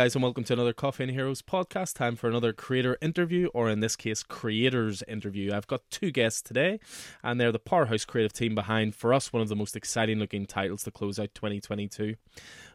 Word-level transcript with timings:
Guys, 0.00 0.14
and 0.14 0.22
welcome 0.22 0.44
to 0.44 0.54
another 0.54 0.72
Coffee 0.72 1.02
and 1.02 1.12
Heroes 1.12 1.42
podcast. 1.42 1.92
Time 1.92 2.16
for 2.16 2.26
another 2.26 2.54
creator 2.54 2.96
interview, 3.02 3.48
or 3.48 3.68
in 3.68 3.80
this 3.80 3.96
case, 3.96 4.22
creators 4.22 5.02
interview. 5.06 5.52
I've 5.52 5.66
got 5.66 5.82
two 5.90 6.10
guests 6.10 6.40
today, 6.40 6.80
and 7.22 7.38
they're 7.38 7.52
the 7.52 7.58
powerhouse 7.58 8.06
creative 8.06 8.32
team 8.32 8.54
behind, 8.54 8.94
for 8.94 9.12
us, 9.12 9.30
one 9.30 9.42
of 9.42 9.50
the 9.50 9.56
most 9.56 9.76
exciting 9.76 10.18
looking 10.18 10.46
titles 10.46 10.84
to 10.84 10.90
close 10.90 11.18
out 11.18 11.34
2022. 11.34 12.14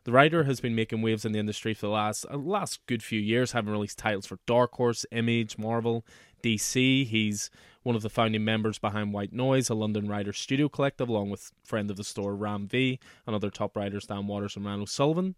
The 0.04 0.12
writer 0.12 0.44
has 0.44 0.62
been 0.62 0.76
making 0.76 1.02
waves 1.02 1.26
in 1.26 1.32
the 1.32 1.40
industry 1.40 1.74
for 1.74 1.88
the 1.88 1.94
last 1.94 2.28
uh, 2.32 2.38
last 2.38 2.86
good 2.86 3.02
few 3.02 3.20
years, 3.20 3.54
having 3.54 3.73
released 3.73 3.98
titles 3.98 4.28
for 4.28 4.38
Dark 4.46 4.73
Horse, 4.76 5.04
Image, 5.12 5.58
Marvel, 5.58 6.06
DC. 6.44 7.08
He's 7.08 7.50
one 7.82 7.96
of 7.96 8.04
the 8.04 8.10
founding 8.12 8.46
members 8.46 8.78
behind 8.78 9.14
White 9.14 9.34
Noise, 9.34 9.72
a 9.72 9.73
London 9.73 10.08
writer 10.08 10.32
studio 10.32 10.70
collective, 10.70 11.10
along 11.10 11.32
with 11.32 11.52
friend 11.64 11.90
of 11.90 11.98
the 11.98 12.04
store 12.04 12.36
Ram 12.36 12.68
V 12.68 13.00
and 13.26 13.36
other 13.36 13.50
top 13.50 13.76
writers 13.76 14.06
Dan 14.06 14.28
Watters 14.28 14.56
and 14.56 14.64
Ryan 14.64 14.82
O'Sullivan. 14.82 15.34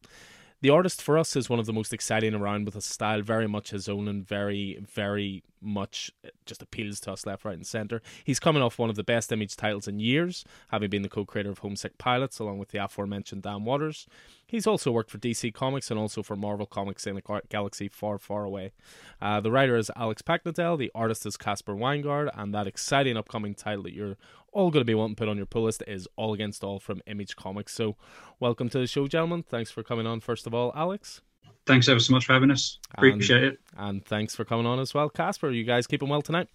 The 0.62 0.72
artist 0.72 1.04
for 1.04 1.20
us 1.20 1.36
is 1.36 1.52
one 1.52 1.60
of 1.60 1.68
the 1.68 1.74
most 1.74 1.94
exciting 1.94 2.34
around 2.34 2.66
with 2.66 2.76
a 2.76 2.82
style 2.82 3.22
very 3.22 3.48
much 3.48 3.70
his 3.70 3.88
own 3.88 4.08
and 4.08 4.28
very, 4.28 4.80
very 4.82 5.44
much 5.62 6.12
just 6.48 6.64
appeals 6.64 7.00
to 7.02 7.12
us 7.12 7.28
left, 7.28 7.46
right, 7.46 7.56
and 7.56 7.66
centre. 7.66 8.02
He's 8.24 8.40
coming 8.40 8.64
off 8.64 8.80
one 8.80 8.90
of 8.90 8.96
the 8.96 9.04
best 9.04 9.32
image 9.32 9.56
titles 9.56 9.88
in 9.88 10.00
years, 10.00 10.46
having 10.70 10.90
been 10.90 11.04
the 11.04 11.10
co 11.10 11.26
creator 11.26 11.52
of 11.52 11.60
Homesick 11.60 12.00
Pilots 12.00 12.40
along 12.40 12.58
with 12.58 12.70
the 12.70 12.84
aforementioned 12.84 13.44
Dan 13.44 13.66
Watters. 13.66 14.08
He's 14.48 14.66
also 14.66 14.92
worked 14.92 15.12
for 15.12 15.20
DC 15.20 15.54
Comics 15.54 15.92
and 15.92 16.00
also 16.00 16.24
for 16.24 16.36
Marvel 16.36 16.66
Comics 16.66 17.06
in 17.06 17.18
a 17.18 17.42
galaxy 17.50 17.88
far, 17.88 18.18
far 18.18 18.44
away. 18.44 18.72
Uh, 19.22 19.40
the 19.40 19.52
writer 19.52 19.76
is 19.76 19.92
Alex 19.96 20.24
Paknadel, 20.24 20.78
the 20.78 20.92
artist 20.96 21.26
is 21.28 21.38
Caspar 21.38 21.76
Wijngaard, 21.76 22.32
and 22.34 22.52
that 22.54 22.66
exciting 22.66 23.16
upcoming 23.16 23.54
title 23.54 23.84
that 23.84 23.94
you're 23.94 24.18
all 24.58 24.72
going 24.72 24.82
to 24.82 24.86
be 24.86 24.96
wanting 24.96 25.16
to 25.16 25.20
put 25.20 25.30
on 25.30 25.38
your 25.38 25.46
pull 25.46 25.64
list 25.64 25.84
is 25.86 26.08
All 26.16 26.34
Against 26.34 26.64
All 26.64 26.80
from 26.80 27.00
Image 27.06 27.36
Comics. 27.36 27.74
So, 27.74 27.96
welcome 28.40 28.70
to 28.70 28.80
the 28.80 28.88
show, 28.88 29.08
gentlemen. 29.08 29.44
Thanks 29.44 29.70
for 29.70 29.84
coming 29.84 30.08
on, 30.08 30.20
first 30.20 30.48
of 30.48 30.54
all, 30.56 30.74
Alex. 30.76 31.22
Thanks 31.68 31.88
ever 31.88 32.00
so 32.00 32.12
much 32.12 32.26
for 32.26 32.34
having 32.34 32.50
us. 32.50 32.80
Appreciate 32.96 33.44
and, 33.44 33.54
it. 33.54 33.60
And 33.78 34.06
thanks 34.06 34.34
for 34.34 34.46
coming 34.46 34.66
on 34.66 34.80
as 34.80 34.96
well, 34.96 35.10
Caspar. 35.10 35.52
You 35.52 35.64
guys 35.64 35.86
keeping 35.86 36.10
well 36.10 36.24
tonight? 36.24 36.48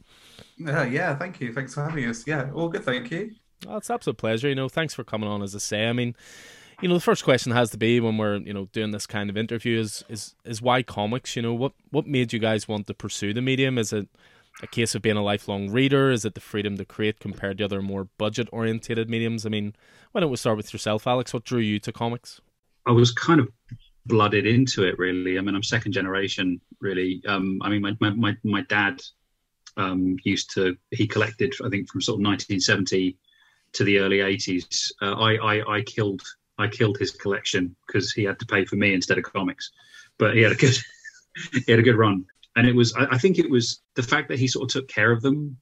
Uh, 0.66 0.82
yeah, 0.82 1.14
thank 1.14 1.40
you. 1.40 1.52
Thanks 1.52 1.74
for 1.74 1.84
having 1.84 2.04
us. 2.06 2.26
Yeah, 2.26 2.50
all 2.52 2.68
good, 2.68 2.82
thank 2.82 3.08
you. 3.12 3.36
Well, 3.64 3.76
it's 3.76 3.88
absolute 3.88 4.16
pleasure. 4.16 4.48
You 4.48 4.56
know, 4.56 4.68
thanks 4.68 4.94
for 4.94 5.04
coming 5.04 5.28
on. 5.28 5.40
As 5.40 5.54
I 5.54 5.58
say, 5.58 5.86
I 5.86 5.92
mean, 5.92 6.16
you 6.80 6.88
know, 6.88 6.94
the 6.94 7.00
first 7.00 7.22
question 7.22 7.52
has 7.52 7.70
to 7.70 7.78
be 7.78 8.00
when 8.00 8.16
we're 8.16 8.38
you 8.38 8.52
know 8.52 8.64
doing 8.72 8.90
this 8.90 9.06
kind 9.06 9.30
of 9.30 9.36
interview 9.36 9.78
is 9.78 10.02
is 10.08 10.34
is 10.44 10.60
why 10.60 10.82
comics? 10.82 11.36
You 11.36 11.42
know, 11.42 11.54
what 11.54 11.72
what 11.90 12.08
made 12.08 12.32
you 12.32 12.40
guys 12.40 12.66
want 12.66 12.88
to 12.88 12.94
pursue 12.94 13.32
the 13.32 13.42
medium? 13.42 13.78
Is 13.78 13.92
it 13.92 14.08
a 14.62 14.66
case 14.66 14.94
of 14.94 15.02
being 15.02 15.16
a 15.16 15.22
lifelong 15.22 15.70
reader? 15.70 16.10
Is 16.10 16.24
it 16.24 16.34
the 16.34 16.40
freedom 16.40 16.76
to 16.78 16.84
create 16.84 17.20
compared 17.20 17.58
to 17.58 17.64
other 17.64 17.82
more 17.82 18.08
budget 18.16 18.48
orientated 18.52 19.10
mediums? 19.10 19.44
I 19.44 19.48
mean, 19.48 19.74
why 20.12 20.20
don't 20.20 20.30
we 20.30 20.36
start 20.36 20.56
with 20.56 20.72
yourself, 20.72 21.06
Alex? 21.06 21.34
What 21.34 21.44
drew 21.44 21.60
you 21.60 21.78
to 21.80 21.92
comics? 21.92 22.40
I 22.86 22.92
was 22.92 23.12
kind 23.12 23.40
of 23.40 23.48
blooded 24.06 24.46
into 24.46 24.84
it, 24.84 24.98
really. 24.98 25.38
I 25.38 25.40
mean, 25.40 25.54
I'm 25.54 25.62
second 25.62 25.92
generation, 25.92 26.60
really. 26.80 27.22
Um, 27.26 27.60
I 27.62 27.68
mean, 27.68 27.82
my 27.82 27.96
my 28.00 28.10
my, 28.10 28.36
my 28.44 28.62
dad 28.62 29.00
um, 29.76 30.16
used 30.24 30.52
to 30.54 30.76
he 30.90 31.06
collected, 31.06 31.54
I 31.64 31.68
think, 31.68 31.90
from 31.90 32.00
sort 32.00 32.16
of 32.16 32.24
1970 32.26 33.16
to 33.74 33.84
the 33.84 33.98
early 33.98 34.18
80s. 34.18 34.92
Uh, 35.00 35.14
I, 35.14 35.34
I 35.36 35.76
I 35.78 35.82
killed 35.82 36.22
I 36.58 36.68
killed 36.68 36.98
his 36.98 37.10
collection 37.10 37.74
because 37.86 38.12
he 38.12 38.24
had 38.24 38.38
to 38.38 38.46
pay 38.46 38.64
for 38.64 38.76
me 38.76 38.94
instead 38.94 39.18
of 39.18 39.24
comics, 39.24 39.70
but 40.18 40.36
he 40.36 40.42
had 40.42 40.52
a 40.52 40.56
good 40.56 40.76
he 41.66 41.72
had 41.72 41.80
a 41.80 41.82
good 41.82 41.96
run 41.96 42.24
and 42.56 42.66
it 42.66 42.74
was 42.74 42.94
I, 42.94 43.06
I, 43.12 43.18
think 43.18 43.38
it 43.38 43.50
was 43.50 43.82
the 43.94 44.02
fact 44.02 44.28
that 44.28 44.38
he 44.38 44.46
sort 44.46 44.64
of 44.64 44.72
took 44.72 44.88
care 44.88 45.12
of 45.12 45.22
them 45.22 45.56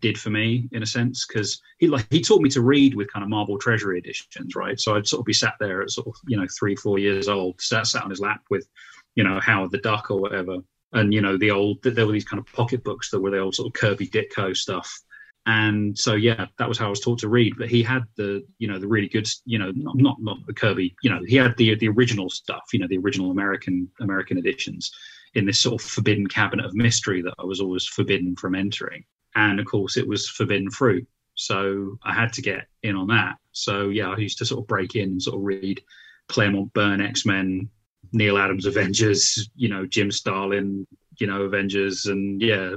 did 0.00 0.18
for 0.18 0.30
me 0.30 0.68
in 0.72 0.82
a 0.82 0.86
sense 0.86 1.26
because 1.26 1.60
he 1.78 1.86
like 1.86 2.06
he 2.10 2.20
taught 2.20 2.42
me 2.42 2.50
to 2.50 2.60
read 2.60 2.94
with 2.94 3.12
kind 3.12 3.22
of 3.22 3.28
Marvel 3.28 3.58
Treasury 3.58 3.98
editions, 3.98 4.56
right? 4.56 4.78
So 4.80 4.96
I'd 4.96 5.06
sort 5.06 5.20
of 5.20 5.26
be 5.26 5.32
sat 5.32 5.54
there 5.60 5.82
at 5.82 5.90
sort 5.90 6.08
of 6.08 6.14
you 6.26 6.36
know 6.36 6.46
three 6.58 6.76
four 6.76 6.98
years 6.98 7.28
old, 7.28 7.60
sat 7.60 7.86
sat 7.86 8.02
on 8.02 8.10
his 8.10 8.20
lap 8.20 8.42
with 8.50 8.66
you 9.14 9.24
know 9.24 9.40
Howard 9.40 9.70
the 9.70 9.78
Duck 9.78 10.10
or 10.10 10.18
whatever, 10.18 10.58
and 10.92 11.12
you 11.12 11.20
know 11.20 11.36
the 11.36 11.50
old 11.50 11.82
there 11.82 12.06
were 12.06 12.12
these 12.12 12.24
kind 12.24 12.40
of 12.40 12.52
pocket 12.52 12.82
books 12.82 13.10
that 13.10 13.20
were 13.20 13.30
the 13.30 13.38
old 13.38 13.54
sort 13.54 13.68
of 13.68 13.80
Kirby 13.80 14.08
Ditko 14.08 14.56
stuff. 14.56 15.02
And 15.48 15.96
so 15.96 16.14
yeah, 16.14 16.46
that 16.58 16.68
was 16.68 16.76
how 16.76 16.86
I 16.86 16.90
was 16.90 16.98
taught 16.98 17.20
to 17.20 17.28
read. 17.28 17.54
But 17.56 17.68
he 17.68 17.80
had 17.82 18.02
the 18.16 18.44
you 18.58 18.66
know 18.66 18.80
the 18.80 18.88
really 18.88 19.08
good 19.08 19.28
you 19.44 19.58
know 19.58 19.72
not 19.74 20.20
not 20.20 20.38
the 20.46 20.54
Kirby 20.54 20.96
you 21.02 21.10
know 21.10 21.20
he 21.24 21.36
had 21.36 21.56
the 21.56 21.76
the 21.76 21.88
original 21.88 22.28
stuff 22.28 22.64
you 22.72 22.80
know 22.80 22.88
the 22.88 22.98
original 22.98 23.30
American 23.30 23.88
American 24.00 24.38
editions 24.38 24.90
in 25.36 25.44
this 25.44 25.60
sort 25.60 25.80
of 25.80 25.86
forbidden 25.86 26.26
cabinet 26.26 26.64
of 26.64 26.74
mystery 26.74 27.20
that 27.22 27.34
I 27.38 27.44
was 27.44 27.60
always 27.60 27.86
forbidden 27.86 28.34
from 28.36 28.54
entering. 28.54 29.04
And 29.34 29.60
of 29.60 29.66
course, 29.66 29.98
it 29.98 30.08
was 30.08 30.28
forbidden 30.28 30.70
fruit. 30.70 31.06
So 31.34 31.98
I 32.02 32.14
had 32.14 32.32
to 32.32 32.42
get 32.42 32.66
in 32.82 32.96
on 32.96 33.06
that. 33.08 33.36
So 33.52 33.90
yeah, 33.90 34.08
I 34.08 34.16
used 34.16 34.38
to 34.38 34.46
sort 34.46 34.62
of 34.62 34.66
break 34.66 34.96
in 34.96 35.10
and 35.10 35.22
sort 35.22 35.36
of 35.36 35.42
read 35.42 35.82
Claremont 36.28 36.72
Byrne 36.72 37.02
X 37.02 37.26
Men, 37.26 37.68
Neal 38.12 38.38
Adams 38.38 38.64
Avengers, 38.64 39.50
you 39.54 39.68
know, 39.68 39.84
Jim 39.84 40.10
Starlin, 40.10 40.86
you 41.18 41.26
know, 41.26 41.42
Avengers, 41.42 42.06
and 42.06 42.40
yeah, 42.40 42.76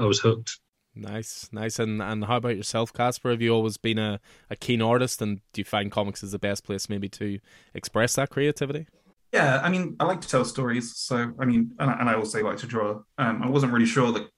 I 0.00 0.04
was 0.04 0.18
hooked. 0.18 0.58
Nice, 0.96 1.48
nice. 1.52 1.78
And 1.78 2.02
and 2.02 2.24
how 2.24 2.38
about 2.38 2.56
yourself, 2.56 2.92
Caspar? 2.92 3.30
Have 3.30 3.42
you 3.42 3.54
always 3.54 3.76
been 3.76 3.98
a, 3.98 4.18
a 4.50 4.56
keen 4.56 4.82
artist, 4.82 5.22
and 5.22 5.40
do 5.52 5.60
you 5.60 5.64
find 5.64 5.92
comics 5.92 6.24
is 6.24 6.32
the 6.32 6.40
best 6.40 6.64
place 6.64 6.88
maybe 6.88 7.08
to 7.10 7.38
express 7.72 8.16
that 8.16 8.30
creativity? 8.30 8.88
Yeah, 9.32 9.60
I 9.62 9.68
mean, 9.68 9.96
I 10.00 10.04
like 10.04 10.20
to 10.22 10.28
tell 10.28 10.44
stories. 10.44 10.96
So, 10.96 11.32
I 11.38 11.44
mean, 11.44 11.72
and 11.78 11.90
I, 11.90 12.00
and 12.00 12.08
I 12.08 12.14
also 12.14 12.42
like 12.42 12.58
to 12.58 12.66
draw. 12.66 13.00
Um, 13.18 13.42
I 13.42 13.48
wasn't 13.48 13.72
really 13.72 13.86
sure 13.86 14.12
that 14.12 14.28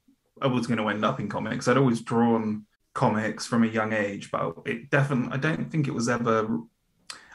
I 0.43 0.47
was 0.47 0.67
going 0.67 0.79
to 0.79 0.89
end 0.89 1.05
up 1.05 1.21
in 1.21 1.29
comics. 1.29 1.69
I'd 1.69 1.77
always 1.77 2.01
drawn 2.01 2.67
comics 2.95 3.47
from 3.47 3.63
a 3.63 3.69
young 3.69 3.93
age, 3.93 4.31
but 4.31 4.57
it 4.67 4.91
definitely, 4.91 5.33
I 5.33 5.37
don't 5.37 5.71
think 5.71 5.87
it 5.87 5.95
was 5.95 6.09
ever, 6.09 6.59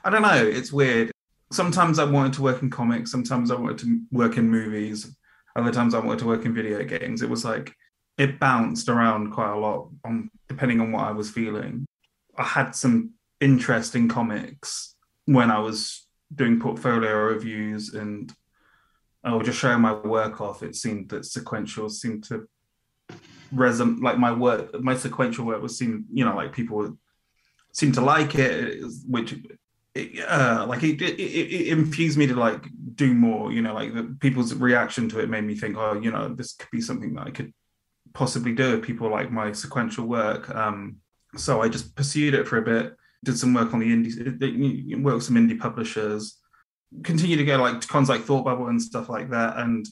I 0.03 0.09
don't 0.09 0.21
know, 0.21 0.45
it's 0.45 0.71
weird. 0.71 1.11
Sometimes 1.51 1.99
I 1.99 2.03
wanted 2.03 2.33
to 2.33 2.41
work 2.41 2.61
in 2.61 2.69
comics, 2.69 3.11
sometimes 3.11 3.51
I 3.51 3.55
wanted 3.55 3.77
to 3.79 4.01
work 4.11 4.37
in 4.37 4.49
movies, 4.49 5.15
other 5.55 5.71
times 5.71 5.93
I 5.93 5.99
wanted 5.99 6.19
to 6.19 6.25
work 6.25 6.45
in 6.45 6.53
video 6.53 6.83
games. 6.83 7.21
It 7.21 7.29
was 7.29 7.45
like, 7.45 7.73
it 8.17 8.39
bounced 8.39 8.89
around 8.89 9.31
quite 9.31 9.53
a 9.53 9.57
lot 9.57 9.89
on 10.03 10.29
depending 10.49 10.81
on 10.81 10.91
what 10.91 11.05
I 11.05 11.11
was 11.11 11.29
feeling. 11.29 11.85
I 12.37 12.43
had 12.43 12.71
some 12.75 13.11
interest 13.39 13.95
in 13.95 14.09
comics 14.09 14.95
when 15.25 15.51
I 15.51 15.59
was 15.59 16.04
doing 16.35 16.59
portfolio 16.59 17.15
reviews 17.15 17.93
and 17.93 18.33
I 19.23 19.33
was 19.33 19.47
just 19.47 19.59
showing 19.59 19.81
my 19.81 19.93
work 19.93 20.39
off, 20.39 20.61
it 20.61 20.75
seemed 20.75 21.09
that 21.09 21.25
sequential 21.25 21.89
seemed 21.89 22.25
to 22.25 22.47
resonate. 23.53 24.01
Like 24.01 24.19
my 24.19 24.31
work, 24.31 24.79
my 24.81 24.95
sequential 24.95 25.45
work 25.45 25.61
was 25.63 25.77
seen, 25.77 26.05
you 26.13 26.23
know, 26.23 26.35
like 26.35 26.53
people 26.53 26.95
seemed 27.71 27.95
to 27.95 28.01
like 28.01 28.35
it, 28.35 28.83
which 29.09 29.33
uh, 30.27 30.65
like 30.69 30.83
it, 30.83 31.01
it, 31.01 31.19
it, 31.19 31.67
infused 31.69 32.17
me 32.19 32.27
to 32.27 32.35
like 32.35 32.65
do 32.93 33.15
more. 33.15 33.51
You 33.51 33.63
know, 33.63 33.73
like 33.73 33.95
the, 33.95 34.15
people's 34.19 34.53
reaction 34.53 35.09
to 35.09 35.19
it 35.19 35.29
made 35.29 35.43
me 35.43 35.55
think, 35.55 35.75
oh, 35.75 35.99
you 35.99 36.11
know, 36.11 36.29
this 36.29 36.53
could 36.53 36.69
be 36.71 36.81
something 36.81 37.15
that 37.15 37.25
I 37.25 37.31
could 37.31 37.51
possibly 38.13 38.53
do 38.53 38.75
if 38.75 38.83
people 38.83 39.09
like 39.09 39.31
my 39.31 39.53
sequential 39.53 40.05
work. 40.05 40.53
Um, 40.53 40.97
so 41.35 41.63
I 41.63 41.69
just 41.69 41.95
pursued 41.95 42.35
it 42.35 42.47
for 42.47 42.57
a 42.57 42.61
bit 42.61 42.95
did 43.25 43.37
some 43.37 43.53
work 43.53 43.73
on 43.73 43.79
the 43.79 43.87
indie, 43.87 45.01
work 45.01 45.15
with 45.15 45.23
some 45.23 45.35
indie 45.35 45.59
publishers, 45.59 46.37
continue 47.03 47.35
to 47.35 47.43
go 47.43 47.57
like 47.57 47.81
to 47.81 47.87
cons 47.87 48.09
like 48.09 48.21
Thought 48.21 48.45
Bubble 48.45 48.67
and 48.67 48.81
stuff 48.81 49.09
like 49.09 49.29
that, 49.31 49.57
and 49.57 49.85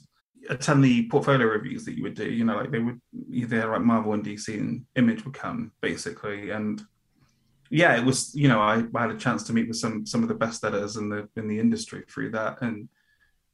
attend 0.49 0.83
the 0.83 1.07
portfolio 1.09 1.47
reviews 1.47 1.85
that 1.85 1.97
you 1.97 2.03
would 2.03 2.13
do. 2.13 2.29
You 2.29 2.45
know, 2.45 2.55
like 2.55 2.71
they 2.71 2.79
would 2.79 3.01
either 3.29 3.67
like 3.67 3.81
Marvel 3.81 4.13
and 4.13 4.23
DC 4.23 4.53
and 4.57 4.85
Image 4.95 5.25
would 5.25 5.33
come 5.33 5.71
basically, 5.81 6.51
and 6.51 6.81
yeah, 7.69 7.97
it 7.97 8.05
was 8.05 8.33
you 8.35 8.47
know 8.47 8.61
I, 8.61 8.83
I 8.95 9.01
had 9.01 9.11
a 9.11 9.17
chance 9.17 9.43
to 9.43 9.53
meet 9.53 9.67
with 9.67 9.77
some 9.77 10.05
some 10.05 10.21
of 10.21 10.29
the 10.29 10.35
best 10.35 10.63
editors 10.63 10.95
in 10.95 11.09
the 11.09 11.27
in 11.35 11.47
the 11.47 11.59
industry 11.59 12.03
through 12.07 12.31
that, 12.31 12.61
and 12.61 12.87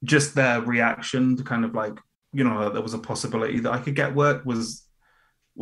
just 0.03 0.35
their 0.35 0.61
reaction 0.61 1.35
to 1.37 1.43
kind 1.43 1.65
of 1.65 1.73
like 1.73 1.97
you 2.33 2.43
know 2.43 2.69
there 2.69 2.81
was 2.81 2.93
a 2.93 2.99
possibility 2.99 3.59
that 3.59 3.71
I 3.71 3.79
could 3.79 3.95
get 3.95 4.15
work 4.15 4.45
was 4.45 4.85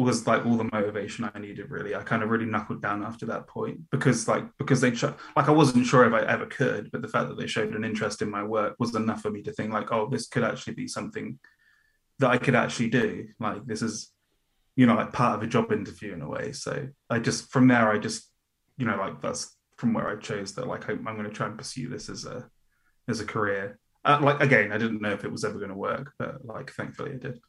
was 0.03 0.27
like 0.27 0.45
all 0.45 0.57
the 0.57 0.69
motivation 0.71 1.29
I 1.33 1.39
needed. 1.39 1.71
Really, 1.71 1.95
I 1.95 2.03
kind 2.03 2.23
of 2.23 2.29
really 2.29 2.45
knuckled 2.45 2.81
down 2.81 3.03
after 3.03 3.25
that 3.27 3.47
point 3.47 3.79
because 3.91 4.27
like 4.27 4.45
because 4.57 4.79
they 4.79 4.91
like 4.91 5.17
I 5.35 5.51
wasn't 5.51 5.87
sure 5.87 6.05
if 6.05 6.13
I 6.13 6.25
ever 6.31 6.45
could, 6.45 6.91
but 6.91 7.01
the 7.01 7.07
fact 7.07 7.29
that 7.29 7.37
they 7.37 7.47
showed 7.47 7.73
an 7.73 7.83
interest 7.83 8.21
in 8.21 8.29
my 8.29 8.43
work 8.43 8.75
was 8.79 8.95
enough 8.95 9.21
for 9.21 9.31
me 9.31 9.41
to 9.43 9.51
think 9.51 9.73
like, 9.73 9.91
oh, 9.91 10.07
this 10.07 10.27
could 10.27 10.43
actually 10.43 10.75
be 10.75 10.87
something 10.87 11.39
that 12.19 12.29
I 12.29 12.37
could 12.37 12.55
actually 12.55 12.89
do. 12.89 13.27
Like 13.39 13.65
this 13.65 13.81
is, 13.81 14.11
you 14.75 14.85
know, 14.85 14.95
like 14.95 15.13
part 15.13 15.35
of 15.35 15.43
a 15.43 15.47
job 15.47 15.71
interview 15.71 16.13
in 16.13 16.21
a 16.21 16.29
way. 16.29 16.51
So 16.51 16.87
I 17.09 17.19
just 17.19 17.51
from 17.51 17.67
there, 17.67 17.91
I 17.91 17.97
just 17.97 18.29
you 18.77 18.85
know 18.85 18.97
like 18.97 19.21
that's 19.21 19.55
from 19.77 19.93
where 19.93 20.09
I 20.09 20.15
chose 20.17 20.53
that 20.53 20.67
like 20.67 20.89
I, 20.89 20.93
I'm 20.93 21.03
going 21.03 21.23
to 21.23 21.29
try 21.29 21.47
and 21.47 21.57
pursue 21.57 21.89
this 21.89 22.09
as 22.09 22.25
a 22.25 22.47
as 23.07 23.19
a 23.19 23.25
career. 23.25 23.79
Uh, 24.05 24.19
like 24.21 24.41
again, 24.41 24.71
I 24.71 24.77
didn't 24.77 25.01
know 25.01 25.11
if 25.11 25.25
it 25.25 25.31
was 25.31 25.43
ever 25.43 25.57
going 25.57 25.69
to 25.69 25.75
work, 25.75 26.13
but 26.19 26.45
like 26.45 26.71
thankfully 26.71 27.11
it 27.11 27.21
did. 27.21 27.39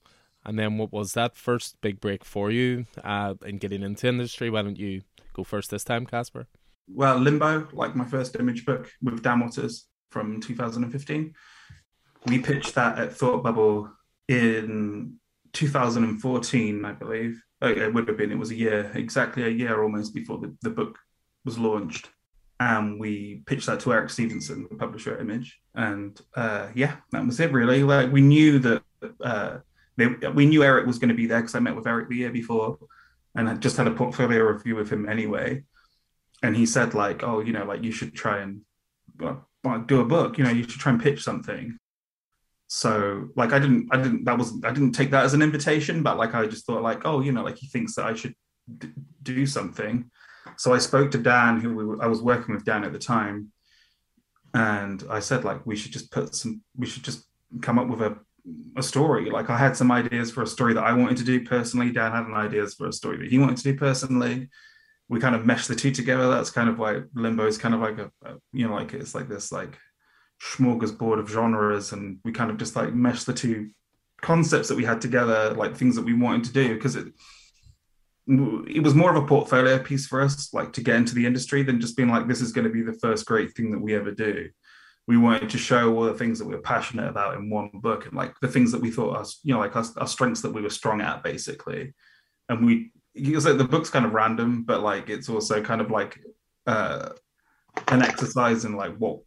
And 0.48 0.58
then 0.58 0.78
what 0.78 0.90
was 0.90 1.12
that 1.12 1.36
first 1.36 1.78
big 1.82 2.00
break 2.00 2.24
for 2.24 2.50
you 2.50 2.86
uh, 3.04 3.34
in 3.44 3.58
getting 3.58 3.82
into 3.82 4.08
industry? 4.08 4.48
Why 4.48 4.62
don't 4.62 4.78
you 4.78 5.02
go 5.34 5.44
first 5.44 5.70
this 5.70 5.84
time, 5.84 6.06
Caspar? 6.06 6.46
Well, 6.88 7.18
Limbo, 7.18 7.68
like 7.74 7.94
my 7.94 8.06
first 8.06 8.34
image 8.34 8.64
book 8.64 8.90
with 9.02 9.22
Dan 9.22 9.40
Watters 9.40 9.84
from 10.10 10.40
2015. 10.40 11.34
We 12.24 12.38
pitched 12.38 12.74
that 12.76 12.98
at 12.98 13.12
Thought 13.12 13.42
Bubble 13.42 13.90
in 14.26 15.16
2014, 15.52 16.82
I 16.82 16.92
believe. 16.92 17.42
Oh, 17.60 17.68
it 17.68 17.92
would 17.92 18.08
have 18.08 18.16
been. 18.16 18.32
It 18.32 18.38
was 18.38 18.50
a 18.50 18.56
year, 18.56 18.90
exactly 18.94 19.42
a 19.42 19.50
year 19.50 19.82
almost 19.82 20.14
before 20.14 20.38
the, 20.38 20.56
the 20.62 20.70
book 20.70 20.98
was 21.44 21.58
launched. 21.58 22.08
and 22.58 22.98
we 22.98 23.42
pitched 23.44 23.66
that 23.66 23.80
to 23.80 23.92
Eric 23.92 24.08
Stephenson, 24.08 24.66
the 24.70 24.76
publisher 24.76 25.12
at 25.14 25.20
Image, 25.20 25.60
and 25.74 26.18
uh, 26.34 26.68
yeah, 26.74 26.96
that 27.12 27.26
was 27.26 27.38
it 27.38 27.52
really. 27.52 27.84
Like 27.84 28.10
we 28.10 28.22
knew 28.22 28.58
that 28.60 28.82
uh, 29.20 29.58
they, 29.98 30.28
we 30.28 30.46
knew 30.46 30.62
Eric 30.62 30.86
was 30.86 30.98
going 30.98 31.10
to 31.10 31.14
be 31.14 31.26
there 31.26 31.40
because 31.40 31.54
I 31.54 31.60
met 31.60 31.76
with 31.76 31.86
Eric 31.86 32.08
the 32.08 32.16
year 32.16 32.30
before, 32.30 32.78
and 33.34 33.48
I 33.48 33.54
just 33.54 33.76
had 33.76 33.88
a 33.88 33.90
portfolio 33.90 34.42
review 34.44 34.76
with 34.76 34.90
him 34.90 35.08
anyway, 35.08 35.64
and 36.42 36.56
he 36.56 36.66
said 36.66 36.94
like, 36.94 37.22
oh, 37.22 37.40
you 37.40 37.52
know, 37.52 37.64
like 37.64 37.82
you 37.82 37.92
should 37.92 38.14
try 38.14 38.38
and 38.38 38.62
well, 39.18 39.44
do 39.86 40.00
a 40.00 40.04
book, 40.04 40.38
you 40.38 40.44
know, 40.44 40.50
you 40.50 40.62
should 40.62 40.80
try 40.80 40.92
and 40.92 41.02
pitch 41.02 41.22
something. 41.22 41.76
So 42.68 43.28
like 43.34 43.52
I 43.52 43.58
didn't, 43.58 43.88
I 43.90 43.96
didn't, 43.96 44.24
that 44.24 44.38
was, 44.38 44.52
I 44.62 44.70
didn't 44.70 44.92
take 44.92 45.10
that 45.10 45.24
as 45.24 45.34
an 45.34 45.42
invitation, 45.42 46.02
but 46.02 46.18
like 46.18 46.34
I 46.34 46.46
just 46.46 46.64
thought 46.66 46.82
like, 46.82 47.04
oh, 47.04 47.20
you 47.20 47.32
know, 47.32 47.42
like 47.42 47.56
he 47.56 47.66
thinks 47.66 47.94
that 47.94 48.06
I 48.06 48.14
should 48.14 48.34
d- 48.78 48.92
do 49.22 49.46
something. 49.46 50.10
So 50.56 50.72
I 50.72 50.78
spoke 50.78 51.10
to 51.10 51.18
Dan, 51.18 51.60
who 51.60 51.74
we 51.74 52.04
I 52.04 52.06
was 52.06 52.22
working 52.22 52.54
with 52.54 52.64
Dan 52.64 52.84
at 52.84 52.92
the 52.92 52.98
time, 52.98 53.52
and 54.54 55.02
I 55.10 55.20
said 55.20 55.44
like 55.44 55.66
we 55.66 55.76
should 55.76 55.92
just 55.92 56.10
put 56.10 56.34
some, 56.34 56.62
we 56.76 56.86
should 56.86 57.04
just 57.04 57.24
come 57.60 57.78
up 57.78 57.88
with 57.88 58.02
a 58.02 58.18
a 58.76 58.82
story. 58.82 59.30
Like 59.30 59.50
I 59.50 59.56
had 59.56 59.76
some 59.76 59.90
ideas 59.90 60.30
for 60.30 60.42
a 60.42 60.46
story 60.46 60.74
that 60.74 60.84
I 60.84 60.92
wanted 60.92 61.16
to 61.18 61.24
do 61.24 61.44
personally. 61.44 61.92
Dan 61.92 62.12
had 62.12 62.26
an 62.26 62.34
ideas 62.34 62.74
for 62.74 62.88
a 62.88 62.92
story 62.92 63.18
that 63.18 63.28
he 63.28 63.38
wanted 63.38 63.58
to 63.58 63.64
do 63.64 63.76
personally. 63.76 64.48
We 65.08 65.20
kind 65.20 65.34
of 65.34 65.46
meshed 65.46 65.68
the 65.68 65.74
two 65.74 65.90
together. 65.90 66.28
That's 66.28 66.50
kind 66.50 66.68
of 66.68 66.78
why 66.78 67.02
Limbo 67.14 67.46
is 67.46 67.58
kind 67.58 67.74
of 67.74 67.80
like 67.80 67.98
a, 67.98 68.10
a 68.24 68.36
you 68.52 68.66
know, 68.66 68.74
like 68.74 68.92
it's 68.92 69.14
like 69.14 69.28
this 69.28 69.50
like 69.50 69.78
smorgasbord 70.42 71.18
of 71.18 71.30
genres, 71.30 71.92
and 71.92 72.18
we 72.24 72.32
kind 72.32 72.50
of 72.50 72.58
just 72.58 72.76
like 72.76 72.94
meshed 72.94 73.26
the 73.26 73.32
two 73.32 73.70
concepts 74.20 74.68
that 74.68 74.76
we 74.76 74.84
had 74.84 75.00
together, 75.00 75.54
like 75.54 75.76
things 75.76 75.96
that 75.96 76.04
we 76.04 76.12
wanted 76.12 76.44
to 76.44 76.52
do, 76.52 76.74
because 76.74 76.96
it 76.96 77.08
it 78.28 78.82
was 78.82 78.94
more 78.94 79.10
of 79.14 79.22
a 79.22 79.26
portfolio 79.26 79.78
piece 79.78 80.06
for 80.06 80.20
us, 80.20 80.52
like 80.52 80.72
to 80.74 80.82
get 80.82 80.96
into 80.96 81.14
the 81.14 81.24
industry 81.24 81.62
than 81.62 81.80
just 81.80 81.96
being 81.96 82.10
like, 82.10 82.28
this 82.28 82.42
is 82.42 82.52
going 82.52 82.66
to 82.66 82.72
be 82.72 82.82
the 82.82 82.98
first 83.00 83.24
great 83.24 83.54
thing 83.54 83.70
that 83.70 83.80
we 83.80 83.94
ever 83.94 84.10
do. 84.10 84.50
We 85.08 85.16
wanted 85.16 85.50
to 85.50 85.58
show 85.58 85.92
all 85.92 86.04
the 86.04 86.14
things 86.14 86.38
that 86.38 86.46
we 86.46 86.54
were 86.54 86.60
passionate 86.60 87.08
about 87.08 87.34
in 87.34 87.50
one 87.50 87.70
book 87.74 88.06
and 88.06 88.14
like 88.14 88.38
the 88.40 88.46
things 88.46 88.70
that 88.72 88.80
we 88.80 88.92
thought 88.92 89.16
us, 89.16 89.40
you 89.42 89.52
know, 89.52 89.58
like 89.58 89.74
our, 89.74 89.84
our 89.96 90.06
strengths 90.06 90.42
that 90.42 90.52
we 90.52 90.62
were 90.62 90.70
strong 90.70 91.00
at 91.00 91.24
basically. 91.24 91.94
And 92.48 92.64
we, 92.64 92.92
was 93.34 93.44
like 93.44 93.58
the 93.58 93.64
book's 93.64 93.90
kind 93.90 94.06
of 94.06 94.12
random, 94.12 94.62
but 94.62 94.82
like 94.82 95.08
it's 95.08 95.28
also 95.28 95.62
kind 95.62 95.80
of 95.80 95.90
like 95.90 96.20
uh, 96.66 97.10
an 97.88 98.02
exercise 98.02 98.64
in 98.64 98.76
like 98.76 98.96
what 98.98 99.20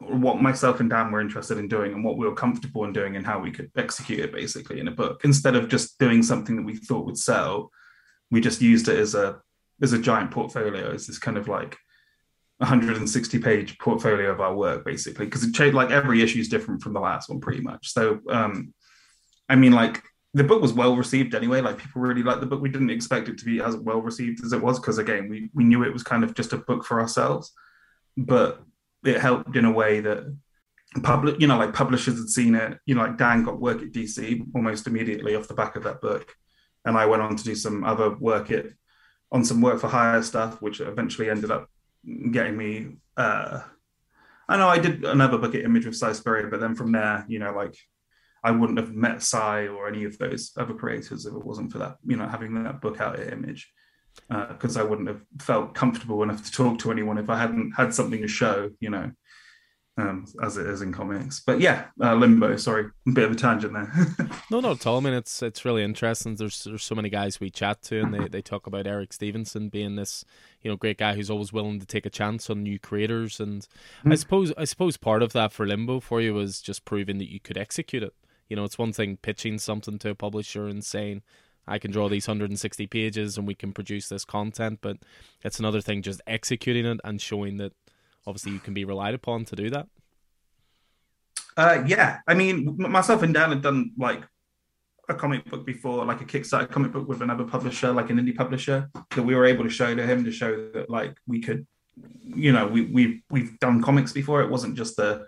what 0.00 0.40
myself 0.40 0.80
and 0.80 0.88
Dan 0.88 1.12
were 1.12 1.20
interested 1.20 1.58
in 1.58 1.68
doing 1.68 1.92
and 1.92 2.02
what 2.02 2.16
we 2.16 2.26
were 2.26 2.34
comfortable 2.34 2.84
in 2.84 2.92
doing 2.92 3.16
and 3.16 3.26
how 3.26 3.38
we 3.38 3.50
could 3.50 3.70
execute 3.76 4.20
it 4.20 4.32
basically 4.32 4.80
in 4.80 4.88
a 4.88 4.92
book 4.92 5.20
instead 5.24 5.54
of 5.54 5.68
just 5.68 5.98
doing 5.98 6.22
something 6.22 6.56
that 6.56 6.64
we 6.64 6.74
thought 6.74 7.04
would 7.04 7.18
sell 7.18 7.70
we 8.30 8.40
just 8.40 8.62
used 8.62 8.88
it 8.88 8.98
as 8.98 9.14
a 9.14 9.40
as 9.82 9.92
a 9.92 9.98
giant 9.98 10.30
portfolio 10.30 10.90
as 10.92 11.06
this 11.06 11.18
kind 11.18 11.36
of 11.36 11.48
like 11.48 11.76
160 12.60 13.38
page 13.38 13.78
portfolio 13.78 14.30
of 14.30 14.40
our 14.40 14.54
work 14.54 14.84
basically 14.84 15.24
because 15.24 15.42
it 15.42 15.54
changed 15.54 15.74
like 15.74 15.90
every 15.90 16.22
issue 16.22 16.38
is 16.38 16.48
different 16.48 16.82
from 16.82 16.92
the 16.92 17.00
last 17.00 17.28
one 17.28 17.40
pretty 17.40 17.60
much. 17.60 17.92
So 17.92 18.20
um 18.28 18.74
i 19.48 19.56
mean 19.56 19.72
like 19.72 20.02
the 20.34 20.44
book 20.44 20.62
was 20.62 20.72
well 20.72 20.94
received 20.94 21.34
anyway 21.34 21.60
like 21.60 21.78
people 21.78 22.02
really 22.02 22.22
liked 22.22 22.40
the 22.40 22.46
book. 22.46 22.60
We 22.60 22.68
didn't 22.68 22.90
expect 22.90 23.28
it 23.28 23.38
to 23.38 23.44
be 23.44 23.60
as 23.60 23.76
well 23.76 24.00
received 24.00 24.44
as 24.44 24.52
it 24.52 24.62
was 24.62 24.78
because 24.78 24.98
again 24.98 25.28
we, 25.28 25.50
we 25.54 25.64
knew 25.64 25.82
it 25.82 25.92
was 25.92 26.02
kind 26.02 26.22
of 26.22 26.34
just 26.34 26.52
a 26.52 26.58
book 26.58 26.84
for 26.84 27.00
ourselves 27.00 27.52
but 28.16 28.62
it 29.04 29.18
helped 29.18 29.56
in 29.56 29.64
a 29.64 29.72
way 29.72 30.00
that 30.00 30.36
public 31.02 31.40
you 31.40 31.46
know 31.46 31.56
like 31.58 31.72
publishers 31.72 32.18
had 32.18 32.28
seen 32.28 32.54
it. 32.54 32.78
You 32.84 32.94
know 32.94 33.02
like 33.02 33.16
dan 33.16 33.42
got 33.42 33.60
work 33.60 33.80
at 33.82 33.92
dc 33.92 34.42
almost 34.54 34.86
immediately 34.86 35.34
off 35.34 35.48
the 35.48 35.54
back 35.54 35.76
of 35.76 35.84
that 35.84 36.00
book 36.00 36.36
and 36.84 36.96
I 36.96 37.06
went 37.06 37.22
on 37.22 37.36
to 37.36 37.44
do 37.44 37.54
some 37.54 37.84
other 37.84 38.10
work 38.16 38.50
it 38.50 38.74
on 39.32 39.44
some 39.44 39.60
work 39.60 39.80
for 39.80 39.88
hire 39.88 40.22
stuff, 40.22 40.60
which 40.60 40.80
eventually 40.80 41.30
ended 41.30 41.50
up 41.50 41.70
getting 42.04 42.56
me. 42.56 42.96
Uh, 43.16 43.60
I 44.48 44.56
know 44.56 44.68
I 44.68 44.78
did 44.78 45.04
another 45.04 45.38
book 45.38 45.54
at 45.54 45.64
Image 45.64 45.86
with 45.86 45.96
Si 45.96 46.12
Spurrier, 46.14 46.48
but 46.48 46.60
then 46.60 46.74
from 46.74 46.92
there, 46.92 47.24
you 47.28 47.38
know, 47.38 47.52
like 47.52 47.76
I 48.42 48.50
wouldn't 48.50 48.78
have 48.78 48.92
met 48.92 49.22
Si 49.22 49.36
or 49.38 49.88
any 49.88 50.04
of 50.04 50.18
those 50.18 50.52
other 50.56 50.74
creators 50.74 51.26
if 51.26 51.34
it 51.34 51.44
wasn't 51.44 51.72
for 51.72 51.78
that, 51.78 51.96
you 52.04 52.16
know, 52.16 52.26
having 52.26 52.62
that 52.62 52.80
book 52.80 53.00
out 53.00 53.18
at 53.18 53.32
Image. 53.32 53.72
Because 54.28 54.76
uh, 54.76 54.80
I 54.80 54.82
wouldn't 54.82 55.08
have 55.08 55.22
felt 55.38 55.74
comfortable 55.74 56.24
enough 56.24 56.44
to 56.44 56.50
talk 56.50 56.80
to 56.80 56.90
anyone 56.90 57.16
if 57.16 57.30
I 57.30 57.38
hadn't 57.38 57.72
had 57.76 57.94
something 57.94 58.20
to 58.20 58.28
show, 58.28 58.70
you 58.80 58.90
know 58.90 59.12
um, 60.00 60.26
as 60.42 60.56
it 60.56 60.66
is 60.66 60.82
in 60.82 60.92
comics. 60.92 61.40
But 61.40 61.60
yeah, 61.60 61.86
uh, 62.02 62.14
Limbo. 62.14 62.56
Sorry, 62.56 62.86
a 63.06 63.10
bit 63.10 63.24
of 63.24 63.32
a 63.32 63.34
tangent 63.34 63.72
there. 63.72 63.92
no, 64.50 64.60
not 64.60 64.80
at 64.80 64.86
all. 64.86 64.98
I 64.98 65.00
mean, 65.00 65.14
it's 65.14 65.42
it's 65.42 65.64
really 65.64 65.84
interesting. 65.84 66.36
There's 66.36 66.64
there's 66.64 66.82
so 66.82 66.94
many 66.94 67.08
guys 67.08 67.40
we 67.40 67.50
chat 67.50 67.82
to, 67.82 68.00
and 68.00 68.14
they, 68.14 68.28
they 68.28 68.42
talk 68.42 68.66
about 68.66 68.86
Eric 68.86 69.12
Stephenson 69.12 69.68
being 69.68 69.96
this 69.96 70.24
you 70.62 70.70
know 70.70 70.76
great 70.76 70.98
guy 70.98 71.14
who's 71.14 71.30
always 71.30 71.52
willing 71.52 71.80
to 71.80 71.86
take 71.86 72.06
a 72.06 72.10
chance 72.10 72.48
on 72.50 72.62
new 72.62 72.78
creators. 72.78 73.40
And 73.40 73.66
mm. 74.04 74.12
I 74.12 74.14
suppose 74.14 74.52
I 74.56 74.64
suppose 74.64 74.96
part 74.96 75.22
of 75.22 75.32
that 75.32 75.52
for 75.52 75.66
Limbo 75.66 76.00
for 76.00 76.20
you 76.20 76.34
was 76.34 76.60
just 76.60 76.84
proving 76.84 77.18
that 77.18 77.30
you 77.30 77.40
could 77.40 77.58
execute 77.58 78.02
it. 78.02 78.14
You 78.48 78.56
know, 78.56 78.64
it's 78.64 78.78
one 78.78 78.92
thing 78.92 79.16
pitching 79.16 79.58
something 79.58 79.98
to 80.00 80.10
a 80.10 80.14
publisher 80.14 80.66
and 80.66 80.84
saying. 80.84 81.22
I 81.66 81.78
can 81.78 81.92
draw 81.92 82.08
these 82.08 82.26
160 82.26 82.88
pages 82.88 83.38
and 83.38 83.46
we 83.46 83.54
can 83.54 83.72
produce 83.72 84.08
this 84.08 84.24
content, 84.24 84.80
but 84.82 84.96
it's 85.44 85.60
another 85.60 85.80
thing 85.80 86.02
just 86.02 86.20
executing 86.26 86.84
it 86.84 86.98
and 87.04 87.20
showing 87.20 87.58
that 87.58 87.74
obviously 88.26 88.52
you 88.52 88.58
can 88.58 88.74
be 88.74 88.84
relied 88.84 89.14
upon 89.14 89.44
to 89.46 89.56
do 89.56 89.70
that. 89.70 89.86
Uh, 91.56 91.82
yeah, 91.86 92.18
I 92.26 92.34
mean, 92.34 92.76
myself 92.78 93.22
and 93.22 93.34
Dan 93.34 93.50
had 93.50 93.62
done 93.62 93.92
like 93.98 94.22
a 95.08 95.14
comic 95.14 95.44
book 95.50 95.66
before, 95.66 96.04
like 96.04 96.20
a 96.20 96.24
Kickstarter 96.24 96.70
comic 96.70 96.92
book 96.92 97.08
with 97.08 97.22
another 97.22 97.44
publisher, 97.44 97.92
like 97.92 98.10
an 98.10 98.18
indie 98.18 98.36
publisher, 98.36 98.88
that 99.10 99.22
we 99.22 99.34
were 99.34 99.44
able 99.44 99.64
to 99.64 99.70
show 99.70 99.94
to 99.94 100.06
him 100.06 100.24
to 100.24 100.30
show 100.30 100.70
that 100.72 100.88
like 100.88 101.16
we 101.26 101.40
could, 101.40 101.66
you 102.22 102.52
know, 102.52 102.66
we 102.66 102.82
we 102.82 103.22
we've 103.30 103.58
done 103.58 103.82
comics 103.82 104.12
before. 104.12 104.42
It 104.42 104.50
wasn't 104.50 104.76
just 104.76 104.96
the 104.96 105.26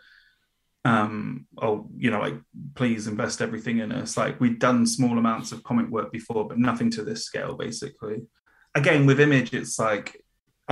um 0.84 1.46
oh 1.58 1.88
you 1.96 2.10
know 2.10 2.18
like 2.18 2.34
please 2.74 3.06
invest 3.06 3.40
everything 3.40 3.78
in 3.78 3.92
us 3.92 4.16
like 4.16 4.40
we'd 4.40 4.58
done 4.58 4.84
small 4.84 5.16
amounts 5.16 5.52
of 5.52 5.62
comic 5.62 5.88
work 5.88 6.10
before 6.10 6.48
but 6.48 6.58
nothing 6.58 6.90
to 6.90 7.04
this 7.04 7.24
scale 7.24 7.54
basically 7.54 8.22
again 8.74 9.06
with 9.06 9.20
image 9.20 9.54
it's 9.54 9.78
like 9.78 10.21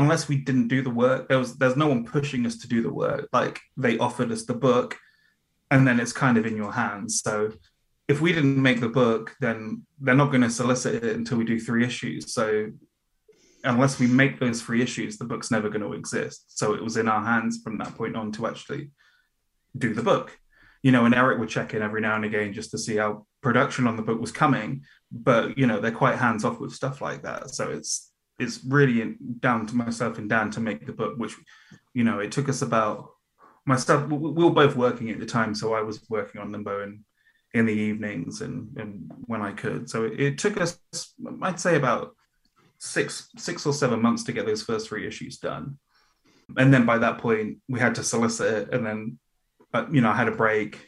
unless 0.00 0.28
we 0.28 0.36
didn't 0.36 0.68
do 0.68 0.82
the 0.82 0.90
work, 0.90 1.28
there 1.28 1.38
was 1.38 1.56
there's 1.56 1.76
no 1.76 1.88
one 1.88 2.04
pushing 2.04 2.46
us 2.46 2.56
to 2.58 2.68
do 2.68 2.82
the 2.82 2.92
work. 2.92 3.28
Like 3.32 3.60
they 3.76 3.98
offered 3.98 4.32
us 4.32 4.44
the 4.44 4.54
book, 4.54 4.96
and 5.70 5.86
then 5.86 6.00
it's 6.00 6.12
kind 6.12 6.36
of 6.38 6.46
in 6.46 6.56
your 6.56 6.72
hands. 6.72 7.20
So 7.22 7.52
if 8.08 8.20
we 8.20 8.32
didn't 8.32 8.60
make 8.60 8.80
the 8.80 8.88
book, 8.88 9.36
then 9.40 9.82
they're 10.00 10.14
not 10.14 10.30
going 10.30 10.42
to 10.42 10.50
solicit 10.50 11.04
it 11.04 11.16
until 11.16 11.38
we 11.38 11.44
do 11.44 11.60
three 11.60 11.84
issues. 11.84 12.32
So 12.32 12.70
unless 13.62 14.00
we 14.00 14.06
make 14.06 14.40
those 14.40 14.62
three 14.62 14.82
issues, 14.82 15.18
the 15.18 15.26
book's 15.26 15.50
never 15.50 15.68
going 15.68 15.82
to 15.82 15.92
exist. 15.92 16.58
So 16.58 16.74
it 16.74 16.82
was 16.82 16.96
in 16.96 17.08
our 17.08 17.22
hands 17.22 17.60
from 17.62 17.78
that 17.78 17.94
point 17.94 18.16
on 18.16 18.32
to 18.32 18.46
actually 18.46 18.90
do 19.76 19.94
the 19.94 20.02
book. 20.02 20.36
You 20.82 20.92
know, 20.92 21.04
and 21.04 21.14
Eric 21.14 21.38
would 21.38 21.50
check 21.50 21.74
in 21.74 21.82
every 21.82 22.00
now 22.00 22.16
and 22.16 22.24
again 22.24 22.54
just 22.54 22.70
to 22.70 22.78
see 22.78 22.96
how 22.96 23.26
production 23.42 23.86
on 23.86 23.96
the 23.96 24.02
book 24.02 24.18
was 24.18 24.32
coming. 24.32 24.82
But 25.12 25.58
you 25.58 25.66
know, 25.66 25.78
they're 25.78 25.92
quite 25.92 26.16
hands 26.16 26.44
off 26.44 26.58
with 26.58 26.72
stuff 26.72 27.02
like 27.02 27.22
that. 27.22 27.50
So 27.50 27.70
it's 27.70 28.09
it's 28.40 28.64
really 28.64 29.16
down 29.40 29.66
to 29.66 29.76
myself 29.76 30.18
and 30.18 30.28
Dan 30.28 30.50
to 30.52 30.60
make 30.60 30.86
the 30.86 30.92
book, 30.92 31.18
which, 31.18 31.36
you 31.92 32.04
know, 32.04 32.18
it 32.18 32.32
took 32.32 32.48
us 32.48 32.62
about 32.62 33.10
myself. 33.66 34.08
We 34.08 34.44
were 34.44 34.50
both 34.50 34.74
working 34.74 35.10
at 35.10 35.20
the 35.20 35.26
time, 35.26 35.54
so 35.54 35.74
I 35.74 35.82
was 35.82 36.00
working 36.08 36.40
on 36.40 36.50
Limbo 36.50 36.82
in 36.82 37.04
in 37.52 37.66
the 37.66 37.72
evenings 37.72 38.40
and 38.40 38.76
and 38.78 39.12
when 39.26 39.42
I 39.42 39.52
could. 39.52 39.90
So 39.90 40.04
it, 40.04 40.38
took 40.38 40.60
us, 40.60 40.78
I'd 41.42 41.60
say, 41.60 41.76
about 41.76 42.16
six 42.78 43.28
six 43.36 43.66
or 43.66 43.74
seven 43.74 44.00
months 44.00 44.24
to 44.24 44.32
get 44.32 44.46
those 44.46 44.62
first 44.62 44.88
three 44.88 45.06
issues 45.06 45.38
done, 45.38 45.78
and 46.56 46.72
then 46.72 46.86
by 46.86 46.98
that 46.98 47.18
point 47.18 47.58
we 47.68 47.78
had 47.78 47.96
to 47.96 48.04
solicit 48.04 48.54
it, 48.54 48.74
and 48.74 48.86
then, 48.86 49.18
uh, 49.74 49.86
you 49.90 50.00
know, 50.00 50.10
I 50.10 50.16
had 50.16 50.28
a 50.28 50.32
break. 50.32 50.86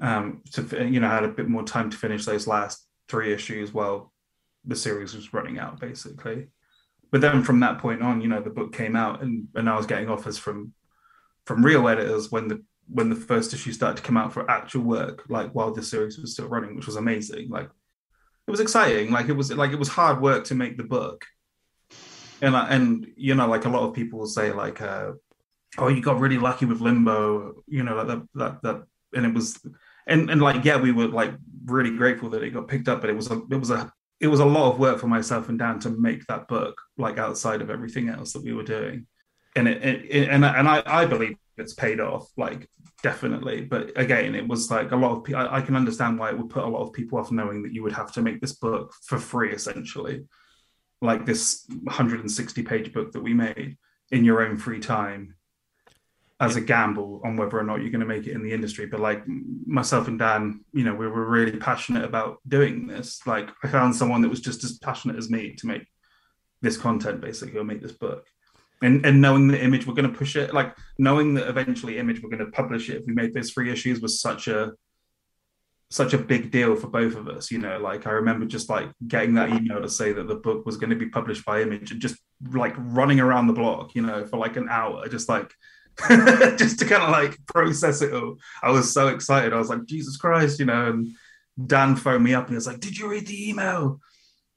Um, 0.00 0.42
to 0.52 0.88
you 0.88 1.00
know, 1.00 1.08
I 1.08 1.14
had 1.14 1.24
a 1.24 1.28
bit 1.28 1.48
more 1.48 1.64
time 1.64 1.90
to 1.90 1.96
finish 1.96 2.24
those 2.24 2.46
last 2.46 2.86
three 3.08 3.32
issues 3.32 3.72
while 3.72 4.11
the 4.64 4.76
series 4.76 5.14
was 5.14 5.32
running 5.32 5.58
out 5.58 5.80
basically. 5.80 6.48
But 7.10 7.20
then 7.20 7.42
from 7.42 7.60
that 7.60 7.78
point 7.78 8.02
on 8.02 8.20
you 8.20 8.28
know 8.28 8.40
the 8.40 8.50
book 8.50 8.72
came 8.72 8.96
out 8.96 9.22
and, 9.22 9.48
and 9.54 9.68
i 9.68 9.76
was 9.76 9.86
getting 9.86 10.08
offers 10.08 10.38
from 10.38 10.72
from 11.44 11.64
real 11.64 11.88
editors 11.88 12.30
when 12.30 12.48
the 12.48 12.62
when 12.88 13.10
the 13.10 13.16
first 13.16 13.52
issue 13.52 13.72
started 13.72 13.96
to 13.96 14.02
come 14.02 14.16
out 14.16 14.32
for 14.32 14.50
actual 14.50 14.82
work 14.82 15.24
like 15.28 15.54
while 15.54 15.72
the 15.72 15.82
series 15.82 16.18
was 16.18 16.32
still 16.32 16.48
running 16.48 16.76
which 16.76 16.86
was 16.86 16.96
amazing. 16.96 17.48
Like 17.48 17.68
it 18.46 18.50
was 18.50 18.60
exciting. 18.60 19.10
Like 19.10 19.28
it 19.28 19.34
was 19.34 19.52
like 19.52 19.72
it 19.72 19.78
was 19.78 19.88
hard 19.88 20.20
work 20.20 20.44
to 20.44 20.54
make 20.54 20.76
the 20.76 20.84
book. 20.84 21.24
And 22.40 22.56
and 22.56 23.06
you 23.16 23.34
know 23.34 23.46
like 23.46 23.64
a 23.64 23.68
lot 23.68 23.88
of 23.88 23.94
people 23.94 24.18
will 24.18 24.26
say 24.26 24.52
like 24.52 24.80
uh 24.82 25.12
oh 25.78 25.88
you 25.88 26.02
got 26.02 26.18
really 26.18 26.38
lucky 26.38 26.66
with 26.66 26.80
limbo 26.80 27.54
you 27.66 27.82
know 27.82 28.04
that 28.04 28.22
that 28.34 28.62
that 28.62 28.82
and 29.14 29.24
it 29.24 29.32
was 29.32 29.58
and 30.06 30.28
and 30.28 30.42
like 30.42 30.64
yeah 30.64 30.76
we 30.76 30.92
were 30.92 31.06
like 31.06 31.32
really 31.66 31.96
grateful 31.96 32.28
that 32.30 32.42
it 32.42 32.50
got 32.50 32.68
picked 32.68 32.88
up 32.88 33.00
but 33.00 33.10
it 33.10 33.16
was 33.16 33.30
a 33.30 33.40
it 33.50 33.56
was 33.56 33.70
a 33.70 33.92
it 34.22 34.28
was 34.28 34.40
a 34.40 34.44
lot 34.44 34.70
of 34.70 34.78
work 34.78 34.98
for 34.98 35.08
myself 35.08 35.48
and 35.48 35.58
Dan 35.58 35.80
to 35.80 35.90
make 35.90 36.24
that 36.26 36.48
book, 36.48 36.80
like 36.96 37.18
outside 37.18 37.60
of 37.60 37.70
everything 37.70 38.08
else 38.08 38.32
that 38.32 38.44
we 38.44 38.54
were 38.54 38.62
doing, 38.62 39.06
and 39.56 39.68
it, 39.68 39.82
it, 39.82 40.28
and 40.28 40.44
and 40.44 40.68
I, 40.68 40.82
I 40.86 41.04
believe 41.04 41.36
it's 41.58 41.74
paid 41.74 42.00
off, 42.00 42.30
like 42.36 42.68
definitely. 43.02 43.62
But 43.62 43.98
again, 43.98 44.34
it 44.34 44.46
was 44.46 44.70
like 44.70 44.92
a 44.92 44.96
lot 44.96 45.16
of 45.16 45.24
people. 45.24 45.42
I, 45.42 45.58
I 45.58 45.60
can 45.60 45.76
understand 45.76 46.18
why 46.18 46.30
it 46.30 46.38
would 46.38 46.50
put 46.50 46.64
a 46.64 46.68
lot 46.68 46.82
of 46.82 46.92
people 46.92 47.18
off 47.18 47.32
knowing 47.32 47.62
that 47.64 47.74
you 47.74 47.82
would 47.82 47.92
have 47.92 48.12
to 48.12 48.22
make 48.22 48.40
this 48.40 48.54
book 48.54 48.94
for 49.02 49.18
free, 49.18 49.52
essentially, 49.52 50.24
like 51.02 51.26
this 51.26 51.66
160 51.68 52.62
page 52.62 52.92
book 52.92 53.12
that 53.12 53.22
we 53.22 53.34
made. 53.34 53.76
in 54.12 54.24
your 54.24 54.46
own 54.46 54.56
free 54.56 54.78
time 54.78 55.34
as 56.42 56.56
a 56.56 56.60
gamble 56.60 57.20
on 57.24 57.36
whether 57.36 57.56
or 57.56 57.62
not 57.62 57.80
you're 57.80 57.92
going 57.92 58.00
to 58.00 58.06
make 58.06 58.26
it 58.26 58.32
in 58.32 58.42
the 58.42 58.52
industry. 58.52 58.84
But 58.84 58.98
like 58.98 59.22
myself 59.64 60.08
and 60.08 60.18
Dan, 60.18 60.64
you 60.72 60.82
know, 60.82 60.92
we 60.92 61.06
were 61.06 61.30
really 61.30 61.56
passionate 61.56 62.04
about 62.04 62.38
doing 62.48 62.88
this. 62.88 63.20
Like 63.24 63.48
I 63.62 63.68
found 63.68 63.94
someone 63.94 64.22
that 64.22 64.28
was 64.28 64.40
just 64.40 64.64
as 64.64 64.76
passionate 64.78 65.16
as 65.16 65.30
me 65.30 65.54
to 65.58 65.66
make 65.68 65.86
this 66.60 66.76
content, 66.76 67.20
basically, 67.20 67.60
or 67.60 67.64
make 67.64 67.80
this 67.80 67.92
book. 67.92 68.26
And, 68.82 69.06
and 69.06 69.20
knowing 69.20 69.46
the 69.46 69.62
image 69.62 69.86
we're 69.86 69.94
going 69.94 70.10
to 70.10 70.18
push 70.18 70.34
it, 70.34 70.52
like 70.52 70.76
knowing 70.98 71.34
that 71.34 71.48
eventually 71.48 71.98
image 71.98 72.20
we're 72.20 72.36
going 72.36 72.44
to 72.44 72.50
publish 72.50 72.90
it 72.90 72.96
if 72.96 73.06
we 73.06 73.14
made 73.14 73.32
those 73.32 73.52
three 73.52 73.70
issues 73.70 74.00
was 74.00 74.20
such 74.20 74.48
a 74.48 74.72
such 75.90 76.14
a 76.14 76.18
big 76.18 76.50
deal 76.50 76.74
for 76.74 76.88
both 76.88 77.14
of 77.14 77.28
us. 77.28 77.52
You 77.52 77.58
know, 77.58 77.78
like 77.78 78.08
I 78.08 78.10
remember 78.10 78.46
just 78.46 78.68
like 78.68 78.88
getting 79.06 79.34
that 79.34 79.50
email 79.50 79.80
to 79.80 79.88
say 79.88 80.12
that 80.12 80.26
the 80.26 80.34
book 80.34 80.66
was 80.66 80.76
going 80.76 80.90
to 80.90 80.96
be 80.96 81.08
published 81.08 81.44
by 81.44 81.62
Image 81.62 81.92
and 81.92 82.00
just 82.00 82.16
like 82.50 82.74
running 82.78 83.20
around 83.20 83.46
the 83.46 83.52
block, 83.52 83.94
you 83.94 84.02
know, 84.02 84.26
for 84.26 84.38
like 84.38 84.56
an 84.56 84.68
hour, 84.68 85.06
just 85.06 85.28
like 85.28 85.52
just 86.56 86.78
to 86.78 86.86
kind 86.86 87.02
of 87.02 87.10
like 87.10 87.38
process 87.46 88.02
it 88.02 88.12
all. 88.12 88.36
I 88.62 88.70
was 88.70 88.92
so 88.92 89.08
excited. 89.08 89.52
I 89.52 89.58
was 89.58 89.68
like, 89.68 89.84
Jesus 89.86 90.16
Christ, 90.16 90.58
you 90.58 90.66
know. 90.66 90.86
And 90.90 91.14
Dan 91.66 91.96
phoned 91.96 92.24
me 92.24 92.34
up 92.34 92.44
and 92.44 92.50
he 92.50 92.54
was 92.56 92.66
like, 92.66 92.80
Did 92.80 92.96
you 92.96 93.08
read 93.08 93.26
the 93.26 93.50
email? 93.50 94.00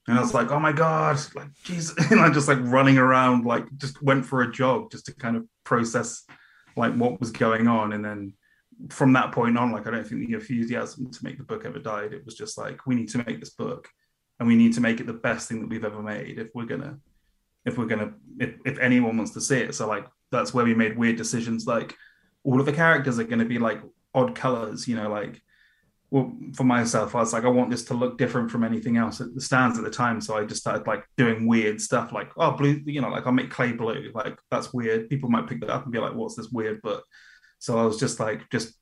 And 0.07 0.17
I 0.17 0.21
was 0.21 0.33
like, 0.33 0.51
Oh 0.51 0.59
my 0.59 0.71
God, 0.71 1.19
like 1.35 1.49
Jesus. 1.63 1.95
And 2.11 2.21
I 2.21 2.29
just 2.29 2.47
like 2.47 2.59
running 2.61 2.97
around, 2.97 3.45
like 3.45 3.65
just 3.77 4.01
went 4.01 4.25
for 4.25 4.41
a 4.41 4.51
jog 4.51 4.91
just 4.91 5.05
to 5.07 5.15
kind 5.15 5.35
of 5.35 5.45
process 5.63 6.23
like 6.75 6.93
what 6.95 7.19
was 7.19 7.31
going 7.31 7.67
on. 7.67 7.93
And 7.93 8.03
then 8.03 8.33
from 8.89 9.13
that 9.13 9.31
point 9.31 9.57
on, 9.57 9.71
like 9.71 9.87
I 9.87 9.91
don't 9.91 10.07
think 10.07 10.27
the 10.27 10.33
enthusiasm 10.33 11.11
to 11.11 11.23
make 11.23 11.37
the 11.37 11.43
book 11.43 11.65
ever 11.65 11.79
died. 11.79 12.13
It 12.13 12.25
was 12.25 12.35
just 12.35 12.57
like, 12.57 12.85
we 12.85 12.95
need 12.95 13.09
to 13.09 13.23
make 13.25 13.39
this 13.39 13.51
book 13.51 13.87
and 14.39 14.47
we 14.47 14.55
need 14.55 14.73
to 14.73 14.81
make 14.81 14.99
it 14.99 15.07
the 15.07 15.13
best 15.13 15.47
thing 15.47 15.61
that 15.61 15.69
we've 15.69 15.85
ever 15.85 16.01
made 16.01 16.39
if 16.39 16.49
we're 16.53 16.65
gonna 16.65 16.97
if 17.65 17.77
we're 17.77 17.85
gonna 17.85 18.13
if, 18.39 18.55
if 18.65 18.79
anyone 18.79 19.17
wants 19.17 19.31
to 19.31 19.41
see 19.41 19.57
it. 19.57 19.75
So 19.75 19.87
like 19.87 20.05
that's 20.31 20.53
where 20.53 20.65
we 20.65 20.73
made 20.73 20.97
weird 20.97 21.17
decisions. 21.17 21.65
Like 21.65 21.95
all 22.43 22.59
of 22.59 22.65
the 22.65 22.73
characters 22.73 23.19
are 23.19 23.23
going 23.23 23.39
to 23.39 23.45
be 23.45 23.59
like 23.59 23.81
odd 24.13 24.35
colors, 24.35 24.87
you 24.87 24.95
know, 24.95 25.09
like 25.09 25.41
well, 26.11 26.31
for 26.53 26.63
myself, 26.63 27.15
I 27.15 27.19
was 27.19 27.33
like, 27.33 27.43
I 27.43 27.49
want 27.49 27.71
this 27.71 27.83
to 27.85 27.93
look 27.93 28.17
different 28.17 28.51
from 28.51 28.63
anything 28.63 28.95
else 28.95 29.19
at 29.19 29.33
the 29.33 29.41
stands 29.41 29.77
at 29.77 29.83
the 29.83 29.89
time. 29.89 30.21
So 30.21 30.37
I 30.37 30.45
just 30.45 30.61
started 30.61 30.87
like 30.87 31.03
doing 31.17 31.47
weird 31.47 31.81
stuff, 31.81 32.11
like 32.11 32.31
oh, 32.37 32.51
blue, 32.51 32.81
you 32.85 33.01
know, 33.01 33.09
like 33.09 33.25
I'll 33.25 33.33
make 33.33 33.49
clay 33.49 33.71
blue. 33.71 34.11
Like 34.13 34.37
that's 34.51 34.73
weird. 34.73 35.09
People 35.09 35.29
might 35.29 35.47
pick 35.47 35.59
that 35.61 35.69
up 35.69 35.83
and 35.83 35.91
be 35.91 35.99
like, 35.99 36.13
what's 36.13 36.35
this 36.35 36.49
weird? 36.49 36.79
But 36.83 37.03
so 37.59 37.77
I 37.77 37.83
was 37.83 37.99
just 37.99 38.19
like, 38.19 38.49
just 38.49 38.75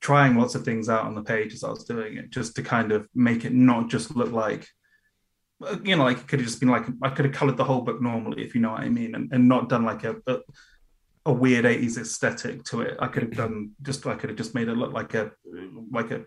trying 0.00 0.36
lots 0.36 0.54
of 0.54 0.64
things 0.64 0.88
out 0.88 1.06
on 1.06 1.14
the 1.14 1.22
page 1.22 1.54
as 1.54 1.64
I 1.64 1.70
was 1.70 1.84
doing 1.84 2.18
it, 2.18 2.30
just 2.30 2.56
to 2.56 2.62
kind 2.62 2.92
of 2.92 3.08
make 3.14 3.44
it 3.44 3.52
not 3.52 3.88
just 3.88 4.14
look 4.14 4.32
like 4.32 4.68
you 5.82 5.96
know, 5.96 6.04
like 6.04 6.18
it 6.18 6.28
could 6.28 6.40
have 6.40 6.48
just 6.48 6.60
been 6.60 6.68
like 6.68 6.84
I 7.02 7.10
could 7.10 7.24
have 7.24 7.34
colored 7.34 7.56
the 7.56 7.64
whole 7.64 7.82
book 7.82 8.00
normally, 8.00 8.42
if 8.42 8.54
you 8.54 8.60
know 8.60 8.72
what 8.72 8.80
I 8.80 8.88
mean, 8.88 9.14
and, 9.14 9.32
and 9.32 9.48
not 9.48 9.68
done 9.68 9.84
like 9.84 10.04
a, 10.04 10.16
a, 10.26 10.38
a 11.26 11.32
weird 11.32 11.64
80s 11.64 11.98
aesthetic 11.98 12.64
to 12.64 12.82
it. 12.82 12.96
I 12.98 13.06
could 13.08 13.22
have 13.22 13.36
done 13.36 13.72
just 13.82 14.06
I 14.06 14.14
could 14.14 14.30
have 14.30 14.36
just 14.38 14.54
made 14.54 14.68
it 14.68 14.76
look 14.76 14.92
like 14.92 15.14
a 15.14 15.32
like 15.90 16.10
a 16.10 16.24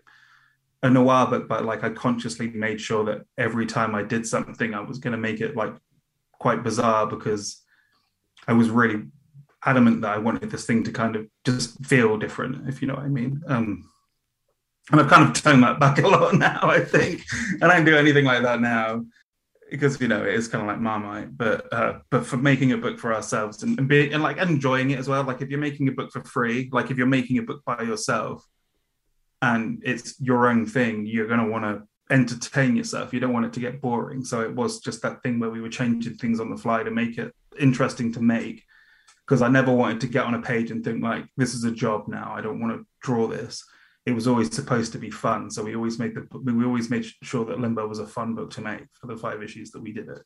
a 0.82 0.90
noir 0.90 1.26
book, 1.26 1.48
but 1.48 1.64
like 1.64 1.84
I 1.84 1.90
consciously 1.90 2.48
made 2.48 2.80
sure 2.80 3.04
that 3.04 3.22
every 3.38 3.66
time 3.66 3.94
I 3.94 4.02
did 4.02 4.26
something, 4.26 4.74
I 4.74 4.80
was 4.80 4.98
going 4.98 5.12
to 5.12 5.18
make 5.18 5.40
it 5.40 5.56
like 5.56 5.74
quite 6.32 6.62
bizarre 6.62 7.06
because 7.06 7.62
I 8.46 8.52
was 8.52 8.70
really 8.70 9.04
adamant 9.64 10.02
that 10.02 10.14
I 10.14 10.18
wanted 10.18 10.50
this 10.50 10.66
thing 10.66 10.84
to 10.84 10.92
kind 10.92 11.16
of 11.16 11.26
just 11.44 11.84
feel 11.84 12.18
different, 12.18 12.68
if 12.68 12.80
you 12.80 12.88
know 12.88 12.94
what 12.94 13.04
I 13.04 13.08
mean. 13.08 13.42
Um, 13.48 13.90
and 14.92 15.00
I've 15.00 15.08
kind 15.08 15.28
of 15.28 15.42
toned 15.42 15.62
that 15.64 15.80
back 15.80 15.98
a 15.98 16.06
lot 16.06 16.34
now, 16.38 16.60
I 16.62 16.80
think. 16.80 17.22
I 17.60 17.66
don't 17.66 17.84
do 17.84 17.96
anything 17.96 18.24
like 18.24 18.42
that 18.42 18.60
now 18.60 19.04
because 19.70 20.00
you 20.00 20.08
know 20.08 20.22
it 20.22 20.34
is 20.34 20.48
kind 20.48 20.62
of 20.62 20.68
like 20.68 20.80
Marmite, 20.80 21.36
but 21.36 21.72
uh, 21.72 21.98
but 22.10 22.26
for 22.26 22.36
making 22.36 22.72
a 22.72 22.78
book 22.78 22.98
for 22.98 23.14
ourselves 23.14 23.62
and, 23.62 23.78
and 23.78 23.88
being 23.88 24.12
and 24.12 24.22
like 24.22 24.38
enjoying 24.38 24.90
it 24.90 24.98
as 24.98 25.08
well. 25.08 25.22
Like 25.24 25.42
if 25.42 25.48
you're 25.48 25.60
making 25.60 25.88
a 25.88 25.92
book 25.92 26.12
for 26.12 26.22
free, 26.24 26.68
like 26.72 26.90
if 26.90 26.96
you're 26.96 27.06
making 27.06 27.38
a 27.38 27.42
book 27.42 27.62
by 27.64 27.82
yourself, 27.82 28.44
and 29.42 29.82
it's 29.84 30.20
your 30.20 30.48
own 30.48 30.66
thing, 30.66 31.06
you're 31.06 31.28
going 31.28 31.44
to 31.44 31.50
want 31.50 31.64
to 31.64 31.82
entertain 32.10 32.76
yourself. 32.76 33.12
You 33.12 33.20
don't 33.20 33.32
want 33.32 33.46
it 33.46 33.52
to 33.54 33.60
get 33.60 33.80
boring. 33.80 34.24
So 34.24 34.40
it 34.40 34.54
was 34.54 34.80
just 34.80 35.02
that 35.02 35.22
thing 35.22 35.40
where 35.40 35.50
we 35.50 35.60
were 35.60 35.68
changing 35.68 36.14
things 36.14 36.40
on 36.40 36.50
the 36.50 36.56
fly 36.56 36.82
to 36.82 36.90
make 36.90 37.18
it 37.18 37.34
interesting 37.58 38.12
to 38.12 38.20
make. 38.20 38.62
Because 39.26 39.42
I 39.42 39.48
never 39.48 39.72
wanted 39.72 40.00
to 40.02 40.06
get 40.06 40.24
on 40.24 40.34
a 40.34 40.42
page 40.42 40.70
and 40.70 40.84
think 40.84 41.02
like 41.02 41.24
this 41.36 41.54
is 41.54 41.64
a 41.64 41.72
job 41.72 42.06
now. 42.06 42.32
I 42.32 42.40
don't 42.40 42.60
want 42.60 42.78
to 42.78 42.86
draw 43.00 43.26
this 43.26 43.64
it 44.06 44.12
was 44.12 44.28
always 44.28 44.54
supposed 44.54 44.92
to 44.92 44.98
be 44.98 45.10
fun. 45.10 45.50
So 45.50 45.64
we 45.64 45.74
always 45.74 45.98
made 45.98 46.14
the 46.14 46.26
we 46.38 46.64
always 46.64 46.88
made 46.88 47.04
sure 47.22 47.44
that 47.44 47.60
Limbo 47.60 47.86
was 47.86 47.98
a 47.98 48.06
fun 48.06 48.34
book 48.34 48.50
to 48.52 48.60
make 48.60 48.86
for 48.94 49.08
the 49.08 49.16
five 49.16 49.42
issues 49.42 49.72
that 49.72 49.82
we 49.82 49.92
did 49.92 50.08
it. 50.08 50.22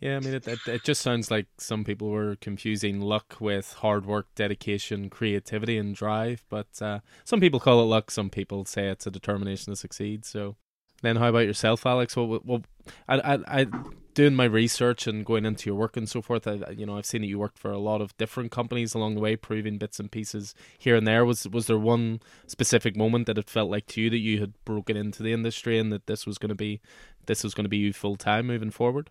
Yeah, 0.00 0.16
I 0.16 0.20
mean, 0.20 0.34
it, 0.34 0.46
it, 0.46 0.58
it 0.66 0.84
just 0.84 1.00
sounds 1.00 1.30
like 1.30 1.46
some 1.58 1.84
people 1.84 2.10
were 2.10 2.36
confusing 2.36 3.00
luck 3.00 3.36
with 3.40 3.72
hard 3.74 4.06
work, 4.06 4.26
dedication, 4.34 5.08
creativity, 5.08 5.78
and 5.78 5.94
drive. 5.94 6.44
But 6.48 6.66
uh, 6.80 7.00
some 7.24 7.40
people 7.40 7.60
call 7.60 7.80
it 7.80 7.84
luck. 7.84 8.10
Some 8.10 8.28
people 8.28 8.64
say 8.64 8.88
it's 8.88 9.06
a 9.06 9.10
determination 9.10 9.72
to 9.72 9.76
succeed. 9.76 10.24
So, 10.24 10.56
then 11.04 11.16
how 11.16 11.28
about 11.28 11.46
yourself, 11.46 11.84
Alex? 11.86 12.16
Well, 12.16 12.40
well, 12.44 12.62
I, 13.08 13.34
I, 13.34 13.60
I 13.60 13.66
doing 14.14 14.34
my 14.34 14.44
research 14.44 15.06
and 15.06 15.26
going 15.26 15.44
into 15.44 15.68
your 15.68 15.74
work 15.74 15.96
and 15.96 16.08
so 16.08 16.22
forth, 16.22 16.46
I, 16.46 16.70
you 16.70 16.86
know, 16.86 16.96
I've 16.96 17.06
seen 17.06 17.22
that 17.22 17.26
you 17.26 17.38
worked 17.38 17.58
for 17.58 17.70
a 17.70 17.78
lot 17.78 18.00
of 18.00 18.16
different 18.16 18.52
companies 18.52 18.94
along 18.94 19.14
the 19.14 19.20
way, 19.20 19.36
proving 19.36 19.76
bits 19.76 19.98
and 19.98 20.10
pieces 20.10 20.54
here 20.78 20.96
and 20.96 21.06
there. 21.06 21.24
Was 21.24 21.46
was 21.48 21.66
there 21.66 21.78
one 21.78 22.20
specific 22.46 22.96
moment 22.96 23.26
that 23.26 23.38
it 23.38 23.50
felt 23.50 23.70
like 23.70 23.86
to 23.88 24.00
you 24.00 24.10
that 24.10 24.18
you 24.18 24.40
had 24.40 24.54
broken 24.64 24.96
into 24.96 25.22
the 25.22 25.32
industry 25.32 25.78
and 25.78 25.92
that 25.92 26.06
this 26.06 26.26
was 26.26 26.38
going 26.38 26.50
to 26.50 26.54
be 26.54 26.80
this 27.26 27.42
was 27.44 27.54
going 27.54 27.64
to 27.64 27.70
be 27.70 27.78
you 27.78 27.92
full 27.92 28.16
time 28.16 28.46
moving 28.46 28.70
forward? 28.70 29.10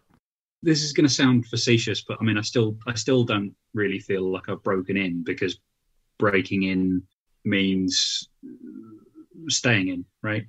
This 0.64 0.82
is 0.82 0.94
going 0.94 1.08
to 1.08 1.14
sound 1.14 1.46
facetious, 1.48 2.02
but 2.02 2.18
I 2.22 2.24
mean, 2.24 2.38
I 2.38 2.42
still 2.42 2.78
I 2.88 2.96
still 2.96 3.24
don't 3.24 3.54
really 3.74 4.00
feel 4.00 4.32
like 4.32 4.48
I've 4.48 4.64
broken 4.64 4.98
in 4.98 5.24
because 5.24 5.60
breaking 6.18 6.64
in 6.64 7.04
means 7.44 8.30
staying 9.50 9.90
in, 9.90 10.06
right? 10.22 10.46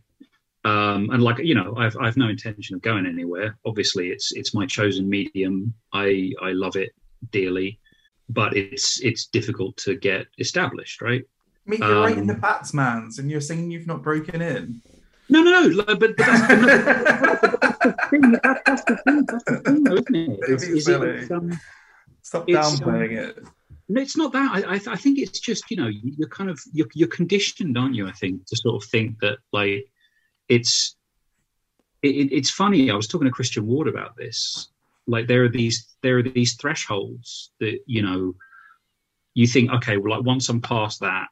Um, 0.65 1.11
and 1.11 1.23
like 1.23 1.39
you 1.39 1.55
know, 1.55 1.75
I've 1.77 1.97
I've 2.01 2.17
no 2.17 2.29
intention 2.29 2.75
of 2.75 2.83
going 2.83 3.07
anywhere. 3.07 3.57
Obviously, 3.67 4.11
it's 4.11 4.33
it's 4.33 4.55
my 4.55 4.67
chosen 4.67 5.09
medium. 5.09 5.75
I 5.93 6.33
I 6.41 6.53
love 6.53 6.77
it 6.77 6.93
dearly, 7.31 7.79
but 8.29 8.57
it's 8.57 9.01
it's 9.03 9.27
difficult 9.27 9.77
to 9.79 9.97
get 9.97 10.27
established, 10.39 11.03
right? 11.03 11.23
I 11.67 11.71
mean, 11.71 11.81
you're 11.81 11.97
um, 11.97 12.03
right 12.03 12.19
in 12.19 12.27
the 12.27 12.35
Batsmans, 12.35 13.19
and 13.19 13.31
you're 13.31 13.41
saying 13.41 13.71
you've 13.71 13.87
not 13.87 14.03
broken 14.03 14.41
in. 14.41 14.81
No, 15.29 15.43
no, 15.43 15.67
no. 15.67 15.85
But, 15.85 15.99
but 15.99 16.17
that's, 16.17 16.49
that's, 16.49 17.81
the 17.83 17.97
thing. 18.11 18.31
That, 18.33 18.63
that's 18.67 18.85
the 18.85 18.97
thing. 18.97 19.25
That's 19.27 19.45
the 19.45 19.57
thing, 19.63 19.85
though, 19.85 19.95
isn't 19.95 20.15
it? 20.15 20.41
Is, 20.49 20.63
is 20.63 20.89
it 20.89 21.31
um, 21.31 21.59
Stop 22.23 22.47
downplaying 22.49 23.19
um, 23.19 23.31
it. 23.31 23.39
No, 23.89 24.01
it's 24.01 24.17
not 24.17 24.33
that. 24.33 24.51
I, 24.51 24.75
I, 24.75 24.81
I, 24.93 24.97
think 24.97 25.19
it's 25.19 25.39
just 25.41 25.71
you 25.71 25.77
know 25.77 25.89
you're 25.89 26.29
kind 26.29 26.49
of 26.49 26.59
you're, 26.73 26.89
you're 26.95 27.09
conditioned, 27.09 27.77
aren't 27.77 27.95
you? 27.95 28.09
I 28.09 28.13
think 28.13 28.47
to 28.47 28.57
sort 28.57 28.83
of 28.83 28.89
think 28.89 29.21
that 29.21 29.39
like 29.53 29.85
it's 30.49 30.97
it, 32.03 32.33
it's 32.33 32.51
funny. 32.51 32.91
I 32.91 32.95
was 32.95 33.09
talking 33.09 33.27
to 33.27 33.33
Christian 33.33 33.67
Ward 33.67 33.89
about 33.89 34.17
this. 34.17 34.69
Like 35.07 35.27
there 35.27 35.45
are 35.45 35.49
these 35.49 35.97
there 36.03 36.19
are 36.19 36.23
these 36.23 36.55
thresholds 36.55 37.51
that 37.61 37.79
you 37.87 38.03
know 38.03 38.35
you 39.35 39.47
think 39.47 39.71
okay, 39.73 39.97
well, 39.97 40.17
like 40.17 40.27
once 40.27 40.49
I'm 40.49 40.61
past 40.61 41.01
that, 41.01 41.29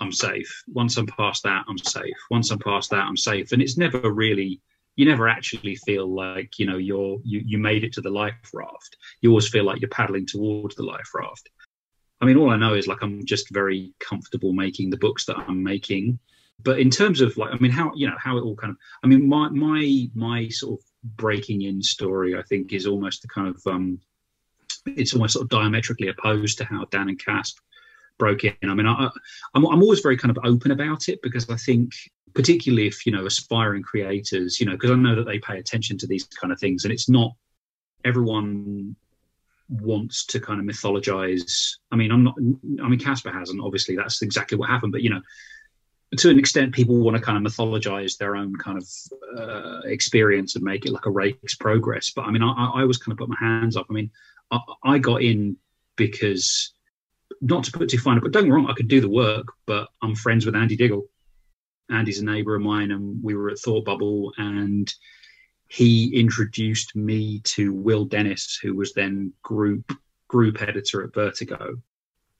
I'm 0.00 0.12
safe. 0.12 0.64
Once 0.68 0.96
I'm 0.96 1.06
past 1.06 1.42
that, 1.44 1.64
I'm 1.68 1.78
safe. 1.78 2.16
Once 2.30 2.50
I'm 2.50 2.58
past 2.58 2.90
that, 2.90 3.04
I'm 3.06 3.16
safe. 3.16 3.52
And 3.52 3.62
it's 3.62 3.76
never 3.76 4.10
really 4.10 4.60
you 4.96 5.04
never 5.04 5.28
actually 5.28 5.76
feel 5.76 6.12
like 6.12 6.58
you 6.58 6.66
know 6.66 6.78
you're 6.78 7.18
you, 7.24 7.42
you 7.44 7.58
made 7.58 7.84
it 7.84 7.92
to 7.94 8.00
the 8.00 8.10
life 8.10 8.34
raft. 8.52 8.96
You 9.20 9.30
always 9.30 9.48
feel 9.48 9.64
like 9.64 9.80
you're 9.80 9.90
paddling 9.90 10.26
towards 10.26 10.74
the 10.74 10.84
life 10.84 11.10
raft. 11.14 11.50
I 12.20 12.24
mean, 12.24 12.36
all 12.38 12.50
I 12.50 12.56
know 12.56 12.74
is 12.74 12.86
like 12.86 13.02
I'm 13.02 13.24
just 13.24 13.50
very 13.50 13.92
comfortable 14.00 14.52
making 14.52 14.90
the 14.90 14.96
books 14.96 15.26
that 15.26 15.36
I'm 15.36 15.62
making 15.62 16.18
but 16.62 16.80
in 16.80 16.90
terms 16.90 17.20
of 17.20 17.36
like 17.36 17.52
i 17.52 17.58
mean 17.58 17.70
how 17.70 17.92
you 17.94 18.06
know 18.06 18.16
how 18.18 18.36
it 18.36 18.42
all 18.42 18.56
kind 18.56 18.70
of 18.70 18.76
i 19.02 19.06
mean 19.06 19.28
my 19.28 19.48
my 19.50 20.08
my 20.14 20.48
sort 20.48 20.80
of 20.80 20.86
breaking 21.16 21.62
in 21.62 21.82
story 21.82 22.36
i 22.36 22.42
think 22.42 22.72
is 22.72 22.86
almost 22.86 23.22
the 23.22 23.28
kind 23.28 23.48
of 23.48 23.60
um 23.66 23.98
it's 24.86 25.14
almost 25.14 25.34
sort 25.34 25.44
of 25.44 25.48
diametrically 25.48 26.08
opposed 26.08 26.58
to 26.58 26.64
how 26.64 26.84
dan 26.86 27.08
and 27.08 27.22
casp 27.24 27.58
broke 28.18 28.44
in. 28.44 28.54
I 28.62 28.74
mean 28.74 28.86
I, 28.86 29.10
I'm, 29.54 29.66
I'm 29.66 29.82
always 29.82 30.00
very 30.00 30.16
kind 30.16 30.36
of 30.36 30.42
open 30.44 30.70
about 30.70 31.08
it 31.08 31.20
because 31.22 31.48
i 31.50 31.56
think 31.56 31.92
particularly 32.34 32.86
if 32.86 33.04
you 33.04 33.12
know 33.12 33.26
aspiring 33.26 33.82
creators 33.82 34.58
you 34.58 34.66
know 34.66 34.72
because 34.72 34.90
i 34.90 34.94
know 34.94 35.14
that 35.14 35.26
they 35.26 35.38
pay 35.38 35.58
attention 35.58 35.98
to 35.98 36.06
these 36.06 36.24
kind 36.24 36.52
of 36.52 36.58
things 36.58 36.84
and 36.84 36.92
it's 36.92 37.08
not 37.08 37.32
everyone 38.04 38.96
wants 39.68 40.24
to 40.26 40.38
kind 40.38 40.60
of 40.60 40.66
mythologize. 40.66 41.72
I 41.90 41.96
mean 41.96 42.10
i'm 42.10 42.24
not 42.24 42.34
i 42.82 42.88
mean 42.88 42.98
caspar 42.98 43.32
hasn't 43.32 43.60
obviously 43.60 43.96
that's 43.96 44.22
exactly 44.22 44.56
what 44.56 44.70
happened 44.70 44.92
but 44.92 45.02
you 45.02 45.10
know 45.10 45.20
to 46.16 46.30
an 46.30 46.38
extent, 46.38 46.72
people 46.72 46.96
want 46.96 47.16
to 47.16 47.22
kind 47.22 47.44
of 47.44 47.52
mythologize 47.52 48.16
their 48.16 48.36
own 48.36 48.56
kind 48.56 48.78
of 48.78 48.88
uh, 49.38 49.80
experience 49.84 50.54
and 50.54 50.64
make 50.64 50.86
it 50.86 50.92
like 50.92 51.06
a 51.06 51.10
race 51.10 51.56
progress. 51.58 52.10
But 52.14 52.26
I 52.26 52.30
mean, 52.30 52.42
I, 52.42 52.52
I 52.52 52.80
always 52.82 52.98
kind 52.98 53.12
of 53.12 53.18
put 53.18 53.28
my 53.28 53.36
hands 53.40 53.76
up. 53.76 53.86
I 53.90 53.92
mean, 53.92 54.10
I, 54.50 54.58
I 54.84 54.98
got 54.98 55.22
in 55.22 55.56
because 55.96 56.72
not 57.40 57.64
to 57.64 57.72
put 57.72 57.88
too 57.88 57.98
fine, 57.98 58.20
but 58.20 58.32
don't 58.32 58.44
get 58.44 58.52
wrong, 58.52 58.68
I 58.70 58.74
could 58.74 58.88
do 58.88 59.00
the 59.00 59.08
work, 59.08 59.52
but 59.66 59.88
I'm 60.02 60.14
friends 60.14 60.46
with 60.46 60.56
Andy 60.56 60.76
Diggle. 60.76 61.06
Andy's 61.90 62.20
a 62.20 62.24
neighbor 62.24 62.54
of 62.54 62.62
mine, 62.62 62.90
and 62.90 63.22
we 63.22 63.34
were 63.34 63.50
at 63.50 63.58
Thought 63.58 63.84
Bubble, 63.84 64.32
and 64.38 64.92
he 65.68 66.14
introduced 66.18 66.94
me 66.96 67.40
to 67.40 67.72
Will 67.72 68.04
Dennis, 68.04 68.58
who 68.60 68.74
was 68.74 68.92
then 68.92 69.32
group 69.42 69.92
group 70.28 70.60
editor 70.60 71.04
at 71.04 71.14
Vertigo, 71.14 71.76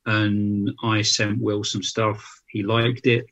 and 0.07 0.71
I 0.83 1.03
sent 1.03 1.41
Will 1.41 1.63
some 1.63 1.83
stuff. 1.83 2.43
He 2.49 2.63
liked 2.63 3.07
it, 3.07 3.27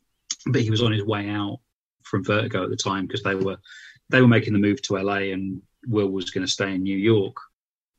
but 0.47 0.63
he 0.63 0.71
was 0.71 0.83
on 0.83 0.93
his 0.93 1.05
way 1.05 1.29
out 1.29 1.59
from 2.03 2.25
Vertigo 2.25 2.65
at 2.65 2.71
the 2.71 2.77
time 2.77 3.07
because 3.07 3.23
they 3.23 3.35
were 3.35 3.57
they 4.11 4.21
were 4.21 4.29
making 4.29 4.53
the 4.53 4.59
move 4.59 4.83
to 4.83 4.99
LA, 4.99 5.33
and 5.33 5.63
Will 5.87 6.09
was 6.09 6.31
going 6.31 6.47
to 6.47 6.53
stay 6.53 6.75
in 6.75 6.83
New 6.83 6.97
York. 6.97 7.37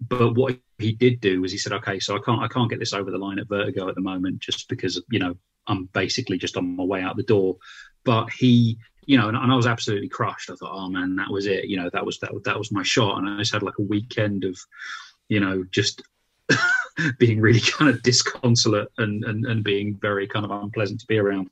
But 0.02 0.36
what 0.36 0.58
he 0.78 0.92
did 0.92 1.22
do 1.22 1.42
was 1.42 1.52
he 1.52 1.58
said, 1.58 1.74
"Okay, 1.74 2.00
so 2.00 2.16
I 2.16 2.20
can't 2.20 2.42
I 2.42 2.48
can't 2.48 2.70
get 2.70 2.80
this 2.80 2.94
over 2.94 3.12
the 3.12 3.18
line 3.18 3.40
at 3.40 3.50
Vertigo 3.50 3.90
at 3.90 3.96
the 3.96 4.02
moment, 4.02 4.40
just 4.40 4.70
because 4.70 5.02
you 5.10 5.20
know 5.20 5.36
I'm 5.68 5.86
basically 5.94 6.38
just 6.38 6.58
on 6.58 6.76
my 6.76 6.84
way 6.84 7.02
out 7.02 7.18
the 7.18 7.24
door." 7.24 7.58
But 8.04 8.30
he 8.32 8.78
you 9.06 9.18
know, 9.18 9.28
and, 9.28 9.38
and, 9.38 9.52
I 9.52 9.56
was 9.56 9.68
absolutely 9.68 10.10
crushed. 10.10 10.50
I 10.50 10.56
thought, 10.56 10.74
oh 10.74 10.90
man, 10.90 11.16
that 11.18 11.30
was 11.30 11.46
it. 11.46 11.66
You 11.66 11.78
know, 11.78 11.90
that 11.94 12.06
was 12.06 12.20
that 12.20 12.32
that 12.46 12.58
was 12.58 12.72
my 12.72 12.84
shot, 12.84 13.18
and 13.18 13.30
I 13.30 13.38
just 13.38 13.54
had 13.54 13.64
like 13.64 13.78
a 13.80 13.84
weekend 13.84 14.44
of, 14.44 14.58
you 15.30 15.40
know, 15.40 15.64
just 15.72 16.02
being 17.20 17.40
really 17.40 17.60
kind 17.60 17.90
of 17.90 18.02
disconsolate 18.02 18.88
and, 18.98 19.24
and 19.24 19.46
and 19.46 19.64
being 19.64 19.98
very 20.02 20.28
kind 20.28 20.46
of 20.46 20.52
unpleasant 20.52 21.00
to 21.02 21.08
be 21.08 21.20
around. 21.20 21.50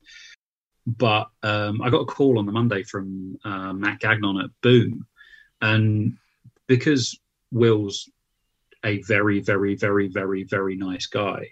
But 0.86 1.30
um, 1.44 1.82
I 1.82 1.90
got 1.90 2.02
a 2.02 2.06
call 2.06 2.40
on 2.40 2.46
the 2.46 2.52
Monday 2.52 2.84
from 2.84 3.38
uh, 3.46 3.74
Matt 3.74 4.00
Gagnon 4.00 4.42
at 4.42 4.50
Boom, 4.62 5.06
and 5.62 6.18
because 6.68 7.18
Will's 7.52 8.10
a 8.84 9.02
very, 9.04 9.40
very, 9.40 9.76
very, 9.76 10.08
very, 10.08 10.44
very 10.44 10.76
nice 10.76 11.06
guy, 11.06 11.52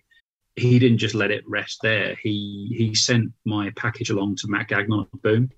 he 0.55 0.79
didn't 0.79 0.97
just 0.97 1.15
let 1.15 1.31
it 1.31 1.47
rest 1.47 1.79
there. 1.81 2.15
He 2.21 2.73
he 2.77 2.93
sent 2.93 3.31
my 3.45 3.71
package 3.77 4.09
along 4.09 4.35
to 4.37 4.49
Matt 4.49 4.67
Gagnon 4.67 5.07
at 5.13 5.21
Boom, 5.21 5.49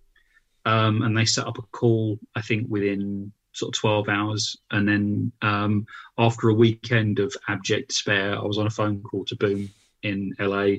um, 0.65 1.01
and 1.01 1.17
they 1.17 1.25
set 1.25 1.47
up 1.47 1.57
a 1.57 1.63
call. 1.63 2.19
I 2.35 2.41
think 2.41 2.67
within 2.69 3.31
sort 3.53 3.75
of 3.75 3.79
12 3.79 4.09
hours. 4.09 4.57
And 4.71 4.87
then 4.87 5.31
um, 5.41 5.85
after 6.17 6.49
a 6.49 6.53
weekend 6.53 7.19
of 7.19 7.35
abject 7.47 7.89
despair, 7.89 8.37
I 8.37 8.41
was 8.41 8.57
on 8.57 8.67
a 8.67 8.71
phone 8.71 9.01
call 9.01 9.25
to 9.25 9.35
Boom 9.35 9.69
in 10.01 10.33
LA 10.39 10.77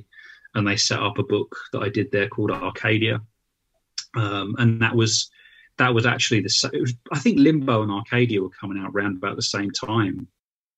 and 0.55 0.67
they 0.67 0.77
set 0.77 1.01
up 1.01 1.19
a 1.19 1.23
book 1.23 1.55
that 1.73 1.83
I 1.83 1.89
did 1.89 2.11
there 2.11 2.29
called 2.29 2.51
Arcadia. 2.51 3.21
Um, 4.17 4.55
and 4.59 4.81
that 4.81 4.95
was 4.95 5.31
that 5.79 5.93
was 5.93 6.07
actually 6.07 6.41
the 6.41 6.71
was, 6.81 6.95
I 7.13 7.19
think 7.19 7.39
Limbo 7.39 7.83
and 7.83 7.91
Arcadia 7.91 8.41
were 8.41 8.51
coming 8.51 8.79
out 8.79 8.93
around 8.95 9.17
about 9.17 9.37
the 9.37 9.43
same 9.43 9.71
time. 9.71 10.29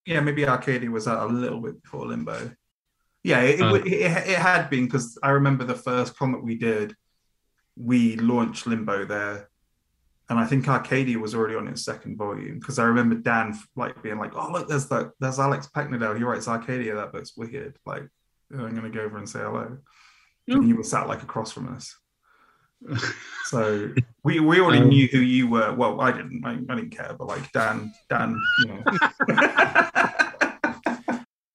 Yeah, 0.07 0.21
maybe 0.21 0.47
Arcadia 0.47 0.91
was 0.91 1.07
out 1.07 1.29
a 1.29 1.33
little 1.33 1.61
bit 1.61 1.83
before 1.83 2.07
Limbo. 2.07 2.53
Yeah, 3.23 3.41
it, 3.41 3.61
uh, 3.61 3.75
it, 3.75 3.87
it, 3.87 4.29
it 4.29 4.39
had 4.39 4.71
been 4.71 4.87
because 4.87 5.19
I 5.23 5.31
remember 5.31 5.65
the 5.65 5.75
first 5.75 6.17
comic 6.17 6.43
we 6.43 6.55
did, 6.55 6.95
we 7.77 8.17
launched 8.17 8.67
Limbo 8.67 9.05
there 9.05 9.51
and 10.29 10.39
I 10.39 10.45
think 10.45 10.69
Arcadia 10.69 11.19
was 11.19 11.35
already 11.35 11.55
on 11.55 11.69
its 11.69 11.85
second 11.85 12.17
volume 12.17 12.59
because 12.59 12.79
I 12.79 12.85
remember 12.85 13.15
Dan 13.15 13.57
like 13.77 14.03
being 14.03 14.19
like, 14.19 14.33
"Oh 14.35 14.51
look, 14.51 14.69
there's 14.69 14.87
that 14.89 15.13
there's 15.21 15.39
Alex 15.39 15.69
Paknadel. 15.75 16.17
He 16.17 16.25
writes 16.25 16.49
Arcadia. 16.49 16.97
That 16.97 17.13
book's 17.13 17.37
wicked. 17.37 17.79
Like, 17.87 18.09
I'm 18.53 18.75
gonna 18.75 18.91
go 18.91 19.01
over 19.01 19.19
and 19.19 19.29
say 19.29 19.41
hello." 19.41 19.79
And 20.49 20.65
he 20.65 20.73
was 20.73 20.91
sat 20.91 21.09
like 21.09 21.23
across 21.23 21.53
from 21.53 21.75
us. 21.75 21.97
so 23.45 23.91
we 24.23 24.41
we 24.41 24.61
already 24.61 24.83
um, 24.83 24.89
knew 24.89 25.09
who 25.09 25.19
you 25.19 25.49
were. 25.49 25.75
Well, 25.75 26.01
I 26.01 26.13
didn't. 26.13 26.45
I, 26.45 26.53
I, 26.53 26.77
didn't 26.77 26.91
care, 26.91 27.15
but 27.19 27.27
like 27.27 27.51
Dan, 27.53 27.93
Dan, 28.09 28.41
you 28.61 28.67
know. 28.69 28.83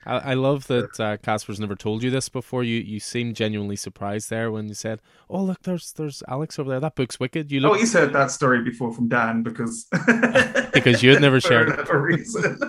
I, 0.04 0.18
I 0.18 0.34
love 0.34 0.68
that 0.68 1.00
uh, 1.00 1.18
Caspar's 1.18 1.60
never 1.60 1.76
told 1.76 2.02
you 2.02 2.10
this 2.10 2.28
before. 2.28 2.64
You 2.64 2.80
you 2.80 3.00
seemed 3.00 3.36
genuinely 3.36 3.76
surprised 3.76 4.30
there 4.30 4.52
when 4.52 4.68
you 4.68 4.74
said, 4.74 5.00
"Oh 5.30 5.44
look, 5.44 5.62
there's 5.62 5.94
there's 5.94 6.24
Alex 6.28 6.58
over 6.58 6.70
there. 6.70 6.80
That 6.80 6.96
book's 6.96 7.20
wicked." 7.20 7.52
You 7.52 7.62
look. 7.62 7.74
Oh, 7.74 7.76
he's 7.76 7.94
heard 7.94 8.14
that 8.14 8.32
story 8.32 8.64
before 8.64 8.92
from 8.92 9.08
Dan 9.08 9.44
because 9.44 9.86
because 10.74 11.04
you 11.04 11.12
had 11.12 11.22
never 11.22 11.40
shared 11.40 11.70
it. 11.70 11.94
Reason. 11.94 12.60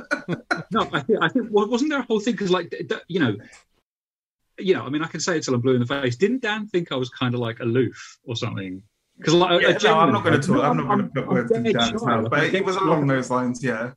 no, 0.70 0.88
I 0.92 1.00
think 1.00 1.18
I 1.22 1.28
think 1.28 1.48
wasn't 1.50 1.90
there 1.90 2.00
a 2.00 2.04
whole 2.04 2.20
thing 2.20 2.34
because 2.34 2.50
like 2.50 2.74
you 3.08 3.20
know. 3.20 3.36
You 4.58 4.74
know, 4.74 4.84
I 4.84 4.90
mean, 4.90 5.02
I 5.02 5.06
can 5.06 5.20
say 5.20 5.38
it 5.38 5.44
till 5.44 5.54
I'm 5.54 5.60
blue 5.60 5.74
in 5.74 5.80
the 5.80 5.86
face. 5.86 6.16
Didn't 6.16 6.42
Dan 6.42 6.66
think 6.66 6.92
I 6.92 6.96
was 6.96 7.10
kind 7.10 7.34
of 7.34 7.40
like 7.40 7.60
aloof 7.60 8.18
or 8.24 8.36
something? 8.36 8.82
Because 9.18 9.34
like, 9.34 9.62
yeah, 9.62 9.78
no, 9.82 9.98
I'm 9.98 10.12
not 10.12 10.24
going 10.24 10.40
to 10.40 10.46
talk. 10.46 10.64
I'm 10.64 10.76
not 10.76 10.86
going 10.86 11.02
to 11.02 11.08
put 11.08 11.28
words 11.28 11.52
in 11.52 11.64
Dan's 11.64 12.04
mouth, 12.04 12.30
but 12.30 12.54
it 12.54 12.64
was 12.64 12.76
along 12.76 13.06
those 13.06 13.30
lines. 13.30 13.62
Yeah, 13.62 13.92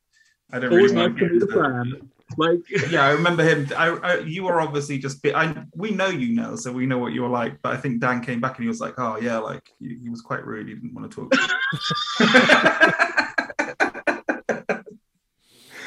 I 0.52 0.60
don't 0.60 0.72
Always 0.72 0.94
really 0.94 1.10
nice 1.10 1.20
to 1.20 1.40
the 1.40 1.48
plan. 1.48 2.10
Like, 2.38 2.60
yeah, 2.92 3.06
I 3.06 3.12
remember 3.12 3.44
him. 3.44 3.68
I, 3.78 3.88
I, 3.88 4.18
you 4.20 4.44
were 4.44 4.62
obviously 4.62 4.98
just. 4.98 5.26
I 5.26 5.64
we 5.76 5.92
know 5.92 6.08
you 6.08 6.36
now, 6.36 6.56
so 6.56 6.72
we 6.72 6.86
know 6.86 6.98
what 6.98 7.14
you 7.14 7.22
were 7.22 7.30
like. 7.30 7.62
But 7.62 7.74
I 7.74 7.78
think 7.78 8.02
Dan 8.02 8.22
came 8.22 8.42
back 8.42 8.58
and 8.58 8.64
he 8.64 8.68
was 8.68 8.80
like, 8.80 8.96
"Oh 8.98 9.18
yeah, 9.18 9.38
like 9.38 9.64
he, 9.80 9.98
he 10.02 10.10
was 10.10 10.22
quite 10.22 10.46
rude. 10.46 10.68
He 10.68 10.76
didn't 10.76 10.94
want 10.94 11.12
to 11.12 11.16
talk." 11.16 11.34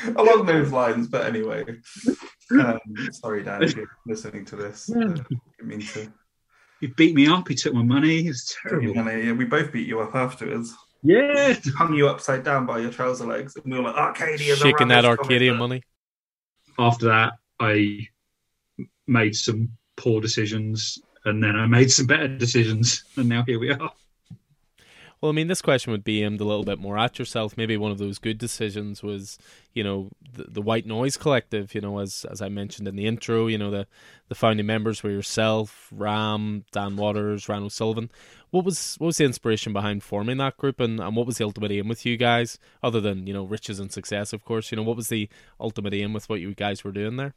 Along 0.17 0.47
those 0.47 0.73
lines, 0.73 1.09
but 1.09 1.27
anyway. 1.27 1.65
Um, 2.51 2.81
sorry, 3.13 3.43
Dan, 3.43 3.63
if 3.63 3.77
you're 3.77 3.91
listening 4.07 4.45
to 4.47 4.57
this. 4.57 4.91
Uh, 4.91 5.17
I 5.61 5.65
mean 5.65 5.81
to. 5.81 6.13
He 6.81 6.87
beat 6.87 7.15
me 7.15 7.27
up. 7.27 7.49
He 7.49 7.55
took 7.55 7.75
my 7.75 7.83
money. 7.83 8.29
It's 8.29 8.57
terrible. 8.63 8.95
Money. 8.95 9.23
Yeah, 9.23 9.33
we 9.33 9.45
both 9.45 9.73
beat 9.73 9.89
you 9.89 10.01
up 10.01 10.15
afterwards. 10.15 10.75
Yeah, 11.03 11.55
hung 11.77 11.95
you 11.95 12.09
upside 12.09 12.45
down 12.45 12.67
by 12.67 12.79
your 12.79 12.91
trouser 12.91 13.27
legs, 13.27 13.57
and 13.57 13.65
we 13.73 13.79
were 13.79 13.85
like, 13.85 13.97
"Arcadia." 13.97 14.57
Shaking 14.57 14.89
that 14.89 15.05
Arcadia 15.05 15.55
money 15.55 15.83
after 16.79 17.07
that, 17.07 17.33
I 17.59 18.09
made 19.07 19.35
some 19.35 19.71
poor 19.97 20.21
decisions, 20.21 20.99
and 21.25 21.43
then 21.43 21.57
I 21.57 21.67
made 21.67 21.91
some 21.91 22.07
better 22.07 22.29
decisions, 22.29 23.05
and 23.17 23.29
now 23.29 23.43
here 23.47 23.59
we 23.59 23.71
are. 23.71 23.93
Well, 25.21 25.33
I 25.33 25.35
mean, 25.35 25.49
this 25.49 25.63
question 25.63 25.91
would 25.91 26.05
be 26.05 26.23
aimed 26.23 26.41
a 26.41 26.45
little 26.45 26.63
bit 26.63 26.79
more 26.79 26.97
at 26.97 27.19
yourself. 27.19 27.57
Maybe 27.57 27.77
one 27.77 27.91
of 27.91 27.99
those 27.99 28.19
good 28.19 28.39
decisions 28.39 29.03
was, 29.03 29.37
you 29.75 29.83
know, 29.83 30.11
the, 30.33 30.45
the 30.45 30.63
White 30.63 30.87
Noise 30.87 31.17
Collective. 31.17 31.75
You 31.75 31.81
know, 31.81 31.99
as 31.99 32.25
as 32.31 32.41
I 32.41 32.49
mentioned 32.49 32.87
in 32.87 32.95
the 32.95 33.07
intro, 33.07 33.49
you 33.49 33.59
know, 33.59 33.71
the 33.71 33.89
the 34.29 34.37
founding 34.37 34.67
members 34.67 35.03
were 35.03 35.11
yourself, 35.11 35.89
Ram, 35.91 36.65
Dan 36.71 36.97
Watters, 36.97 37.49
Ryan 37.49 37.65
O'Sullivan. 37.65 38.11
What 38.51 38.65
was 38.65 38.95
what 38.99 39.07
was 39.07 39.17
the 39.17 39.25
inspiration 39.25 39.73
behind 39.73 40.05
forming 40.05 40.37
that 40.39 40.57
group, 40.57 40.79
and, 40.79 41.01
and 41.01 41.17
what 41.17 41.27
was 41.27 41.39
the 41.39 41.45
ultimate 41.45 41.73
aim 41.73 41.89
with 41.89 42.07
you 42.07 42.17
guys, 42.17 42.59
other 42.81 43.01
than 43.01 43.27
you 43.27 43.35
know 43.35 43.45
riches 43.45 43.81
and 43.81 43.91
success, 43.91 44.33
of 44.33 44.45
course. 44.45 44.71
You 44.71 44.77
know, 44.77 44.85
what 44.85 44.97
was 44.97 45.09
the 45.09 45.29
ultimate 45.59 45.95
aim 45.95 46.13
with 46.13 46.29
what 46.29 46.41
you 46.41 46.55
guys 46.55 46.85
were 46.85 46.93
doing 46.93 47.17
there? 47.17 47.35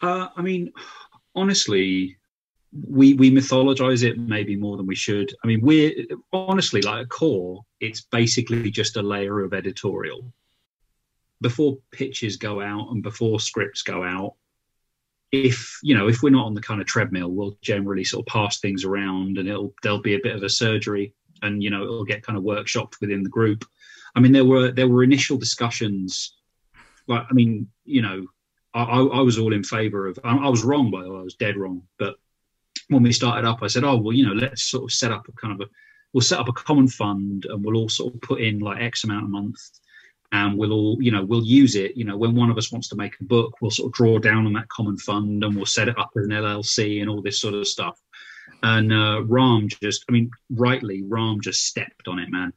Uh, 0.00 0.28
I 0.36 0.42
mean, 0.42 0.72
honestly, 1.36 2.16
we 2.82 3.14
we 3.14 3.30
mythologize 3.30 4.02
it 4.02 4.18
maybe 4.18 4.56
more 4.56 4.76
than 4.76 4.86
we 4.86 4.94
should. 4.94 5.32
I 5.42 5.46
mean, 5.46 5.60
we're 5.60 5.92
honestly 6.32 6.82
like 6.82 7.04
a 7.04 7.08
core. 7.08 7.64
It's 7.80 8.00
basically 8.00 8.70
just 8.70 8.96
a 8.96 9.02
layer 9.02 9.40
of 9.42 9.54
editorial. 9.54 10.32
Before 11.40 11.78
pitches 11.92 12.36
go 12.36 12.60
out 12.60 12.90
and 12.90 13.02
before 13.02 13.38
scripts 13.38 13.82
go 13.82 14.02
out, 14.02 14.34
if 15.30 15.78
you 15.82 15.96
know 15.96 16.08
if 16.08 16.22
we're 16.22 16.30
not 16.30 16.46
on 16.46 16.54
the 16.54 16.60
kind 16.60 16.80
of 16.80 16.86
treadmill, 16.86 17.30
we'll 17.30 17.58
generally 17.62 18.04
sort 18.04 18.26
of 18.26 18.32
pass 18.32 18.58
things 18.58 18.84
around, 18.84 19.38
and 19.38 19.48
it'll 19.48 19.74
there'll 19.82 20.00
be 20.00 20.14
a 20.14 20.22
bit 20.22 20.34
of 20.34 20.42
a 20.42 20.48
surgery, 20.48 21.14
and 21.42 21.62
you 21.62 21.70
know 21.70 21.82
it'll 21.82 22.04
get 22.04 22.22
kind 22.22 22.38
of 22.38 22.44
workshopped 22.44 23.00
within 23.00 23.22
the 23.22 23.30
group. 23.30 23.64
I 24.16 24.20
mean, 24.20 24.32
there 24.32 24.44
were 24.44 24.72
there 24.72 24.88
were 24.88 25.04
initial 25.04 25.36
discussions. 25.36 26.36
Like, 27.06 27.26
I 27.30 27.34
mean, 27.34 27.68
you 27.84 28.00
know, 28.00 28.26
I, 28.72 28.82
I 28.82 29.20
was 29.20 29.38
all 29.38 29.52
in 29.52 29.62
favour 29.62 30.08
of. 30.08 30.18
I, 30.24 30.36
I 30.36 30.48
was 30.48 30.64
wrong, 30.64 30.90
by 30.90 31.02
the 31.02 31.12
way. 31.12 31.18
I 31.18 31.22
was 31.22 31.34
dead 31.34 31.56
wrong, 31.56 31.82
but 31.98 32.16
when 32.88 33.02
we 33.02 33.12
started 33.12 33.46
up, 33.46 33.62
I 33.62 33.66
said, 33.66 33.84
oh, 33.84 33.96
well, 33.96 34.12
you 34.12 34.26
know, 34.26 34.34
let's 34.34 34.62
sort 34.62 34.84
of 34.84 34.92
set 34.92 35.12
up 35.12 35.26
a 35.28 35.32
kind 35.32 35.54
of 35.54 35.66
a, 35.66 35.70
we'll 36.12 36.22
set 36.22 36.38
up 36.38 36.48
a 36.48 36.52
common 36.52 36.88
fund 36.88 37.46
and 37.46 37.64
we'll 37.64 37.76
all 37.76 37.88
sort 37.88 38.14
of 38.14 38.20
put 38.20 38.40
in 38.40 38.60
like 38.60 38.82
X 38.82 39.04
amount 39.04 39.26
a 39.26 39.28
month 39.28 39.58
and 40.32 40.58
we'll 40.58 40.72
all, 40.72 40.96
you 41.00 41.10
know, 41.10 41.24
we'll 41.24 41.44
use 41.44 41.76
it. 41.76 41.96
You 41.96 42.04
know, 42.04 42.16
when 42.16 42.34
one 42.34 42.50
of 42.50 42.58
us 42.58 42.72
wants 42.72 42.88
to 42.88 42.96
make 42.96 43.14
a 43.20 43.24
book, 43.24 43.54
we'll 43.60 43.70
sort 43.70 43.88
of 43.88 43.94
draw 43.94 44.18
down 44.18 44.46
on 44.46 44.52
that 44.54 44.68
common 44.68 44.96
fund 44.96 45.44
and 45.44 45.54
we'll 45.54 45.66
set 45.66 45.88
it 45.88 45.98
up 45.98 46.10
as 46.16 46.24
an 46.24 46.30
LLC 46.30 47.00
and 47.00 47.08
all 47.08 47.22
this 47.22 47.40
sort 47.40 47.54
of 47.54 47.66
stuff. 47.66 48.00
And 48.62 48.92
uh, 48.92 49.22
Ram 49.24 49.68
just, 49.68 50.04
I 50.08 50.12
mean, 50.12 50.30
rightly, 50.50 51.02
Ram 51.02 51.40
just 51.40 51.66
stepped 51.66 52.08
on 52.08 52.18
it, 52.18 52.30
man. 52.30 52.52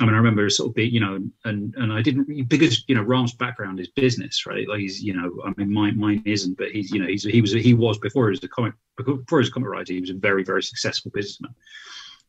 I 0.00 0.06
mean, 0.06 0.14
I 0.14 0.18
remember 0.18 0.48
sort 0.48 0.70
of 0.70 0.74
be, 0.74 0.88
you 0.88 1.00
know, 1.00 1.18
and 1.44 1.74
and 1.76 1.92
I 1.92 2.00
didn't 2.00 2.48
because 2.48 2.84
you 2.88 2.94
know 2.94 3.02
Ram's 3.02 3.34
background 3.34 3.78
is 3.78 3.88
business, 3.88 4.46
right? 4.46 4.66
Like 4.66 4.80
he's, 4.80 5.02
you 5.02 5.12
know, 5.12 5.30
I 5.44 5.52
mean, 5.58 5.70
mine 5.70 5.98
mine 5.98 6.22
isn't, 6.24 6.56
but 6.56 6.70
he's, 6.70 6.90
you 6.90 7.00
know, 7.00 7.06
he's 7.06 7.24
he 7.24 7.42
was 7.42 7.52
he 7.52 7.74
was 7.74 7.98
before 7.98 8.28
he 8.28 8.30
was 8.30 8.44
a 8.44 8.48
comic 8.48 8.72
before 8.96 9.38
he 9.38 9.42
was 9.42 9.48
a 9.48 9.52
comic 9.52 9.68
writer, 9.68 9.92
he 9.92 10.00
was 10.00 10.10
a 10.10 10.14
very 10.14 10.42
very 10.42 10.62
successful 10.62 11.10
businessman, 11.12 11.54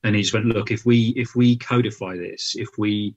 and 0.03 0.15
he 0.15 0.21
just 0.21 0.33
went, 0.33 0.47
look, 0.47 0.71
if 0.71 0.85
we 0.85 1.13
if 1.15 1.33
we 1.33 1.55
codify 1.55 2.17
this, 2.17 2.55
if 2.57 2.77
we 2.77 3.15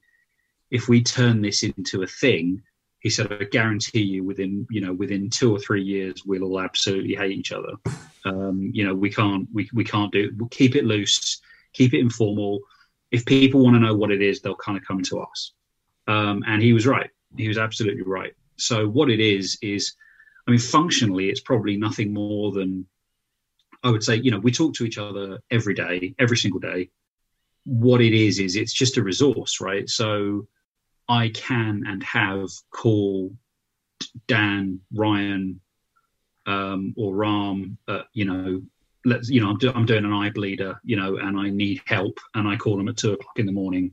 if 0.71 0.89
we 0.89 1.03
turn 1.03 1.43
this 1.43 1.65
into 1.65 2.03
a 2.03 2.07
thing, 2.07 2.63
he 3.05 3.11
said, 3.11 3.33
I 3.33 3.45
guarantee 3.45 4.03
you, 4.03 4.25
within 4.25 4.67
you 4.71 4.81
know 4.81 4.93
within 4.93 5.31
two 5.31 5.55
or 5.55 5.61
three 5.61 5.85
years, 5.85 6.25
we'll 6.27 6.43
all 6.43 6.61
absolutely 6.61 7.15
hate 7.15 7.31
each 7.31 7.53
other. 7.53 7.75
Um, 8.25 8.71
you 8.75 8.85
know, 8.85 8.95
we 8.95 9.11
can't 9.11 9.47
we 9.53 9.71
we 9.73 9.85
can't 9.85 10.11
do 10.11 10.25
it. 10.25 10.37
We'll 10.37 10.49
keep 10.49 10.75
it 10.75 10.85
loose, 10.85 11.41
keep 11.73 11.95
it 11.95 12.01
informal 12.01 12.61
if 13.15 13.25
people 13.25 13.63
want 13.63 13.77
to 13.77 13.81
know 13.81 13.95
what 13.95 14.11
it 14.11 14.21
is, 14.21 14.41
they'll 14.41 14.57
kind 14.57 14.77
of 14.77 14.85
come 14.85 15.01
to 15.03 15.21
us. 15.21 15.53
Um, 16.09 16.43
and 16.49 16.61
he 16.61 16.73
was 16.73 16.85
right. 16.85 17.11
He 17.37 17.47
was 17.47 17.59
absolutely 17.59 18.03
right. 18.03 18.35
So 18.57 18.89
what 18.89 19.09
it 19.09 19.21
is 19.21 19.57
is, 19.63 19.95
I 20.49 20.51
mean, 20.51 20.59
functionally, 20.59 21.29
it's 21.29 21.41
probably 21.41 21.77
nothing 21.77 22.13
more 22.13 22.51
than 22.51 22.87
I 23.85 23.91
would 23.91 24.03
say. 24.03 24.17
You 24.17 24.33
know, 24.33 24.41
we 24.41 24.51
talk 24.51 24.75
to 24.75 24.85
each 24.85 24.99
other 24.99 25.39
every 25.53 25.75
day, 25.75 26.17
every 26.19 26.37
single 26.37 26.59
day. 26.59 26.91
What 27.65 28.01
it 28.01 28.13
is 28.13 28.41
is 28.41 28.57
it's 28.57 28.73
just 28.73 28.97
a 28.97 29.03
resource, 29.03 29.61
right? 29.61 29.89
So 29.89 30.49
I 31.09 31.29
can 31.31 31.85
and 31.87 32.03
have 32.03 32.49
call 32.71 33.33
Dan, 34.27 34.81
Ryan, 34.95 35.61
um, 36.47 36.95
or 36.97 37.15
Ram, 37.15 37.79
uh, 37.89 38.03
you 38.13 38.25
know, 38.25 38.63
let's 39.05 39.29
you 39.29 39.41
know 39.41 39.51
I'm, 39.51 39.59
do, 39.59 39.73
I'm 39.75 39.87
doing 39.87 40.05
an 40.05 40.13
eye 40.13 40.31
bleeder, 40.31 40.81
you 40.85 40.97
know, 40.97 41.17
and 41.17 41.39
I 41.39 41.51
need 41.51 41.83
help, 41.87 42.19
and 42.35 42.49
I 42.49 42.57
call 42.57 42.77
them 42.77 42.89
at 42.89 42.97
two 42.97 43.13
o'clock 43.13 43.39
in 43.39 43.47
the 43.47 43.53
morning, 43.53 43.93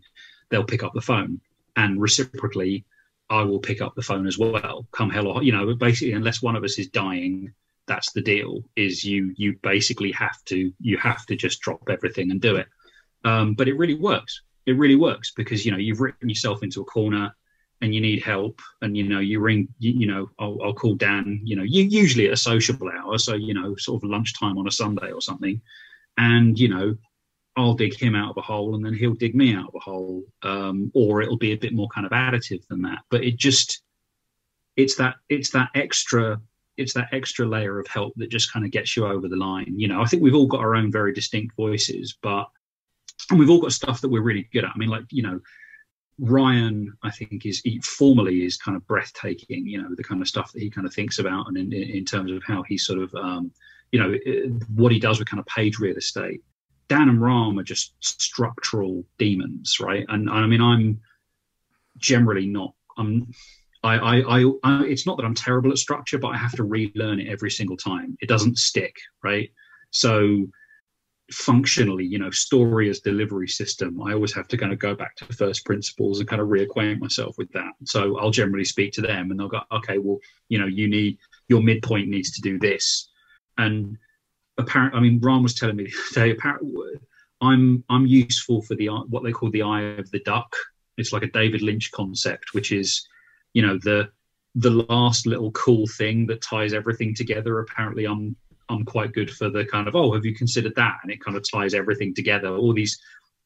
they'll 0.49 0.63
pick 0.63 0.83
up 0.83 0.93
the 0.93 1.01
phone, 1.01 1.41
and 1.75 2.01
reciprocally, 2.01 2.85
I 3.29 3.43
will 3.43 3.59
pick 3.59 3.81
up 3.81 3.95
the 3.95 4.01
phone 4.01 4.27
as 4.27 4.37
well. 4.37 4.87
Come 4.91 5.09
hell 5.09 5.27
or 5.27 5.43
you 5.43 5.51
know, 5.51 5.73
basically, 5.75 6.13
unless 6.13 6.41
one 6.41 6.55
of 6.55 6.63
us 6.63 6.77
is 6.79 6.87
dying, 6.87 7.53
that's 7.87 8.11
the 8.11 8.21
deal. 8.21 8.63
Is 8.75 9.03
you 9.03 9.33
you 9.35 9.57
basically 9.61 10.11
have 10.11 10.43
to 10.45 10.71
you 10.79 10.97
have 10.97 11.25
to 11.27 11.35
just 11.35 11.61
drop 11.61 11.89
everything 11.89 12.31
and 12.31 12.41
do 12.41 12.57
it. 12.57 12.67
Um, 13.23 13.53
but 13.53 13.67
it 13.67 13.77
really 13.77 13.95
works. 13.95 14.41
It 14.65 14.77
really 14.77 14.95
works 14.95 15.31
because 15.31 15.65
you 15.65 15.71
know 15.71 15.77
you've 15.77 16.01
written 16.01 16.29
yourself 16.29 16.63
into 16.63 16.81
a 16.81 16.85
corner 16.85 17.33
and 17.81 17.93
you 17.95 18.01
need 18.01 18.21
help 18.21 18.61
and 18.81 18.95
you 18.95 19.07
know 19.07 19.19
you 19.19 19.39
ring 19.39 19.67
you, 19.79 19.91
you 19.91 20.07
know 20.07 20.29
I'll, 20.39 20.57
I'll, 20.63 20.73
call 20.73 20.95
dan 20.95 21.41
you 21.43 21.55
know 21.55 21.63
you 21.63 21.83
usually 21.83 22.27
at 22.27 22.33
a 22.33 22.37
sociable 22.37 22.89
hour 22.89 23.17
so 23.17 23.33
you 23.35 23.53
know 23.53 23.75
sort 23.75 24.03
of 24.03 24.09
lunchtime 24.09 24.57
on 24.57 24.67
a 24.67 24.71
sunday 24.71 25.11
or 25.11 25.21
something. 25.21 25.61
And 26.17 26.59
you 26.59 26.69
know 26.69 26.95
i'll 27.57 27.73
dig 27.73 27.93
him 27.97 28.15
out 28.15 28.31
of 28.31 28.37
a 28.37 28.41
hole 28.41 28.75
and 28.75 28.85
then 28.85 28.93
he'll 28.93 29.13
dig 29.13 29.35
me 29.35 29.53
out 29.53 29.67
of 29.67 29.75
a 29.75 29.79
hole 29.79 30.23
um, 30.43 30.89
or 30.93 31.21
it'll 31.21 31.37
be 31.37 31.51
a 31.51 31.57
bit 31.57 31.73
more 31.73 31.89
kind 31.89 32.05
of 32.05 32.13
additive 32.13 32.65
than 32.67 32.81
that. 32.83 32.99
But 33.09 33.23
it 33.23 33.37
just 33.37 33.81
it's 34.77 34.95
that 34.95 35.15
it's 35.29 35.49
that 35.51 35.69
extra 35.75 36.39
it's 36.77 36.93
that 36.93 37.09
extra 37.11 37.45
layer 37.45 37.79
of 37.79 37.87
help 37.87 38.13
that 38.15 38.29
just 38.29 38.51
kind 38.53 38.65
of 38.65 38.71
gets 38.71 38.95
you 38.95 39.05
over 39.05 39.27
the 39.27 39.35
line. 39.35 39.73
You 39.77 39.87
know 39.87 40.01
i 40.01 40.05
think 40.05 40.21
we've 40.21 40.35
all 40.35 40.47
got 40.47 40.61
our 40.61 40.75
own 40.75 40.91
very 40.91 41.13
distinct 41.13 41.55
voices 41.55 42.17
but 42.21 42.47
and 43.29 43.39
we've 43.39 43.49
all 43.49 43.61
got 43.61 43.71
stuff 43.71 44.01
that 44.01 44.09
we're 44.09 44.21
really 44.21 44.47
good 44.51 44.63
at 44.63 44.71
i 44.73 44.77
mean 44.77 44.89
like 44.89 45.05
you 45.11 45.23
know 45.23 45.39
Ryan, 46.21 46.95
I 47.01 47.09
think, 47.09 47.45
is 47.47 47.63
formally 47.83 48.45
is 48.45 48.55
kind 48.55 48.77
of 48.77 48.85
breathtaking. 48.85 49.65
You 49.65 49.81
know, 49.81 49.95
the 49.95 50.03
kind 50.03 50.21
of 50.21 50.27
stuff 50.27 50.51
that 50.51 50.61
he 50.61 50.69
kind 50.69 50.85
of 50.85 50.93
thinks 50.93 51.17
about, 51.17 51.47
and 51.47 51.57
in, 51.57 51.73
in 51.73 52.05
terms 52.05 52.31
of 52.31 52.43
how 52.45 52.61
he 52.61 52.77
sort 52.77 52.99
of, 52.99 53.13
um, 53.15 53.51
you 53.91 53.99
know, 53.99 54.15
what 54.75 54.91
he 54.91 54.99
does 54.99 55.17
with 55.17 55.27
kind 55.27 55.39
of 55.39 55.47
page 55.47 55.79
real 55.79 55.97
estate. 55.97 56.41
Dan 56.89 57.09
and 57.09 57.21
Ram 57.21 57.57
are 57.57 57.63
just 57.63 57.93
structural 58.01 59.03
demons, 59.17 59.79
right? 59.79 60.05
And, 60.09 60.29
and 60.29 60.37
I 60.37 60.45
mean, 60.45 60.61
I'm 60.61 60.99
generally 61.97 62.45
not. 62.45 62.73
I'm. 62.97 63.31
I, 63.83 63.97
I, 63.97 64.41
I, 64.41 64.51
I, 64.63 64.83
it's 64.83 65.07
not 65.07 65.17
that 65.17 65.25
I'm 65.25 65.33
terrible 65.33 65.71
at 65.71 65.79
structure, 65.79 66.19
but 66.19 66.27
I 66.27 66.37
have 66.37 66.51
to 66.51 66.63
relearn 66.63 67.19
it 67.19 67.29
every 67.29 67.49
single 67.49 67.77
time. 67.77 68.15
It 68.21 68.29
doesn't 68.29 68.59
stick, 68.59 68.95
right? 69.23 69.49
So 69.89 70.45
functionally, 71.31 72.05
you 72.05 72.19
know, 72.19 72.29
story 72.29 72.89
as 72.89 72.99
delivery 72.99 73.47
system, 73.47 74.01
I 74.01 74.13
always 74.13 74.33
have 74.33 74.47
to 74.49 74.57
kind 74.57 74.73
of 74.73 74.79
go 74.79 74.95
back 74.95 75.15
to 75.17 75.25
first 75.25 75.65
principles 75.65 76.19
and 76.19 76.27
kind 76.27 76.41
of 76.41 76.49
reacquaint 76.49 76.99
myself 76.99 77.37
with 77.37 77.51
that. 77.53 77.71
So 77.85 78.19
I'll 78.19 78.31
generally 78.31 78.65
speak 78.65 78.93
to 78.93 79.01
them 79.01 79.31
and 79.31 79.39
they'll 79.39 79.47
go, 79.47 79.61
okay, 79.71 79.97
well, 79.97 80.19
you 80.49 80.59
know, 80.59 80.67
you 80.67 80.87
need 80.87 81.17
your 81.47 81.61
midpoint 81.61 82.09
needs 82.09 82.31
to 82.31 82.41
do 82.41 82.59
this. 82.59 83.09
And 83.57 83.97
apparently, 84.57 84.97
I 84.97 85.01
mean, 85.01 85.19
Ron 85.21 85.43
was 85.43 85.55
telling 85.55 85.75
me 85.75 85.91
today, 86.09 86.31
apparently, 86.31 86.93
I'm 87.41 87.83
I'm 87.89 88.05
useful 88.05 88.61
for 88.61 88.75
the 88.75 88.87
what 88.87 89.23
they 89.23 89.31
call 89.31 89.49
the 89.49 89.63
eye 89.63 89.81
of 89.81 90.09
the 90.11 90.19
duck. 90.19 90.55
It's 90.97 91.11
like 91.11 91.23
a 91.23 91.31
David 91.31 91.61
Lynch 91.61 91.91
concept, 91.91 92.53
which 92.53 92.71
is, 92.71 93.07
you 93.53 93.61
know, 93.65 93.77
the 93.77 94.09
the 94.55 94.69
last 94.69 95.25
little 95.25 95.51
cool 95.51 95.87
thing 95.87 96.27
that 96.27 96.41
ties 96.41 96.73
everything 96.73 97.15
together. 97.15 97.59
Apparently, 97.59 98.05
I'm 98.05 98.35
I'm 98.71 98.85
quite 98.85 99.13
good 99.13 99.29
for 99.29 99.49
the 99.49 99.65
kind 99.65 99.87
of 99.87 99.95
oh, 99.95 100.13
have 100.13 100.25
you 100.25 100.33
considered 100.33 100.75
that? 100.75 100.97
And 101.03 101.11
it 101.11 101.23
kind 101.23 101.37
of 101.37 101.43
ties 101.49 101.73
everything 101.73 102.13
together. 102.13 102.49
All 102.49 102.73
these 102.73 102.99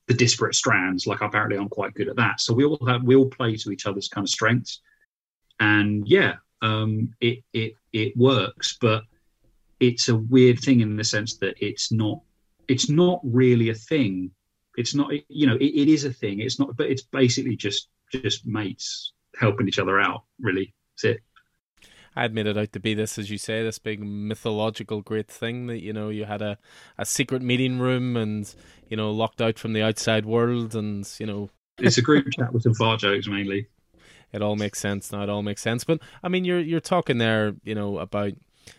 the 0.07 0.13
disparate 0.13 0.55
strands. 0.55 1.07
Like 1.07 1.21
apparently, 1.21 1.57
I'm 1.57 1.69
quite 1.69 1.93
good 1.93 2.09
at 2.09 2.15
that. 2.17 2.39
So 2.39 2.53
we 2.53 2.65
all 2.65 2.85
have 2.87 3.03
we 3.03 3.15
all 3.15 3.29
play 3.29 3.55
to 3.55 3.71
each 3.71 3.85
other's 3.85 4.07
kind 4.07 4.25
of 4.25 4.29
strengths, 4.29 4.81
and 5.59 6.07
yeah, 6.07 6.35
um, 6.61 7.13
it 7.21 7.39
it 7.53 7.73
it 7.93 8.15
works. 8.15 8.77
But 8.79 9.03
it's 9.79 10.09
a 10.09 10.15
weird 10.15 10.59
thing 10.59 10.79
in 10.79 10.95
the 10.95 11.03
sense 11.03 11.37
that 11.37 11.55
it's 11.59 11.91
not 11.91 12.21
it's 12.67 12.89
not 12.89 13.19
really 13.23 13.69
a 13.69 13.75
thing. 13.75 14.31
It's 14.77 14.93
not 14.93 15.11
you 15.29 15.47
know 15.47 15.55
it, 15.55 15.63
it 15.63 15.87
is 15.87 16.05
a 16.05 16.13
thing. 16.13 16.39
It's 16.39 16.59
not, 16.59 16.75
but 16.77 16.87
it's 16.87 17.03
basically 17.03 17.55
just 17.55 17.89
just 18.11 18.45
mates 18.45 19.13
helping 19.39 19.67
each 19.67 19.79
other 19.79 19.99
out. 19.99 20.23
Really, 20.39 20.73
that's 20.93 21.15
it. 21.15 21.21
I 22.15 22.21
had 22.21 22.33
made 22.33 22.47
it 22.47 22.57
out 22.57 22.71
to 22.73 22.79
be 22.79 22.93
this, 22.93 23.17
as 23.17 23.29
you 23.29 23.37
say, 23.37 23.63
this 23.63 23.79
big 23.79 23.99
mythological 24.01 25.01
great 25.01 25.27
thing 25.27 25.67
that 25.67 25.81
you 25.81 25.93
know 25.93 26.09
you 26.09 26.25
had 26.25 26.41
a, 26.41 26.57
a 26.97 27.05
secret 27.05 27.41
meeting 27.41 27.79
room 27.79 28.15
and 28.15 28.53
you 28.89 28.95
know 28.97 29.11
locked 29.11 29.41
out 29.41 29.59
from 29.59 29.73
the 29.73 29.81
outside 29.81 30.25
world, 30.25 30.75
and 30.75 31.09
you 31.19 31.25
know 31.25 31.49
it's 31.77 31.97
a 31.97 32.01
group 32.01 32.27
chat 32.37 32.53
with 32.53 32.63
some 32.63 32.73
fart 32.73 33.01
jokes 33.01 33.27
mainly. 33.27 33.67
It 34.31 34.41
all 34.41 34.55
makes 34.55 34.79
sense 34.79 35.11
now. 35.11 35.23
It 35.23 35.29
all 35.29 35.43
makes 35.43 35.61
sense, 35.61 35.83
but 35.83 35.99
I 36.23 36.29
mean, 36.29 36.45
you're 36.45 36.59
you're 36.59 36.79
talking 36.79 37.17
there, 37.17 37.55
you 37.63 37.75
know, 37.75 37.99
about 37.99 38.33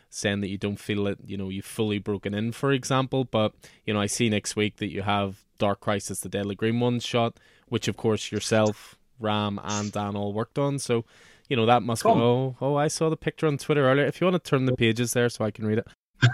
saying 0.09 0.40
that 0.40 0.49
you 0.49 0.59
don't 0.59 0.81
feel 0.81 1.05
that 1.05 1.18
you 1.29 1.37
know 1.37 1.49
you've 1.49 1.64
fully 1.64 1.99
broken 1.99 2.35
in, 2.35 2.53
for 2.53 2.72
example. 2.72 3.25
But 3.25 3.53
you 3.85 3.94
know, 3.94 4.01
I 4.01 4.07
see 4.07 4.29
next 4.29 4.57
week 4.57 4.77
that 4.77 4.90
you 4.90 5.03
have 5.03 5.44
Dark 5.59 5.81
Crisis, 5.81 6.20
the 6.20 6.29
Deadly 6.29 6.55
Green 6.55 6.81
Ones 6.81 7.05
shot, 7.05 7.38
which 7.68 7.88
of 7.88 7.96
course 7.96 8.33
yourself, 8.33 8.99
Ram, 9.20 9.61
and 9.62 9.92
Dan 9.92 10.16
all 10.16 10.33
worked 10.33 10.59
on. 10.59 10.79
So 10.79 11.05
you 11.48 11.56
know 11.56 11.66
that 11.66 11.82
must 11.82 12.02
Come. 12.02 12.18
be. 12.18 12.24
Oh, 12.24 12.56
oh, 12.61 12.76
I 12.76 12.88
saw 12.88 13.09
the 13.09 13.16
picture 13.16 13.46
on 13.46 13.59
Twitter 13.59 13.88
earlier. 13.88 14.06
If 14.06 14.20
you 14.20 14.26
want 14.26 14.42
to 14.42 14.50
turn 14.50 14.64
the 14.64 14.76
pages 14.76 15.12
there 15.12 15.28
so 15.28 15.44
I 15.44 15.50
can 15.50 15.66
read 15.66 15.78
it. 15.78 15.87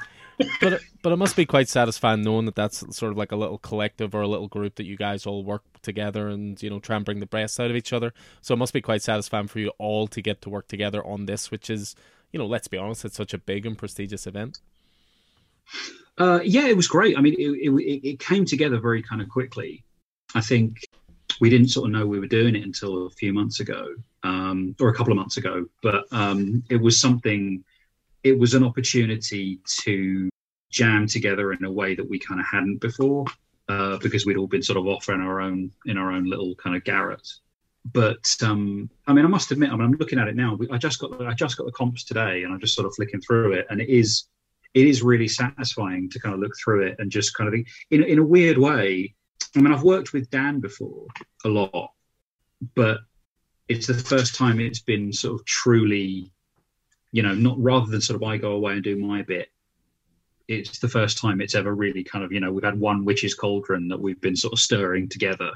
but 0.61 0.75
it, 0.75 0.83
but 1.03 1.13
it 1.13 1.17
must 1.17 1.37
be 1.37 1.45
quite 1.45 1.69
satisfying 1.69 2.23
knowing 2.23 2.47
that 2.47 2.55
that's 2.55 2.79
sort 2.97 3.13
of 3.13 3.19
like 3.19 3.33
a 3.33 3.37
little 3.37 3.59
collective 3.59 4.15
or 4.15 4.23
a 4.23 4.29
little 4.29 4.49
group 4.49 4.77
that 4.77 4.87
you 4.87 4.97
guys 4.97 5.27
all 5.27 5.45
work 5.45 5.63
together 5.83 6.29
and 6.29 6.63
you 6.63 6.71
know 6.71 6.79
try 6.79 6.97
and 6.97 7.05
bring 7.05 7.21
the 7.21 7.27
best 7.27 7.59
out 7.61 7.71
of 7.71 7.77
each 7.77 7.93
other. 7.93 8.13
So 8.41 8.55
it 8.55 8.59
must 8.59 8.73
be 8.73 8.81
quite 8.81 9.03
satisfying 9.03 9.49
for 9.49 9.59
you 9.59 9.73
all 9.79 10.07
to 10.09 10.23
get 10.23 10.43
to 10.43 10.51
work 10.51 10.69
together 10.69 11.05
on 11.05 11.27
this, 11.27 11.51
which 11.51 11.69
is 11.69 11.95
you 12.33 12.39
know 12.39 12.47
let's 12.47 12.69
be 12.69 12.79
honest, 12.79 13.05
it's 13.05 13.17
such 13.17 13.35
a 13.35 13.39
big 13.39 13.67
and 13.67 13.77
prestigious 13.77 14.27
event. 14.27 14.61
Uh, 16.19 16.41
yeah, 16.45 16.67
it 16.67 16.77
was 16.77 16.89
great. 16.89 17.17
I 17.17 17.21
mean, 17.21 17.35
it, 17.39 17.71
it, 17.71 18.09
it 18.09 18.19
came 18.19 18.45
together 18.45 18.79
very 18.79 19.03
kind 19.03 19.23
of 19.23 19.29
quickly. 19.29 19.85
I 20.35 20.41
think 20.41 20.77
we 21.43 21.51
didn't 21.51 21.71
sort 21.71 21.87
of 21.87 21.93
know 21.93 22.07
we 22.07 22.21
were 22.21 22.29
doing 22.29 22.55
it 22.55 22.63
until 22.63 23.09
a 23.09 23.11
few 23.11 23.33
months 23.33 23.59
ago 23.59 23.97
um, 24.23 24.77
or 24.81 24.91
a 24.91 24.95
couple 24.95 25.13
of 25.13 25.17
months 25.17 25.39
ago. 25.39 25.67
But 25.83 26.05
um, 26.13 26.63
it 26.71 26.77
was 26.77 27.01
something. 27.01 27.65
It 28.23 28.39
was 28.39 28.55
an 28.55 28.63
opportunity 28.63 29.59
to 29.81 30.31
jam 30.71 31.09
together 31.09 31.53
in 31.53 31.65
a 31.65 31.71
way 31.71 31.97
that 31.97 32.09
we 32.09 32.21
kind 32.21 32.39
of 32.39 32.47
hadn't 32.47 32.79
before, 32.81 33.27
uh, 33.69 33.99
because 33.99 34.25
we'd 34.25 34.37
all 34.37 34.47
been 34.47 34.63
sort 34.63 34.79
of 34.79 34.87
off 34.87 35.09
in 35.09 35.21
our 35.21 35.41
own 35.41 35.73
in 35.87 35.99
our 35.99 36.13
own 36.13 36.27
little 36.31 36.55
kind 36.55 36.77
of 36.77 36.85
garret. 36.85 37.29
But 37.93 38.25
um, 38.45 38.89
I 39.09 39.13
mean, 39.13 39.25
I 39.25 39.29
must 39.29 39.51
admit, 39.51 39.71
I 39.71 39.73
mean, 39.73 39.87
I'm 39.87 39.99
looking 39.99 40.21
at 40.21 40.29
it 40.29 40.37
now. 40.37 40.57
I 40.71 40.79
just 40.79 41.01
got 41.01 41.21
I 41.27 41.35
just 41.35 41.57
got 41.57 41.67
the 41.67 41.73
comps 41.73 42.05
today, 42.05 42.45
and 42.45 42.53
I'm 42.53 42.61
just 42.61 42.77
sort 42.77 42.87
of 42.87 42.95
flicking 42.95 43.21
through 43.21 43.55
it, 43.55 43.67
and 43.69 43.81
it 43.81 43.89
is 43.89 44.29
it 44.75 44.87
is 44.87 45.03
really 45.03 45.27
satisfying 45.27 46.09
to 46.11 46.21
kind 46.21 46.37
of 46.37 46.41
look 46.41 46.53
through 46.63 46.87
it 46.87 46.95
and 47.01 47.11
just 47.11 47.35
kind 47.35 47.49
of 47.49 47.53
think 47.53 47.67
in 47.91 48.05
in 48.05 48.21
a 48.21 48.25
weird 48.25 48.59
way. 48.59 49.17
I 49.57 49.61
mean, 49.61 49.73
I've 49.73 49.83
worked 49.83 50.13
with 50.13 50.31
Dan 50.31 50.61
before 50.61 51.07
a 51.45 51.49
lot, 51.49 51.93
but 52.75 53.01
it's 53.69 53.87
the 53.87 53.95
first 53.95 54.35
time 54.35 54.61
it's 54.61 54.81
been 54.81 55.13
sort 55.13 55.41
of 55.41 55.47
truly, 55.47 56.33
you 57.13 57.23
know, 57.23 57.35
not 57.35 57.59
rather 57.59 57.87
than 57.87 58.01
sort 58.01 58.23
of 58.23 58.29
I 58.29 58.39
go 58.39 58.53
away 58.53 58.73
and 58.75 58.83
do 58.83 58.97
my 58.97 59.23
bit. 59.23 59.49
It's 60.49 60.79
the 60.79 60.89
first 60.89 61.19
time 61.19 61.41
it's 61.41 61.55
ever 61.55 61.75
really 61.75 62.03
kind 62.03 62.25
of, 62.25 62.33
you 62.33 62.41
know, 62.41 62.51
we've 62.53 62.65
had 62.65 62.81
one 62.81 63.05
witch's 63.05 63.35
cauldron 63.35 63.89
that 63.89 64.01
we've 64.01 64.21
been 64.21 64.37
sort 64.37 64.53
of 64.53 64.59
stirring 64.59 65.09
together. 65.09 65.51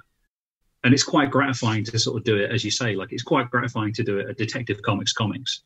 And 0.85 0.95
it's 0.95 1.03
quite 1.03 1.31
gratifying 1.31 1.85
to 1.85 1.99
sort 1.99 2.19
of 2.19 2.25
do 2.25 2.37
it, 2.37 2.51
as 2.51 2.65
you 2.65 2.71
say, 2.71 2.95
like 2.95 3.13
it's 3.13 3.23
quite 3.23 3.51
gratifying 3.51 3.93
to 3.95 4.05
do 4.05 4.19
it 4.19 4.29
at 4.29 4.37
Detective 4.37 4.81
Comics 4.83 5.13
Comics 5.13 5.63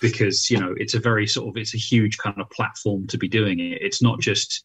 because, 0.00 0.50
you 0.50 0.58
know, 0.58 0.74
it's 0.78 0.94
a 0.94 1.00
very 1.00 1.26
sort 1.26 1.48
of, 1.48 1.56
it's 1.60 1.74
a 1.74 1.78
huge 1.78 2.18
kind 2.18 2.40
of 2.40 2.50
platform 2.50 3.06
to 3.08 3.18
be 3.18 3.28
doing 3.28 3.60
it. 3.60 3.80
It's 3.80 4.02
not 4.02 4.18
just, 4.18 4.64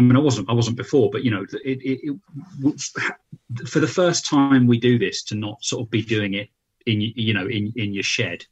I 0.00 0.02
mean, 0.02 0.16
I 0.16 0.20
wasn't, 0.20 0.48
I 0.48 0.54
wasn't 0.54 0.78
before, 0.78 1.10
but 1.10 1.24
you 1.24 1.30
know, 1.30 1.44
it, 1.62 1.78
it, 1.82 2.18
it, 2.62 3.68
for 3.68 3.80
the 3.80 3.86
first 3.86 4.24
time 4.24 4.66
we 4.66 4.80
do 4.80 4.98
this 4.98 5.22
to 5.24 5.34
not 5.34 5.62
sort 5.62 5.82
of 5.82 5.90
be 5.90 6.02
doing 6.02 6.32
it 6.32 6.48
in, 6.86 7.02
you 7.02 7.34
know, 7.34 7.46
in 7.46 7.70
in 7.76 7.92
your 7.92 8.02
shed, 8.02 8.46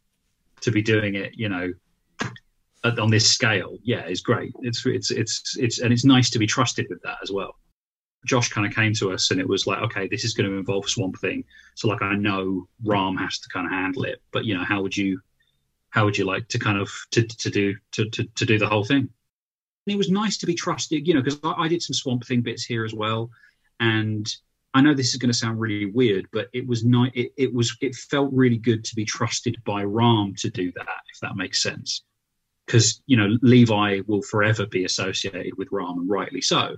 to 0.60 0.70
be 0.70 0.82
doing 0.82 1.14
it, 1.14 1.32
you 1.34 1.48
know, 1.48 1.72
on 2.84 3.10
this 3.10 3.30
scale, 3.30 3.78
yeah, 3.82 4.06
is 4.06 4.20
great. 4.20 4.52
It's 4.60 4.84
it's 4.84 5.10
it's 5.10 5.56
it's 5.56 5.78
and 5.78 5.90
it's 5.90 6.04
nice 6.04 6.28
to 6.30 6.38
be 6.38 6.46
trusted 6.46 6.86
with 6.90 7.00
that 7.02 7.16
as 7.22 7.32
well. 7.32 7.56
Josh 8.26 8.50
kind 8.50 8.66
of 8.66 8.74
came 8.74 8.92
to 8.94 9.10
us 9.12 9.30
and 9.30 9.40
it 9.40 9.48
was 9.48 9.66
like, 9.66 9.78
okay, 9.84 10.06
this 10.06 10.24
is 10.24 10.34
going 10.34 10.50
to 10.50 10.56
involve 10.58 10.86
Swamp 10.86 11.18
Thing, 11.18 11.44
so 11.76 11.88
like 11.88 12.02
I 12.02 12.14
know 12.14 12.68
Ram 12.84 13.16
has 13.16 13.38
to 13.38 13.48
kind 13.48 13.64
of 13.64 13.72
handle 13.72 14.04
it, 14.04 14.20
but 14.32 14.44
you 14.44 14.54
know, 14.54 14.64
how 14.64 14.82
would 14.82 14.94
you, 14.94 15.18
how 15.88 16.04
would 16.04 16.18
you 16.18 16.26
like 16.26 16.46
to 16.48 16.58
kind 16.58 16.76
of 16.76 16.90
to 17.12 17.22
to 17.22 17.48
do 17.48 17.74
to 17.92 18.10
to, 18.10 18.24
to 18.24 18.44
do 18.44 18.58
the 18.58 18.68
whole 18.68 18.84
thing? 18.84 19.08
It 19.90 19.96
was 19.96 20.10
nice 20.10 20.38
to 20.38 20.46
be 20.46 20.54
trusted, 20.54 21.06
you 21.06 21.14
know, 21.14 21.22
because 21.22 21.40
I, 21.42 21.64
I 21.64 21.68
did 21.68 21.82
some 21.82 21.94
Swamp 21.94 22.26
Thing 22.26 22.40
bits 22.40 22.64
here 22.64 22.84
as 22.84 22.94
well. 22.94 23.30
And 23.80 24.28
I 24.74 24.80
know 24.80 24.94
this 24.94 25.12
is 25.12 25.16
going 25.16 25.32
to 25.32 25.38
sound 25.38 25.60
really 25.60 25.86
weird, 25.86 26.26
but 26.32 26.48
it 26.52 26.66
was 26.66 26.84
nice. 26.84 27.10
It, 27.14 27.32
it, 27.36 27.54
was. 27.54 27.76
It 27.80 27.94
felt 27.94 28.32
really 28.32 28.58
good 28.58 28.84
to 28.84 28.94
be 28.94 29.04
trusted 29.04 29.56
by 29.64 29.82
Ram 29.82 30.34
to 30.38 30.50
do 30.50 30.70
that, 30.72 31.00
if 31.12 31.20
that 31.20 31.36
makes 31.36 31.62
sense. 31.62 32.02
Because 32.66 33.00
you 33.06 33.16
know 33.16 33.36
Levi 33.40 34.00
will 34.06 34.22
forever 34.22 34.66
be 34.66 34.84
associated 34.84 35.56
with 35.56 35.68
Ram, 35.72 35.98
and 35.98 36.10
rightly 36.10 36.42
so. 36.42 36.76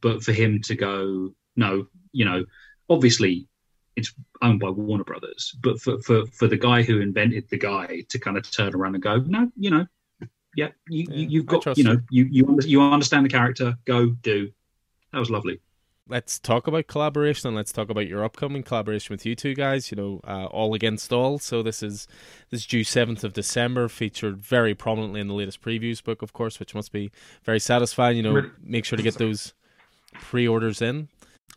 But 0.00 0.22
for 0.22 0.32
him 0.32 0.60
to 0.62 0.74
go, 0.76 1.34
no, 1.56 1.86
you 2.12 2.24
know, 2.24 2.44
obviously 2.88 3.48
it's 3.96 4.12
owned 4.42 4.60
by 4.60 4.70
Warner 4.70 5.04
Brothers, 5.04 5.56
but 5.60 5.80
for 5.80 6.00
for 6.02 6.26
for 6.26 6.46
the 6.46 6.56
guy 6.56 6.82
who 6.82 7.00
invented 7.00 7.48
the 7.50 7.58
guy 7.58 8.04
to 8.08 8.18
kind 8.18 8.36
of 8.36 8.50
turn 8.50 8.74
around 8.74 8.94
and 8.94 9.02
go, 9.02 9.16
no, 9.18 9.50
you 9.56 9.70
know, 9.70 9.86
yeah, 10.56 10.68
you, 10.88 11.06
Yeah, 11.08 11.16
you 11.16 11.28
you've 11.28 11.46
got 11.46 11.76
you 11.76 11.84
know 11.84 11.98
you 12.10 12.24
you 12.30 12.58
you 12.64 12.82
understand 12.82 13.24
the 13.24 13.30
character. 13.30 13.76
Go 13.84 14.10
do. 14.10 14.50
That 15.12 15.18
was 15.18 15.30
lovely. 15.30 15.60
let's 16.08 16.38
talk 16.38 16.66
about 16.66 16.86
collaboration 16.86 17.48
and 17.48 17.56
let's 17.56 17.72
talk 17.72 17.88
about 17.88 18.06
your 18.06 18.24
upcoming 18.24 18.62
collaboration 18.62 19.12
with 19.12 19.24
you 19.24 19.34
two 19.34 19.54
guys. 19.54 19.90
You 19.90 19.96
know, 19.96 20.20
uh, 20.24 20.46
All 20.46 20.74
Against 20.74 21.12
All. 21.12 21.38
So 21.38 21.62
this 21.62 21.82
is 21.82 22.06
this 22.50 22.60
is 22.60 22.66
due 22.66 22.84
seventh 22.84 23.24
of 23.24 23.32
December, 23.32 23.88
featured 23.88 24.38
very 24.38 24.74
prominently 24.74 25.20
in 25.20 25.28
the 25.28 25.34
latest 25.34 25.62
previews 25.62 26.02
book, 26.02 26.22
of 26.22 26.32
course, 26.32 26.60
which 26.60 26.74
must 26.74 26.92
be 26.92 27.10
very 27.44 27.60
satisfying. 27.60 28.16
You 28.16 28.22
know, 28.22 28.50
make 28.62 28.84
sure 28.84 28.96
to 28.96 29.02
get 29.02 29.14
those 29.14 29.54
pre-orders 30.20 30.80
in. 30.80 31.08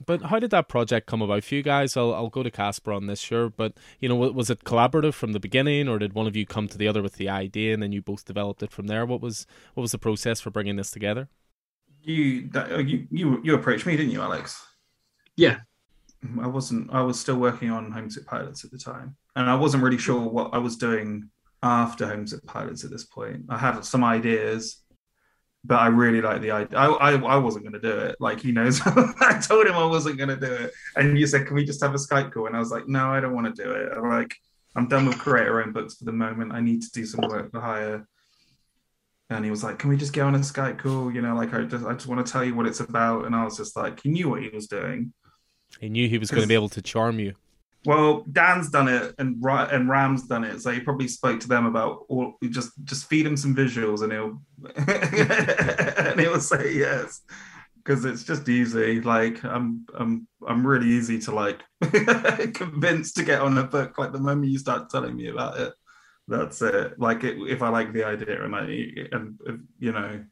But 0.05 0.23
how 0.23 0.37
did 0.39 0.51
that 0.51 0.69
project 0.69 1.07
come 1.07 1.21
about 1.21 1.43
for 1.43 1.55
you 1.55 1.63
guys? 1.63 1.97
I'll 1.97 2.13
I'll 2.13 2.29
go 2.29 2.43
to 2.43 2.51
Caspar 2.51 2.91
on 2.93 3.07
this, 3.07 3.19
sure. 3.19 3.49
But 3.49 3.73
you 3.99 4.07
know, 4.07 4.15
was 4.15 4.49
it 4.49 4.63
collaborative 4.63 5.13
from 5.13 5.33
the 5.33 5.39
beginning, 5.39 5.87
or 5.87 5.97
did 5.97 6.13
one 6.13 6.27
of 6.27 6.35
you 6.35 6.45
come 6.45 6.67
to 6.67 6.77
the 6.77 6.87
other 6.87 7.01
with 7.01 7.15
the 7.15 7.29
idea 7.29 7.73
and 7.73 7.81
then 7.81 7.91
you 7.91 8.01
both 8.01 8.25
developed 8.25 8.61
it 8.61 8.71
from 8.71 8.87
there? 8.87 9.05
What 9.05 9.21
was 9.21 9.47
what 9.73 9.81
was 9.81 9.91
the 9.91 9.97
process 9.97 10.39
for 10.39 10.51
bringing 10.51 10.75
this 10.75 10.91
together? 10.91 11.29
You 12.03 12.47
that, 12.49 12.71
uh, 12.71 12.77
you 12.77 13.07
you 13.09 13.41
you 13.43 13.55
approached 13.55 13.85
me, 13.85 13.97
didn't 13.97 14.11
you, 14.11 14.21
Alex? 14.21 14.63
Yeah, 15.35 15.61
I 16.41 16.47
wasn't. 16.47 16.93
I 16.93 17.01
was 17.01 17.19
still 17.19 17.37
working 17.37 17.71
on 17.71 17.91
Homesick 17.91 18.27
Pilots 18.27 18.63
at 18.63 18.71
the 18.71 18.77
time, 18.77 19.15
and 19.35 19.49
I 19.49 19.55
wasn't 19.55 19.83
really 19.83 19.97
sure 19.97 20.21
what 20.21 20.53
I 20.53 20.59
was 20.59 20.77
doing 20.77 21.29
after 21.63 22.07
Homesick 22.07 22.45
Pilots 22.45 22.83
at 22.83 22.91
this 22.91 23.03
point. 23.03 23.45
I 23.49 23.57
had 23.57 23.83
some 23.83 24.03
ideas, 24.03 24.83
but 25.67 25.79
I 25.79 25.87
really 25.87 26.21
like 26.21 26.41
the 26.41 26.51
idea. 26.51 26.77
I 26.77 26.87
I, 26.87 27.11
I 27.15 27.37
wasn't 27.37 27.65
going 27.65 27.79
to 27.79 27.91
do 27.91 27.97
it. 27.97 28.15
Like 28.19 28.39
he 28.39 28.51
knows. 28.51 28.81
I 28.85 29.39
told 29.45 29.67
him 29.67 29.75
I 29.75 29.85
wasn't 29.85 30.17
going 30.17 30.29
to 30.29 30.37
do 30.37 30.51
it, 30.51 30.73
and 30.95 31.19
you 31.19 31.27
said, 31.27 31.45
"Can 31.45 31.55
we 31.55 31.65
just 31.65 31.83
have 31.83 31.93
a 31.93 31.97
Skype 31.97 32.31
call?" 32.31 32.47
And 32.47 32.55
I 32.55 32.59
was 32.59 32.71
like, 32.71 32.87
"No, 32.87 33.11
I 33.11 33.19
don't 33.19 33.35
want 33.35 33.53
to 33.53 33.63
do 33.63 33.71
it. 33.71 33.91
I'm 33.95 34.09
like, 34.09 34.35
I'm 34.75 34.87
done 34.87 35.05
with 35.05 35.19
creator 35.19 35.61
own 35.61 35.73
books 35.73 35.95
for 35.95 36.05
the 36.05 36.13
moment. 36.13 36.53
I 36.53 36.61
need 36.61 36.81
to 36.83 36.91
do 36.91 37.05
some 37.05 37.27
work 37.29 37.51
for 37.51 37.59
hire." 37.59 38.07
And 39.29 39.43
he 39.43 39.51
was 39.51 39.63
like, 39.63 39.77
"Can 39.77 39.89
we 39.89 39.97
just 39.97 40.13
get 40.13 40.21
on 40.21 40.35
a 40.35 40.39
Skype 40.39 40.79
call? 40.79 41.11
You 41.11 41.21
know, 41.21 41.35
like 41.35 41.53
I 41.53 41.63
just 41.63 41.85
I 41.85 41.93
just 41.93 42.07
want 42.07 42.25
to 42.25 42.31
tell 42.31 42.45
you 42.45 42.55
what 42.55 42.65
it's 42.65 42.79
about." 42.79 43.25
And 43.25 43.35
I 43.35 43.43
was 43.43 43.57
just 43.57 43.75
like, 43.75 44.01
he 44.01 44.09
knew 44.09 44.29
what 44.29 44.41
he 44.41 44.49
was 44.49 44.67
doing. 44.67 45.13
He 45.81 45.89
knew 45.89 46.07
he 46.07 46.17
was 46.17 46.31
going 46.31 46.43
to 46.43 46.47
be 46.47 46.53
able 46.53 46.69
to 46.69 46.81
charm 46.81 47.19
you. 47.19 47.33
Well, 47.87 48.25
Dan's 48.29 48.69
done 48.69 48.89
it 48.89 49.15
and 49.17 49.41
and 49.41 49.87
Ram's 49.89 50.27
done 50.27 50.43
it, 50.43 50.59
so 50.59 50.71
he 50.71 50.81
probably 50.81 51.07
spoke 51.07 51.39
to 51.39 51.47
them 51.47 51.65
about 51.65 52.03
all. 52.09 52.33
Just 52.49 52.73
just 52.83 53.07
feed 53.07 53.25
him 53.25 53.37
some 53.37 53.55
visuals 53.55 54.03
and 54.03 54.11
he'll 54.11 54.41
and 56.11 56.19
he'll 56.19 56.41
say 56.41 56.73
yes 56.73 57.21
because 57.77 58.03
it's 58.03 58.25
just 58.25 58.49
easy. 58.49 58.99
Like 58.99 59.41
I'm 59.45 59.85
I'm 59.97 60.27
I'm 60.45 60.67
really 60.67 60.87
easy 60.87 61.17
to 61.19 61.31
like 61.31 61.63
convince 62.53 63.13
to 63.13 63.23
get 63.23 63.39
on 63.39 63.57
a 63.57 63.63
book. 63.63 63.97
Like 63.97 64.11
the 64.11 64.19
moment 64.19 64.51
you 64.51 64.59
start 64.59 64.89
telling 64.89 65.15
me 65.15 65.29
about 65.29 65.57
it, 65.57 65.73
that's 66.27 66.61
it. 66.61 66.99
Like 66.99 67.23
it, 67.23 67.37
if 67.47 67.61
I 67.61 67.69
like 67.69 67.93
the 67.93 68.03
idea 68.03 68.43
and 68.43 68.53
I 68.53 68.63
and 69.13 69.39
you 69.79 69.93
know. 69.93 70.25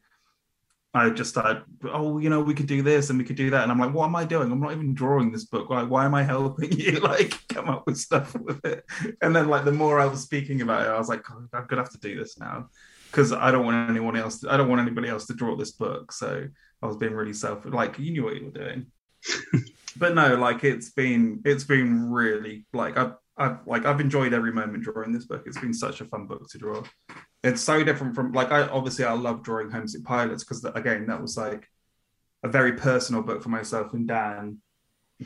I 0.96 1.10
just 1.10 1.30
started, 1.30 1.62
oh, 1.84 2.18
you 2.18 2.30
know, 2.30 2.40
we 2.40 2.54
could 2.54 2.66
do 2.66 2.82
this 2.82 3.10
and 3.10 3.18
we 3.18 3.24
could 3.24 3.36
do 3.36 3.50
that. 3.50 3.62
And 3.62 3.72
I'm 3.72 3.78
like, 3.78 3.92
what 3.92 4.06
am 4.06 4.16
I 4.16 4.24
doing? 4.24 4.50
I'm 4.50 4.60
not 4.60 4.72
even 4.72 4.94
drawing 4.94 5.30
this 5.30 5.44
book. 5.44 5.68
Like, 5.70 5.88
why 5.88 6.04
am 6.04 6.14
I 6.14 6.22
helping 6.22 6.72
you 6.72 6.92
like 7.00 7.46
come 7.48 7.68
up 7.68 7.86
with 7.86 7.96
stuff 7.98 8.34
with 8.34 8.64
it? 8.64 8.84
And 9.20 9.34
then 9.34 9.48
like 9.48 9.64
the 9.64 9.72
more 9.72 10.00
I 10.00 10.06
was 10.06 10.22
speaking 10.22 10.62
about 10.62 10.86
it, 10.86 10.90
I 10.90 10.98
was 10.98 11.08
like, 11.08 11.24
"God, 11.24 11.48
I'm 11.52 11.66
gonna 11.66 11.82
have 11.82 11.92
to 11.92 11.98
do 11.98 12.16
this 12.16 12.38
now. 12.38 12.68
Because 13.10 13.32
I 13.32 13.50
don't 13.50 13.64
want 13.64 13.88
anyone 13.88 14.16
else 14.16 14.40
to, 14.40 14.52
I 14.52 14.56
don't 14.56 14.68
want 14.68 14.80
anybody 14.80 15.08
else 15.08 15.26
to 15.26 15.34
draw 15.34 15.56
this 15.56 15.72
book. 15.72 16.12
So 16.12 16.46
I 16.82 16.86
was 16.86 16.96
being 16.96 17.14
really 17.14 17.32
self 17.32 17.64
like 17.64 17.98
you 17.98 18.12
knew 18.12 18.24
what 18.24 18.36
you 18.36 18.46
were 18.46 18.50
doing. 18.50 18.86
but 19.96 20.14
no, 20.14 20.34
like 20.36 20.64
it's 20.64 20.90
been 20.90 21.40
it's 21.44 21.64
been 21.64 22.10
really 22.10 22.66
like 22.72 22.96
I've 22.96 23.14
I've 23.36 23.58
like 23.66 23.84
I've 23.84 24.00
enjoyed 24.00 24.32
every 24.32 24.52
moment 24.52 24.84
drawing 24.84 25.12
this 25.12 25.26
book. 25.26 25.44
It's 25.46 25.58
been 25.58 25.74
such 25.74 26.00
a 26.00 26.04
fun 26.04 26.26
book 26.26 26.48
to 26.50 26.58
draw 26.58 26.82
it's 27.46 27.62
so 27.62 27.84
different 27.84 28.14
from 28.14 28.32
like 28.32 28.50
I 28.50 28.62
obviously 28.62 29.04
I 29.04 29.12
love 29.12 29.42
drawing 29.42 29.70
homesick 29.70 30.04
pilots 30.04 30.42
because 30.42 30.64
again 30.64 31.06
that 31.06 31.22
was 31.22 31.36
like 31.36 31.68
a 32.42 32.48
very 32.48 32.72
personal 32.72 33.22
book 33.22 33.42
for 33.42 33.48
myself 33.48 33.92
and 33.92 34.06
Dan, 34.06 34.58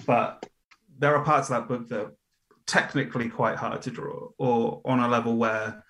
but 0.06 0.46
there 0.98 1.16
are 1.16 1.24
parts 1.24 1.48
of 1.48 1.56
that 1.56 1.68
book 1.68 1.88
that 1.88 2.00
are 2.00 2.14
technically 2.66 3.28
quite 3.28 3.56
hard 3.56 3.82
to 3.82 3.90
draw 3.90 4.28
or 4.38 4.80
on 4.84 5.00
a 5.00 5.08
level 5.08 5.36
where 5.36 5.82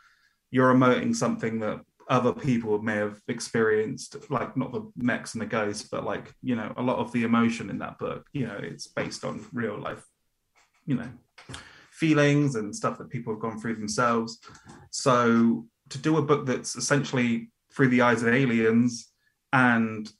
you're 0.50 0.72
emoting 0.72 1.14
something 1.14 1.59
that 1.61 1.80
other 2.09 2.33
people 2.33 2.80
may 2.80 2.96
have 2.96 3.20
experienced 3.28 4.16
like 4.30 4.56
not 4.56 4.72
the 4.72 4.90
mechs 4.96 5.35
and 5.35 5.42
the 5.42 5.46
ghosts 5.46 5.88
but 5.88 6.04
like 6.04 6.33
you 6.42 6.56
know 6.56 6.72
a 6.76 6.83
lot 6.83 6.98
of 6.98 7.12
the 7.12 7.22
emotion 7.22 7.70
in 7.70 7.78
that 7.78 7.98
book 7.98 8.26
you 8.33 8.46
know 8.46 8.59
it's 8.61 8.88
based 8.88 9.24
on 9.24 9.44
real 9.52 9.78
life 9.78 10.02
you 10.87 10.96
know 10.96 11.09
feelings 12.00 12.56
and 12.56 12.74
stuff 12.74 12.96
that 12.96 13.10
people 13.10 13.32
have 13.34 13.42
gone 13.42 13.60
through 13.60 13.76
themselves. 13.76 14.40
So 14.90 15.66
to 15.90 15.98
do 15.98 16.16
a 16.16 16.22
book 16.22 16.46
that's 16.46 16.74
essentially 16.74 17.50
through 17.72 17.88
the 17.88 18.00
eyes 18.00 18.22
of 18.22 18.28
aliens 18.28 19.12
and 19.52 20.10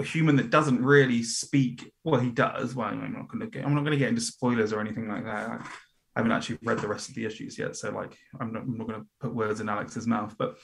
a 0.00 0.04
human 0.04 0.36
that 0.36 0.50
doesn't 0.50 0.84
really 0.84 1.22
speak 1.22 1.92
well 2.04 2.20
he 2.20 2.30
does. 2.30 2.74
Well 2.74 2.88
i'm 2.88 3.12
not 3.12 3.28
going 3.28 3.40
to 3.40 3.46
get 3.46 3.64
i'm 3.64 3.74
not 3.74 3.80
going 3.80 3.92
to 3.92 4.04
get 4.04 4.08
into 4.08 4.20
spoilers 4.20 4.72
or 4.72 4.80
anything 4.80 5.08
like 5.08 5.24
that. 5.24 5.48
I 5.50 6.20
haven't 6.20 6.32
actually 6.32 6.58
read 6.62 6.78
the 6.80 6.88
rest 6.88 7.08
of 7.08 7.14
the 7.14 7.26
issues 7.26 7.58
yet 7.58 7.76
so 7.76 7.90
like 7.90 8.16
i'm 8.40 8.52
not, 8.52 8.62
I'm 8.62 8.76
not 8.78 8.88
going 8.88 9.00
to 9.00 9.06
put 9.20 9.34
words 9.34 9.60
in 9.60 9.68
alex's 9.68 10.06
mouth 10.06 10.34
but 10.38 10.58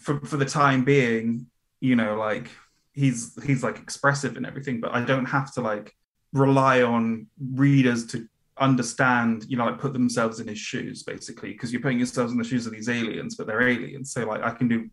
for, 0.00 0.20
for 0.20 0.36
the 0.36 0.44
time 0.44 0.84
being 0.84 1.46
you 1.80 1.96
know 1.96 2.16
like 2.16 2.50
he's 2.92 3.20
he's 3.44 3.62
like 3.62 3.78
expressive 3.78 4.36
and 4.36 4.46
everything 4.46 4.80
but 4.80 4.94
i 4.94 5.02
don't 5.02 5.26
have 5.26 5.52
to 5.54 5.60
like 5.60 5.94
rely 6.32 6.82
on 6.82 7.28
readers 7.38 8.06
to 8.08 8.26
understand, 8.58 9.44
you 9.48 9.56
know, 9.56 9.66
like 9.66 9.78
put 9.78 9.92
themselves 9.92 10.40
in 10.40 10.48
his 10.48 10.58
shoes, 10.58 11.02
basically, 11.02 11.52
because 11.52 11.72
you're 11.72 11.82
putting 11.82 11.98
yourselves 11.98 12.32
in 12.32 12.38
the 12.38 12.44
shoes 12.44 12.66
of 12.66 12.72
these 12.72 12.88
aliens, 12.88 13.34
but 13.36 13.46
they're 13.46 13.68
aliens. 13.68 14.12
So 14.12 14.24
like 14.26 14.42
I 14.42 14.50
can 14.50 14.68
do, 14.68 14.90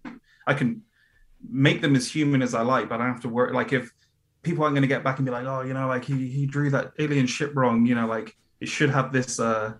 I 0.47 0.53
can 0.53 0.81
make 1.49 1.81
them 1.81 1.95
as 1.95 2.09
human 2.09 2.41
as 2.41 2.53
I 2.53 2.61
like, 2.61 2.89
but 2.89 2.95
I 2.95 3.05
don't 3.05 3.13
have 3.13 3.21
to 3.23 3.29
worry. 3.29 3.53
Like 3.53 3.73
if 3.73 3.91
people 4.41 4.63
aren't 4.63 4.75
going 4.75 4.81
to 4.81 4.87
get 4.87 5.03
back 5.03 5.17
and 5.17 5.25
be 5.25 5.31
like, 5.31 5.45
oh, 5.45 5.61
you 5.61 5.73
know, 5.73 5.87
like 5.87 6.05
he 6.05 6.27
he 6.27 6.45
drew 6.45 6.69
that 6.71 6.91
alien 6.99 7.27
ship 7.27 7.51
wrong, 7.55 7.85
you 7.85 7.95
know, 7.95 8.07
like 8.07 8.35
it 8.59 8.67
should 8.67 8.89
have 8.89 9.11
this. 9.11 9.39
uh 9.39 9.73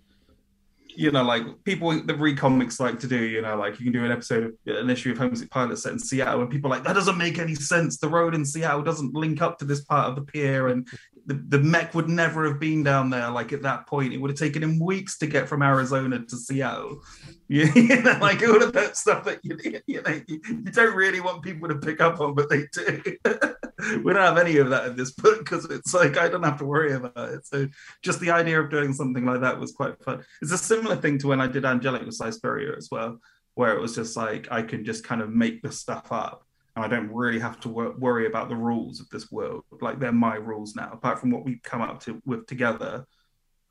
you 0.95 1.11
know, 1.11 1.23
like 1.23 1.43
people 1.63 1.91
that 2.05 2.19
read 2.19 2.37
comics 2.37 2.79
like 2.79 2.99
to 2.99 3.07
do, 3.07 3.17
you 3.17 3.41
know, 3.41 3.55
like 3.55 3.79
you 3.79 3.85
can 3.85 3.93
do 3.93 4.05
an 4.05 4.11
episode 4.11 4.43
of 4.43 4.53
an 4.67 4.89
issue 4.89 5.11
of 5.11 5.17
Homesick 5.17 5.49
Pilot 5.49 5.77
set 5.77 5.93
in 5.93 5.99
Seattle, 5.99 6.41
and 6.41 6.49
people 6.49 6.69
like, 6.69 6.83
that 6.83 6.93
doesn't 6.93 7.17
make 7.17 7.39
any 7.39 7.55
sense. 7.55 7.97
The 7.97 8.07
road 8.07 8.35
in 8.35 8.45
Seattle 8.45 8.83
doesn't 8.83 9.13
link 9.13 9.41
up 9.41 9.57
to 9.59 9.65
this 9.65 9.83
part 9.83 10.09
of 10.09 10.15
the 10.15 10.21
pier, 10.21 10.67
and 10.67 10.87
the, 11.25 11.35
the 11.35 11.59
mech 11.59 11.93
would 11.95 12.09
never 12.09 12.45
have 12.47 12.59
been 12.59 12.83
down 12.83 13.09
there. 13.09 13.29
Like 13.29 13.53
at 13.53 13.61
that 13.61 13.87
point, 13.87 14.13
it 14.13 14.17
would 14.17 14.31
have 14.31 14.39
taken 14.39 14.63
him 14.63 14.79
weeks 14.79 15.17
to 15.19 15.27
get 15.27 15.47
from 15.47 15.61
Arizona 15.61 16.19
to 16.19 16.37
Seattle. 16.37 17.01
You, 17.47 17.65
you 17.75 18.01
know, 18.01 18.17
like 18.19 18.41
all 18.43 18.61
of 18.61 18.73
that 18.73 18.97
stuff 18.97 19.23
that 19.25 19.39
you, 19.43 19.57
you 19.87 20.01
know 20.01 20.21
you, 20.27 20.41
you 20.47 20.71
don't 20.71 20.95
really 20.95 21.21
want 21.21 21.43
people 21.43 21.69
to 21.69 21.75
pick 21.75 22.01
up 22.01 22.19
on, 22.19 22.33
but 22.33 22.49
they 22.49 22.65
do. 22.73 23.01
we 24.03 24.13
don't 24.13 24.21
have 24.21 24.37
any 24.37 24.57
of 24.57 24.69
that 24.69 24.87
in 24.87 24.95
this 24.95 25.11
book 25.11 25.39
because 25.39 25.65
it's 25.65 25.93
like 25.93 26.17
I 26.17 26.27
don't 26.27 26.43
have 26.43 26.59
to 26.59 26.65
worry 26.65 26.93
about 26.93 27.29
it. 27.29 27.45
So 27.45 27.67
just 28.01 28.19
the 28.19 28.31
idea 28.31 28.61
of 28.61 28.69
doing 28.69 28.93
something 28.93 29.25
like 29.25 29.41
that 29.41 29.59
was 29.59 29.71
quite 29.71 30.01
fun. 30.03 30.23
It's 30.41 30.51
a 30.51 30.57
similar 30.57 30.95
thing 30.95 31.19
to 31.19 31.27
when 31.27 31.41
I 31.41 31.47
did 31.47 31.65
Angelic 31.65 32.05
with 32.05 32.15
Si 32.15 32.31
Spurrier 32.31 32.75
as 32.77 32.89
well, 32.91 33.19
where 33.55 33.75
it 33.75 33.81
was 33.81 33.95
just 33.95 34.17
like 34.17 34.49
I 34.51 34.61
can 34.61 34.83
just 34.83 35.05
kind 35.05 35.21
of 35.21 35.29
make 35.29 35.61
the 35.61 35.71
stuff 35.71 36.11
up 36.11 36.45
and 36.75 36.83
I 36.83 36.87
don't 36.87 37.11
really 37.11 37.39
have 37.39 37.59
to 37.61 37.69
wor- 37.69 37.95
worry 37.97 38.25
about 38.25 38.49
the 38.49 38.55
rules 38.55 38.99
of 38.99 39.09
this 39.09 39.31
world. 39.31 39.63
Like 39.81 39.99
they're 39.99 40.11
my 40.11 40.35
rules 40.35 40.75
now, 40.75 40.89
apart 40.91 41.19
from 41.19 41.31
what 41.31 41.45
we 41.45 41.59
come 41.63 41.81
up 41.81 42.01
to 42.03 42.21
with 42.25 42.47
together. 42.47 43.05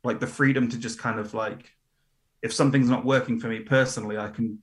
Like 0.05 0.21
the 0.21 0.27
freedom 0.27 0.69
to 0.69 0.79
just 0.79 0.99
kind 0.99 1.21
of 1.21 1.33
like, 1.33 1.71
if 2.43 2.53
something's 2.53 2.91
not 2.91 3.05
working 3.05 3.39
for 3.39 3.49
me 3.49 3.61
personally, 3.61 4.19
I 4.19 4.29
can 4.29 4.59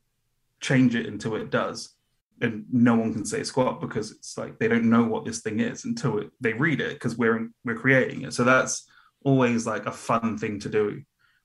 change 0.60 0.96
it 0.96 1.06
until 1.06 1.36
it 1.36 1.50
does, 1.50 1.96
and 2.42 2.66
no 2.72 2.96
one 2.96 3.14
can 3.14 3.26
say 3.26 3.44
squat 3.44 3.80
because 3.80 4.12
it's 4.12 4.38
like 4.38 4.60
they 4.60 4.68
don't 4.68 4.90
know 4.90 5.04
what 5.04 5.26
this 5.26 5.40
thing 5.40 5.60
is 5.62 5.86
until 5.86 6.20
it, 6.20 6.30
they 6.42 6.54
read 6.54 6.82
it 6.82 6.94
because 6.94 7.18
we're 7.18 7.50
we're 7.64 7.76
creating 7.76 8.24
it. 8.24 8.34
So 8.34 8.44
that's 8.44 8.86
always 9.24 9.66
like 9.66 9.86
a 9.86 9.92
fun 9.92 10.38
thing 10.38 10.60
to 10.62 10.70
do 10.70 11.02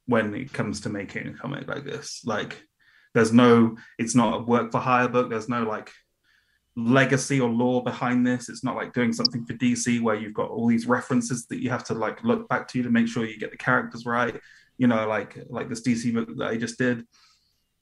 when 0.06 0.34
it 0.34 0.52
comes 0.52 0.80
to 0.82 0.88
making 0.88 1.28
a 1.28 1.34
comic 1.34 1.68
like 1.68 1.84
this. 1.84 2.22
Like 2.24 2.62
there's 3.14 3.32
no, 3.32 3.76
it's 3.98 4.14
not 4.14 4.40
a 4.40 4.42
work 4.42 4.72
for 4.72 4.78
hire 4.78 5.08
book. 5.08 5.30
There's 5.30 5.48
no 5.48 5.62
like 5.62 5.90
legacy 6.76 7.40
or 7.40 7.48
lore 7.48 7.82
behind 7.82 8.26
this. 8.26 8.48
It's 8.48 8.64
not 8.64 8.76
like 8.76 8.92
doing 8.92 9.12
something 9.12 9.44
for 9.44 9.54
DC 9.54 10.00
where 10.00 10.16
you've 10.16 10.34
got 10.34 10.50
all 10.50 10.66
these 10.66 10.86
references 10.86 11.46
that 11.46 11.62
you 11.62 11.70
have 11.70 11.84
to 11.84 11.94
like 11.94 12.22
look 12.24 12.48
back 12.48 12.68
to 12.68 12.82
to 12.82 12.90
make 12.90 13.08
sure 13.08 13.24
you 13.24 13.38
get 13.38 13.50
the 13.50 13.56
characters 13.56 14.06
right. 14.06 14.40
You 14.76 14.88
know, 14.88 15.06
like 15.06 15.38
like 15.48 15.68
this 15.68 15.82
DC 15.82 16.12
book 16.12 16.28
that 16.36 16.48
I 16.48 16.56
just 16.56 16.78
did. 16.78 17.04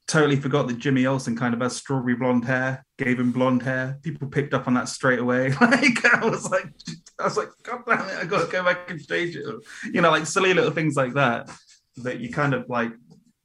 Totally 0.09 0.37
forgot 0.37 0.67
that 0.67 0.79
Jimmy 0.79 1.07
Olsen 1.07 1.37
kind 1.37 1.55
of 1.55 1.61
has 1.61 1.77
strawberry 1.77 2.17
blonde 2.17 2.45
hair, 2.45 2.85
gave 2.99 3.19
him 3.19 3.33
blonde 3.33 3.63
hair. 3.63 3.99
People 4.03 4.29
picked 4.29 4.53
up 4.53 4.67
on 4.67 4.75
that 4.75 4.89
straight 4.89 5.21
away. 5.21 5.55
Like 5.61 6.05
I 6.05 6.27
was 6.27 6.51
like, 6.51 6.67
I 7.19 7.25
was 7.25 7.37
like, 7.37 7.49
God 7.63 7.83
damn 7.87 8.01
it, 8.01 8.19
I 8.19 8.25
gotta 8.25 8.51
go 8.51 8.63
back 8.65 8.91
and 8.91 9.07
change 9.07 9.37
it. 9.37 9.47
You 9.93 10.03
know, 10.03 10.11
like 10.11 10.27
silly 10.27 10.53
little 10.53 10.73
things 10.73 10.97
like 10.97 11.15
that 11.15 11.49
that 11.99 12.21
you 12.21 12.31
kind 12.31 12.53
of 12.53 12.69
like 12.69 12.93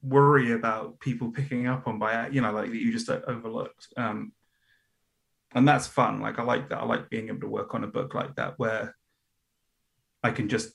worry 0.02 0.52
about 0.52 0.98
people 1.00 1.30
picking 1.30 1.66
up 1.66 1.86
on 1.86 1.98
by 1.98 2.28
you 2.28 2.40
know 2.40 2.52
like 2.52 2.70
that 2.70 2.76
you 2.76 2.92
just 2.92 3.10
overlooked 3.10 3.88
um 3.96 4.32
and 5.54 5.66
that's 5.66 5.86
fun 5.86 6.20
like 6.20 6.38
i 6.38 6.42
like 6.42 6.68
that 6.68 6.78
i 6.78 6.84
like 6.84 7.08
being 7.10 7.28
able 7.28 7.40
to 7.40 7.48
work 7.48 7.74
on 7.74 7.84
a 7.84 7.88
book 7.88 8.14
like 8.14 8.34
that 8.36 8.54
where 8.58 8.94
i 10.22 10.30
can 10.30 10.48
just 10.48 10.72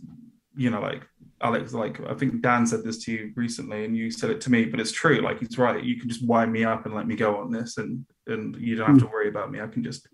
you 0.56 0.70
know, 0.70 0.82
like 0.82 1.08
Alex, 1.42 1.74
like 1.74 2.00
I 2.08 2.14
think 2.14 2.42
Dan 2.42 2.66
said 2.66 2.84
this 2.84 3.04
to 3.06 3.12
you 3.12 3.34
recently, 3.36 3.86
and 3.86 3.96
you 3.96 4.12
said 4.12 4.30
it 4.30 4.42
to 4.42 4.52
me, 4.52 4.66
but 4.66 4.80
it's 4.80 4.92
true. 4.92 5.22
Like 5.22 5.40
he's 5.40 5.58
right. 5.58 5.84
You 5.84 6.00
can 6.00 6.10
just 6.10 6.26
wind 6.26 6.52
me 6.52 6.64
up 6.64 6.86
and 6.86 6.94
let 6.94 7.08
me 7.08 7.16
go 7.16 7.38
on 7.38 7.52
this, 7.52 7.78
and 7.78 8.06
and 8.28 8.56
you 8.56 8.76
don't 8.76 8.88
have 8.88 9.00
to 9.00 9.06
hmm. 9.06 9.12
worry 9.12 9.30
about 9.30 9.52
me. 9.52 9.62
I 9.62 9.68
can 9.68 9.84
just 9.84 10.08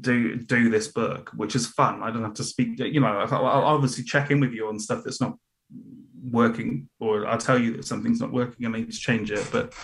do 0.00 0.36
do 0.36 0.70
this 0.70 0.88
book, 0.88 1.30
which 1.36 1.56
is 1.56 1.66
fun. 1.66 2.02
I 2.02 2.10
don't 2.10 2.22
have 2.22 2.34
to 2.34 2.44
speak. 2.44 2.78
You 2.78 3.00
know, 3.00 3.06
I'll, 3.06 3.46
I'll 3.46 3.64
obviously 3.64 4.04
check 4.04 4.30
in 4.30 4.40
with 4.40 4.52
you 4.52 4.68
on 4.68 4.78
stuff 4.78 5.02
that's 5.04 5.20
not 5.20 5.36
working, 6.30 6.88
or 7.00 7.26
I'll 7.26 7.38
tell 7.38 7.58
you 7.58 7.76
that 7.76 7.84
something's 7.84 8.20
not 8.20 8.32
working 8.32 8.66
and 8.66 8.74
I 8.74 8.80
need 8.80 8.92
to 8.92 8.98
change 8.98 9.30
it. 9.30 9.46
But 9.50 9.74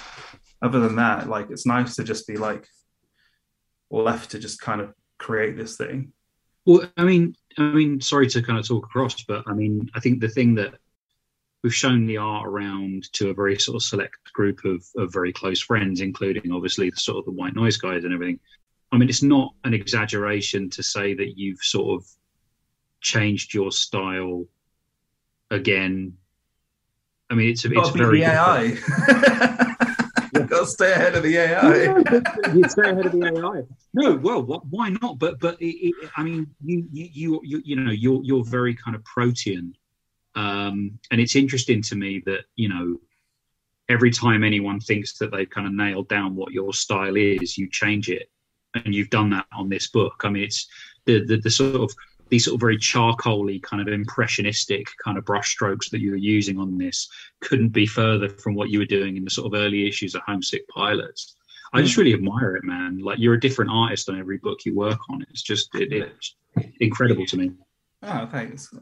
other 0.62 0.80
than 0.80 0.96
that, 0.96 1.28
like 1.28 1.50
it's 1.50 1.66
nice 1.66 1.96
to 1.96 2.04
just 2.04 2.26
be 2.26 2.36
like 2.36 2.66
left 4.00 4.30
to 4.30 4.38
just 4.38 4.60
kind 4.60 4.80
of 4.80 4.94
create 5.18 5.56
this 5.56 5.76
thing. 5.76 6.12
Well, 6.64 6.88
I 6.96 7.04
mean, 7.04 7.36
I 7.58 7.72
mean, 7.72 8.00
sorry 8.00 8.28
to 8.28 8.42
kind 8.42 8.58
of 8.58 8.66
talk 8.66 8.86
across, 8.86 9.22
but 9.24 9.44
I 9.46 9.52
mean, 9.52 9.90
I 9.94 10.00
think 10.00 10.20
the 10.20 10.28
thing 10.28 10.54
that 10.56 10.74
we've 11.62 11.74
shown 11.74 12.06
the 12.06 12.16
art 12.16 12.46
around 12.46 13.12
to 13.12 13.30
a 13.30 13.34
very 13.34 13.58
sort 13.58 13.76
of 13.76 13.82
select 13.82 14.16
group 14.32 14.64
of, 14.64 14.84
of 14.96 15.12
very 15.12 15.32
close 15.32 15.60
friends, 15.60 16.00
including 16.00 16.52
obviously 16.52 16.90
the 16.90 16.96
sort 16.96 17.18
of 17.18 17.24
the 17.24 17.32
white 17.32 17.54
noise 17.54 17.76
guys 17.76 18.04
and 18.04 18.12
everything. 18.12 18.40
I 18.90 18.98
mean, 18.98 19.08
it's 19.08 19.22
not 19.22 19.54
an 19.64 19.74
exaggeration 19.74 20.70
to 20.70 20.82
say 20.82 21.14
that 21.14 21.38
you've 21.38 21.60
sort 21.60 22.00
of 22.00 22.08
changed 23.00 23.54
your 23.54 23.72
style 23.72 24.44
again. 25.50 26.16
I 27.30 27.34
mean, 27.34 27.50
it's 27.50 27.64
a, 27.64 27.72
it's 27.72 27.90
very 27.90 28.24
AI. 28.24 28.76
You've 30.32 30.48
got 30.48 30.60
to 30.60 30.66
stay 30.66 30.92
ahead 30.92 31.14
of 31.14 31.22
the 31.22 31.36
AI. 31.36 32.54
you 32.54 32.68
stay 32.68 32.90
ahead 32.90 33.06
of 33.06 33.12
the 33.12 33.24
AI. 33.26 33.62
No, 33.92 34.16
well, 34.16 34.42
why 34.42 34.90
not? 35.02 35.18
But 35.18 35.38
but 35.40 35.60
it, 35.60 35.88
it, 35.88 36.10
I 36.16 36.22
mean, 36.22 36.46
you 36.64 36.88
you 36.90 37.40
you 37.44 37.62
you 37.64 37.76
know 37.76 37.92
you're 37.92 38.22
you're 38.24 38.44
very 38.44 38.74
kind 38.74 38.96
of 38.96 39.04
protean, 39.04 39.74
um, 40.34 40.98
and 41.10 41.20
it's 41.20 41.36
interesting 41.36 41.82
to 41.82 41.96
me 41.96 42.22
that 42.24 42.44
you 42.56 42.70
know 42.70 42.98
every 43.90 44.10
time 44.10 44.42
anyone 44.42 44.80
thinks 44.80 45.18
that 45.18 45.30
they've 45.30 45.50
kind 45.50 45.66
of 45.66 45.74
nailed 45.74 46.08
down 46.08 46.34
what 46.34 46.52
your 46.52 46.72
style 46.72 47.16
is, 47.16 47.58
you 47.58 47.68
change 47.68 48.08
it, 48.08 48.30
and 48.74 48.94
you've 48.94 49.10
done 49.10 49.28
that 49.30 49.46
on 49.54 49.68
this 49.68 49.88
book. 49.88 50.22
I 50.24 50.30
mean, 50.30 50.44
it's 50.44 50.66
the 51.04 51.26
the, 51.26 51.36
the 51.36 51.50
sort 51.50 51.76
of 51.76 51.92
these 52.32 52.46
sort 52.46 52.54
of 52.54 52.60
very 52.60 52.78
charcoaly 52.78 53.62
kind 53.62 53.86
of 53.86 53.92
impressionistic 53.92 54.86
kind 55.04 55.18
of 55.18 55.24
brushstrokes 55.26 55.90
that 55.90 56.00
you 56.00 56.12
were 56.12 56.16
using 56.16 56.58
on 56.58 56.78
this 56.78 57.10
couldn't 57.40 57.68
be 57.68 57.84
further 57.84 58.26
from 58.26 58.54
what 58.54 58.70
you 58.70 58.78
were 58.78 58.86
doing 58.86 59.18
in 59.18 59.24
the 59.24 59.30
sort 59.30 59.52
of 59.52 59.60
early 59.60 59.86
issues 59.86 60.14
of 60.14 60.22
Homesick 60.24 60.66
Pilots. 60.68 61.36
I 61.74 61.82
just 61.82 61.94
hmm. 61.94 62.00
really 62.00 62.14
admire 62.14 62.56
it, 62.56 62.64
man. 62.64 63.00
Like 63.00 63.18
you're 63.18 63.34
a 63.34 63.40
different 63.40 63.70
artist 63.70 64.08
on 64.08 64.18
every 64.18 64.38
book 64.38 64.64
you 64.64 64.74
work 64.74 64.98
on. 65.10 65.26
It's 65.28 65.42
just 65.42 65.74
it, 65.74 65.92
it's 65.92 66.34
incredible 66.80 67.26
to 67.26 67.36
me. 67.36 67.50
Oh, 68.02 68.26
thanks. 68.32 68.74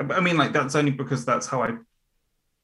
I 0.00 0.18
mean, 0.18 0.36
like 0.36 0.52
that's 0.52 0.74
only 0.74 0.90
because 0.90 1.24
that's 1.24 1.46
how 1.46 1.62
I 1.62 1.76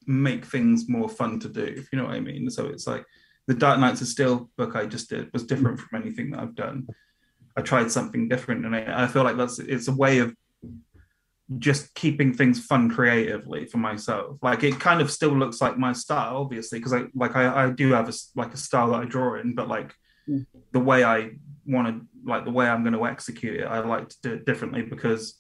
make 0.09 0.47
things 0.47 0.89
more 0.89 1.09
fun 1.09 1.39
to 1.41 1.49
do. 1.49 1.63
If 1.63 1.93
you 1.93 1.99
know 1.99 2.07
what 2.07 2.15
I 2.15 2.21
mean. 2.21 2.51
So 2.51 2.67
it's 2.67 2.89
like 2.89 3.05
the 3.47 3.55
Dark 3.55 3.79
Nights 3.79 4.01
of 4.01 4.09
Steel 4.09 4.51
book 4.57 4.75
I 4.75 4.87
just 4.87 5.11
did 5.11 5.33
was 5.33 5.45
different 5.45 5.79
from 5.79 6.03
anything 6.03 6.33
that 6.33 6.41
I've 6.41 6.57
done. 6.57 6.89
I 7.57 7.63
tried 7.63 7.91
something 7.91 8.29
different, 8.29 8.67
and 8.67 8.75
I, 8.75 9.05
I 9.05 9.07
feel 9.07 9.23
like 9.23 9.37
that's 9.37 9.59
it's 9.59 9.89
a 9.89 9.95
way 9.95 10.19
of 10.19 10.35
just 11.59 11.95
keeping 11.95 12.33
things 12.33 12.65
fun 12.65 12.91
creatively 12.91 13.67
for 13.67 13.79
myself. 13.79 14.39
Like 14.43 14.63
it 14.63 14.81
kind 14.81 15.01
of 15.01 15.11
still 15.11 15.37
looks 15.37 15.61
like 15.61 15.79
my 15.79 15.93
style, 15.93 16.39
obviously, 16.39 16.79
because 16.79 16.93
I 16.93 17.05
like 17.15 17.37
I, 17.37 17.65
I 17.65 17.71
do 17.71 17.93
have 17.93 18.09
a 18.09 18.13
like 18.35 18.55
a 18.55 18.57
style 18.57 18.91
that 18.91 19.03
I 19.03 19.05
draw 19.05 19.39
in, 19.39 19.55
but 19.55 19.69
like 19.69 19.95
mm. 20.29 20.47
the 20.73 20.81
way 20.81 21.05
I 21.05 21.33
want 21.67 21.89
to 21.89 22.07
like 22.25 22.45
the 22.45 22.51
way 22.51 22.67
I'm 22.67 22.83
going 22.83 22.95
to 22.95 23.07
execute 23.07 23.61
it, 23.61 23.65
I 23.65 23.81
like 23.81 24.09
to 24.09 24.17
do 24.23 24.33
it 24.35 24.47
differently 24.47 24.83
because 24.83 25.39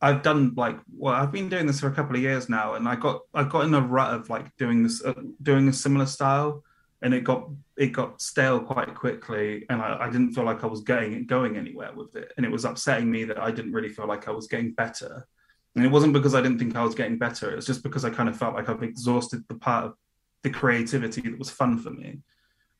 I've 0.00 0.22
done 0.22 0.54
like 0.56 0.78
well, 0.96 1.14
I've 1.14 1.32
been 1.32 1.48
doing 1.48 1.66
this 1.66 1.80
for 1.80 1.88
a 1.88 1.94
couple 1.94 2.16
of 2.16 2.22
years 2.22 2.48
now, 2.48 2.74
and 2.74 2.88
I 2.88 2.96
got 2.96 3.22
I 3.34 3.44
got 3.44 3.64
in 3.64 3.74
a 3.74 3.80
rut 3.80 4.14
of 4.14 4.30
like 4.30 4.54
doing 4.56 4.82
this, 4.82 5.04
uh, 5.04 5.14
doing 5.42 5.68
a 5.68 5.72
similar 5.72 6.06
style, 6.06 6.64
and 7.02 7.14
it 7.14 7.22
got 7.22 7.48
it 7.76 7.88
got 7.88 8.20
stale 8.20 8.60
quite 8.60 8.94
quickly 8.94 9.64
and 9.70 9.80
I, 9.80 9.98
I, 10.00 10.10
didn't 10.10 10.32
feel 10.32 10.44
like 10.44 10.64
i 10.64 10.66
was 10.66 10.80
getting 10.80 11.26
going 11.26 11.56
anywhere 11.56 11.92
with 11.94 12.16
it. 12.16 12.32
And 12.36 12.44
it 12.44 12.52
was 12.52 12.64
upsetting 12.64 13.10
me 13.10 13.24
that 13.24 13.38
i 13.38 13.50
didn't 13.50 13.72
really 13.72 13.88
feel 13.88 14.06
like 14.06 14.28
i 14.28 14.30
was 14.30 14.48
getting 14.48 14.72
better. 14.72 15.26
And 15.74 15.84
it 15.84 15.90
wasn't 15.90 16.12
because 16.12 16.34
i 16.34 16.40
didn't 16.40 16.58
think 16.58 16.76
i 16.76 16.84
was 16.84 16.94
getting 16.94 17.18
better 17.18 17.52
it 17.52 17.56
was 17.56 17.66
just 17.66 17.82
because 17.82 18.04
i 18.04 18.10
kind 18.10 18.28
of 18.28 18.36
felt 18.36 18.54
like 18.54 18.68
i've 18.68 18.82
exhausted 18.82 19.44
the 19.48 19.54
part 19.54 19.86
of 19.86 19.94
the 20.42 20.50
creativity 20.50 21.20
that 21.22 21.38
was 21.38 21.50
fun 21.50 21.78
for 21.78 21.90
me. 21.90 22.18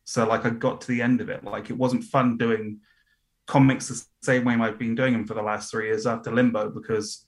So 0.05 0.27
like 0.27 0.45
i 0.45 0.51
got 0.51 0.81
to 0.83 0.89
the 0.89 1.03
end 1.03 1.21
of 1.21 1.29
it. 1.29 1.45
Like 1.45 1.71
it 1.71 1.77
wasn't 1.77 2.05
fun 2.05 2.37
doing 2.37 2.81
comics 3.47 3.89
the 3.89 4.05
same 4.23 4.45
way 4.45 4.55
i've 4.57 4.79
been 4.79 4.95
doing 4.95 5.15
them 5.15 5.27
for 5.27 5.33
the 5.33 5.41
last 5.41 5.71
three 5.71 5.87
years 5.87 6.07
after 6.07 6.31
limbo 6.31 6.69
because 6.69 7.25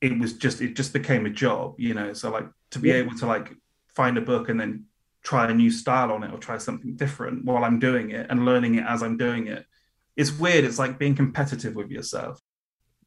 it 0.00 0.16
was 0.16 0.34
just 0.34 0.60
it 0.60 0.76
just 0.76 0.92
became 0.92 1.26
a 1.26 1.30
job 1.30 1.74
you 1.76 1.92
know? 1.92 2.12
So 2.12 2.30
like 2.30 2.46
to 2.70 2.78
be 2.78 2.90
yeah. 2.90 2.96
able 2.96 3.16
to 3.18 3.26
like 3.26 3.52
find 3.88 4.16
a 4.16 4.20
book 4.20 4.48
and 4.48 4.60
then 4.60 4.84
try 5.26 5.50
a 5.50 5.54
new 5.54 5.70
style 5.70 6.12
on 6.12 6.22
it 6.22 6.32
or 6.32 6.38
try 6.38 6.56
something 6.56 6.94
different 6.94 7.44
while 7.44 7.64
I'm 7.64 7.80
doing 7.80 8.10
it 8.10 8.28
and 8.30 8.44
learning 8.44 8.76
it 8.76 8.84
as 8.86 9.02
I'm 9.02 9.16
doing 9.16 9.48
it. 9.48 9.66
It's 10.14 10.30
weird. 10.30 10.64
It's 10.64 10.78
like 10.78 11.00
being 11.00 11.16
competitive 11.16 11.74
with 11.74 11.90
yourself. 11.90 12.40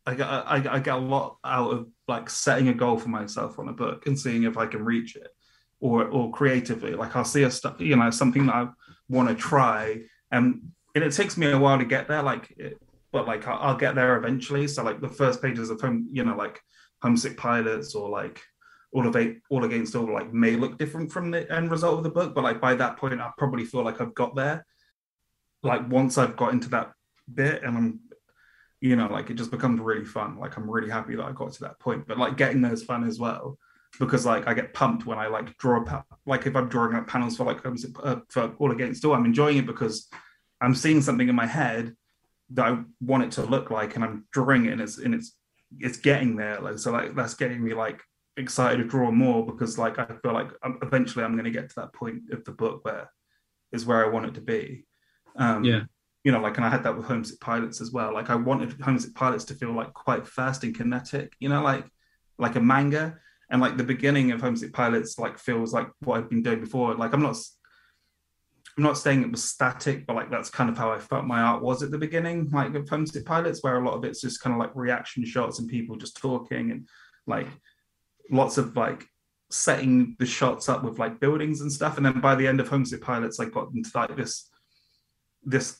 I 0.05 0.15
get, 0.15 0.27
I, 0.27 0.62
I 0.69 0.79
get 0.79 0.95
a 0.95 0.97
lot 0.97 1.38
out 1.45 1.71
of 1.71 1.88
like 2.10 2.29
setting 2.29 2.67
a 2.67 2.73
goal 2.73 2.97
for 2.97 3.08
myself 3.08 3.58
on 3.58 3.69
a 3.69 3.73
book 3.73 4.05
and 4.05 4.19
seeing 4.19 4.43
if 4.43 4.58
I 4.58 4.65
can 4.65 4.84
reach 4.84 5.15
it 5.15 5.29
or 5.79 6.10
or 6.10 6.29
creatively. 6.32 6.93
Like 6.93 7.15
I'll 7.15 7.23
see 7.23 7.43
a 7.43 7.51
stuff, 7.51 7.79
you 7.79 7.95
know, 7.95 8.12
something 8.12 8.47
that 8.47 8.55
I 8.55 8.67
want 9.08 9.29
to 9.29 9.36
try 9.36 10.01
and 10.29 10.71
and 10.95 11.03
it 11.03 11.13
takes 11.13 11.38
me 11.38 11.49
a 11.49 11.58
while 11.58 11.77
to 11.77 11.86
get 11.86 12.10
there. 12.10 12.21
Like, 12.21 12.53
it, 12.58 12.77
but 13.13 13.27
like 13.27 13.47
I'll, 13.47 13.60
I'll 13.60 13.77
get 13.77 13.95
there 13.95 14.17
eventually. 14.17 14.67
So 14.67 14.84
like 14.84 14.99
the 14.99 15.08
first 15.08 15.41
pages 15.41 15.69
of 15.69 15.79
home, 15.79 16.10
you 16.12 16.25
know, 16.25 16.36
like 16.36 16.60
homesick 17.01 17.38
pilots 17.38 17.95
or 17.95 18.10
like 18.10 18.41
all 18.91 19.08
of 19.08 19.15
it, 19.15 19.38
all 19.49 19.65
against 19.65 19.95
all 19.95 20.12
like 20.12 20.34
may 20.34 20.56
look 20.56 20.78
different 20.78 21.12
from 21.12 21.32
the 21.32 21.52
end 21.52 21.71
result 21.71 21.97
of 21.97 22.04
the 22.04 22.10
book, 22.10 22.34
but 22.34 22.43
like 22.43 22.60
by 22.60 22.75
that 22.75 22.97
point, 22.97 23.19
I 23.19 23.30
probably 23.38 23.65
feel 23.65 23.84
like 23.84 24.02
I've 24.02 24.15
got 24.15 24.36
there. 24.36 24.65
Like 25.62 25.89
once 25.89 26.17
I've 26.17 26.38
got 26.38 26.54
into 26.54 26.69
that 26.69 26.91
bit, 27.32 27.63
and 27.63 27.78
I'm, 27.78 27.99
you 28.82 28.95
know, 28.95 29.08
like 29.08 29.30
it 29.30 29.36
just 29.36 29.52
becomes 29.52 29.80
really 29.80 30.06
fun. 30.06 30.39
Like 30.39 30.58
I'm 30.58 30.69
really 30.69 30.89
happy 30.89 31.15
that 31.15 31.25
I 31.25 31.32
got 31.34 31.54
to 31.54 31.62
that 31.62 31.80
point. 31.80 32.08
But 32.08 32.17
like 32.17 32.38
getting 32.38 32.62
there 32.62 32.73
is 32.73 32.84
fun 32.84 33.06
as 33.06 33.19
well 33.19 33.58
because 33.99 34.25
like 34.25 34.47
I 34.47 34.54
get 34.54 34.73
pumped 34.73 35.06
when 35.06 35.17
I 35.17 35.28
like 35.28 35.58
draw 35.58 35.82
a 35.82 36.06
like 36.25 36.45
if 36.45 36.56
I'm 36.56 36.69
drawing 36.69 36.93
like 36.93 37.08
panels 37.08 37.38
for 37.38 37.45
like 37.45 37.65
uh, 37.65 38.17
for 38.30 38.54
all 38.60 38.71
against 38.71 39.04
all, 39.06 39.13
I'm 39.13 39.25
enjoying 39.25 39.58
it 39.58 39.65
because 39.65 40.08
I'm 40.62 40.75
seeing 40.75 41.02
something 41.02 41.30
in 41.30 41.36
my 41.36 41.45
head 41.45 41.95
that 42.52 42.65
I 42.65 42.80
want 43.02 43.23
it 43.23 43.32
to 43.34 43.43
look 43.43 43.71
like, 43.71 43.95
and 43.95 44.04
I'm 44.04 44.25
drawing 44.32 44.65
it, 44.65 44.73
and 44.73 44.82
it's 44.82 44.97
and 44.97 45.13
it's 45.13 45.36
it's 45.80 45.97
getting 45.97 46.36
there. 46.36 46.60
Like 46.60 46.78
so, 46.78 46.91
like 46.91 47.15
that's 47.15 47.34
getting 47.34 47.63
me 47.63 47.73
like 47.73 48.02
excited 48.39 48.78
to 48.78 48.86
draw 48.86 49.12
more 49.12 49.45
because 49.45 49.78
like 49.78 49.99
I 49.99 50.06
feel 50.06 50.34
like 50.34 50.49
eventually 50.82 51.23
I'm 51.23 51.34
going 51.34 51.45
to 51.45 51.52
get 51.52 51.69
to 51.69 51.75
that 51.78 51.93
point 51.93 52.32
of 52.32 52.43
the 52.45 52.52
book 52.52 52.84
where 52.84 53.12
is 53.71 53.86
where 53.86 54.04
I 54.04 54.10
want 54.10 54.25
it 54.25 54.34
to 54.36 54.41
be. 54.41 54.86
Um, 55.36 55.63
yeah. 55.63 55.82
You 56.23 56.32
know, 56.32 56.41
like, 56.41 56.58
and 56.58 56.65
I 56.65 56.69
had 56.69 56.84
that 56.84 56.97
with 56.97 57.06
Homesick 57.06 57.39
Pilots 57.39 57.80
as 57.80 57.91
well. 57.91 58.13
Like, 58.13 58.30
I 58.30 58.36
wanted 58.36 58.80
Homesick 58.82 59.15
Pilots 59.15 59.45
to 59.45 59.54
feel 59.54 59.71
like 59.71 59.93
quite 59.93 60.28
fast 60.28 60.63
and 60.63 60.75
kinetic. 60.75 61.34
You 61.39 61.49
know, 61.49 61.62
like 61.62 61.86
like 62.38 62.56
a 62.56 62.62
manga. 62.62 63.17
And 63.52 63.62
like 63.62 63.78
the 63.78 63.84
beginning 63.84 64.32
of 64.32 64.41
Homesick 64.41 64.73
Pilots, 64.73 65.17
like 65.17 65.40
feels 65.40 65.73
like 65.73 65.87
what 66.02 66.17
I've 66.17 66.29
been 66.29 66.44
doing 66.44 66.60
before. 66.60 66.94
Like, 66.94 67.13
I'm 67.13 67.21
not 67.23 67.37
I'm 68.77 68.83
not 68.83 68.98
saying 68.98 69.23
it 69.23 69.31
was 69.31 69.44
static, 69.44 70.06
but 70.06 70.15
like 70.15 70.29
that's 70.29 70.50
kind 70.50 70.69
of 70.69 70.77
how 70.77 70.92
I 70.92 71.00
felt 71.00 71.25
my 71.25 71.42
art 71.42 71.62
was 71.62 71.83
at 71.83 71.92
the 71.92 71.98
beginning, 71.98 72.50
like 72.50 72.75
of 72.75 72.87
Homesick 72.87 73.25
Pilots, 73.25 73.62
where 73.62 73.77
a 73.77 73.83
lot 73.83 73.96
of 73.96 74.06
it's 74.06 74.21
just 74.21 74.42
kind 74.42 74.54
of 74.54 74.60
like 74.60 74.71
reaction 74.75 75.25
shots 75.25 75.60
and 75.60 75.67
people 75.67 75.98
just 75.98 76.17
talking 76.17 76.71
and 76.71 76.87
like 77.27 77.48
lots 78.30 78.58
of 78.58 78.75
like 78.75 79.06
setting 79.50 80.15
the 80.19 80.25
shots 80.25 80.69
up 80.69 80.84
with 80.84 81.00
like 81.00 81.19
buildings 81.19 81.62
and 81.62 81.71
stuff. 81.71 81.98
And 81.98 82.06
then 82.06 82.19
by 82.19 82.36
the 82.36 82.48
end 82.48 82.60
of 82.60 82.67
Homesick 82.67 83.02
Pilots, 83.02 83.40
I 83.40 83.46
got 83.46 83.71
into 83.73 83.90
like 83.96 84.15
this, 84.15 84.50
this, 85.44 85.80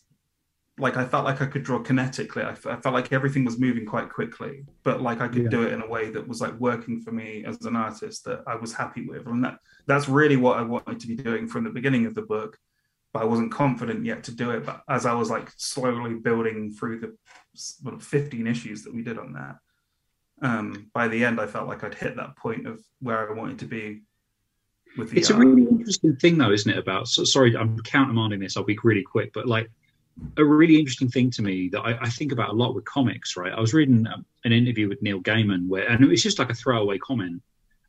like 0.78 0.98
I 0.98 1.06
felt 1.06 1.26
like 1.26 1.42
I 1.42 1.46
could 1.46 1.64
draw 1.64 1.80
kinetically. 1.80 2.44
I, 2.44 2.56
felt 2.56 2.96
like 2.96 3.12
everything 3.12 3.46
was 3.46 3.60
moving 3.60 3.86
quite 3.86 4.10
quickly, 4.10 4.64
but 4.84 5.02
like 5.02 5.22
I 5.22 5.28
could 5.28 5.44
yeah. 5.44 5.50
do 5.50 5.64
it 5.64 5.74
in 5.74 5.82
a 5.82 5.88
way 5.88 6.10
that 6.10 6.28
was 6.28 6.42
like 6.42 6.58
working 6.60 7.02
for 7.02 7.12
me 7.12 7.44
as 7.46 7.64
an 7.66 7.76
artist 7.76 8.24
that 8.26 8.44
I 8.48 8.56
was 8.56 8.74
happy 8.74 9.06
with. 9.06 9.28
And 9.28 9.44
that 9.44 9.60
that's 9.88 10.08
really 10.08 10.38
what 10.38 10.58
I 10.58 10.62
wanted 10.62 11.00
to 11.02 11.08
be 11.08 11.16
doing 11.16 11.48
from 11.48 11.66
the 11.66 11.70
beginning 11.70 12.06
of 12.06 12.16
the 12.16 12.22
book. 12.22 12.58
But 13.12 13.24
I 13.24 13.26
wasn't 13.26 13.52
confident 13.52 14.06
yet 14.06 14.24
to 14.26 14.32
do 14.32 14.52
it. 14.52 14.66
But 14.66 14.84
as 14.88 15.06
I 15.06 15.14
was 15.14 15.30
like 15.30 15.52
slowly 15.58 16.14
building 16.14 16.72
through 16.72 17.00
the 17.00 17.98
15 18.00 18.48
issues 18.48 18.84
that 18.84 18.94
we 18.94 19.02
did 19.02 19.18
on 19.18 19.34
that, 19.34 19.58
um, 20.42 20.90
by 20.94 21.08
the 21.08 21.24
end, 21.24 21.40
I 21.40 21.48
felt 21.48 21.68
like 21.68 21.84
I'd 21.84 21.96
hit 21.96 22.16
that 22.16 22.36
point 22.36 22.68
of 22.68 22.80
where 23.02 23.30
I 23.30 23.34
wanted 23.34 23.60
to 23.60 23.66
be. 23.66 24.02
With 24.98 25.12
the 25.12 25.18
it's 25.18 25.30
art. 25.30 25.44
a 25.44 25.46
really 25.46 25.68
interesting 25.68 26.16
thing, 26.16 26.38
though, 26.38 26.52
isn't 26.52 26.72
it? 26.72 26.78
About 26.78 27.08
so, 27.08 27.24
sorry, 27.24 27.56
I'm 27.56 27.78
countermanding 27.80 28.40
this. 28.40 28.58
I'll 28.58 28.64
be 28.64 28.78
really 28.84 29.04
quick, 29.04 29.32
but 29.34 29.48
like 29.48 29.70
a 30.38 30.44
really 30.44 30.78
interesting 30.78 31.10
thing 31.10 31.30
to 31.32 31.42
me 31.42 31.70
that 31.70 31.82
I, 31.82 31.98
I 32.02 32.10
think 32.10 32.32
about 32.32 32.50
a 32.50 32.54
lot 32.54 32.74
with 32.74 32.86
comics. 32.86 33.38
Right, 33.38 33.54
I 33.54 33.60
was 33.60 33.74
reading 33.74 34.08
um, 34.08 34.26
an 34.46 34.52
interview 34.52 34.90
with 34.90 35.02
Neil 35.02 35.22
Gaiman 35.22 35.68
where, 35.68 35.88
and 35.88 36.04
it 36.04 36.08
was 36.08 36.24
just 36.24 36.40
like 36.40 36.50
a 36.50 36.56
throwaway 36.56 36.98
comment 36.98 37.42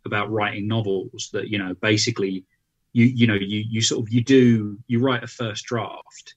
about 0.04 0.30
writing 0.30 0.66
novels 0.66 1.30
that 1.32 1.48
you 1.48 1.58
know 1.58 1.74
basically 1.74 2.44
you 2.92 3.06
you 3.06 3.26
know 3.26 3.34
you 3.34 3.64
you 3.68 3.80
sort 3.80 4.06
of 4.06 4.12
you 4.12 4.22
do 4.22 4.78
you 4.86 4.98
write 4.98 5.22
a 5.22 5.26
first 5.26 5.64
draft 5.64 6.34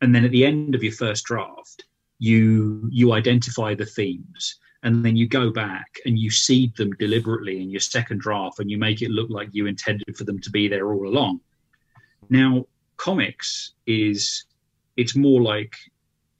and 0.00 0.14
then 0.14 0.24
at 0.24 0.30
the 0.30 0.44
end 0.44 0.74
of 0.74 0.82
your 0.82 0.92
first 0.92 1.24
draft 1.24 1.84
you 2.18 2.88
you 2.92 3.12
identify 3.12 3.74
the 3.74 3.86
themes 3.86 4.56
and 4.82 5.04
then 5.04 5.16
you 5.16 5.28
go 5.28 5.50
back 5.50 5.98
and 6.04 6.18
you 6.18 6.30
seed 6.30 6.76
them 6.76 6.92
deliberately 6.92 7.60
in 7.60 7.70
your 7.70 7.80
second 7.80 8.20
draft 8.20 8.60
and 8.60 8.70
you 8.70 8.78
make 8.78 9.02
it 9.02 9.10
look 9.10 9.28
like 9.30 9.48
you 9.52 9.66
intended 9.66 10.16
for 10.16 10.24
them 10.24 10.38
to 10.40 10.50
be 10.50 10.68
there 10.68 10.92
all 10.92 11.08
along. 11.08 11.40
Now, 12.30 12.66
comics 12.96 13.72
is 13.86 14.44
it's 14.96 15.16
more 15.16 15.42
like 15.42 15.74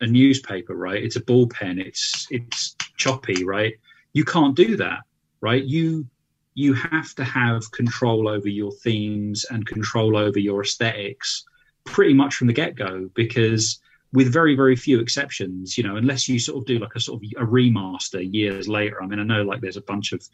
a 0.00 0.06
newspaper, 0.06 0.74
right? 0.74 1.02
It's 1.02 1.16
a 1.16 1.20
bullpen. 1.20 1.84
It's 1.84 2.26
it's 2.30 2.76
choppy, 2.96 3.44
right? 3.44 3.74
You 4.12 4.24
can't 4.24 4.56
do 4.56 4.76
that, 4.76 5.00
right? 5.40 5.64
You 5.64 6.06
you 6.54 6.74
have 6.74 7.14
to 7.14 7.24
have 7.24 7.70
control 7.72 8.28
over 8.28 8.48
your 8.48 8.72
themes 8.72 9.46
and 9.50 9.66
control 9.66 10.16
over 10.16 10.38
your 10.38 10.62
aesthetics 10.62 11.44
pretty 11.84 12.12
much 12.12 12.34
from 12.34 12.48
the 12.48 12.52
get-go 12.52 13.08
because 13.14 13.80
with 14.12 14.32
very 14.32 14.54
very 14.54 14.74
few 14.74 15.00
exceptions 15.00 15.76
you 15.76 15.84
know 15.84 15.96
unless 15.96 16.28
you 16.28 16.38
sort 16.38 16.58
of 16.58 16.66
do 16.66 16.78
like 16.78 16.94
a 16.94 17.00
sort 17.00 17.22
of 17.22 17.42
a 17.42 17.46
remaster 17.46 18.26
years 18.32 18.68
later. 18.68 19.02
I 19.02 19.06
mean 19.06 19.20
i 19.20 19.22
know 19.22 19.42
like 19.42 19.60
there's 19.60 19.76
a 19.76 19.82
bunch 19.82 20.12
of 20.12 20.26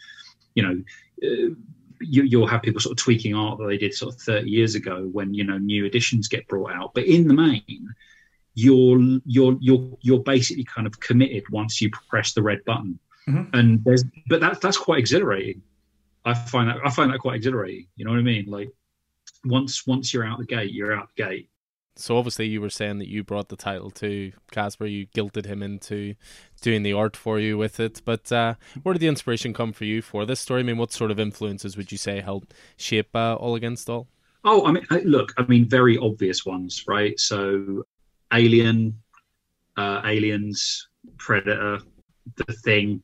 you 0.55 0.63
know 0.63 0.83
uh, 1.23 1.55
you, 2.01 2.39
will 2.39 2.47
have 2.47 2.63
people 2.63 2.81
sort 2.81 2.99
of 2.99 3.03
tweaking 3.03 3.35
art 3.35 3.59
that 3.59 3.67
they 3.67 3.79
did 3.79 3.95
sort 3.95 4.15
of 4.15 4.21
30 4.21 4.51
years 4.51 4.75
ago 4.75 5.09
when 5.13 5.33
you 5.33 5.45
know 5.45 5.59
new 5.59 5.85
editions 5.85 6.29
get 6.29 6.47
brought 6.49 6.73
out. 6.73 6.93
But 6.95 7.05
in 7.05 7.29
the 7.29 7.35
main 7.35 7.89
you're 8.55 9.01
you're 9.25 9.57
you're 9.61 9.99
you're 10.01 10.23
basically 10.23 10.65
kind 10.65 10.87
of 10.87 10.99
committed 11.01 11.45
once 11.51 11.81
you 11.81 11.91
press 12.09 12.33
the 12.33 12.43
red 12.43 12.65
button. 12.65 12.99
Mm-hmm. 13.29 13.57
and 13.57 13.83
there's 13.85 14.05
but 14.29 14.41
that's 14.41 14.59
that's 14.59 14.77
quite 14.77 14.99
exhilarating. 14.99 15.63
I 16.27 16.35
find 16.35 16.69
that 16.69 16.77
i 16.85 16.91
find 16.91 17.13
that 17.13 17.21
quite 17.21 17.37
exhilarating. 17.37 17.87
You 17.97 18.05
know 18.05 18.13
what 18.13 18.21
i 18.21 18.23
mean? 18.23 18.47
Like 18.47 18.71
once 19.45 19.87
once 19.87 20.13
you're 20.13 20.27
out 20.27 20.39
the 20.39 20.47
gate 20.47 20.73
you're 20.73 20.95
out 20.95 21.09
the 21.17 21.23
gate 21.23 21.51
so 21.97 22.17
obviously 22.17 22.47
you 22.47 22.61
were 22.61 22.71
saying 22.71 22.99
that 22.99 23.09
you 23.09 23.23
brought 23.23 23.49
the 23.49 23.57
title 23.57 23.91
to 23.93 24.33
Caspar, 24.51 24.87
you 24.87 25.07
guilted 25.07 25.47
him 25.47 25.63
into 25.63 26.15
doing 26.61 26.83
the 26.83 26.93
art 26.93 27.17
for 27.17 27.39
you 27.39 27.57
with 27.57 27.79
it. 27.79 28.03
But 28.05 28.31
uh, 28.33 28.55
where 28.83 28.95
did 28.95 29.01
the 29.01 29.09
inspiration 29.09 29.53
come 29.53 29.73
for 29.73 29.85
you 29.85 30.03
for 30.03 30.27
this 30.27 30.41
story? 30.41 30.61
I 30.61 30.65
mean, 30.65 30.79
what 30.79 30.93
sort 30.93 31.11
of 31.11 31.21
influences 31.21 31.77
would 31.77 31.93
you 31.93 31.99
say 31.99 32.21
helped 32.21 32.55
shape 32.77 33.15
uh, 33.15 33.35
All 33.35 33.55
Against 33.55 33.89
All? 33.89 34.09
Oh, 34.45 34.67
I 34.67 34.73
mean, 34.73 34.85
look, 35.05 35.33
I 35.39 35.47
mean, 35.47 35.69
very 35.69 35.97
obvious 35.97 36.45
ones, 36.45 36.85
right? 36.87 37.19
So, 37.19 37.85
Alien, 38.33 39.01
uh, 39.77 40.03
Aliens, 40.05 40.89
Predator, 41.17 41.79
The 42.37 42.53
Thing. 42.53 43.03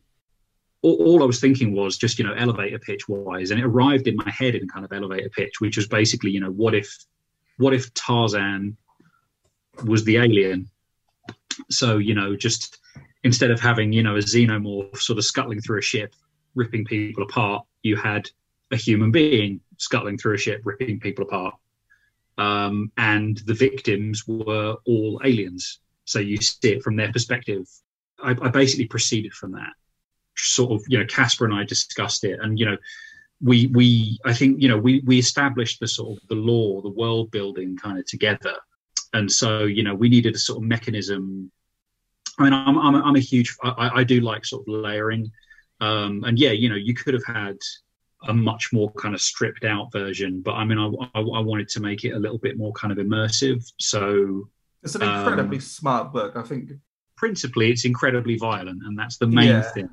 All, 0.82 0.97
all 0.97 1.22
I 1.22 1.26
was 1.26 1.41
thinking 1.41 1.72
was 1.72 1.97
just, 1.97 2.18
you 2.18 2.26
know, 2.26 2.34
elevator 2.34 2.78
pitch 2.78 3.09
wise, 3.09 3.51
and 3.51 3.61
it 3.61 3.64
arrived 3.64 4.07
in 4.07 4.16
my 4.16 4.30
head 4.30 4.55
in 4.55 4.68
kind 4.68 4.84
of 4.84 4.93
elevator 4.93 5.30
pitch, 5.30 5.61
which 5.61 5.76
was 5.76 5.86
basically, 5.86 6.30
you 6.30 6.41
know, 6.41 6.51
what 6.51 6.74
if 6.74 6.95
what 7.61 7.74
if 7.74 7.92
Tarzan 7.92 8.76
was 9.84 10.04
the 10.04 10.16
alien? 10.16 10.68
So, 11.68 11.98
you 11.98 12.14
know, 12.14 12.34
just 12.34 12.78
instead 13.22 13.50
of 13.50 13.61
having, 13.61 13.92
you 13.92 14.02
know, 14.02 14.16
a 14.16 14.20
xenomorph 14.20 14.96
sort 14.96 15.18
of 15.18 15.24
scuttling 15.24 15.61
through 15.61 15.78
a 15.78 15.82
ship, 15.82 16.14
ripping 16.54 16.86
people 16.86 17.22
apart, 17.22 17.66
you 17.82 17.96
had 17.96 18.30
a 18.70 18.76
human 18.76 19.11
being 19.11 19.61
scuttling 19.76 20.16
through 20.16 20.34
a 20.34 20.38
ship, 20.38 20.62
ripping 20.64 21.00
people 21.00 21.24
apart. 21.24 21.54
Um, 22.38 22.90
and 22.96 23.36
the 23.44 23.54
victims 23.54 24.26
were 24.26 24.76
all 24.86 25.20
aliens. 25.22 25.80
So 26.06 26.18
you 26.18 26.38
see 26.38 26.72
it 26.72 26.82
from 26.82 26.96
their 26.96 27.12
perspective. 27.12 27.68
I, 28.22 28.30
I 28.30 28.48
basically 28.48 28.86
proceeded 28.86 29.34
from 29.34 29.52
that. 29.52 29.72
Sort 30.36 30.72
of, 30.72 30.82
you 30.88 30.98
know, 30.98 31.04
Caspar 31.04 31.44
and 31.44 31.54
I 31.54 31.64
discussed 31.64 32.24
it, 32.24 32.38
and 32.40 32.58
you 32.58 32.64
know, 32.64 32.78
we 33.43 33.66
we 33.68 34.18
I 34.24 34.32
think 34.34 34.61
you 34.61 34.68
know 34.68 34.78
we 34.78 35.01
we 35.07 35.18
established 35.18 35.80
the 35.80 35.88
sort 35.88 36.18
of 36.18 36.28
the 36.28 36.34
law, 36.34 36.80
the 36.82 36.91
world 36.91 37.30
building 37.30 37.76
kind 37.76 37.99
of 37.99 38.07
together, 38.07 38.57
and 39.12 39.30
so 39.30 39.64
you 39.64 39.82
know 39.82 39.95
we 39.95 40.09
needed 40.09 40.34
a 40.34 40.38
sort 40.38 40.59
of 40.59 40.64
mechanism. 40.64 41.51
I 42.38 42.45
mean, 42.45 42.53
I'm 42.53 42.78
I'm, 42.78 42.95
I'm 42.97 43.16
a 43.16 43.20
huge 43.20 43.57
I, 43.62 43.91
I 43.97 44.05
do 44.05 44.20
like 44.20 44.45
sort 44.45 44.62
of 44.62 44.68
layering, 44.68 45.30
um, 45.80 46.24
and 46.24 46.38
yeah, 46.38 46.53
you 46.53 46.68
know, 46.68 46.76
you 46.76 46.95
could 46.95 47.14
have 47.14 47.24
had 47.26 47.57
a 48.28 48.34
much 48.34 48.70
more 48.72 48.93
kind 48.93 49.14
of 49.14 49.20
stripped 49.20 49.64
out 49.64 49.91
version, 49.93 50.43
but 50.43 50.53
I 50.53 50.64
mean, 50.64 50.78
I, 50.78 51.18
I, 51.18 51.20
I 51.20 51.41
wanted 51.41 51.68
to 51.70 51.80
make 51.80 52.05
it 52.05 52.11
a 52.11 52.18
little 52.18 52.38
bit 52.38 52.59
more 52.59 52.72
kind 52.72 52.93
of 52.93 52.99
immersive. 52.99 53.70
So 53.78 54.49
it's 54.82 54.95
an 54.95 55.03
incredibly 55.03 55.57
um, 55.57 55.62
smart 55.62 56.12
book, 56.12 56.36
I 56.36 56.43
think. 56.43 56.72
Principally, 57.16 57.70
it's 57.70 57.84
incredibly 57.84 58.36
violent, 58.36 58.82
and 58.84 58.99
that's 58.99 59.16
the 59.16 59.26
main 59.26 59.49
yeah. 59.49 59.62
thing. 59.62 59.88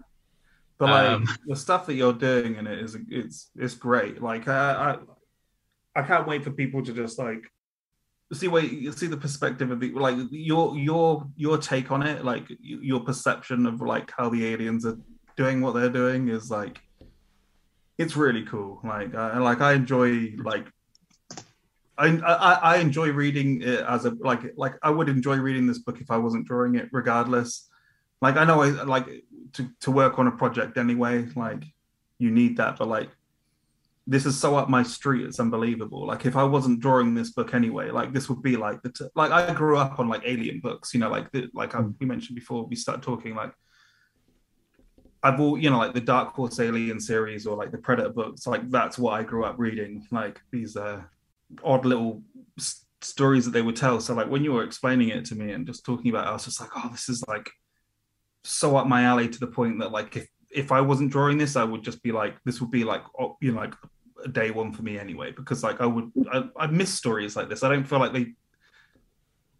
But 0.79 0.89
like 0.89 1.09
um, 1.09 1.27
the 1.47 1.55
stuff 1.55 1.87
that 1.87 1.95
you're 1.95 2.13
doing 2.13 2.55
in 2.55 2.67
it 2.67 2.79
is 2.79 2.95
it's 3.09 3.49
it's 3.55 3.73
great. 3.73 4.21
Like 4.21 4.47
I, 4.47 4.97
I 5.95 5.99
I 5.99 6.03
can't 6.03 6.27
wait 6.27 6.43
for 6.43 6.51
people 6.51 6.83
to 6.83 6.93
just 6.93 7.17
like 7.17 7.43
see 8.33 8.47
where 8.47 8.63
you 8.63 8.91
see 8.91 9.07
the 9.07 9.17
perspective 9.17 9.71
of 9.71 9.79
the 9.79 9.91
like 9.93 10.17
your 10.29 10.77
your 10.77 11.27
your 11.35 11.57
take 11.57 11.91
on 11.91 12.03
it, 12.03 12.23
like 12.23 12.45
your 12.59 12.99
perception 12.99 13.65
of 13.65 13.81
like 13.81 14.11
how 14.15 14.29
the 14.29 14.45
aliens 14.45 14.85
are 14.85 14.99
doing 15.35 15.61
what 15.61 15.73
they're 15.73 15.89
doing 15.89 16.27
is 16.29 16.51
like 16.51 16.79
it's 17.97 18.15
really 18.15 18.43
cool. 18.43 18.79
Like 18.83 19.15
I 19.15 19.39
like 19.39 19.61
I 19.61 19.73
enjoy 19.73 20.33
like 20.37 20.67
I, 21.97 22.07
I, 22.19 22.75
I 22.75 22.77
enjoy 22.77 23.11
reading 23.11 23.61
it 23.61 23.79
as 23.79 24.05
a 24.05 24.11
like 24.19 24.41
like 24.55 24.75
I 24.83 24.91
would 24.91 25.09
enjoy 25.09 25.37
reading 25.37 25.65
this 25.65 25.79
book 25.79 25.99
if 25.99 26.11
I 26.11 26.17
wasn't 26.17 26.45
drawing 26.45 26.75
it 26.75 26.89
regardless. 26.91 27.67
Like 28.21 28.37
I 28.37 28.45
know 28.45 28.61
I 28.61 28.69
like 28.83 29.07
to, 29.53 29.69
to 29.81 29.91
work 29.91 30.19
on 30.19 30.27
a 30.27 30.31
project 30.31 30.77
anyway. 30.77 31.27
Like 31.35 31.63
you 32.19 32.31
need 32.31 32.57
that, 32.57 32.77
but 32.77 32.87
like 32.87 33.09
this 34.09 34.25
is 34.25 34.39
so 34.39 34.55
up 34.55 34.69
my 34.69 34.83
street. 34.83 35.25
It's 35.25 35.39
unbelievable. 35.39 36.07
Like 36.07 36.25
if 36.25 36.37
I 36.37 36.43
wasn't 36.43 36.79
drawing 36.79 37.13
this 37.13 37.31
book 37.31 37.53
anyway, 37.53 37.91
like 37.91 38.13
this 38.13 38.29
would 38.29 38.41
be 38.41 38.55
like 38.55 38.81
the 38.81 38.89
t- 38.89 39.09
like 39.15 39.31
I 39.31 39.53
grew 39.53 39.77
up 39.77 39.99
on 39.99 40.07
like 40.07 40.21
alien 40.23 40.61
books. 40.61 40.93
You 40.93 41.01
know, 41.01 41.09
like 41.09 41.29
the, 41.31 41.49
like 41.53 41.75
I, 41.75 41.81
we 41.81 42.05
mentioned 42.05 42.35
before 42.35 42.65
we 42.65 42.77
started 42.77 43.03
talking. 43.03 43.35
Like 43.35 43.53
I've 45.21 45.41
all 45.41 45.57
you 45.57 45.69
know 45.69 45.77
like 45.77 45.93
the 45.93 46.01
Dark 46.01 46.33
Horse 46.33 46.59
Alien 46.61 47.01
series 47.01 47.45
or 47.45 47.57
like 47.57 47.71
the 47.71 47.77
Predator 47.77 48.09
books. 48.09 48.47
Like 48.47 48.69
that's 48.69 48.97
what 48.97 49.11
I 49.11 49.23
grew 49.23 49.43
up 49.43 49.55
reading. 49.57 50.07
Like 50.09 50.39
these 50.51 50.77
uh, 50.77 51.01
odd 51.61 51.85
little 51.85 52.23
s- 52.57 52.85
stories 53.01 53.43
that 53.43 53.51
they 53.51 53.61
would 53.61 53.75
tell. 53.75 53.99
So 53.99 54.13
like 54.13 54.29
when 54.29 54.43
you 54.43 54.53
were 54.53 54.63
explaining 54.63 55.09
it 55.09 55.25
to 55.25 55.35
me 55.35 55.51
and 55.51 55.67
just 55.67 55.85
talking 55.85 56.11
about, 56.11 56.27
it, 56.27 56.29
I 56.29 56.33
was 56.33 56.45
just 56.45 56.61
like, 56.61 56.69
oh, 56.77 56.89
this 56.91 57.09
is 57.09 57.25
like 57.27 57.49
so 58.47 58.77
up 58.77 58.87
my 58.87 59.03
alley 59.03 59.27
to 59.27 59.39
the 59.39 59.47
point 59.47 59.79
that 59.79 59.91
like 59.91 60.15
if 60.15 60.27
if 60.49 60.71
I 60.71 60.81
wasn't 60.81 61.11
drawing 61.11 61.37
this, 61.37 61.55
I 61.55 61.63
would 61.63 61.83
just 61.83 62.01
be 62.01 62.11
like, 62.11 62.37
this 62.45 62.61
would 62.61 62.71
be 62.71 62.83
like 62.83 63.03
you 63.41 63.51
know 63.51 63.59
like 63.59 63.73
a 64.23 64.29
day 64.29 64.51
one 64.51 64.73
for 64.73 64.81
me 64.81 64.97
anyway 64.97 65.31
because 65.31 65.63
like 65.63 65.81
I 65.81 65.85
would 65.85 66.11
I, 66.31 66.49
I 66.57 66.67
miss 66.67 66.93
stories 66.93 67.35
like 67.35 67.49
this. 67.49 67.63
I 67.63 67.69
don't 67.69 67.83
feel 67.83 67.99
like 67.99 68.13
they. 68.13 68.33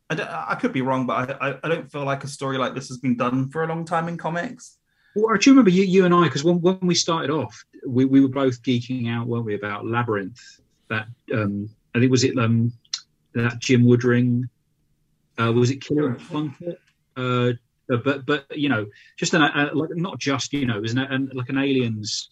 I, 0.10 0.46
I 0.50 0.56
could 0.56 0.72
be 0.72 0.82
wrong, 0.82 1.06
but 1.06 1.38
I, 1.42 1.60
I 1.62 1.68
don't 1.68 1.92
feel 1.92 2.06
like 2.06 2.24
a 2.24 2.30
story 2.30 2.58
like 2.58 2.74
this 2.74 2.88
has 2.88 2.98
been 2.98 3.18
done 3.18 3.50
for 3.50 3.64
a 3.64 3.68
long 3.68 3.84
time 3.84 4.08
in 4.08 4.18
comics. 4.18 4.78
Well, 5.16 5.36
do 5.36 5.50
you 5.50 5.54
remember 5.54 5.72
you, 5.72 5.84
you 5.84 6.06
and 6.06 6.14
I? 6.14 6.24
Because 6.24 6.46
when, 6.46 6.62
when 6.62 6.80
we 6.82 6.96
started 6.96 7.30
off, 7.30 7.66
we, 7.86 8.06
we 8.06 8.22
were 8.22 8.30
both 8.30 8.62
geeking 8.62 9.10
out, 9.12 9.28
weren't 9.28 9.46
we, 9.46 9.56
about 9.56 9.86
Labyrinth? 9.86 10.40
That 10.90 11.08
um, 11.34 11.70
I 11.94 12.00
think 12.00 12.12
was 12.12 12.24
it 12.24 12.38
um, 12.38 12.72
that 13.34 13.60
Jim 13.60 13.84
Woodring. 13.84 14.48
Uh, 15.38 15.52
was 15.52 15.72
it 15.72 15.82
Killer 15.82 16.18
uh, 17.18 17.52
but 17.88 18.26
but 18.26 18.46
you 18.56 18.70
know, 18.70 18.86
just 19.18 19.34
an, 19.34 19.42
uh, 19.42 19.70
like 19.74 19.90
not 19.96 20.20
just 20.20 20.54
you 20.54 20.66
know, 20.66 20.78
it 20.78 20.82
was 20.82 20.92
an, 20.92 21.00
an, 21.00 21.32
like 21.34 21.50
an 21.50 21.58
aliens. 21.58 22.30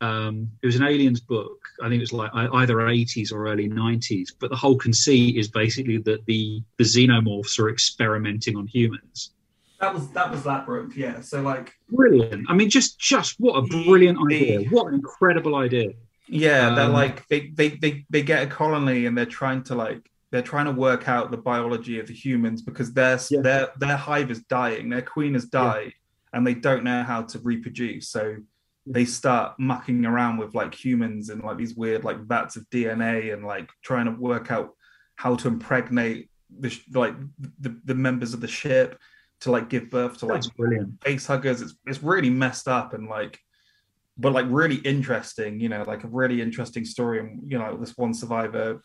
Um, 0.00 0.50
it 0.62 0.66
was 0.66 0.76
an 0.76 0.84
aliens 0.84 1.20
book. 1.20 1.58
I 1.82 1.88
think 1.88 1.98
it 1.98 2.00
was 2.00 2.12
like 2.12 2.30
either 2.32 2.76
80s 2.76 3.32
or 3.32 3.48
early 3.48 3.68
90s. 3.68 4.28
But 4.38 4.50
the 4.50 4.56
whole 4.56 4.76
conceit 4.76 5.36
is 5.36 5.48
basically 5.48 5.98
that 5.98 6.24
the 6.26 6.62
the 6.76 6.84
xenomorphs 6.84 7.58
are 7.58 7.68
experimenting 7.68 8.56
on 8.56 8.66
humans. 8.66 9.32
That 9.80 9.94
was 9.94 10.08
that 10.10 10.30
was 10.30 10.44
Labyrinth, 10.44 10.96
yeah. 10.96 11.20
So 11.20 11.40
like 11.40 11.74
brilliant. 11.90 12.46
I 12.48 12.54
mean, 12.54 12.70
just 12.70 12.98
just 12.98 13.36
what 13.38 13.56
a 13.56 13.62
brilliant 13.62 14.18
the, 14.28 14.34
idea! 14.34 14.68
What 14.70 14.88
an 14.88 14.94
incredible 14.94 15.54
idea! 15.54 15.92
Yeah, 16.26 16.68
um, 16.68 16.74
they're 16.74 16.88
like 16.88 17.28
they, 17.28 17.48
they 17.48 17.68
they 17.70 18.04
they 18.10 18.22
get 18.22 18.42
a 18.42 18.46
colony 18.46 19.06
and 19.06 19.16
they're 19.16 19.26
trying 19.26 19.62
to 19.64 19.76
like 19.76 20.10
they're 20.30 20.42
trying 20.42 20.66
to 20.66 20.72
work 20.72 21.08
out 21.08 21.30
the 21.30 21.36
biology 21.36 21.98
of 21.98 22.06
the 22.06 22.14
humans 22.14 22.62
because 22.62 22.92
their 22.92 23.18
yeah. 23.30 23.40
their 23.40 23.68
their 23.78 23.96
hive 23.96 24.30
is 24.30 24.42
dying, 24.44 24.88
their 24.88 25.02
queen 25.02 25.34
has 25.34 25.46
died, 25.46 25.86
yeah. 25.86 26.38
and 26.38 26.46
they 26.46 26.54
don't 26.54 26.84
know 26.84 27.02
how 27.02 27.22
to 27.22 27.38
reproduce. 27.38 28.08
So 28.08 28.36
they 28.86 29.04
start 29.04 29.58
mucking 29.58 30.04
around 30.06 30.38
with 30.38 30.54
like 30.54 30.74
humans 30.74 31.28
and 31.28 31.42
like 31.42 31.58
these 31.58 31.74
weird 31.74 32.04
like 32.04 32.18
vats 32.20 32.56
of 32.56 32.68
DNA 32.70 33.32
and 33.32 33.44
like 33.44 33.68
trying 33.82 34.06
to 34.06 34.12
work 34.12 34.50
out 34.50 34.70
how 35.16 35.34
to 35.36 35.48
impregnate 35.48 36.30
the 36.58 36.74
like 36.94 37.14
the, 37.60 37.78
the 37.84 37.94
members 37.94 38.32
of 38.32 38.40
the 38.40 38.48
ship 38.48 38.98
to 39.40 39.50
like 39.50 39.68
give 39.68 39.90
birth 39.90 40.18
to 40.18 40.26
like 40.26 40.36
That's 40.36 40.48
brilliant 40.48 41.02
face 41.02 41.26
huggers. 41.26 41.62
It's 41.62 41.74
it's 41.86 42.02
really 42.02 42.30
messed 42.30 42.68
up 42.68 42.94
and 42.94 43.08
like 43.08 43.38
but 44.16 44.32
like 44.32 44.46
really 44.48 44.76
interesting, 44.76 45.60
you 45.60 45.68
know, 45.68 45.84
like 45.86 46.04
a 46.04 46.08
really 46.08 46.42
interesting 46.42 46.84
story. 46.84 47.20
And 47.20 47.50
you 47.50 47.58
know, 47.58 47.76
this 47.76 47.96
one 47.96 48.14
survivor 48.14 48.82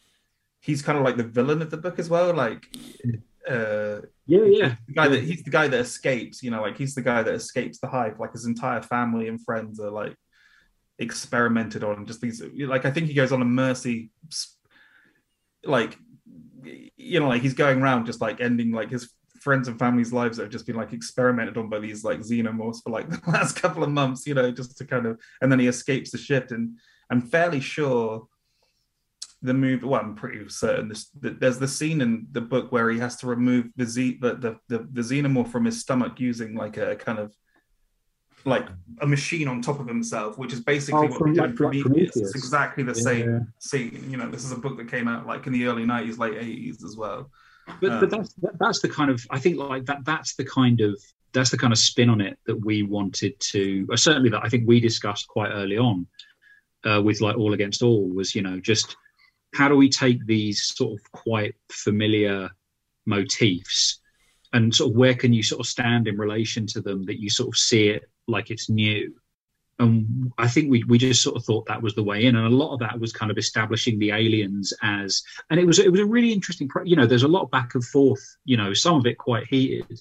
he's 0.63 0.81
kind 0.81 0.97
of 0.97 1.03
like 1.03 1.17
the 1.17 1.23
villain 1.23 1.61
of 1.61 1.69
the 1.69 1.77
book 1.77 1.99
as 1.99 2.09
well. 2.09 2.33
Like, 2.33 2.65
uh, 3.49 3.99
yeah, 4.25 4.45
yeah, 4.45 4.75
the 4.87 4.93
guy 4.93 5.09
that 5.09 5.21
he's 5.21 5.43
the 5.43 5.49
guy 5.49 5.67
that 5.67 5.79
escapes. 5.79 6.41
You 6.41 6.51
know, 6.51 6.61
like 6.61 6.77
he's 6.77 6.95
the 6.95 7.01
guy 7.01 7.21
that 7.21 7.33
escapes 7.33 7.79
the 7.79 7.87
hive. 7.87 8.19
Like 8.19 8.31
his 8.31 8.45
entire 8.45 8.81
family 8.81 9.27
and 9.27 9.43
friends 9.43 9.79
are 9.81 9.91
like 9.91 10.15
experimented 10.99 11.83
on. 11.83 12.05
Just 12.05 12.21
these, 12.21 12.41
like 12.57 12.85
I 12.85 12.91
think 12.91 13.07
he 13.07 13.13
goes 13.13 13.33
on 13.33 13.41
a 13.41 13.45
mercy, 13.45 14.11
like 15.65 15.97
you 16.63 17.19
know, 17.19 17.27
like 17.27 17.41
he's 17.41 17.53
going 17.53 17.81
around 17.81 18.05
just 18.05 18.21
like 18.21 18.39
ending 18.39 18.71
like 18.71 18.89
his 18.89 19.13
friends 19.41 19.67
and 19.67 19.77
family's 19.77 20.13
lives 20.13 20.37
that 20.37 20.43
have 20.43 20.51
just 20.51 20.65
been 20.65 20.77
like 20.77 20.93
experimented 20.93 21.57
on 21.57 21.67
by 21.67 21.79
these 21.79 22.05
like 22.05 22.19
xenomorphs 22.19 22.81
for 22.81 22.91
like 22.91 23.09
the 23.23 23.31
last 23.31 23.61
couple 23.61 23.83
of 23.83 23.89
months, 23.89 24.25
you 24.25 24.33
know, 24.33 24.49
just 24.49 24.77
to 24.77 24.85
kind 24.85 25.05
of, 25.05 25.19
and 25.41 25.51
then 25.51 25.59
he 25.59 25.67
escapes 25.67 26.11
the 26.11 26.17
ship. 26.17 26.51
And 26.51 26.77
I'm 27.09 27.19
fairly 27.19 27.59
sure 27.59 28.29
the 29.43 29.53
movie. 29.53 29.85
Well, 29.85 30.01
I'm 30.01 30.15
pretty 30.15 30.47
certain 30.49 30.89
this, 30.89 31.09
there's 31.19 31.59
the 31.59 31.67
scene 31.67 32.01
in 32.01 32.27
the 32.31 32.41
book 32.41 32.71
where 32.71 32.89
he 32.89 32.97
has 32.99 33.17
to 33.17 33.27
remove 33.27 33.67
the 33.75 33.85
z 33.85 34.17
the 34.19 34.35
the, 34.35 34.59
the, 34.69 34.87
the 34.91 35.01
xenomorph 35.01 35.51
from 35.51 35.65
his 35.65 35.81
stomach 35.81 36.19
using 36.19 36.55
like 36.55 36.77
a, 36.77 36.91
a 36.91 36.95
kind 36.95 37.19
of 37.19 37.35
like 38.45 38.67
a 38.99 39.07
machine 39.07 39.47
on 39.47 39.61
top 39.61 39.79
of 39.79 39.87
himself, 39.87 40.37
which 40.37 40.51
is 40.51 40.59
basically 40.59 41.07
oh, 41.07 41.11
what 41.11 41.17
from, 41.17 41.33
like, 41.33 41.55
Prometheus. 41.55 41.83
Prometheus. 41.83 42.15
It's 42.15 42.35
exactly 42.35 42.83
the 42.83 42.93
yeah. 42.93 43.01
same 43.01 43.53
scene. 43.59 44.05
You 44.09 44.17
know, 44.17 44.29
this 44.29 44.43
is 44.43 44.51
a 44.51 44.57
book 44.57 44.77
that 44.77 44.89
came 44.89 45.07
out 45.07 45.25
like 45.25 45.47
in 45.47 45.53
the 45.53 45.65
early 45.65 45.83
'90s, 45.83 46.17
late 46.17 46.33
'80s 46.33 46.83
as 46.83 46.95
well. 46.97 47.29
But 47.79 47.91
um, 47.91 47.99
but 47.99 48.09
that's 48.09 48.35
that's 48.59 48.81
the 48.81 48.89
kind 48.89 49.09
of 49.09 49.25
I 49.29 49.39
think 49.39 49.57
like 49.57 49.85
that 49.85 50.03
that's 50.05 50.35
the 50.35 50.45
kind 50.45 50.81
of 50.81 50.99
that's 51.33 51.49
the 51.49 51.57
kind 51.57 51.73
of 51.73 51.79
spin 51.79 52.09
on 52.09 52.21
it 52.21 52.37
that 52.45 52.55
we 52.55 52.83
wanted 52.83 53.39
to. 53.39 53.87
Or 53.89 53.97
certainly 53.97 54.29
that 54.29 54.43
I 54.43 54.49
think 54.49 54.67
we 54.67 54.79
discussed 54.79 55.27
quite 55.27 55.49
early 55.49 55.77
on 55.77 56.07
uh, 56.83 57.01
with 57.01 57.21
like 57.21 57.37
All 57.37 57.53
Against 57.53 57.81
All 57.81 58.09
was 58.09 58.35
you 58.35 58.41
know 58.41 58.59
just 58.59 58.97
how 59.53 59.67
do 59.69 59.75
we 59.75 59.89
take 59.89 60.25
these 60.25 60.63
sort 60.63 60.99
of 60.99 61.11
quite 61.11 61.55
familiar 61.71 62.49
motifs? 63.05 63.99
And 64.51 64.73
sort 64.73 64.91
of 64.91 64.97
where 64.97 65.15
can 65.15 65.33
you 65.33 65.41
sort 65.41 65.61
of 65.61 65.65
stand 65.65 66.07
in 66.07 66.17
relation 66.17 66.67
to 66.67 66.81
them 66.81 67.05
that 67.05 67.19
you 67.19 67.29
sort 67.29 67.49
of 67.49 67.57
see 67.57 67.87
it 67.89 68.03
like 68.27 68.51
it's 68.51 68.69
new? 68.69 69.15
And 69.79 70.31
I 70.37 70.47
think 70.47 70.69
we 70.69 70.83
we 70.83 70.99
just 70.99 71.23
sort 71.23 71.35
of 71.35 71.43
thought 71.43 71.65
that 71.65 71.81
was 71.81 71.95
the 71.95 72.03
way 72.03 72.25
in, 72.25 72.35
and 72.35 72.45
a 72.45 72.55
lot 72.55 72.73
of 72.73 72.79
that 72.81 72.99
was 72.99 73.11
kind 73.11 73.31
of 73.31 73.39
establishing 73.39 73.97
the 73.97 74.11
aliens 74.11 74.71
as, 74.83 75.23
and 75.49 75.59
it 75.59 75.65
was 75.65 75.79
it 75.79 75.91
was 75.91 76.01
a 76.01 76.05
really 76.05 76.31
interesting, 76.31 76.69
you 76.85 76.95
know, 76.95 77.07
there's 77.07 77.23
a 77.23 77.27
lot 77.27 77.41
of 77.41 77.51
back 77.51 77.73
and 77.73 77.83
forth, 77.83 78.23
you 78.45 78.55
know, 78.55 78.73
some 78.75 78.97
of 78.97 79.07
it 79.07 79.17
quite 79.17 79.47
heated 79.47 79.99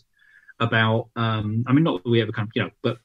about, 0.61 1.09
um, 1.16 1.64
I 1.66 1.72
mean, 1.72 1.84
not 1.84 2.05
that 2.05 2.11
we 2.11 2.20
ever 2.20 2.32
kind 2.32 2.46
of, 2.46 2.53
you 2.55 2.62
know, 2.62 2.70
but 2.82 2.98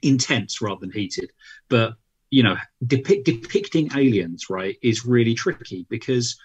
intense 0.00 0.62
rather 0.62 0.80
than 0.80 0.92
heated, 0.92 1.32
but 1.68 1.94
you 2.30 2.42
know, 2.42 2.56
depict, 2.86 3.24
depicting 3.24 3.90
aliens, 3.96 4.50
right, 4.50 4.76
is 4.82 5.06
really 5.06 5.34
tricky 5.34 5.86
because 5.88 6.38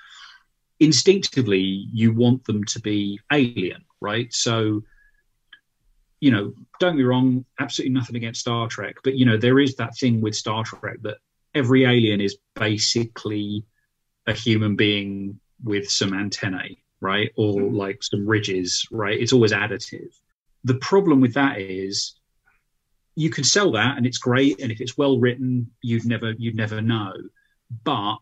instinctively 0.79 1.87
you 1.91 2.13
want 2.13 2.43
them 2.45 2.63
to 2.65 2.79
be 2.79 3.19
alien, 3.31 3.83
right? 4.01 4.33
So 4.33 4.83
you 6.23 6.31
know, 6.31 6.53
don't 6.79 6.95
be 6.95 7.03
wrong, 7.03 7.43
absolutely 7.59 7.93
nothing 7.93 8.15
against 8.15 8.39
Star 8.39 8.69
Trek, 8.69 8.95
but 9.03 9.15
you 9.15 9.25
know, 9.25 9.35
there 9.35 9.59
is 9.59 9.75
that 9.75 9.97
thing 9.97 10.21
with 10.21 10.33
Star 10.33 10.63
Trek 10.63 11.01
that 11.01 11.17
every 11.53 11.83
alien 11.83 12.21
is 12.21 12.37
basically 12.55 13.65
a 14.25 14.31
human 14.31 14.77
being 14.77 15.37
with 15.65 15.89
some 15.89 16.13
antennae, 16.13 16.77
right? 17.01 17.29
Or 17.35 17.55
mm. 17.55 17.75
like 17.75 18.03
some 18.03 18.25
ridges, 18.25 18.87
right? 18.89 19.19
It's 19.19 19.33
always 19.33 19.51
additive. 19.51 20.13
The 20.63 20.75
problem 20.75 21.19
with 21.19 21.33
that 21.33 21.59
is 21.59 22.13
you 23.15 23.29
can 23.29 23.43
sell 23.43 23.71
that 23.73 23.97
and 23.97 24.05
it's 24.05 24.17
great 24.17 24.61
and 24.61 24.71
if 24.71 24.81
it's 24.81 24.97
well 24.97 25.19
written, 25.19 25.69
you'd 25.81 26.05
never 26.05 26.31
you'd 26.31 26.55
never 26.55 26.81
know. 26.81 27.13
But 27.83 28.17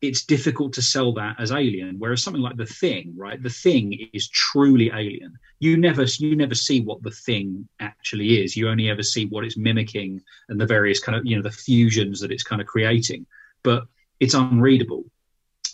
it's 0.00 0.24
difficult 0.24 0.72
to 0.74 0.82
sell 0.82 1.12
that 1.12 1.34
as 1.40 1.50
alien 1.50 1.96
whereas 1.98 2.22
something 2.22 2.42
like 2.42 2.56
the 2.56 2.64
thing 2.64 3.12
right? 3.16 3.42
The 3.42 3.50
thing 3.50 4.08
is 4.12 4.28
truly 4.28 4.90
alien. 4.94 5.36
You 5.58 5.76
never 5.76 6.04
you 6.04 6.36
never 6.36 6.54
see 6.54 6.80
what 6.80 7.02
the 7.02 7.10
thing 7.10 7.68
actually 7.80 8.42
is. 8.42 8.56
You 8.56 8.68
only 8.68 8.90
ever 8.90 9.02
see 9.02 9.26
what 9.26 9.44
it's 9.44 9.56
mimicking 9.56 10.22
and 10.48 10.60
the 10.60 10.66
various 10.66 11.00
kind 11.00 11.16
of 11.16 11.26
you 11.26 11.36
know 11.36 11.42
the 11.42 11.50
fusions 11.50 12.20
that 12.20 12.30
it's 12.30 12.44
kind 12.44 12.60
of 12.60 12.68
creating. 12.68 13.26
But 13.62 13.84
it's 14.20 14.34
unreadable. 14.34 15.04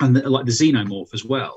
And 0.00 0.16
the, 0.16 0.28
like 0.28 0.46
the 0.46 0.52
xenomorph 0.52 1.14
as 1.14 1.24
well 1.24 1.56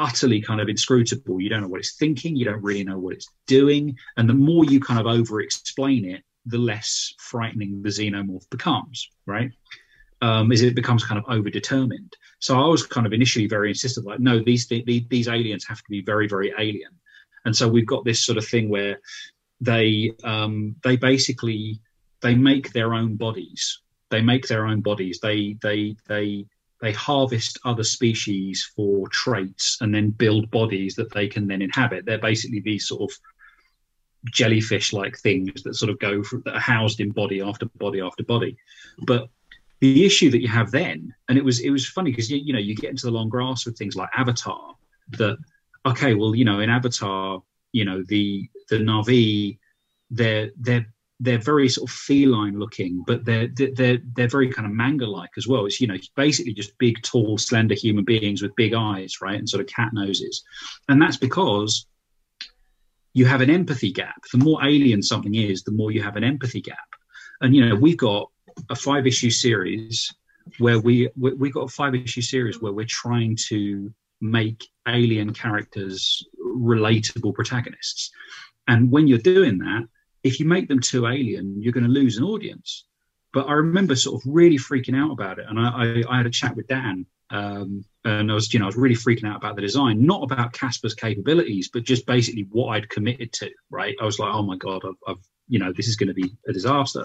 utterly 0.00 0.40
kind 0.40 0.60
of 0.60 0.68
inscrutable 0.68 1.40
you 1.40 1.48
don't 1.48 1.62
know 1.62 1.68
what 1.68 1.80
it's 1.80 1.96
thinking 1.96 2.36
you 2.36 2.44
don't 2.44 2.62
really 2.62 2.84
know 2.84 2.98
what 2.98 3.14
it's 3.14 3.28
doing 3.46 3.96
and 4.16 4.28
the 4.28 4.34
more 4.34 4.64
you 4.64 4.80
kind 4.80 5.00
of 5.00 5.06
over 5.06 5.40
explain 5.40 6.04
it 6.04 6.22
the 6.46 6.58
less 6.58 7.14
frightening 7.18 7.82
the 7.82 7.88
xenomorph 7.88 8.48
becomes 8.50 9.10
right 9.26 9.50
um, 10.20 10.50
is 10.52 10.62
it 10.62 10.74
becomes 10.74 11.04
kind 11.04 11.18
of 11.18 11.24
overdetermined. 11.26 12.12
So 12.40 12.58
I 12.58 12.66
was 12.66 12.86
kind 12.86 13.06
of 13.06 13.12
initially 13.12 13.46
very 13.46 13.68
insistent, 13.68 14.06
like, 14.06 14.20
no, 14.20 14.42
these 14.42 14.66
th- 14.66 14.84
these 15.08 15.28
aliens 15.28 15.66
have 15.66 15.78
to 15.78 15.90
be 15.90 16.02
very 16.02 16.28
very 16.28 16.52
alien, 16.58 16.90
and 17.44 17.54
so 17.54 17.68
we've 17.68 17.86
got 17.86 18.04
this 18.04 18.24
sort 18.24 18.38
of 18.38 18.46
thing 18.46 18.68
where 18.68 19.00
they 19.60 20.12
um, 20.24 20.76
they 20.82 20.96
basically 20.96 21.80
they 22.20 22.34
make 22.34 22.72
their 22.72 22.94
own 22.94 23.16
bodies. 23.16 23.80
They 24.10 24.22
make 24.22 24.48
their 24.48 24.66
own 24.66 24.80
bodies. 24.80 25.20
They 25.20 25.56
they 25.60 25.96
they 26.08 26.46
they 26.80 26.92
harvest 26.92 27.58
other 27.64 27.84
species 27.84 28.70
for 28.76 29.08
traits 29.08 29.78
and 29.80 29.94
then 29.94 30.10
build 30.10 30.50
bodies 30.50 30.94
that 30.94 31.12
they 31.12 31.26
can 31.26 31.46
then 31.46 31.62
inhabit. 31.62 32.04
They're 32.04 32.18
basically 32.18 32.60
these 32.60 32.86
sort 32.86 33.10
of 33.10 33.18
jellyfish 34.26 34.92
like 34.92 35.16
things 35.18 35.62
that 35.62 35.74
sort 35.74 35.90
of 35.90 35.98
go 35.98 36.22
from, 36.22 36.42
that 36.44 36.54
are 36.54 36.60
housed 36.60 37.00
in 37.00 37.10
body 37.10 37.40
after 37.40 37.66
body 37.76 38.00
after 38.00 38.22
body. 38.22 38.56
But 39.06 39.28
the 39.80 40.04
issue 40.04 40.30
that 40.30 40.40
you 40.40 40.48
have 40.48 40.70
then, 40.70 41.14
and 41.28 41.38
it 41.38 41.44
was 41.44 41.60
it 41.60 41.70
was 41.70 41.88
funny 41.88 42.10
because 42.10 42.30
you, 42.30 42.38
you 42.38 42.52
know 42.52 42.58
you 42.58 42.74
get 42.74 42.90
into 42.90 43.06
the 43.06 43.12
long 43.12 43.28
grass 43.28 43.66
with 43.66 43.76
things 43.76 43.96
like 43.96 44.10
Avatar. 44.16 44.74
That 45.10 45.38
okay, 45.86 46.14
well 46.14 46.34
you 46.34 46.44
know 46.44 46.60
in 46.60 46.70
Avatar, 46.70 47.42
you 47.72 47.84
know 47.84 48.02
the 48.06 48.48
the 48.70 48.76
Na'vi, 48.76 49.58
they're 50.10 50.50
they're 50.56 50.86
they're 51.20 51.38
very 51.38 51.68
sort 51.68 51.90
of 51.90 51.94
feline 51.94 52.58
looking, 52.58 53.02
but 53.06 53.24
they're 53.24 53.48
they're 53.48 53.98
they're 54.14 54.28
very 54.28 54.50
kind 54.52 54.66
of 54.66 54.72
manga 54.72 55.06
like 55.06 55.30
as 55.36 55.48
well. 55.48 55.66
It's 55.66 55.80
you 55.80 55.86
know 55.86 55.96
basically 56.14 56.52
just 56.52 56.78
big, 56.78 57.02
tall, 57.02 57.38
slender 57.38 57.74
human 57.74 58.04
beings 58.04 58.40
with 58.40 58.54
big 58.56 58.74
eyes, 58.74 59.20
right, 59.20 59.38
and 59.38 59.48
sort 59.48 59.60
of 59.60 59.66
cat 59.66 59.90
noses, 59.92 60.44
and 60.88 61.02
that's 61.02 61.16
because 61.16 61.86
you 63.14 63.26
have 63.26 63.40
an 63.40 63.50
empathy 63.50 63.92
gap. 63.92 64.22
The 64.32 64.38
more 64.38 64.64
alien 64.64 65.02
something 65.02 65.34
is, 65.34 65.64
the 65.64 65.72
more 65.72 65.90
you 65.90 66.02
have 66.02 66.16
an 66.16 66.24
empathy 66.24 66.60
gap. 66.60 66.78
And 67.40 67.54
you 67.54 67.66
know 67.66 67.74
we've 67.74 67.96
got 67.96 68.30
a 68.70 68.76
five 68.76 69.06
issue 69.06 69.30
series 69.30 70.12
where 70.58 70.78
we, 70.78 71.08
we 71.16 71.34
we 71.34 71.50
got 71.50 71.62
a 71.62 71.68
five 71.68 71.94
issue 71.94 72.22
series 72.22 72.60
where 72.60 72.72
we're 72.72 72.86
trying 72.86 73.36
to 73.48 73.92
make 74.20 74.68
alien 74.86 75.32
characters 75.32 76.24
relatable 76.40 77.34
protagonists. 77.34 78.10
And 78.66 78.90
when 78.90 79.06
you're 79.06 79.18
doing 79.18 79.58
that, 79.58 79.88
if 80.22 80.40
you 80.40 80.46
make 80.46 80.68
them 80.68 80.80
too 80.80 81.06
alien, 81.06 81.60
you're 81.60 81.72
going 81.72 81.84
to 81.84 81.90
lose 81.90 82.18
an 82.18 82.24
audience. 82.24 82.84
But 83.32 83.48
I 83.48 83.52
remember 83.52 83.94
sort 83.94 84.22
of 84.22 84.32
really 84.32 84.56
freaking 84.56 84.96
out 84.96 85.12
about 85.12 85.38
it, 85.38 85.46
and 85.48 85.58
I, 85.58 85.68
I, 85.68 86.02
I 86.08 86.16
had 86.16 86.26
a 86.26 86.30
chat 86.30 86.56
with 86.56 86.66
Dan, 86.66 87.06
um, 87.30 87.84
and 88.04 88.30
I 88.30 88.34
was, 88.34 88.52
you 88.52 88.58
know, 88.58 88.64
I 88.64 88.68
was 88.68 88.76
really 88.76 88.94
freaking 88.94 89.28
out 89.28 89.36
about 89.36 89.54
the 89.54 89.62
design, 89.62 90.04
not 90.04 90.22
about 90.22 90.52
Caspar's 90.52 90.94
capabilities, 90.94 91.68
but 91.72 91.84
just 91.84 92.06
basically 92.06 92.46
what 92.50 92.68
I'd 92.68 92.88
committed 92.88 93.32
to. 93.34 93.50
Right? 93.70 93.94
I 94.00 94.04
was 94.04 94.18
like, 94.18 94.32
oh 94.32 94.42
my 94.42 94.56
god, 94.56 94.82
I've, 94.84 94.96
I've 95.06 95.22
you 95.48 95.58
know, 95.58 95.72
this 95.72 95.88
is 95.88 95.96
going 95.96 96.08
to 96.08 96.14
be 96.14 96.30
a 96.46 96.52
disaster. 96.52 97.04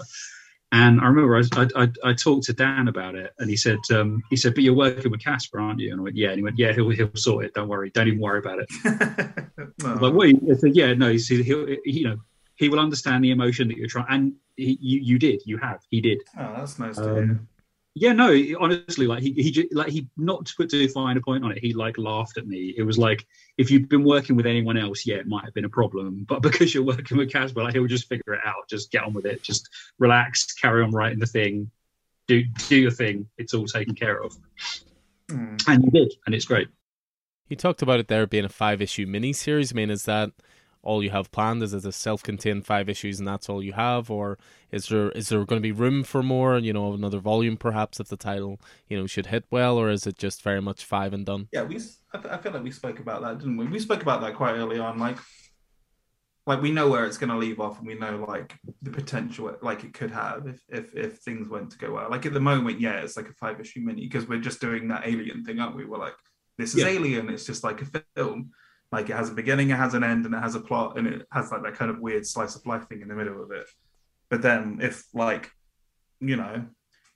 And 0.71 1.01
I 1.01 1.05
remember 1.05 1.37
I, 1.37 1.67
I, 1.75 1.87
I, 2.03 2.13
talked 2.13 2.45
to 2.45 2.53
Dan 2.53 2.87
about 2.87 3.13
it, 3.13 3.31
and 3.37 3.47
he 3.47 3.55
said, 3.55 3.77
um, 3.91 4.23
he 4.31 4.35
said, 4.35 4.55
"But 4.55 4.63
you're 4.63 4.73
working 4.73 5.11
with 5.11 5.23
Caspar, 5.23 5.59
aren't 5.59 5.79
you?" 5.79 5.91
And 5.91 5.99
I 5.99 6.03
went, 6.03 6.15
"Yeah." 6.15 6.29
And 6.29 6.37
he 6.37 6.43
went, 6.43 6.57
"Yeah, 6.57 6.73
he'll 6.73 6.89
he'll 6.89 7.15
sort 7.15 7.45
it. 7.45 7.53
Don't 7.53 7.67
worry. 7.67 7.91
Don't 7.91 8.07
even 8.07 8.19
worry 8.19 8.39
about 8.39 8.57
it." 8.57 8.67
no. 9.83 9.93
Like, 9.93 10.13
what? 10.15 10.27
I 10.27 10.55
said, 10.55 10.75
"Yeah, 10.75 10.95
no." 10.95 11.11
He 11.11 11.19
said, 11.19 11.41
"He'll, 11.41 11.69
you 11.85 12.05
know, 12.05 12.17
he 12.55 12.69
will 12.69 12.79
understand 12.79 13.23
the 13.23 13.31
emotion 13.31 13.67
that 13.67 13.77
you're 13.77 13.87
trying." 13.87 14.07
And 14.09 14.33
he, 14.57 14.77
you, 14.81 14.99
you 14.99 15.19
did. 15.19 15.41
You 15.45 15.57
have. 15.57 15.81
He 15.89 16.01
did. 16.01 16.21
Oh, 16.37 16.53
that's 16.55 16.79
nice 16.79 16.95
to 16.97 17.09
um, 17.09 17.15
hear 17.15 17.39
yeah, 17.95 18.11
no, 18.11 18.35
honestly, 18.59 19.05
like 19.05 19.21
he 19.21 19.33
he 19.33 19.69
like 19.71 19.89
he 19.89 20.07
not 20.17 20.47
to 20.47 20.55
put 20.55 20.71
too 20.71 20.87
fine 20.89 21.15
a 21.15 21.21
point 21.21 21.43
on 21.43 21.51
it, 21.51 21.59
he 21.59 21.73
like 21.73 21.99
laughed 21.99 22.37
at 22.37 22.47
me. 22.47 22.73
It 22.75 22.81
was 22.81 22.97
like 22.97 23.25
if 23.57 23.69
you've 23.69 23.87
been 23.87 24.03
working 24.03 24.35
with 24.35 24.47
anyone 24.47 24.77
else, 24.77 25.05
yeah, 25.05 25.17
it 25.17 25.27
might 25.27 25.45
have 25.45 25.53
been 25.53 25.65
a 25.65 25.69
problem, 25.69 26.25
but 26.27 26.41
because 26.41 26.73
you're 26.73 26.83
working 26.83 27.17
with 27.17 27.31
Caspar, 27.31 27.63
like 27.63 27.73
he'll 27.73 27.85
just 27.85 28.09
figure 28.09 28.33
it 28.33 28.41
out. 28.43 28.67
Just 28.67 28.91
get 28.91 29.03
on 29.03 29.13
with 29.13 29.25
it. 29.25 29.43
Just 29.43 29.69
relax, 29.99 30.53
carry 30.53 30.83
on 30.83 30.89
writing 30.89 31.19
the 31.19 31.27
thing, 31.27 31.69
do 32.27 32.43
do 32.67 32.77
your 32.77 32.91
thing. 32.91 33.27
It's 33.37 33.53
all 33.53 33.65
taken 33.65 33.93
care 33.93 34.23
of, 34.23 34.35
mm. 35.27 35.63
and 35.67 35.83
you 35.83 35.91
did, 35.91 36.13
and 36.25 36.33
it's 36.33 36.45
great. 36.45 36.69
He 37.47 37.55
talked 37.55 37.83
about 37.83 37.99
it 37.99 38.07
there 38.07 38.25
being 38.25 38.45
a 38.45 38.49
five 38.49 38.81
issue 38.81 39.05
mini 39.05 39.33
series. 39.33 39.71
I 39.71 39.75
mean, 39.75 39.91
is 39.91 40.05
that 40.05 40.31
all 40.83 41.01
you 41.01 41.09
have 41.09 41.31
planned? 41.31 41.63
Is 41.63 41.73
it 41.73 41.85
a 41.85 41.91
self-contained 41.91 42.65
five 42.65 42.89
issues 42.89 43.17
and 43.19 43.27
that's 43.27 43.49
all 43.49 43.63
you 43.63 43.73
have, 43.73 44.11
or 44.11 44.37
is 44.71 44.87
there 44.89 45.09
is 45.11 45.29
there 45.29 45.43
going 45.45 45.61
to 45.61 45.67
be 45.67 45.71
room 45.71 46.03
for 46.03 46.21
more? 46.21 46.57
You 46.57 46.73
know, 46.73 46.93
another 46.93 47.19
volume 47.19 47.57
perhaps 47.57 47.99
if 47.99 48.09
the 48.09 48.17
title 48.17 48.59
you 48.87 48.97
know 48.97 49.07
should 49.07 49.27
hit 49.27 49.45
well, 49.49 49.77
or 49.77 49.89
is 49.89 50.05
it 50.05 50.17
just 50.17 50.41
very 50.41 50.61
much 50.61 50.85
five 50.85 51.13
and 51.13 51.25
done? 51.25 51.47
Yeah, 51.51 51.63
we 51.63 51.79
I 52.13 52.37
feel 52.37 52.51
like 52.51 52.63
we 52.63 52.71
spoke 52.71 52.99
about 52.99 53.21
that, 53.23 53.39
didn't 53.39 53.57
we? 53.57 53.65
We 53.65 53.79
spoke 53.79 54.01
about 54.01 54.21
that 54.21 54.35
quite 54.35 54.55
early 54.55 54.79
on, 54.79 54.99
like. 54.99 55.17
Like 56.45 56.61
we 56.61 56.71
know 56.71 56.89
where 56.89 57.05
it's 57.05 57.17
going 57.17 57.29
to 57.29 57.37
leave 57.37 57.61
off, 57.61 57.77
and 57.77 57.87
we 57.87 57.95
know 57.95 58.25
like 58.27 58.59
the 58.81 58.91
potential 58.91 59.55
like 59.61 59.85
it 59.85 59.93
could 59.93 60.11
have 60.11 60.45
if 60.45 60.61
if 60.67 60.93
if 60.93 61.19
things 61.19 61.47
went 61.47 61.71
to 61.71 61.77
go 61.77 61.93
well. 61.93 62.09
Like 62.09 62.25
at 62.25 62.33
the 62.33 62.41
moment, 62.41 62.81
yeah, 62.81 62.99
it's 62.99 63.15
like 63.15 63.29
a 63.29 63.33
five 63.33 63.61
issue 63.61 63.79
mini 63.79 64.01
because 64.01 64.27
we're 64.27 64.41
just 64.41 64.59
doing 64.59 64.89
that 64.89 65.07
alien 65.07 65.45
thing, 65.45 65.61
aren't 65.61 65.77
we? 65.77 65.85
We're 65.85 65.99
like, 65.99 66.17
this 66.57 66.75
is 66.75 66.81
yeah. 66.81 66.87
Alien. 66.87 67.29
It's 67.29 67.45
just 67.45 67.63
like 67.63 67.81
a 67.81 68.03
film. 68.17 68.51
Like 68.93 69.09
it 69.09 69.15
has 69.15 69.29
a 69.29 69.33
beginning, 69.33 69.71
it 69.71 69.77
has 69.77 69.93
an 69.95 70.03
end, 70.03 70.25
and 70.25 70.33
it 70.33 70.41
has 70.41 70.55
a 70.55 70.61
plot, 70.61 70.97
and 70.97 71.07
it 71.07 71.27
has 71.31 71.51
like 71.51 71.63
that 71.63 71.73
kind 71.73 71.91
of 71.91 71.99
weird 71.99 72.25
slice 72.25 72.55
of 72.55 72.65
life 72.65 72.87
thing 72.87 73.01
in 73.01 73.09
the 73.09 73.15
middle 73.15 73.43
of 73.43 73.51
it. 73.51 73.65
But 74.29 74.41
then 74.41 74.79
if 74.81 75.03
like, 75.13 75.51
you 76.19 76.35
know, 76.35 76.65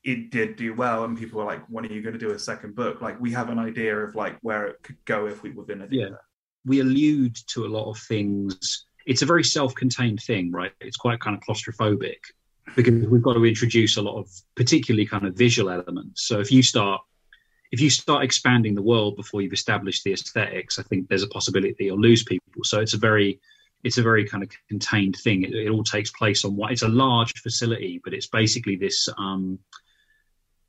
it 0.03 0.32
did 0.32 0.55
do 0.55 0.73
well 0.73 1.03
and 1.03 1.17
people 1.17 1.39
were 1.39 1.45
like, 1.45 1.63
when 1.67 1.86
are 1.86 1.91
you 1.91 2.01
going 2.01 2.13
to 2.13 2.19
do 2.19 2.32
a 2.32 2.39
second 2.39 2.75
book? 2.75 3.01
Like 3.01 3.19
we 3.19 3.32
have 3.32 3.49
an 3.49 3.59
idea 3.59 3.95
of 3.95 4.15
like 4.15 4.38
where 4.41 4.67
it 4.67 4.78
could 4.82 4.97
go 5.05 5.28
if 5.28 5.43
we 5.43 5.51
were 5.51 5.65
going 5.65 5.80
to 5.80 5.88
do 5.88 5.97
yeah. 5.97 6.09
that. 6.09 6.21
we 6.65 6.82
allude 6.82 7.36
to 7.47 7.65
a 7.65 7.67
lot 7.67 7.89
of 7.89 7.97
things. 7.97 8.86
It's 9.05 9.21
a 9.21 9.25
very 9.25 9.43
self-contained 9.43 10.21
thing, 10.21 10.51
right? 10.51 10.71
It's 10.82 10.97
quite 10.97 11.19
kind 11.19 11.36
of 11.36 11.41
claustrophobic 11.41 12.17
because 12.75 13.07
we've 13.07 13.21
got 13.21 13.34
to 13.34 13.45
introduce 13.45 13.97
a 13.97 14.01
lot 14.01 14.19
of 14.19 14.30
particularly 14.55 15.05
kind 15.05 15.25
of 15.25 15.36
visual 15.36 15.69
elements. 15.69 16.23
So 16.23 16.39
if 16.39 16.51
you 16.51 16.61
start 16.61 17.01
if 17.72 17.82
you 17.82 17.89
start 17.89 18.24
expanding 18.24 18.76
the 18.76 18.82
world 18.82 19.15
before 19.15 19.41
you've 19.41 19.53
established 19.53 20.03
the 20.03 20.13
aesthetics, 20.13 20.80
I 20.80 20.84
think 20.84 21.07
there's 21.07 21.24
a 21.24 21.28
possibility 21.28 21.76
that 21.78 21.84
you'll 21.84 21.99
lose 21.99 22.24
people. 22.24 22.63
So 22.63 22.80
it's 22.80 22.93
a 22.93 22.97
very 22.97 23.39
it's 23.84 23.97
a 23.97 24.03
very 24.03 24.26
kind 24.26 24.43
of 24.43 24.49
contained 24.68 25.15
thing. 25.18 25.43
It, 25.43 25.53
it 25.53 25.70
all 25.70 25.84
takes 25.84 26.11
place 26.11 26.43
on 26.43 26.55
what 26.55 26.72
it's 26.72 26.82
a 26.82 26.88
large 26.88 27.34
facility, 27.41 28.01
but 28.03 28.13
it's 28.13 28.28
basically 28.28 28.76
this 28.76 29.07
um, 29.18 29.59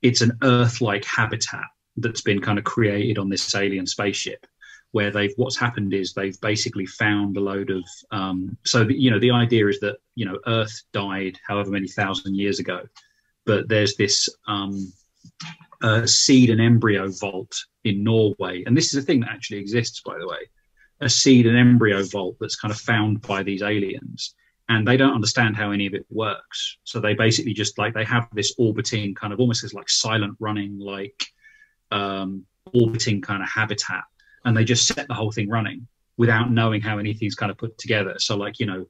it's 0.01 0.21
an 0.21 0.37
Earth-like 0.43 1.05
habitat 1.05 1.65
that's 1.97 2.21
been 2.21 2.39
kind 2.39 2.57
of 2.57 2.65
created 2.65 3.17
on 3.17 3.29
this 3.29 3.53
alien 3.55 3.85
spaceship 3.85 4.45
where 4.91 5.11
they've 5.11 5.33
what's 5.37 5.57
happened 5.57 5.93
is 5.93 6.13
they've 6.13 6.39
basically 6.41 6.85
found 6.85 7.37
a 7.37 7.39
load 7.39 7.69
of 7.69 7.83
um, 8.11 8.57
so 8.65 8.83
the, 8.83 8.99
you 8.99 9.11
know 9.11 9.19
the 9.19 9.31
idea 9.31 9.67
is 9.67 9.79
that 9.79 9.97
you 10.15 10.25
know 10.25 10.37
earth 10.47 10.83
died 10.93 11.37
however 11.47 11.69
many 11.69 11.87
thousand 11.87 12.35
years 12.35 12.59
ago 12.59 12.81
but 13.45 13.67
there's 13.67 13.95
this 13.95 14.29
um, 14.47 14.91
uh, 15.81 16.05
seed 16.05 16.49
and 16.49 16.59
embryo 16.59 17.09
vault 17.09 17.55
in 17.83 18.03
norway 18.03 18.63
and 18.65 18.75
this 18.75 18.93
is 18.93 19.01
a 19.01 19.05
thing 19.05 19.19
that 19.19 19.29
actually 19.29 19.57
exists 19.57 20.01
by 20.05 20.17
the 20.17 20.27
way 20.27 20.39
a 21.01 21.09
seed 21.09 21.47
and 21.47 21.57
embryo 21.57 22.03
vault 22.03 22.35
that's 22.39 22.57
kind 22.57 22.71
of 22.71 22.79
found 22.79 23.21
by 23.21 23.41
these 23.41 23.61
aliens 23.61 24.35
and 24.67 24.87
they 24.87 24.97
don't 24.97 25.15
understand 25.15 25.55
how 25.55 25.71
any 25.71 25.87
of 25.87 25.93
it 25.93 26.05
works 26.09 26.77
so 26.83 26.99
they 26.99 27.13
basically 27.13 27.53
just 27.53 27.77
like 27.77 27.93
they 27.93 28.03
have 28.03 28.27
this 28.33 28.53
orbiting 28.57 29.15
kind 29.15 29.31
of 29.31 29.39
almost 29.39 29.63
as 29.63 29.73
like 29.73 29.89
silent 29.89 30.35
running 30.39 30.77
like 30.79 31.25
um, 31.91 32.45
orbiting 32.73 33.21
kind 33.21 33.41
of 33.41 33.49
habitat 33.49 34.03
and 34.45 34.55
they 34.55 34.63
just 34.63 34.87
set 34.87 35.07
the 35.07 35.13
whole 35.13 35.31
thing 35.31 35.49
running 35.49 35.87
without 36.17 36.51
knowing 36.51 36.81
how 36.81 36.97
anything's 36.97 37.35
kind 37.35 37.51
of 37.51 37.57
put 37.57 37.77
together. 37.77 38.15
So, 38.17 38.35
like, 38.35 38.59
you 38.59 38.65
know, 38.65 38.87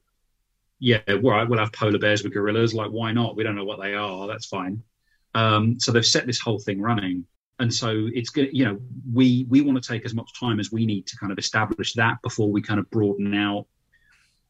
yeah, 0.80 1.02
right, 1.08 1.48
we'll 1.48 1.60
have 1.60 1.72
polar 1.72 2.00
bears 2.00 2.24
with 2.24 2.34
gorillas. 2.34 2.74
Like, 2.74 2.90
why 2.90 3.12
not? 3.12 3.36
We 3.36 3.44
don't 3.44 3.56
know 3.56 3.66
what 3.66 3.80
they 3.80 3.94
are. 3.94 4.28
That's 4.28 4.48
fine. 4.48 4.82
Um, 5.36 5.80
so 5.80 5.92
they've 5.92 6.06
set 6.06 6.26
this 6.26 6.40
whole 6.40 6.60
thing 6.60 6.82
running, 6.82 7.26
and 7.60 7.74
so 7.74 8.08
it's 8.14 8.30
good. 8.30 8.50
You 8.52 8.66
know, 8.66 8.80
we 9.14 9.46
we 9.50 9.62
want 9.62 9.82
to 9.82 9.88
take 9.88 10.06
as 10.06 10.14
much 10.14 10.30
time 10.40 10.60
as 10.60 10.72
we 10.72 10.86
need 10.86 11.08
to 11.08 11.18
kind 11.18 11.32
of 11.32 11.38
establish 11.38 11.94
that 11.94 12.22
before 12.22 12.52
we 12.52 12.62
kind 12.62 12.80
of 12.80 12.90
broaden 12.90 13.34
out 13.34 13.66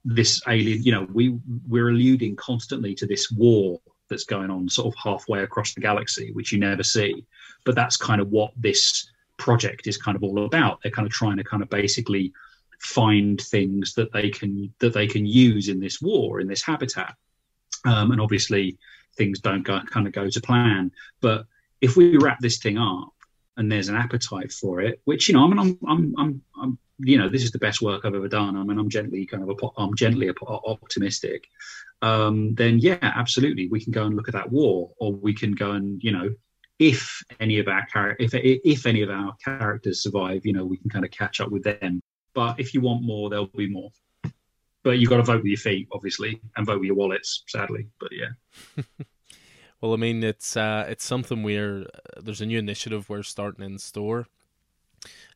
this 0.06 0.42
alien. 0.48 0.84
You 0.84 0.92
know, 0.94 1.08
we 1.12 1.38
we're 1.68 1.90
alluding 1.90 2.36
constantly 2.36 2.96
to 2.96 3.06
this 3.06 3.32
war 3.32 3.80
that's 4.10 4.26
going 4.26 4.50
on, 4.50 4.70
sort 4.70 4.94
of 4.94 5.00
halfway 5.02 5.44
across 5.44 5.74
the 5.74 5.82
galaxy, 5.82 6.32
which 6.34 6.52
you 6.52 6.60
never 6.60 6.84
see. 6.84 7.26
But 7.66 7.76
that's 7.76 7.98
kind 7.98 8.22
of 8.22 8.30
what 8.30 8.52
this 8.58 9.12
project 9.38 9.88
is 9.88 9.98
kind 9.98 10.16
of 10.16 10.24
all 10.24 10.46
about. 10.46 10.80
They're 10.82 10.92
kind 10.92 11.06
of 11.06 11.12
trying 11.12 11.38
to 11.38 11.44
kind 11.44 11.64
of 11.64 11.70
basically 11.70 12.34
find 12.80 13.40
things 13.40 13.94
that 13.96 14.12
they 14.14 14.30
can 14.30 14.74
that 14.80 14.94
they 14.94 15.08
can 15.08 15.26
use 15.26 15.68
in 15.68 15.80
this 15.80 16.02
war 16.02 16.40
in 16.40 16.48
this 16.48 16.64
habitat. 16.64 17.16
Um, 17.86 18.12
and 18.12 18.22
obviously, 18.22 18.78
things 19.20 19.40
don't 19.40 19.62
go, 19.62 19.80
kind 19.82 20.08
of 20.08 20.14
go 20.14 20.28
to 20.28 20.42
plan. 20.42 20.92
But 21.22 21.46
if 21.82 21.96
we 21.96 22.18
wrap 22.18 22.40
this 22.40 22.58
thing 22.58 22.78
up 22.80 23.14
and 23.58 23.72
there's 23.72 23.90
an 23.90 23.96
appetite 23.96 24.52
for 24.52 24.82
it, 24.82 25.02
which 25.06 25.28
you 25.28 25.36
know, 25.36 25.44
I 25.44 25.48
mean, 25.48 25.60
I'm, 25.60 25.80
I'm, 25.88 26.16
I'm, 26.18 26.42
I'm 26.60 26.80
you 26.98 27.18
know, 27.18 27.30
this 27.30 27.44
is 27.44 27.52
the 27.52 27.60
best 27.60 27.82
work 27.82 28.04
I've 28.04 28.16
ever 28.16 28.28
done. 28.28 28.58
I 28.58 28.64
mean, 28.64 28.80
I'm 28.80 28.90
gently 28.90 29.26
kind 29.26 29.44
of, 29.44 29.50
a, 29.50 29.68
I'm 29.78 29.96
gently 29.96 30.32
optimistic. 30.42 31.48
Um, 32.02 32.56
then 32.56 32.80
yeah, 32.80 32.98
absolutely, 33.02 33.68
we 33.70 33.84
can 33.84 33.92
go 33.92 34.06
and 34.06 34.16
look 34.16 34.28
at 34.28 34.34
that 34.34 34.52
war, 34.52 34.92
or 35.00 35.14
we 35.14 35.34
can 35.34 35.52
go 35.52 35.72
and 35.72 36.02
you 36.04 36.12
know 36.12 36.30
if 36.80 37.22
any 37.42 37.60
of 37.60 37.68
our 37.68 37.86
char- 37.92 38.16
if 38.20 38.32
if 38.34 38.86
any 38.86 39.02
of 39.02 39.10
our 39.10 39.36
characters 39.44 40.02
survive, 40.02 40.46
you 40.46 40.54
know, 40.54 40.66
we 40.66 40.78
can 40.78 40.90
kind 40.90 41.06
of 41.06 41.12
catch 41.12 41.42
up 41.42 41.52
with 41.52 41.64
them. 41.64 42.02
But 42.34 42.60
if 42.60 42.74
you 42.74 42.82
want 42.82 43.04
more, 43.04 43.30
there'll 43.30 43.48
be 43.48 43.70
more. 43.70 43.92
But 44.84 45.00
you've 45.00 45.10
got 45.10 45.18
to 45.18 45.24
vote 45.24 45.38
with 45.38 45.46
your 45.46 45.58
feet, 45.58 45.88
obviously, 45.92 46.40
and 46.56 46.66
vote 46.66 46.80
with 46.80 46.88
your 46.88 46.96
wallets, 46.96 47.44
sadly. 47.48 47.88
But 48.00 48.10
yeah. 48.12 48.84
well, 49.82 49.94
I 49.94 49.98
mean, 49.98 50.24
it's 50.24 50.56
uh, 50.56 50.86
it's 50.88 51.06
something 51.06 51.44
we're 51.44 51.86
there's 52.22 52.42
a 52.42 52.46
new 52.46 52.60
initiative 52.60 53.10
we're 53.10 53.24
starting 53.24 53.66
in 53.66 53.78
store. 53.78 54.28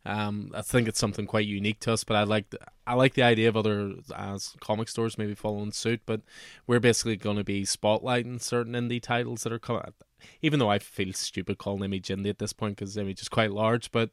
Um, 0.05 0.51
I 0.53 0.61
think 0.61 0.89
it's 0.89 0.99
something 0.99 1.25
quite 1.25 1.47
unique 1.47 1.79
to 1.81 1.93
us, 1.93 2.03
but 2.03 2.17
I 2.17 2.23
like 2.23 2.49
the, 2.49 2.59
I 2.85 2.93
like 2.95 3.13
the 3.13 3.23
idea 3.23 3.47
of 3.47 3.55
other 3.55 3.93
as 4.15 4.53
comic 4.59 4.89
stores 4.89 5.17
maybe 5.17 5.35
following 5.35 5.71
suit. 5.71 6.01
But 6.05 6.21
we're 6.67 6.81
basically 6.81 7.15
going 7.15 7.37
to 7.37 7.43
be 7.43 7.63
spotlighting 7.63 8.41
certain 8.41 8.73
indie 8.73 9.01
titles 9.01 9.43
that 9.43 9.53
are 9.53 9.59
coming 9.59 9.81
even 10.41 10.59
though 10.59 10.69
I 10.69 10.79
feel 10.79 11.13
stupid 11.13 11.57
calling 11.57 11.83
Image 11.83 12.07
indie 12.07 12.29
at 12.29 12.39
this 12.39 12.53
point 12.53 12.77
because 12.77 12.97
Image 12.97 13.21
is 13.21 13.29
quite 13.29 13.51
large, 13.51 13.91
but 13.91 14.11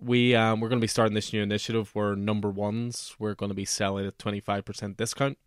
we 0.00 0.34
um, 0.34 0.60
we're 0.60 0.68
going 0.68 0.80
to 0.80 0.84
be 0.84 0.88
starting 0.88 1.14
this 1.14 1.32
new 1.32 1.42
initiative 1.42 1.90
where 1.94 2.14
number 2.14 2.50
ones 2.50 3.14
we're 3.18 3.34
going 3.34 3.50
to 3.50 3.54
be 3.54 3.64
selling 3.64 4.06
at 4.06 4.18
25% 4.18 4.96
discount 4.96 5.38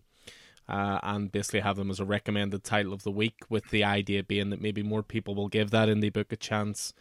uh, 0.68 1.00
and 1.04 1.32
basically 1.32 1.60
have 1.60 1.76
them 1.76 1.90
as 1.90 2.00
a 2.00 2.06
recommended 2.06 2.64
title 2.64 2.94
of 2.94 3.04
the 3.04 3.12
week 3.12 3.36
with 3.50 3.70
the 3.70 3.84
idea 3.84 4.24
being 4.24 4.50
that 4.50 4.62
maybe 4.62 4.82
more 4.82 5.04
people 5.04 5.36
will 5.36 5.50
give 5.50 5.70
that 5.72 5.90
indie 5.90 6.12
book 6.12 6.32
a 6.32 6.38
chance. 6.38 6.94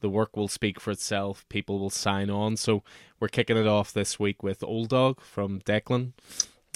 The 0.00 0.08
work 0.08 0.36
will 0.36 0.48
speak 0.48 0.80
for 0.80 0.92
itself. 0.92 1.44
People 1.48 1.78
will 1.78 1.90
sign 1.90 2.30
on. 2.30 2.56
So 2.56 2.82
we're 3.20 3.28
kicking 3.28 3.56
it 3.56 3.66
off 3.66 3.92
this 3.92 4.18
week 4.18 4.42
with 4.42 4.62
old 4.62 4.88
dog 4.88 5.20
from 5.20 5.60
declan. 5.60 6.12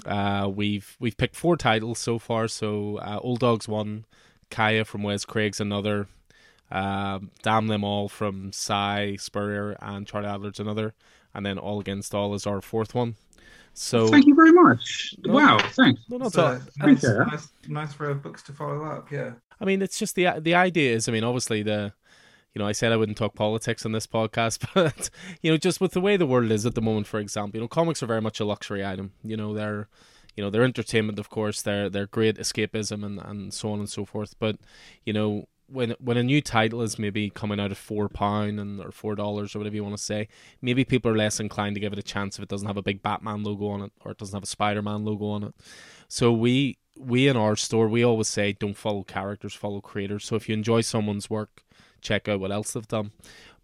Uh, 0.05 0.51
we've 0.53 0.97
we've 0.99 1.17
picked 1.17 1.37
four 1.37 1.57
titles 1.57 1.99
so 2.01 2.19
far. 2.19 2.49
So 2.49 2.97
uh, 2.99 3.21
old 3.23 3.39
dog's 3.39 3.69
one 3.69 4.05
Kaya 4.51 4.85
from 4.85 5.05
Wes 5.05 5.25
Craig's 5.25 5.61
another. 5.61 6.09
Uh, 6.73 7.21
Damn 7.43 7.67
Them 7.67 7.85
All 7.85 8.09
from 8.09 8.51
Si 8.51 9.19
Spurrier 9.19 9.77
and 9.81 10.07
Charlie 10.07 10.29
Adlard's 10.29 10.59
another. 10.59 10.95
And 11.35 11.45
then 11.45 11.59
All 11.59 11.81
Against 11.81 12.15
All 12.15 12.35
is 12.35 12.47
our 12.47 12.63
fourth 12.63 12.95
one. 12.95 13.17
So 13.75 14.09
thank 14.09 14.27
you 14.27 14.35
very 14.35 14.53
much. 14.53 15.15
No, 15.25 15.35
wow, 15.35 15.59
thanks. 15.59 16.03
No, 16.09 16.19
no, 16.19 16.29
so, 16.29 16.61
nice, 16.79 17.03
nice, 17.03 17.49
nice 17.69 18.01
row 18.01 18.11
of 18.11 18.23
books 18.23 18.43
to 18.45 18.53
follow 18.53 18.85
up. 18.85 19.11
Yeah. 19.11 19.33
I 19.61 19.65
mean, 19.65 19.81
it's 19.81 19.99
just 19.99 20.15
the 20.15 20.29
the 20.41 20.55
idea 20.55 20.95
is. 20.95 21.09
I 21.09 21.13
mean, 21.13 21.25
obviously 21.25 21.63
the, 21.63 21.93
you 22.55 22.59
know, 22.59 22.67
I 22.67 22.73
said 22.73 22.93
I 22.93 22.97
wouldn't 22.97 23.17
talk 23.17 23.35
politics 23.35 23.87
on 23.87 23.93
this 23.93 24.07
podcast, 24.07 24.67
but 24.75 25.09
you 25.41 25.51
know, 25.51 25.57
just 25.57 25.81
with 25.81 25.93
the 25.93 26.03
way 26.03 26.19
the 26.19 26.27
world 26.27 26.51
is 26.51 26.67
at 26.67 26.75
the 26.75 26.83
moment, 26.83 27.07
for 27.07 27.19
example, 27.19 27.59
you 27.59 27.63
know, 27.63 27.69
comics 27.69 28.03
are 28.03 28.07
very 28.07 28.21
much 28.21 28.41
a 28.41 28.45
luxury 28.45 28.85
item. 28.85 29.13
You 29.23 29.39
know, 29.39 29.55
they're 29.55 29.89
you 30.37 30.43
know 30.43 30.49
they're 30.49 30.65
entertainment 30.65 31.19
of 31.19 31.29
course 31.29 31.61
they're 31.61 31.91
they're 31.91 32.07
great 32.07 32.37
escapism 32.37 33.05
and, 33.05 33.21
and 33.21 33.53
so 33.53 33.71
on 33.71 33.81
and 33.81 33.91
so 33.91 34.07
forth 34.07 34.35
but 34.39 34.57
you 35.05 35.13
know 35.13 35.47
when 35.73 35.95
when 35.99 36.17
a 36.17 36.23
new 36.23 36.41
title 36.41 36.83
is 36.83 36.99
maybe 36.99 37.31
coming 37.31 37.59
out 37.59 37.71
at 37.71 37.77
four 37.77 38.09
pound 38.09 38.61
and 38.61 38.81
or 38.81 38.93
four 38.93 39.15
dollars 39.15 39.55
or 39.55 39.59
whatever 39.59 39.77
you 39.77 39.83
want 39.85 39.97
to 39.97 40.03
say, 40.03 40.29
maybe 40.61 40.85
people 40.85 41.11
are 41.11 41.17
less 41.17 41.41
inclined 41.41 41.75
to 41.75 41.81
give 41.81 41.93
it 41.93 41.99
a 41.99 42.03
chance 42.03 42.37
if 42.37 42.43
it 42.43 42.49
doesn't 42.49 42.67
have 42.67 42.77
a 42.77 42.83
big 42.83 43.03
Batman 43.03 43.43
logo 43.43 43.69
on 43.69 43.83
it 43.83 43.93
or 44.05 44.13
it 44.13 44.19
doesn't 44.19 44.35
have 44.35 44.43
a 44.43 44.47
Spider 44.47 44.83
Man 44.83 45.05
logo 45.05 45.27
on 45.27 45.45
it. 45.45 45.55
So 46.09 46.33
we 46.33 46.79
we 46.97 47.27
in 47.27 47.37
our 47.37 47.57
store 47.57 47.89
we 47.89 48.05
always 48.05 48.29
say 48.29 48.53
don't 48.53 48.77
follow 48.77 49.03
characters, 49.03 49.55
follow 49.55 49.81
creators. 49.81 50.25
So 50.25 50.37
if 50.37 50.49
you 50.49 50.55
enjoy 50.55 50.83
someone's 50.83 51.31
work, 51.31 51.63
check 52.01 52.29
out 52.29 52.41
what 52.41 52.53
else 52.53 52.73
they've 52.73 52.87
done. 52.87 53.13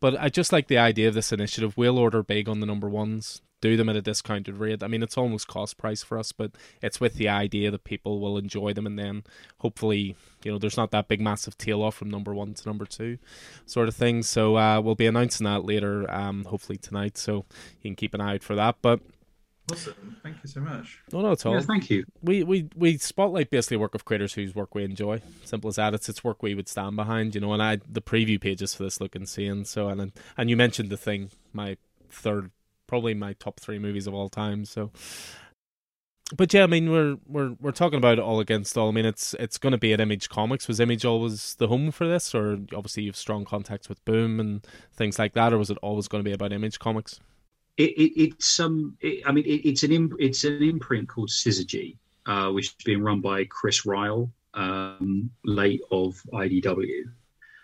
But 0.01 0.17
I 0.19 0.29
just 0.29 0.53
like 0.53 0.69
the 0.69 0.79
idea 0.79 1.09
of 1.09 1.15
this 1.15 1.33
initiative. 1.33 1.77
We'll 1.77 1.99
order 1.99 2.23
big 2.23 2.49
on 2.49 2.61
the 2.61 2.67
number 2.67 2.89
ones 2.89 3.43
do 3.61 3.77
them 3.77 3.89
at 3.89 3.97
a 3.97 4.03
discounted 4.03 4.57
rate. 4.57 4.83
I 4.83 4.89
mean, 4.89 5.03
it's 5.03 5.17
almost 5.17 5.49
cost 5.49 5.77
price 5.77 6.03
for 6.03 6.19
us, 6.19 6.33
but 6.33 6.53
it's 6.83 7.01
with 7.01 7.15
the 7.15 7.29
idea 7.29 7.71
that 7.71 7.85
people 7.85 8.21
will 8.21 8.39
enjoy 8.39 8.73
them, 8.73 8.87
and 8.87 8.99
then 8.99 9.25
hopefully, 9.59 10.17
you 10.45 10.53
know, 10.53 10.59
there's 10.59 10.77
not 10.77 10.91
that 10.93 11.09
big 11.09 11.21
massive 11.21 11.59
tail 11.59 11.83
off 11.83 11.97
from 11.97 12.11
number 12.11 12.35
one 12.35 12.55
to 12.55 12.69
number 12.69 12.87
two, 12.87 13.19
sort 13.67 13.89
of 13.89 13.95
thing. 13.95 14.23
So 14.23 14.57
uh, 14.57 14.81
we'll 14.81 14.95
be 14.95 15.07
announcing 15.07 15.45
that 15.45 15.65
later, 15.65 16.11
um, 16.11 16.45
hopefully 16.45 16.79
tonight. 16.79 17.19
So 17.19 17.45
you 17.83 17.91
can 17.91 17.97
keep 17.97 18.15
an 18.15 18.21
eye 18.21 18.35
out 18.35 18.43
for 18.43 18.55
that. 18.55 18.77
But 18.83 19.01
Awesome. 19.71 20.17
Thank 20.23 20.37
you 20.43 20.49
so 20.49 20.61
much. 20.61 21.01
No, 21.13 21.21
no, 21.21 21.33
it's 21.33 21.45
all. 21.45 21.53
Yeah, 21.55 21.61
thank 21.61 21.91
you. 21.91 22.05
We 22.23 22.43
we 22.43 22.69
we 22.75 22.97
spotlight 22.97 23.51
basically 23.51 23.77
work 23.77 23.95
of 23.95 24.05
creators 24.05 24.35
whose 24.35 24.55
work 24.55 24.75
we 24.75 24.83
enjoy. 24.83 25.21
Simple 25.45 25.69
as 25.69 25.77
that. 25.77 25.95
It's 25.95 26.09
it's 26.09 26.25
work 26.25 26.43
we 26.43 26.55
would 26.55 26.69
stand 26.69 26.97
behind, 26.97 27.35
you 27.35 27.41
know. 27.41 27.53
And 27.53 27.63
I 27.63 27.79
the 27.87 28.01
preview 28.01 28.41
pages 28.41 28.75
for 28.75 28.85
this 28.85 29.01
look 29.01 29.15
insane. 29.15 29.65
So 29.65 29.89
and 29.89 30.13
and 30.37 30.49
you 30.49 30.57
mentioned 30.57 30.89
the 30.89 30.97
thing, 30.97 31.31
my 31.53 31.77
third 32.11 32.51
probably 32.89 33.15
my 33.15 33.35
top 33.35 33.61
three 33.61 33.79
movies 33.79 34.09
of 34.09 34.15
all 34.15 34.29
time. 34.29 34.65
So, 34.65 34.91
but 36.37 36.53
yeah, 36.53 36.65
I 36.65 36.67
mean, 36.67 36.91
we're 36.91 37.17
we're 37.27 37.55
we're 37.61 37.71
talking 37.71 37.99
about 37.99 38.19
all 38.19 38.41
against 38.41 38.77
all. 38.77 38.89
I 38.89 38.93
mean, 38.93 39.07
it's 39.07 39.35
it's 39.35 39.59
going 39.59 39.71
to 39.73 39.79
be 39.79 39.93
at 39.93 40.01
Image 40.01 40.29
Comics. 40.29 40.67
Was 40.67 40.81
Image 40.81 41.05
always 41.05 41.55
the 41.55 41.69
home 41.69 41.93
for 41.93 42.09
this, 42.09 42.35
or 42.35 42.55
obviously 42.75 43.05
you 43.05 43.11
have 43.11 43.17
strong 43.17 43.45
contacts 43.45 43.89
with 43.89 44.05
Boom 44.05 44.41
and 44.41 44.67
things 44.93 45.19
like 45.19 45.35
that, 45.35 45.53
or 45.53 45.59
was 45.59 45.71
it 45.71 45.79
always 45.81 46.09
going 46.09 46.25
to 46.25 46.29
be 46.29 46.35
about 46.35 46.53
Image 46.53 46.81
Comics? 46.81 47.21
It, 47.77 47.91
it, 47.91 48.21
it's 48.21 48.59
um, 48.59 48.97
it, 49.01 49.23
I 49.25 49.31
mean, 49.31 49.45
it's 49.47 49.85
an 49.85 49.93
imp, 49.93 50.15
it's 50.19 50.43
an 50.43 50.63
imprint 50.63 51.09
called 51.09 51.29
Syzygy, 51.29 51.97
uh, 52.27 52.51
which 52.51 52.67
is 52.67 52.85
being 52.85 53.03
run 53.03 53.21
by 53.21 53.45
Chris 53.45 53.87
Ryall, 53.87 54.29
um, 54.55 55.31
late 55.45 55.81
of 55.93 56.21
IDW. 56.33 57.05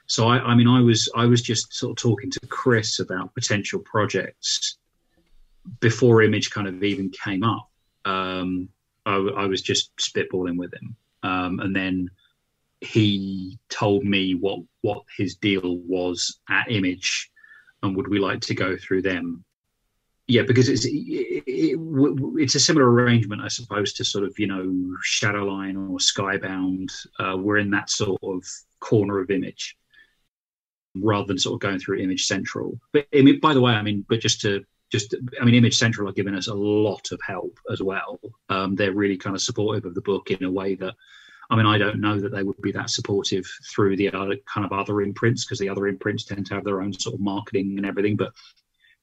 So 0.06 0.28
I, 0.28 0.38
I 0.38 0.54
mean, 0.54 0.68
I 0.68 0.80
was 0.80 1.10
I 1.16 1.24
was 1.26 1.42
just 1.42 1.74
sort 1.74 1.98
of 1.98 2.02
talking 2.02 2.30
to 2.30 2.40
Chris 2.48 3.00
about 3.00 3.34
potential 3.34 3.80
projects 3.80 4.78
before 5.84 6.22
Image 6.22 6.50
kind 6.50 6.66
of 6.66 6.82
even 6.82 7.10
came 7.10 7.44
up, 7.44 7.68
um, 8.06 8.70
I, 9.04 9.16
I, 9.16 9.44
was 9.44 9.60
just 9.60 9.94
spitballing 9.98 10.56
with 10.56 10.72
him, 10.72 10.96
um, 11.22 11.60
and 11.60 11.76
then 11.76 12.08
he 12.80 13.58
told 13.68 14.02
me 14.02 14.34
what 14.34 14.60
what 14.80 15.02
his 15.14 15.34
deal 15.34 15.76
was 15.86 16.40
at 16.48 16.72
Image, 16.72 17.30
and 17.82 17.94
would 17.94 18.08
we 18.08 18.18
like 18.18 18.40
to 18.40 18.54
go 18.54 18.78
through 18.78 19.02
them? 19.02 19.44
yeah, 20.26 20.40
because 20.40 20.70
it's 20.70 20.86
it, 20.86 21.44
it, 21.46 21.78
it's 22.36 22.54
a 22.54 22.60
similar 22.60 22.90
arrangement, 22.90 23.42
I 23.42 23.48
suppose, 23.48 23.92
to 23.94 24.06
sort 24.06 24.24
of 24.24 24.38
you 24.38 24.46
know 24.46 24.96
Shadowline 25.06 25.76
or 25.90 25.98
Skybound. 25.98 26.90
Uh, 27.18 27.36
we're 27.36 27.58
in 27.58 27.70
that 27.72 27.90
sort 27.90 28.22
of 28.22 28.42
corner 28.80 29.20
of 29.20 29.30
Image, 29.30 29.76
rather 30.94 31.26
than 31.26 31.38
sort 31.38 31.54
of 31.54 31.60
going 31.60 31.78
through 31.78 31.98
Image 31.98 32.24
Central. 32.24 32.80
But 32.92 33.06
I 33.14 33.20
mean, 33.20 33.38
by 33.40 33.52
the 33.52 33.60
way, 33.60 33.72
I 33.72 33.82
mean, 33.82 34.06
but 34.08 34.20
just 34.20 34.40
to 34.42 34.64
just 34.94 35.14
I 35.40 35.44
mean, 35.44 35.54
Image 35.54 35.76
Central 35.76 36.08
are 36.08 36.12
giving 36.12 36.34
us 36.34 36.46
a 36.46 36.54
lot 36.54 37.10
of 37.10 37.20
help 37.26 37.58
as 37.70 37.82
well. 37.82 38.20
Um, 38.48 38.76
they're 38.76 38.92
really 38.92 39.16
kind 39.16 39.34
of 39.34 39.42
supportive 39.42 39.84
of 39.84 39.94
the 39.94 40.00
book 40.00 40.30
in 40.30 40.44
a 40.44 40.50
way 40.50 40.74
that. 40.76 40.94
I 41.50 41.56
mean, 41.56 41.66
I 41.66 41.76
don't 41.76 42.00
know 42.00 42.18
that 42.18 42.32
they 42.32 42.42
would 42.42 42.60
be 42.62 42.72
that 42.72 42.88
supportive 42.88 43.44
through 43.70 43.98
the 43.98 44.10
other 44.10 44.36
kind 44.52 44.64
of 44.64 44.72
other 44.72 45.02
imprints 45.02 45.44
because 45.44 45.58
the 45.58 45.68
other 45.68 45.88
imprints 45.88 46.24
tend 46.24 46.46
to 46.46 46.54
have 46.54 46.64
their 46.64 46.80
own 46.80 46.94
sort 46.94 47.14
of 47.14 47.20
marketing 47.20 47.74
and 47.76 47.84
everything. 47.84 48.16
But 48.16 48.32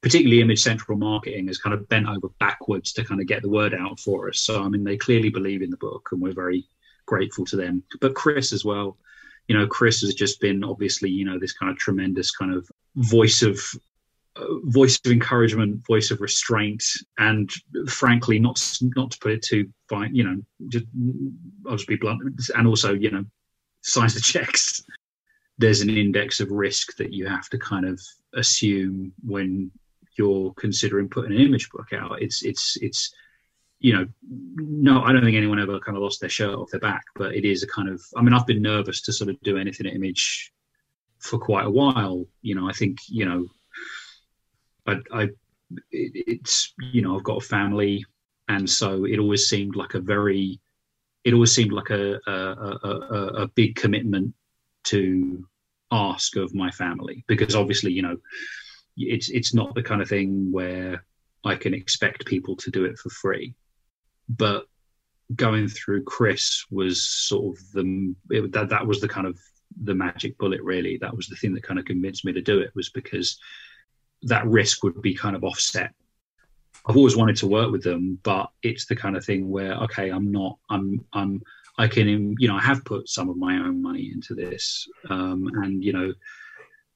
particularly 0.01 0.41
image 0.41 0.61
central 0.61 0.97
marketing 0.97 1.47
has 1.47 1.59
kind 1.59 1.73
of 1.73 1.87
bent 1.87 2.07
over 2.07 2.29
backwards 2.39 2.91
to 2.93 3.03
kind 3.03 3.21
of 3.21 3.27
get 3.27 3.41
the 3.41 3.49
word 3.49 3.73
out 3.73 3.99
for 3.99 4.29
us 4.29 4.41
so 4.41 4.63
i 4.63 4.67
mean 4.67 4.83
they 4.83 4.97
clearly 4.97 5.29
believe 5.29 5.61
in 5.61 5.69
the 5.69 5.77
book 5.77 6.09
and 6.11 6.21
we're 6.21 6.33
very 6.33 6.67
grateful 7.05 7.45
to 7.45 7.55
them 7.55 7.83
but 7.99 8.15
chris 8.15 8.51
as 8.51 8.65
well 8.65 8.97
you 9.47 9.57
know 9.57 9.67
chris 9.67 10.01
has 10.01 10.13
just 10.13 10.41
been 10.41 10.63
obviously 10.63 11.09
you 11.09 11.25
know 11.25 11.37
this 11.37 11.53
kind 11.53 11.71
of 11.71 11.77
tremendous 11.77 12.31
kind 12.31 12.53
of 12.53 12.67
voice 12.95 13.41
of 13.41 13.59
voice 14.63 14.99
of 15.05 15.11
encouragement 15.11 15.85
voice 15.85 16.11
of 16.11 16.21
restraint 16.21 16.83
and 17.17 17.49
frankly 17.87 18.39
not 18.39 18.59
not 18.95 19.11
to 19.11 19.19
put 19.19 19.31
it 19.31 19.41
too 19.41 19.69
fine 19.89 20.13
you 20.15 20.23
know 20.23 20.37
just 20.67 20.85
i'll 21.67 21.75
just 21.75 21.87
be 21.87 21.95
blunt 21.95 22.21
and 22.55 22.67
also 22.67 22.93
you 22.93 23.11
know 23.11 23.23
signs 23.81 24.13
the 24.13 24.21
checks 24.21 24.83
there's 25.57 25.81
an 25.81 25.89
index 25.89 26.39
of 26.39 26.49
risk 26.51 26.95
that 26.97 27.13
you 27.13 27.27
have 27.27 27.47
to 27.49 27.57
kind 27.57 27.85
of 27.85 27.99
assume 28.33 29.11
when 29.23 29.71
you're 30.17 30.53
considering 30.53 31.09
putting 31.09 31.31
an 31.31 31.41
image 31.41 31.69
book 31.69 31.93
out. 31.93 32.21
It's 32.21 32.43
it's 32.43 32.77
it's 32.81 33.13
you 33.79 33.93
know, 33.93 34.05
no, 34.23 35.01
I 35.01 35.11
don't 35.11 35.23
think 35.23 35.35
anyone 35.35 35.59
ever 35.59 35.79
kind 35.79 35.97
of 35.97 36.03
lost 36.03 36.19
their 36.19 36.29
shirt 36.29 36.53
off 36.53 36.69
their 36.69 36.79
back, 36.79 37.03
but 37.15 37.33
it 37.33 37.45
is 37.45 37.63
a 37.63 37.67
kind 37.67 37.89
of. 37.89 37.99
I 38.15 38.21
mean, 38.21 38.33
I've 38.33 38.45
been 38.45 38.61
nervous 38.61 39.01
to 39.01 39.13
sort 39.13 39.29
of 39.31 39.41
do 39.41 39.57
anything 39.57 39.87
at 39.87 39.95
image 39.95 40.51
for 41.17 41.39
quite 41.39 41.65
a 41.65 41.71
while. 41.71 42.25
You 42.41 42.55
know, 42.55 42.69
I 42.69 42.73
think 42.73 42.99
you 43.07 43.25
know, 43.25 43.47
I, 44.91 45.21
I 45.21 45.23
it, 45.91 46.11
it's 46.27 46.73
you 46.79 47.01
know, 47.01 47.15
I've 47.15 47.23
got 47.23 47.43
a 47.43 47.45
family, 47.45 48.05
and 48.47 48.69
so 48.69 49.05
it 49.05 49.19
always 49.19 49.47
seemed 49.47 49.75
like 49.75 49.93
a 49.93 49.99
very, 49.99 50.59
it 51.23 51.33
always 51.33 51.53
seemed 51.53 51.71
like 51.71 51.89
a 51.89 52.19
a, 52.27 52.79
a, 52.83 53.43
a 53.43 53.47
big 53.47 53.75
commitment 53.75 54.33
to 54.85 55.47
ask 55.91 56.35
of 56.37 56.55
my 56.55 56.71
family 56.71 57.23
because 57.27 57.53
obviously 57.53 57.91
you 57.91 58.01
know 58.01 58.15
it's 58.95 59.29
it's 59.29 59.53
not 59.53 59.75
the 59.75 59.83
kind 59.83 60.01
of 60.01 60.07
thing 60.07 60.51
where 60.51 61.03
I 61.43 61.55
can 61.55 61.73
expect 61.73 62.25
people 62.25 62.55
to 62.57 62.71
do 62.71 62.85
it 62.85 62.97
for 62.97 63.09
free. 63.09 63.53
But 64.29 64.65
going 65.35 65.67
through 65.67 66.03
Chris 66.03 66.65
was 66.69 67.03
sort 67.03 67.57
of 67.57 67.71
the 67.73 68.15
it, 68.29 68.51
that 68.51 68.69
that 68.69 68.85
was 68.85 69.01
the 69.01 69.07
kind 69.07 69.27
of 69.27 69.39
the 69.83 69.95
magic 69.95 70.37
bullet. 70.37 70.61
Really, 70.61 70.97
that 71.01 71.15
was 71.15 71.27
the 71.27 71.35
thing 71.35 71.53
that 71.53 71.63
kind 71.63 71.79
of 71.79 71.85
convinced 71.85 72.25
me 72.25 72.33
to 72.33 72.41
do 72.41 72.59
it 72.59 72.71
was 72.75 72.89
because 72.89 73.39
that 74.23 74.45
risk 74.45 74.83
would 74.83 75.01
be 75.01 75.13
kind 75.13 75.35
of 75.35 75.43
offset. 75.43 75.93
I've 76.85 76.97
always 76.97 77.15
wanted 77.15 77.35
to 77.37 77.47
work 77.47 77.71
with 77.71 77.83
them, 77.83 78.19
but 78.23 78.49
it's 78.63 78.85
the 78.85 78.95
kind 78.95 79.15
of 79.15 79.23
thing 79.23 79.49
where 79.49 79.73
okay, 79.83 80.09
I'm 80.09 80.31
not, 80.31 80.57
I'm, 80.69 81.05
I'm, 81.13 81.41
I 81.77 81.87
can, 81.87 82.35
you 82.39 82.47
know, 82.47 82.55
I 82.55 82.61
have 82.61 82.83
put 82.85 83.07
some 83.07 83.29
of 83.29 83.37
my 83.37 83.55
own 83.55 83.81
money 83.81 84.11
into 84.13 84.33
this, 84.33 84.87
um, 85.09 85.49
and 85.63 85.83
you 85.83 85.93
know, 85.93 86.13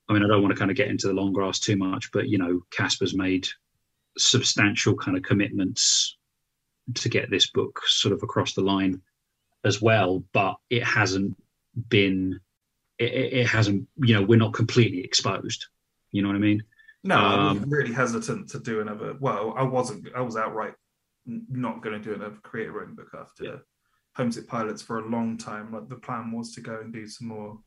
I 0.09 0.13
mean, 0.13 0.23
I 0.23 0.27
don't 0.27 0.41
want 0.41 0.53
to 0.53 0.59
kind 0.59 0.71
of 0.71 0.77
get 0.77 0.89
into 0.89 1.07
the 1.07 1.13
long 1.13 1.33
grass 1.33 1.59
too 1.59 1.77
much, 1.77 2.11
but 2.11 2.27
you 2.29 2.37
know, 2.37 2.61
Caspar's 2.71 3.15
made 3.15 3.47
substantial 4.17 4.95
kind 4.95 5.17
of 5.17 5.23
commitments 5.23 6.17
to 6.93 7.09
get 7.09 7.29
this 7.29 7.49
book 7.51 7.81
sort 7.85 8.13
of 8.13 8.21
across 8.23 8.53
the 8.53 8.61
line 8.61 9.01
as 9.63 9.81
well, 9.81 10.23
but 10.33 10.55
it 10.69 10.83
hasn't 10.83 11.35
been, 11.89 12.39
it, 12.99 13.11
it 13.11 13.47
hasn't, 13.47 13.87
you 13.97 14.13
know, 14.13 14.21
we're 14.21 14.37
not 14.37 14.53
completely 14.53 15.03
exposed. 15.03 15.65
You 16.11 16.21
know 16.21 16.29
what 16.29 16.35
I 16.35 16.39
mean? 16.39 16.63
No, 17.05 17.17
um, 17.17 17.23
I 17.23 17.53
was 17.53 17.63
really 17.67 17.93
hesitant 17.93 18.49
to 18.49 18.59
do 18.59 18.81
another. 18.81 19.15
Well, 19.19 19.53
I 19.55 19.61
wasn't. 19.61 20.07
I 20.15 20.21
was 20.21 20.35
outright 20.35 20.73
not 21.27 21.81
going 21.81 22.01
to 22.01 22.03
do 22.03 22.15
another 22.15 22.37
creator 22.41 22.81
own 22.81 22.95
book 22.95 23.09
after 23.17 23.43
yeah. 23.43 23.55
Homesick 24.15 24.47
Pilots 24.47 24.81
for 24.81 24.99
a 24.99 25.07
long 25.07 25.37
time. 25.37 25.71
Like 25.71 25.87
the 25.87 25.97
plan 25.97 26.31
was 26.31 26.53
to 26.55 26.61
go 26.61 26.79
and 26.81 26.91
do 26.91 27.07
some 27.07 27.27
more 27.27 27.59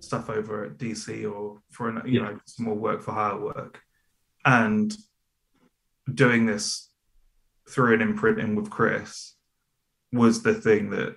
stuff 0.00 0.28
over 0.28 0.64
at 0.64 0.78
DC 0.78 1.30
or 1.30 1.60
for 1.70 1.88
an, 1.88 2.02
you 2.04 2.20
yeah. 2.20 2.30
know 2.30 2.38
some 2.46 2.66
more 2.66 2.74
work 2.74 3.02
for 3.02 3.12
hire 3.12 3.40
work, 3.40 3.80
and 4.44 4.94
doing 6.12 6.46
this 6.46 6.90
through 7.70 7.94
an 7.94 8.02
imprinting 8.02 8.56
with 8.56 8.68
Chris 8.68 9.34
was 10.12 10.42
the 10.42 10.54
thing 10.54 10.90
that 10.90 11.16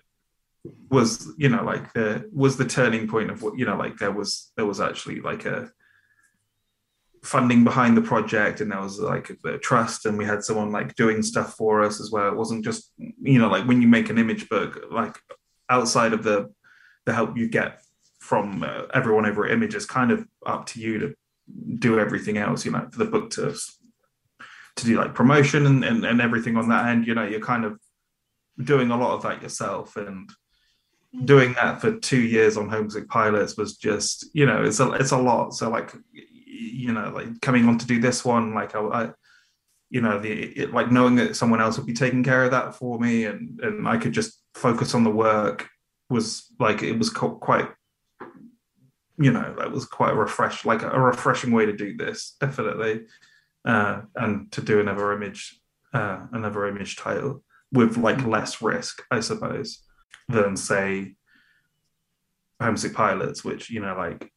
was 0.91 1.31
you 1.37 1.49
know 1.49 1.63
like 1.63 1.93
the 1.93 2.29
was 2.31 2.57
the 2.57 2.65
turning 2.65 3.07
point 3.07 3.31
of 3.31 3.41
what 3.41 3.57
you 3.57 3.65
know 3.65 3.75
like 3.75 3.97
there 3.97 4.11
was 4.11 4.51
there 4.55 4.67
was 4.67 4.79
actually 4.79 5.19
like 5.19 5.45
a 5.45 5.71
funding 7.23 7.63
behind 7.63 7.97
the 7.97 8.01
project 8.01 8.61
and 8.61 8.71
there 8.71 8.81
was 8.81 8.99
like 8.99 9.29
a 9.45 9.57
trust 9.57 10.05
and 10.05 10.17
we 10.17 10.23
had 10.23 10.43
someone 10.43 10.71
like 10.71 10.95
doing 10.95 11.21
stuff 11.21 11.55
for 11.55 11.83
us 11.83 11.99
as 11.99 12.11
well 12.11 12.29
it 12.29 12.35
wasn't 12.35 12.63
just 12.63 12.93
you 12.97 13.37
know 13.37 13.49
like 13.49 13.65
when 13.65 13.81
you 13.81 13.87
make 13.87 14.09
an 14.09 14.17
image 14.17 14.47
book 14.47 14.85
like 14.89 15.17
outside 15.69 16.13
of 16.13 16.23
the 16.23 16.49
the 17.05 17.13
help 17.13 17.35
you 17.35 17.47
get 17.47 17.81
from 18.19 18.63
uh, 18.63 18.83
everyone 18.93 19.25
over 19.25 19.45
at 19.45 19.51
Image, 19.51 19.75
it's 19.75 19.85
kind 19.85 20.11
of 20.11 20.25
up 20.45 20.65
to 20.67 20.79
you 20.79 20.99
to 20.99 21.15
do 21.79 21.99
everything 21.99 22.37
else. 22.37 22.65
You 22.65 22.71
know, 22.71 22.87
for 22.91 22.99
the 22.99 23.09
book 23.09 23.31
to 23.31 23.55
to 24.75 24.85
do 24.85 24.97
like 24.97 25.15
promotion 25.15 25.65
and, 25.65 25.83
and, 25.83 26.05
and 26.05 26.21
everything 26.21 26.55
on 26.55 26.69
that 26.69 26.87
end. 26.87 27.07
You 27.07 27.15
know, 27.15 27.25
you're 27.25 27.39
kind 27.39 27.65
of 27.65 27.79
doing 28.63 28.91
a 28.91 28.97
lot 28.97 29.15
of 29.15 29.23
that 29.23 29.41
yourself 29.41 29.95
and 29.95 30.29
doing 31.25 31.53
that 31.53 31.81
for 31.81 31.97
two 31.97 32.19
years 32.21 32.55
on 32.55 32.69
homesick 32.69 33.09
pilots 33.09 33.57
was 33.57 33.75
just 33.77 34.29
you 34.33 34.45
know 34.45 34.63
it's 34.63 34.79
a 34.79 34.91
it's 34.91 35.09
a 35.09 35.17
lot 35.17 35.49
so 35.55 35.67
like 35.67 35.91
you 36.59 36.91
know 36.91 37.09
like 37.09 37.39
coming 37.41 37.67
on 37.67 37.77
to 37.77 37.87
do 37.87 37.99
this 37.99 38.25
one 38.25 38.53
like 38.53 38.75
i, 38.75 38.79
I 38.79 39.09
you 39.89 40.01
know 40.01 40.19
the 40.19 40.31
it, 40.31 40.73
like 40.73 40.91
knowing 40.91 41.15
that 41.15 41.35
someone 41.35 41.61
else 41.61 41.77
would 41.77 41.87
be 41.87 41.93
taking 41.93 42.23
care 42.23 42.43
of 42.43 42.51
that 42.51 42.75
for 42.75 42.99
me 42.99 43.25
and 43.25 43.59
and 43.61 43.87
i 43.87 43.97
could 43.97 44.13
just 44.13 44.41
focus 44.53 44.93
on 44.93 45.03
the 45.03 45.09
work 45.09 45.67
was 46.09 46.45
like 46.59 46.83
it 46.83 46.97
was 46.97 47.09
quite 47.09 47.69
you 49.17 49.31
know 49.31 49.53
that 49.57 49.71
was 49.71 49.85
quite 49.85 50.11
a 50.11 50.15
refresh 50.15 50.65
like 50.65 50.81
a 50.81 50.99
refreshing 50.99 51.51
way 51.51 51.65
to 51.65 51.75
do 51.75 51.95
this 51.95 52.35
definitely 52.39 53.01
uh, 53.65 54.01
and 54.15 54.51
to 54.53 54.61
do 54.61 54.79
another 54.79 55.11
image 55.11 55.59
uh, 55.93 56.25
another 56.31 56.67
image 56.67 56.95
title 56.95 57.43
with 57.71 57.97
like 57.97 58.25
less 58.25 58.61
risk 58.61 59.03
i 59.11 59.19
suppose 59.19 59.83
than 60.29 60.55
say 60.55 61.15
homesick 62.61 62.93
pilots 62.93 63.43
which 63.43 63.69
you 63.69 63.81
know 63.81 63.95
like 63.95 64.31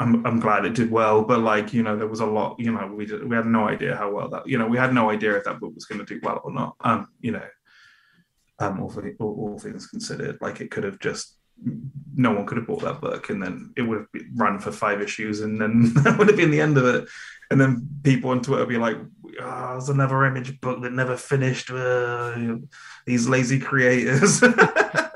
I'm, 0.00 0.24
I'm 0.24 0.38
glad 0.40 0.64
it 0.64 0.74
did 0.74 0.90
well 0.90 1.22
but 1.22 1.40
like 1.40 1.72
you 1.72 1.82
know 1.82 1.96
there 1.96 2.06
was 2.06 2.20
a 2.20 2.26
lot 2.26 2.58
you 2.58 2.72
know 2.72 2.86
we 2.94 3.06
did, 3.06 3.28
we 3.28 3.34
had 3.34 3.46
no 3.46 3.68
idea 3.68 3.96
how 3.96 4.10
well 4.12 4.28
that 4.28 4.46
you 4.46 4.58
know 4.58 4.66
we 4.66 4.78
had 4.78 4.94
no 4.94 5.10
idea 5.10 5.36
if 5.36 5.44
that 5.44 5.60
book 5.60 5.74
was 5.74 5.86
going 5.86 6.04
to 6.04 6.04
do 6.04 6.20
well 6.22 6.40
or 6.44 6.52
not 6.52 6.76
um 6.80 7.08
you 7.20 7.32
know 7.32 7.46
um 8.60 8.80
all, 8.80 8.92
all, 9.18 9.36
all 9.40 9.58
things 9.58 9.86
considered 9.86 10.38
like 10.40 10.60
it 10.60 10.70
could 10.70 10.84
have 10.84 10.98
just 11.00 11.38
no 12.14 12.32
one 12.32 12.46
could 12.46 12.58
have 12.58 12.66
bought 12.66 12.82
that 12.82 13.00
book 13.00 13.30
and 13.30 13.42
then 13.42 13.72
it 13.76 13.82
would 13.82 13.98
have 13.98 14.22
run 14.34 14.58
for 14.58 14.72
five 14.72 15.00
issues 15.00 15.40
and 15.40 15.60
then 15.60 15.92
that 16.02 16.18
would 16.18 16.28
have 16.28 16.36
been 16.36 16.50
the 16.50 16.60
end 16.60 16.78
of 16.78 16.84
it. 16.84 17.08
And 17.50 17.60
then 17.60 17.88
people 18.02 18.30
on 18.30 18.42
twitter 18.42 18.62
would 18.62 18.68
be 18.68 18.78
like 18.78 18.98
oh, 19.40 19.68
there's 19.72 19.88
another 19.88 20.24
image 20.24 20.60
book 20.60 20.82
that 20.82 20.92
never 20.92 21.16
finished 21.16 21.70
uh, 21.70 22.56
these 23.06 23.28
lazy 23.28 23.58
creators 23.58 24.42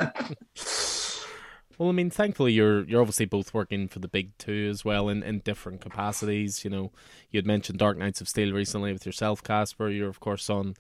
well 1.83 1.91
i 1.91 1.93
mean 1.93 2.11
thankfully 2.11 2.53
you're 2.53 2.85
you're 2.85 3.01
obviously 3.01 3.27
both 3.27 3.53
working 3.53 3.89
for 3.89 3.99
the 3.99 4.09
big 4.09 4.37
two 4.39 4.69
as 4.71 4.85
well 4.85 5.09
in, 5.09 5.23
in 5.23 5.41
different 5.41 5.81
capacities 5.81 6.65
you 6.65 6.71
know 6.71 6.93
you 7.31 7.39
had 7.39 7.47
mentioned 7.47 7.79
dark 7.79 7.99
knights 7.99 8.21
of 8.21 8.29
steel 8.29 8.53
recently 8.53 8.93
with 8.93 9.05
yourself 9.05 9.43
caspar 9.43 9.89
you're 9.89 10.09
of 10.09 10.21
course 10.21 10.49
on 10.49 10.75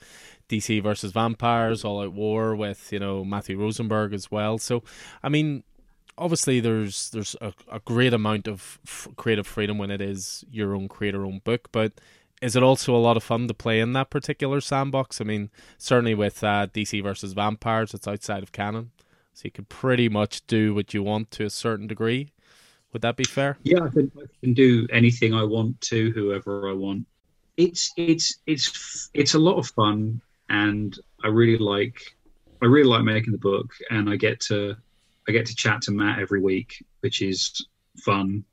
DC 0.52 0.82
versus 0.82 1.12
Vampires, 1.12 1.82
All 1.82 2.02
Out 2.02 2.12
War 2.12 2.54
with 2.54 2.92
you 2.92 2.98
know 2.98 3.24
Matthew 3.24 3.58
Rosenberg 3.58 4.12
as 4.12 4.30
well. 4.30 4.58
So, 4.58 4.82
I 5.22 5.30
mean, 5.30 5.62
obviously 6.18 6.60
there's 6.60 7.10
there's 7.10 7.34
a, 7.40 7.54
a 7.70 7.80
great 7.80 8.12
amount 8.12 8.46
of 8.46 8.78
f- 8.86 9.08
creative 9.16 9.46
freedom 9.46 9.78
when 9.78 9.90
it 9.90 10.00
is 10.00 10.44
your 10.50 10.74
own 10.74 10.88
creator 10.88 11.24
own 11.24 11.40
book, 11.42 11.70
but 11.72 11.92
is 12.42 12.54
it 12.56 12.62
also 12.62 12.94
a 12.94 12.98
lot 12.98 13.16
of 13.16 13.22
fun 13.22 13.48
to 13.48 13.54
play 13.54 13.80
in 13.80 13.92
that 13.94 14.10
particular 14.10 14.60
sandbox? 14.60 15.20
I 15.20 15.24
mean, 15.24 15.50
certainly 15.78 16.14
with 16.14 16.42
uh, 16.44 16.66
DC 16.66 17.02
versus 17.02 17.32
Vampires, 17.32 17.94
it's 17.94 18.08
outside 18.08 18.42
of 18.42 18.52
canon, 18.52 18.90
so 19.32 19.42
you 19.44 19.50
can 19.50 19.64
pretty 19.64 20.08
much 20.08 20.46
do 20.46 20.74
what 20.74 20.94
you 20.94 21.02
want 21.02 21.30
to 21.32 21.44
a 21.44 21.50
certain 21.50 21.86
degree. 21.86 22.32
Would 22.92 23.02
that 23.02 23.16
be 23.16 23.24
fair? 23.24 23.56
Yeah, 23.62 23.84
I 23.84 23.88
can, 23.88 24.12
I 24.16 24.26
can 24.40 24.52
do 24.52 24.86
anything 24.92 25.32
I 25.32 25.44
want 25.44 25.80
to, 25.82 26.10
whoever 26.12 26.68
I 26.68 26.72
want. 26.72 27.06
It's 27.56 27.92
it's 27.96 28.38
it's 28.46 29.10
it's 29.14 29.34
a 29.34 29.38
lot 29.38 29.56
of 29.58 29.66
fun 29.68 30.20
and 30.52 30.98
I 31.24 31.28
really 31.28 31.58
like 31.58 32.00
I 32.62 32.66
really 32.66 32.88
like 32.88 33.02
making 33.02 33.32
the 33.32 33.38
book, 33.38 33.74
and 33.90 34.08
I 34.08 34.16
get 34.16 34.38
to 34.42 34.76
I 35.28 35.32
get 35.32 35.46
to 35.46 35.54
chat 35.54 35.82
to 35.82 35.90
Matt 35.92 36.20
every 36.20 36.40
week, 36.40 36.84
which 37.00 37.22
is 37.22 37.66
fun 37.96 38.44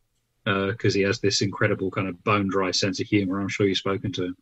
because 0.45 0.95
uh, 0.95 0.97
he 0.97 1.01
has 1.03 1.19
this 1.19 1.41
incredible 1.41 1.91
kind 1.91 2.07
of 2.07 2.23
bone 2.23 2.49
dry 2.49 2.71
sense 2.71 2.99
of 2.99 3.07
humor. 3.07 3.39
I'm 3.39 3.49
sure 3.49 3.67
you've 3.67 3.77
spoken 3.77 4.11
to 4.13 4.25
him. 4.25 4.37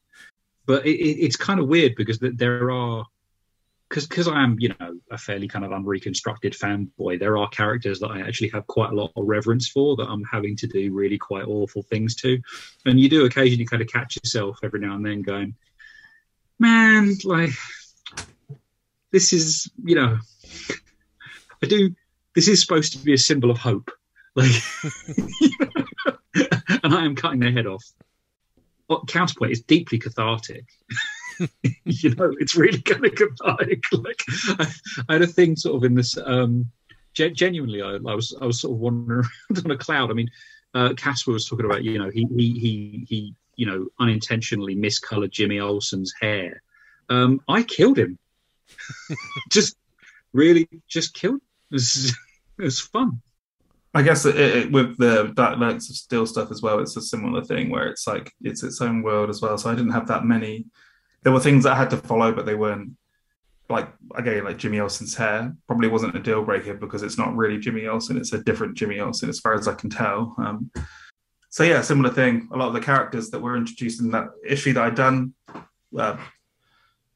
but 0.66 0.86
it, 0.86 0.96
it, 0.96 1.26
it's 1.26 1.36
kind 1.36 1.60
of 1.60 1.68
weird 1.68 1.96
because 1.96 2.20
there 2.20 2.72
are 2.72 3.06
because 3.90 4.08
because 4.08 4.28
I 4.28 4.44
am 4.44 4.58
you 4.60 4.74
know 4.80 5.00
a 5.12 5.18
fairly 5.18 5.48
kind 5.48 5.66
of 5.66 5.72
unreconstructed 5.72 6.54
fanboy. 6.54 7.20
There 7.20 7.38
are 7.38 7.48
characters 7.50 8.00
that 8.00 8.12
I 8.12 8.22
actually 8.22 8.50
have 8.50 8.68
quite 8.68 8.92
a 8.92 8.96
lot 8.96 9.12
of 9.16 9.26
reverence 9.26 9.70
for 9.70 9.96
that 9.98 10.08
I'm 10.08 10.24
having 10.24 10.56
to 10.58 10.68
do 10.68 10.94
really 10.94 11.18
quite 11.18 11.46
awful 11.46 11.84
things 11.84 12.16
to, 12.16 12.40
and 12.86 13.00
you 13.00 13.10
do 13.10 13.26
occasionally 13.26 13.66
kind 13.66 13.82
of 13.82 13.88
catch 13.88 14.18
yourself 14.18 14.60
every 14.64 14.80
now 14.80 14.96
and 14.96 15.06
then 15.06 15.22
going, 15.22 15.56
man, 16.60 17.16
like 17.24 17.52
this 19.12 19.34
is 19.34 19.70
you 19.84 19.96
know 19.96 20.18
I 21.64 21.68
do 21.68 21.96
this 22.36 22.48
is 22.48 22.62
supposed 22.62 22.94
to 22.94 23.00
be 23.00 23.14
a 23.14 23.18
symbol 23.18 23.50
of 23.50 23.58
hope, 23.58 23.90
like, 24.36 24.52
and 26.36 26.94
I 26.94 27.04
am 27.04 27.16
cutting 27.16 27.40
their 27.40 27.52
head 27.52 27.66
off. 27.66 27.84
counterpoint 29.08 29.54
is 29.54 29.64
deeply 29.64 29.98
cathartic. 29.98 30.66
you 31.86 32.16
know, 32.16 32.34
it's 32.40 32.56
really 32.56 32.82
kind 32.82 33.06
of 33.06 33.16
cathartic. 33.16 33.84
Like 33.92 34.22
I, 34.60 34.68
I, 35.10 35.14
had 35.14 35.22
a 35.22 35.28
thing 35.28 35.56
sort 35.56 35.78
of 35.78 35.84
in 35.84 35.96
this. 35.96 36.18
Um, 36.18 36.72
genuinely, 37.14 37.82
I, 37.82 37.96
I, 37.96 38.16
was 38.16 38.36
I 38.42 38.46
was 38.46 38.62
sort 38.62 38.74
of 38.74 38.80
wandering 38.80 39.26
around 39.52 39.66
on 39.66 39.72
a 39.72 39.78
cloud. 39.78 40.12
I 40.12 40.14
mean, 40.14 40.30
uh, 40.74 40.94
Caspar 40.96 41.32
was 41.32 41.48
talking 41.48 41.66
about 41.66 41.84
you 41.84 41.98
know 41.98 42.10
he 42.10 42.28
he 42.36 42.60
he 42.60 43.06
he 43.08 43.36
you 43.56 43.66
know 43.66 43.88
unintentionally 44.00 44.76
miscolored 44.76 45.32
Jimmy 45.32 45.60
Olsen's 45.60 46.14
hair. 46.20 46.62
Um, 47.10 47.42
I 47.48 47.64
killed 47.64 47.98
him. 47.98 48.18
just 49.50 49.78
really, 50.34 50.68
just 50.88 51.14
killed. 51.14 51.42
It 51.72 51.76
was, 51.76 52.16
it 52.58 52.64
was 52.64 52.80
fun. 52.80 53.22
I 53.94 54.04
guess 54.04 54.26
it, 54.26 54.36
it, 54.36 54.72
with 54.72 54.98
the 54.98 55.32
Dark 55.34 55.58
Knights 55.58 55.90
of 55.90 55.96
Steel 55.96 56.28
stuff 56.28 56.52
as 56.52 56.62
well, 56.62 56.80
it's 56.80 56.98
a 56.98 57.02
similar 57.02 57.44
thing 57.44 57.70
where 57.72 57.88
it's 57.88 58.06
like 58.06 58.32
it's 58.42 58.62
its 58.62 58.82
own 58.82 59.02
world 59.02 59.30
as 59.30 59.42
well. 59.42 59.58
So 59.58 59.72
I 59.72 59.76
didn't 59.76 59.94
have 59.94 60.08
that 60.08 60.26
many 60.26 60.66
there 61.24 61.34
were 61.34 61.40
things 61.40 61.64
that 61.64 61.74
I 61.74 61.78
had 61.78 61.90
to 61.92 61.98
follow, 61.98 62.32
but 62.32 62.46
they 62.46 62.56
weren't 62.56 62.96
like 63.70 63.90
again 64.16 64.46
like 64.46 64.58
Jimmy 64.58 64.80
Olsen's 64.80 65.16
hair 65.16 65.54
probably 65.68 65.90
wasn't 65.90 66.16
a 66.16 66.22
deal 66.22 66.42
breaker 66.42 66.74
because 66.74 67.04
it's 67.04 67.18
not 67.18 67.36
really 67.36 67.60
Jimmy 67.60 67.88
Olsen. 67.88 68.18
It's 68.18 68.34
a 68.34 68.44
different 68.44 68.76
Jimmy 68.76 69.00
Olsen 69.00 69.30
as 69.30 69.40
far 69.40 69.54
as 69.54 69.68
I 69.68 69.74
can 69.74 69.90
tell. 69.90 70.36
Um, 70.38 70.72
so 71.50 71.64
yeah, 71.64 71.82
similar 71.82 72.14
thing. 72.14 72.48
A 72.54 72.58
lot 72.58 72.68
of 72.68 72.74
the 72.74 72.80
characters 72.80 73.30
that 73.32 73.42
were 73.42 73.58
introduced 73.58 74.02
in 74.02 74.12
that 74.12 74.30
issue 74.46 74.74
that 74.74 74.84
I'd 74.84 74.96
done, 74.96 75.34
uh, 75.98 76.18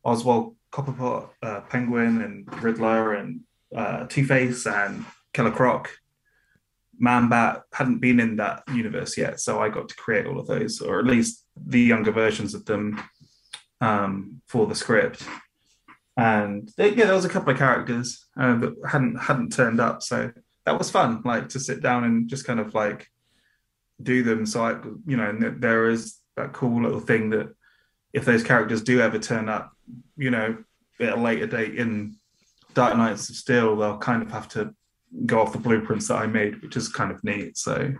Oswald 0.03 0.55
Cobblepot, 0.71 1.29
uh, 1.43 1.61
Penguin, 1.61 2.21
and 2.21 2.63
Riddler, 2.63 3.13
and 3.13 3.41
uh, 3.75 4.05
Two 4.07 4.25
Face, 4.25 4.65
and 4.65 5.05
Killer 5.33 5.51
Croc, 5.51 5.89
Man 6.97 7.29
Bat 7.29 7.63
hadn't 7.73 7.99
been 7.99 8.19
in 8.19 8.37
that 8.37 8.63
universe 8.73 9.17
yet, 9.17 9.39
so 9.39 9.59
I 9.59 9.69
got 9.69 9.89
to 9.89 9.95
create 9.95 10.25
all 10.25 10.39
of 10.39 10.47
those, 10.47 10.81
or 10.81 10.99
at 10.99 11.05
least 11.05 11.45
the 11.55 11.81
younger 11.81 12.11
versions 12.11 12.53
of 12.53 12.65
them 12.65 13.01
um, 13.81 14.41
for 14.47 14.67
the 14.67 14.75
script. 14.75 15.23
And 16.15 16.71
they, 16.77 16.93
yeah, 16.93 17.05
there 17.05 17.15
was 17.15 17.25
a 17.25 17.29
couple 17.29 17.51
of 17.51 17.57
characters 17.57 18.25
uh, 18.39 18.55
that 18.55 18.75
hadn't 18.87 19.15
hadn't 19.15 19.53
turned 19.53 19.79
up, 19.79 20.03
so 20.03 20.31
that 20.65 20.77
was 20.77 20.91
fun. 20.91 21.21
Like 21.25 21.49
to 21.49 21.59
sit 21.59 21.81
down 21.81 22.03
and 22.03 22.29
just 22.29 22.45
kind 22.45 22.59
of 22.59 22.73
like 22.73 23.09
do 24.01 24.23
them. 24.23 24.45
So 24.45 24.63
I, 24.63 24.71
you 25.05 25.17
know, 25.17 25.35
there 25.57 25.89
is 25.89 26.17
that 26.35 26.53
cool 26.53 26.83
little 26.83 26.99
thing 26.99 27.29
that 27.31 27.53
if 28.13 28.25
those 28.25 28.43
characters 28.43 28.83
do 28.83 29.01
ever 29.01 29.19
turn 29.19 29.49
up, 29.49 29.71
you 30.17 30.29
know, 30.29 30.63
at 30.99 31.17
a 31.17 31.21
later 31.21 31.47
date 31.47 31.75
in 31.75 32.15
Dark 32.73 32.95
Knights 32.95 33.29
of 33.29 33.35
Steel, 33.35 33.75
they'll 33.75 33.97
kind 33.97 34.21
of 34.21 34.31
have 34.31 34.47
to 34.49 34.75
go 35.25 35.41
off 35.41 35.53
the 35.53 35.59
blueprints 35.59 36.07
that 36.07 36.15
I 36.15 36.27
made, 36.27 36.61
which 36.61 36.77
is 36.77 36.89
kind 36.89 37.11
of 37.11 37.23
neat. 37.23 37.57
So 37.57 37.93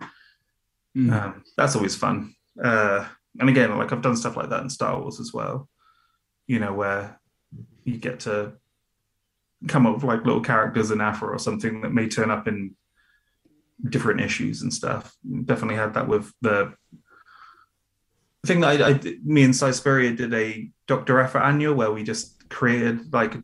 mm. 0.95 1.11
um, 1.11 1.43
that's 1.57 1.75
always 1.75 1.95
fun. 1.95 2.35
Uh, 2.61 3.07
and 3.39 3.49
again, 3.49 3.77
like 3.77 3.91
I've 3.91 4.01
done 4.01 4.17
stuff 4.17 4.37
like 4.37 4.49
that 4.49 4.63
in 4.63 4.69
Star 4.69 4.99
Wars 4.99 5.19
as 5.19 5.33
well. 5.33 5.69
You 6.51 6.59
know, 6.59 6.73
where 6.73 7.19
you 7.85 7.97
get 7.97 8.21
to 8.21 8.53
come 9.67 9.85
up 9.85 9.95
with 9.95 10.03
like 10.03 10.25
little 10.25 10.41
characters 10.41 10.91
in 10.91 11.01
Aphra 11.01 11.29
or 11.29 11.39
something 11.39 11.81
that 11.81 11.93
may 11.93 12.07
turn 12.07 12.31
up 12.31 12.47
in 12.47 12.75
different 13.89 14.21
issues 14.21 14.61
and 14.61 14.73
stuff. 14.73 15.15
Definitely 15.45 15.75
had 15.75 15.93
that 15.93 16.07
with 16.07 16.31
the 16.41 16.73
thing 18.45 18.61
that 18.61 18.81
I, 18.81 18.89
I 18.89 18.99
me 19.23 19.43
and 19.43 19.55
Si 19.55 19.71
Spurrier 19.71 20.13
did 20.13 20.33
a 20.33 20.69
Doctor 20.87 21.19
Aphra 21.19 21.45
annual 21.45 21.75
where 21.75 21.91
we 21.91 22.03
just 22.03 22.49
created 22.49 23.13
like 23.13 23.35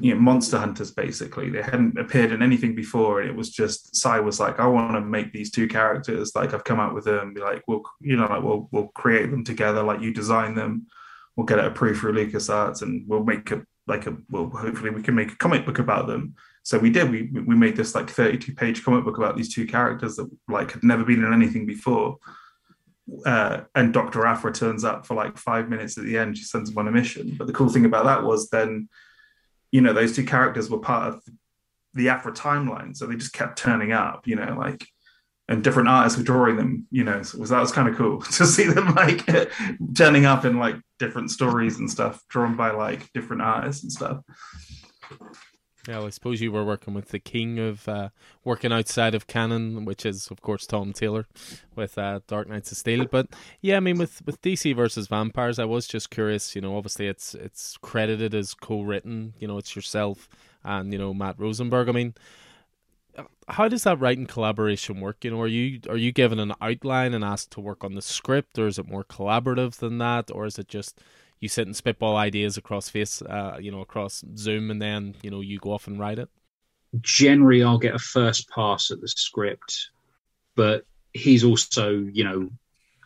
you 0.00 0.14
know 0.14 0.20
monster 0.20 0.58
hunters 0.58 0.90
basically 0.90 1.50
they 1.50 1.62
hadn't 1.62 1.98
appeared 1.98 2.32
in 2.32 2.42
anything 2.42 2.74
before 2.74 3.20
and 3.20 3.28
it 3.28 3.36
was 3.36 3.50
just 3.50 3.94
Si 3.94 4.20
was 4.20 4.40
like 4.40 4.58
I 4.58 4.66
want 4.66 4.94
to 4.94 5.00
make 5.00 5.32
these 5.32 5.50
two 5.50 5.68
characters 5.68 6.32
like 6.34 6.54
I've 6.54 6.64
come 6.64 6.80
up 6.80 6.94
with 6.94 7.04
them 7.04 7.34
be 7.34 7.40
like 7.40 7.62
we'll 7.66 7.82
you 8.00 8.16
know 8.16 8.26
like 8.26 8.42
we'll 8.42 8.68
we'll 8.72 8.88
create 8.88 9.30
them 9.30 9.44
together 9.44 9.82
like 9.82 10.00
you 10.00 10.14
design 10.14 10.54
them 10.54 10.86
we'll 11.36 11.46
get 11.46 11.58
it 11.58 11.64
approved 11.64 12.00
through 12.00 12.12
LucasArts 12.12 12.82
and 12.82 13.06
we'll 13.08 13.24
make 13.24 13.50
a 13.50 13.62
like 13.86 14.06
a 14.06 14.16
well 14.30 14.48
hopefully 14.50 14.90
we 14.90 15.02
can 15.02 15.14
make 15.14 15.32
a 15.32 15.36
comic 15.36 15.64
book 15.66 15.78
about 15.78 16.06
them 16.06 16.34
so 16.62 16.78
we 16.78 16.90
did 16.90 17.10
we 17.10 17.30
we 17.40 17.56
made 17.56 17.76
this 17.76 17.94
like 17.94 18.08
32 18.08 18.54
page 18.54 18.84
comic 18.84 19.04
book 19.04 19.18
about 19.18 19.36
these 19.36 19.52
two 19.52 19.66
characters 19.66 20.16
that 20.16 20.30
like 20.48 20.72
had 20.72 20.84
never 20.84 21.04
been 21.04 21.24
in 21.24 21.32
anything 21.32 21.66
before 21.66 22.18
uh, 23.26 23.62
and 23.74 23.92
Dr. 23.92 24.24
Aphra 24.24 24.52
turns 24.52 24.84
up 24.84 25.04
for 25.04 25.14
like 25.14 25.36
five 25.36 25.68
minutes 25.68 25.98
at 25.98 26.04
the 26.04 26.16
end. 26.16 26.38
She 26.38 26.44
sends 26.44 26.70
him 26.70 26.78
on 26.78 26.86
a 26.86 26.92
mission. 26.92 27.34
But 27.36 27.48
the 27.48 27.52
cool 27.52 27.68
thing 27.68 27.84
about 27.84 28.04
that 28.04 28.22
was 28.22 28.48
then 28.50 28.88
you 29.72 29.80
know, 29.80 29.92
those 29.92 30.14
two 30.14 30.24
characters 30.24 30.68
were 30.68 30.78
part 30.78 31.14
of 31.14 31.22
the 31.94 32.08
Aphra 32.08 32.32
timeline, 32.32 32.96
so 32.96 33.06
they 33.06 33.16
just 33.16 33.32
kept 33.32 33.58
turning 33.58 33.92
up, 33.92 34.26
you 34.26 34.36
know, 34.36 34.56
like 34.58 34.86
and 35.50 35.64
different 35.64 35.88
artists 35.88 36.16
were 36.16 36.24
drawing 36.24 36.56
them, 36.56 36.86
you 36.92 37.02
know, 37.02 37.22
so 37.22 37.36
that 37.38 37.60
was 37.60 37.72
kind 37.72 37.88
of 37.88 37.96
cool 37.96 38.22
to 38.22 38.46
see 38.46 38.64
them 38.64 38.94
like 38.94 39.28
turning 39.96 40.24
up 40.24 40.44
in 40.44 40.58
like 40.58 40.76
different 40.98 41.30
stories 41.30 41.78
and 41.78 41.90
stuff, 41.90 42.22
drawn 42.28 42.56
by 42.56 42.70
like 42.70 43.12
different 43.12 43.42
artists 43.42 43.82
and 43.82 43.92
stuff. 43.92 44.22
Yeah, 45.88 46.02
I 46.02 46.10
suppose 46.10 46.40
you 46.40 46.52
were 46.52 46.64
working 46.64 46.94
with 46.94 47.08
the 47.08 47.18
king 47.18 47.58
of 47.58 47.88
uh, 47.88 48.10
working 48.44 48.70
outside 48.70 49.14
of 49.14 49.26
canon, 49.26 49.84
which 49.84 50.06
is 50.06 50.28
of 50.30 50.40
course 50.40 50.66
Tom 50.66 50.92
Taylor 50.92 51.26
with 51.74 51.98
uh, 51.98 52.20
Dark 52.28 52.48
Knights 52.48 52.70
of 52.70 52.78
Steel. 52.78 53.06
But 53.06 53.28
yeah, 53.60 53.78
I 53.78 53.80
mean 53.80 53.98
with, 53.98 54.24
with 54.24 54.40
DC 54.42 54.76
versus 54.76 55.08
Vampires, 55.08 55.58
I 55.58 55.64
was 55.64 55.88
just 55.88 56.10
curious. 56.10 56.54
You 56.54 56.60
know, 56.60 56.76
obviously 56.76 57.08
it's 57.08 57.34
it's 57.34 57.76
credited 57.78 58.34
as 58.34 58.54
co-written. 58.54 59.34
You 59.38 59.48
know, 59.48 59.58
it's 59.58 59.74
yourself 59.74 60.28
and 60.62 60.92
you 60.92 60.98
know 60.98 61.12
Matt 61.14 61.40
Rosenberg. 61.40 61.88
I 61.88 61.92
mean, 61.92 62.14
how 63.48 63.68
does 63.68 63.84
that 63.84 63.98
writing 63.98 64.26
collaboration 64.26 65.00
work? 65.00 65.24
You 65.24 65.32
know, 65.32 65.40
are 65.40 65.46
you 65.46 65.80
are 65.88 65.96
you 65.96 66.12
given 66.12 66.38
an 66.38 66.54
outline 66.60 67.14
and 67.14 67.24
asked 67.24 67.50
to 67.52 67.60
work 67.60 67.84
on 67.84 67.94
the 67.94 68.02
script, 68.02 68.58
or 68.58 68.66
is 68.66 68.78
it 68.78 68.88
more 68.88 69.04
collaborative 69.04 69.76
than 69.76 69.98
that, 69.98 70.30
or 70.30 70.46
is 70.46 70.58
it 70.58 70.68
just 70.68 71.00
you 71.40 71.48
sit 71.48 71.66
and 71.66 71.74
spitball 71.74 72.16
ideas 72.16 72.56
across 72.56 72.88
face, 72.88 73.22
uh, 73.22 73.56
you 73.60 73.70
know, 73.70 73.80
across 73.80 74.24
Zoom, 74.36 74.70
and 74.70 74.80
then 74.80 75.14
you 75.22 75.30
know 75.30 75.40
you 75.40 75.58
go 75.58 75.72
off 75.72 75.86
and 75.86 75.98
write 75.98 76.18
it. 76.18 76.28
Generally, 77.00 77.64
I'll 77.64 77.78
get 77.78 77.94
a 77.94 77.98
first 77.98 78.48
pass 78.50 78.90
at 78.90 79.00
the 79.00 79.08
script, 79.08 79.90
but 80.56 80.84
he's 81.12 81.44
also, 81.44 81.92
you 81.92 82.24
know, 82.24 82.50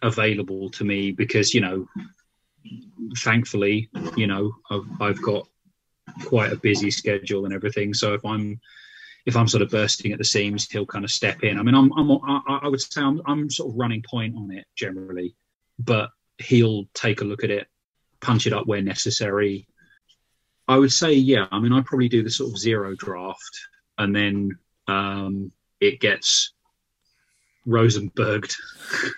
available 0.02 0.70
to 0.70 0.84
me 0.84 1.12
because 1.12 1.54
you 1.54 1.60
know, 1.60 1.86
thankfully, 3.18 3.88
you 4.16 4.26
know, 4.26 4.52
I've, 4.70 4.86
I've 5.00 5.22
got 5.22 5.48
quite 6.24 6.52
a 6.52 6.56
busy 6.56 6.90
schedule 6.90 7.44
and 7.44 7.54
everything. 7.54 7.94
So 7.94 8.14
if 8.14 8.24
I'm 8.24 8.60
if 9.26 9.36
I'm 9.36 9.48
sort 9.48 9.62
of 9.62 9.70
bursting 9.70 10.12
at 10.12 10.18
the 10.18 10.24
seams, 10.24 10.70
he'll 10.70 10.86
kind 10.86 11.04
of 11.04 11.10
step 11.10 11.42
in. 11.42 11.58
I 11.58 11.62
mean, 11.62 11.74
I'm, 11.74 11.92
I'm 11.92 12.10
I, 12.10 12.60
I 12.64 12.68
would 12.68 12.80
say 12.80 13.00
I'm, 13.00 13.22
I'm 13.26 13.50
sort 13.50 13.70
of 13.70 13.78
running 13.78 14.02
point 14.02 14.36
on 14.36 14.50
it 14.50 14.66
generally, 14.76 15.34
but 15.78 16.10
he'll 16.38 16.84
take 16.94 17.20
a 17.20 17.24
look 17.24 17.44
at 17.44 17.50
it 17.50 17.68
punch 18.24 18.46
it 18.46 18.52
up 18.52 18.66
where 18.66 18.82
necessary. 18.82 19.68
I 20.66 20.78
would 20.78 20.92
say, 20.92 21.12
yeah. 21.12 21.46
I 21.52 21.60
mean, 21.60 21.72
I 21.72 21.82
probably 21.82 22.08
do 22.08 22.22
the 22.22 22.30
sort 22.30 22.50
of 22.50 22.58
zero 22.58 22.94
draft, 22.96 23.58
and 23.98 24.16
then 24.16 24.58
um, 24.88 25.52
it 25.80 26.00
gets 26.00 26.52
Rosenberged 27.66 28.56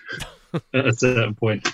at 0.73 0.87
a 0.87 0.93
certain 0.93 1.35
point. 1.35 1.67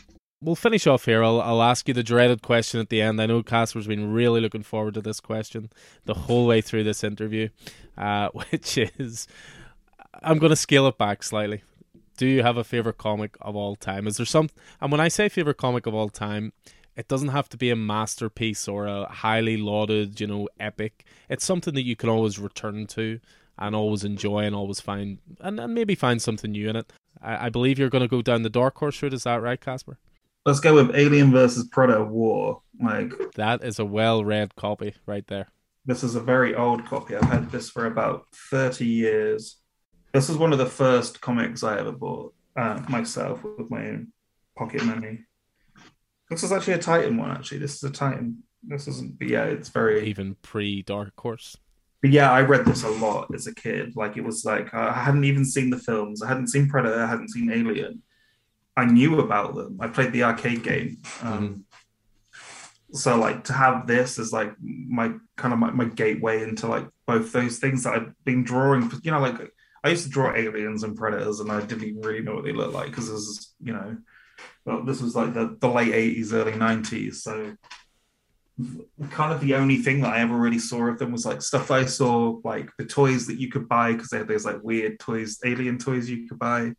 We'll 0.43 0.55
finish 0.55 0.85
off 0.87 1.05
here. 1.05 1.23
I'll, 1.23 1.41
I'll 1.41 1.61
ask 1.63 1.87
you 1.87 1.93
the 1.93 2.03
dreaded 2.03 2.41
question 2.41 2.81
at 2.81 2.89
the 2.89 3.01
end. 3.01 3.21
I 3.21 3.27
know 3.27 3.41
Caspar's 3.43 3.87
been 3.87 4.11
really 4.11 4.41
looking 4.41 4.63
forward 4.63 4.93
to 4.95 5.01
this 5.01 5.21
question 5.21 5.69
the 6.03 6.13
whole 6.13 6.45
way 6.45 6.59
through 6.59 6.83
this 6.83 7.01
interview, 7.01 7.47
uh, 7.97 8.27
which 8.33 8.77
is 8.77 9.25
I'm 10.21 10.39
going 10.39 10.49
to 10.49 10.57
scale 10.57 10.85
it 10.87 10.97
back 10.97 11.23
slightly. 11.23 11.63
Do 12.17 12.27
you 12.27 12.43
have 12.43 12.57
a 12.57 12.63
favorite 12.65 12.97
comic 12.97 13.37
of 13.39 13.55
all 13.55 13.77
time? 13.77 14.05
Is 14.05 14.17
there 14.17 14.25
some? 14.25 14.49
And 14.81 14.91
when 14.91 14.99
I 14.99 15.07
say 15.07 15.29
favorite 15.29 15.57
comic 15.57 15.85
of 15.85 15.95
all 15.95 16.09
time, 16.09 16.51
it 16.97 17.07
doesn't 17.07 17.29
have 17.29 17.47
to 17.49 17.57
be 17.57 17.69
a 17.69 17.75
masterpiece 17.75 18.67
or 18.67 18.85
a 18.85 19.05
highly 19.05 19.55
lauded, 19.55 20.19
you 20.19 20.27
know, 20.27 20.49
epic. 20.59 21.05
It's 21.29 21.45
something 21.45 21.73
that 21.73 21.83
you 21.83 21.95
can 21.95 22.09
always 22.09 22.37
return 22.37 22.85
to 22.87 23.21
and 23.57 23.75
always 23.75 24.03
enjoy 24.03 24.39
and 24.39 24.53
always 24.53 24.81
find 24.81 25.19
and, 25.39 25.57
and 25.57 25.73
maybe 25.73 25.95
find 25.95 26.21
something 26.21 26.51
new 26.51 26.69
in 26.69 26.75
it. 26.75 26.91
I, 27.21 27.45
I 27.45 27.49
believe 27.49 27.79
you're 27.79 27.89
going 27.89 28.03
to 28.03 28.09
go 28.09 28.21
down 28.21 28.41
the 28.41 28.49
dark 28.49 28.77
horse 28.77 29.01
route. 29.01 29.13
Is 29.13 29.23
that 29.23 29.41
right, 29.41 29.59
Caspar? 29.59 29.97
Let's 30.45 30.59
go 30.59 30.75
with 30.75 30.95
Alien 30.95 31.31
versus 31.31 31.67
Predator 31.69 32.03
War. 32.03 32.61
Like 32.81 33.13
that 33.35 33.63
is 33.63 33.79
a 33.79 33.85
well-read 33.85 34.55
copy 34.55 34.93
right 35.05 35.25
there. 35.27 35.47
This 35.85 36.03
is 36.03 36.15
a 36.15 36.19
very 36.19 36.55
old 36.55 36.85
copy. 36.85 37.15
I've 37.15 37.23
had 37.23 37.51
this 37.51 37.69
for 37.69 37.85
about 37.85 38.25
thirty 38.51 38.85
years. 38.85 39.57
This 40.13 40.29
is 40.29 40.37
one 40.37 40.51
of 40.51 40.59
the 40.59 40.65
first 40.65 41.21
comics 41.21 41.63
I 41.63 41.79
ever 41.79 41.91
bought 41.91 42.33
uh, 42.55 42.81
myself 42.89 43.43
with 43.43 43.69
my 43.69 43.87
own 43.87 44.07
pocket 44.57 44.83
money 44.85 45.25
This 46.29 46.43
is 46.43 46.51
actually 46.51 46.73
a 46.73 46.77
Titan 46.77 47.17
one. 47.17 47.31
Actually, 47.31 47.59
this 47.59 47.75
is 47.75 47.83
a 47.83 47.91
Titan. 47.91 48.43
This 48.63 48.87
isn't. 48.87 49.19
But 49.19 49.29
yeah, 49.29 49.45
it's 49.45 49.69
very 49.69 50.05
even 50.07 50.35
pre 50.41 50.81
Dark 50.81 51.13
Horse. 51.19 51.57
But 52.01 52.11
yeah, 52.11 52.31
I 52.31 52.41
read 52.41 52.65
this 52.65 52.83
a 52.83 52.89
lot 52.89 53.33
as 53.33 53.47
a 53.47 53.55
kid. 53.55 53.95
Like 53.95 54.17
it 54.17 54.23
was 54.23 54.43
like 54.43 54.73
I 54.73 54.93
hadn't 54.93 55.23
even 55.23 55.45
seen 55.45 55.69
the 55.69 55.79
films. 55.79 56.21
I 56.21 56.27
hadn't 56.27 56.47
seen 56.47 56.67
Predator. 56.67 57.01
I 57.01 57.07
hadn't 57.07 57.31
seen 57.31 57.51
Alien. 57.51 58.01
I 58.75 58.85
knew 58.85 59.19
about 59.19 59.55
them. 59.55 59.77
I 59.79 59.87
played 59.87 60.13
the 60.13 60.23
arcade 60.23 60.63
game. 60.63 60.97
Um, 61.21 61.43
mm-hmm. 61.43 62.95
So 62.95 63.17
like 63.17 63.45
to 63.45 63.53
have 63.53 63.87
this 63.87 64.19
as 64.19 64.31
like 64.31 64.53
my 64.61 65.13
kind 65.35 65.53
of 65.53 65.59
my, 65.59 65.71
my 65.71 65.85
gateway 65.85 66.43
into 66.43 66.67
like 66.67 66.87
both 67.07 67.31
those 67.31 67.57
things 67.57 67.83
that 67.83 67.93
I've 67.93 68.13
been 68.23 68.43
drawing. 68.43 68.89
For, 68.89 68.97
you 69.03 69.11
know, 69.11 69.19
like 69.19 69.51
I 69.83 69.89
used 69.89 70.05
to 70.05 70.09
draw 70.09 70.35
aliens 70.35 70.83
and 70.83 70.95
predators, 70.95 71.39
and 71.39 71.51
I 71.51 71.61
didn't 71.61 71.83
even 71.83 72.01
really 72.01 72.21
know 72.21 72.35
what 72.35 72.43
they 72.43 72.53
looked 72.53 72.73
like 72.73 72.87
because 72.87 73.09
this 73.09 73.19
is 73.19 73.55
you 73.63 73.73
know, 73.73 73.97
well, 74.65 74.83
this 74.83 75.01
was 75.01 75.15
like 75.15 75.33
the, 75.33 75.57
the 75.59 75.67
late 75.67 75.93
eighties, 75.93 76.33
early 76.33 76.55
nineties. 76.55 77.23
So 77.23 77.55
kind 79.09 79.33
of 79.33 79.41
the 79.41 79.55
only 79.55 79.77
thing 79.77 80.01
that 80.01 80.13
I 80.13 80.19
ever 80.19 80.37
really 80.37 80.59
saw 80.59 80.85
of 80.85 80.99
them 80.99 81.11
was 81.11 81.25
like 81.25 81.41
stuff 81.41 81.71
I 81.71 81.85
saw, 81.85 82.39
like 82.43 82.69
the 82.77 82.85
toys 82.85 83.25
that 83.27 83.39
you 83.39 83.49
could 83.49 83.67
buy 83.67 83.93
because 83.93 84.09
they 84.09 84.19
had 84.19 84.27
those 84.27 84.45
like 84.45 84.63
weird 84.63 84.99
toys, 84.99 85.39
alien 85.43 85.79
toys 85.79 86.09
you 86.09 86.27
could 86.27 86.37
buy, 86.37 86.73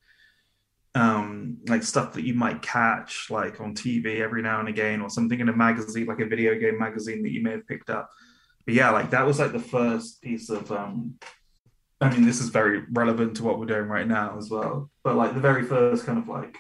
um, 0.95 1.59
like 1.69 1.83
stuff 1.83 2.13
that 2.15 2.25
you 2.25 2.35
might 2.35 2.63
catch 2.63 3.29
like 3.31 3.61
on 3.61 3.75
TV 3.75 4.21
every 4.21 4.43
now 4.43 4.61
and 4.61 4.69
again, 4.69 5.01
or 5.01 5.11
something 5.11 5.41
in 5.41 5.49
a 5.49 5.57
magazine, 5.57 6.07
like 6.07 6.21
a 6.21 6.27
video 6.27 6.59
game 6.59 6.79
magazine 6.79 7.23
that 7.23 7.33
you 7.33 7.43
may 7.43 7.53
have 7.53 7.67
picked 7.67 7.91
up. 7.91 8.11
But 8.65 8.75
yeah, 8.75 8.91
like 8.91 9.11
that 9.11 9.27
was 9.27 9.39
like 9.39 9.53
the 9.53 9.59
first 9.59 10.23
piece 10.23 10.51
of. 10.51 10.71
um 10.73 11.15
I 12.01 12.11
mean, 12.11 12.27
this 12.27 12.41
is 12.41 12.51
very 12.51 12.83
relevant 12.93 13.37
to 13.37 13.45
what 13.45 13.59
we're 13.59 13.67
doing 13.67 13.89
right 13.89 14.07
now 14.07 14.37
as 14.37 14.51
well. 14.51 14.91
But 15.03 15.17
like 15.17 15.33
the 15.33 15.41
very 15.41 15.63
first 15.63 16.05
kind 16.05 16.19
of 16.19 16.29
like 16.29 16.59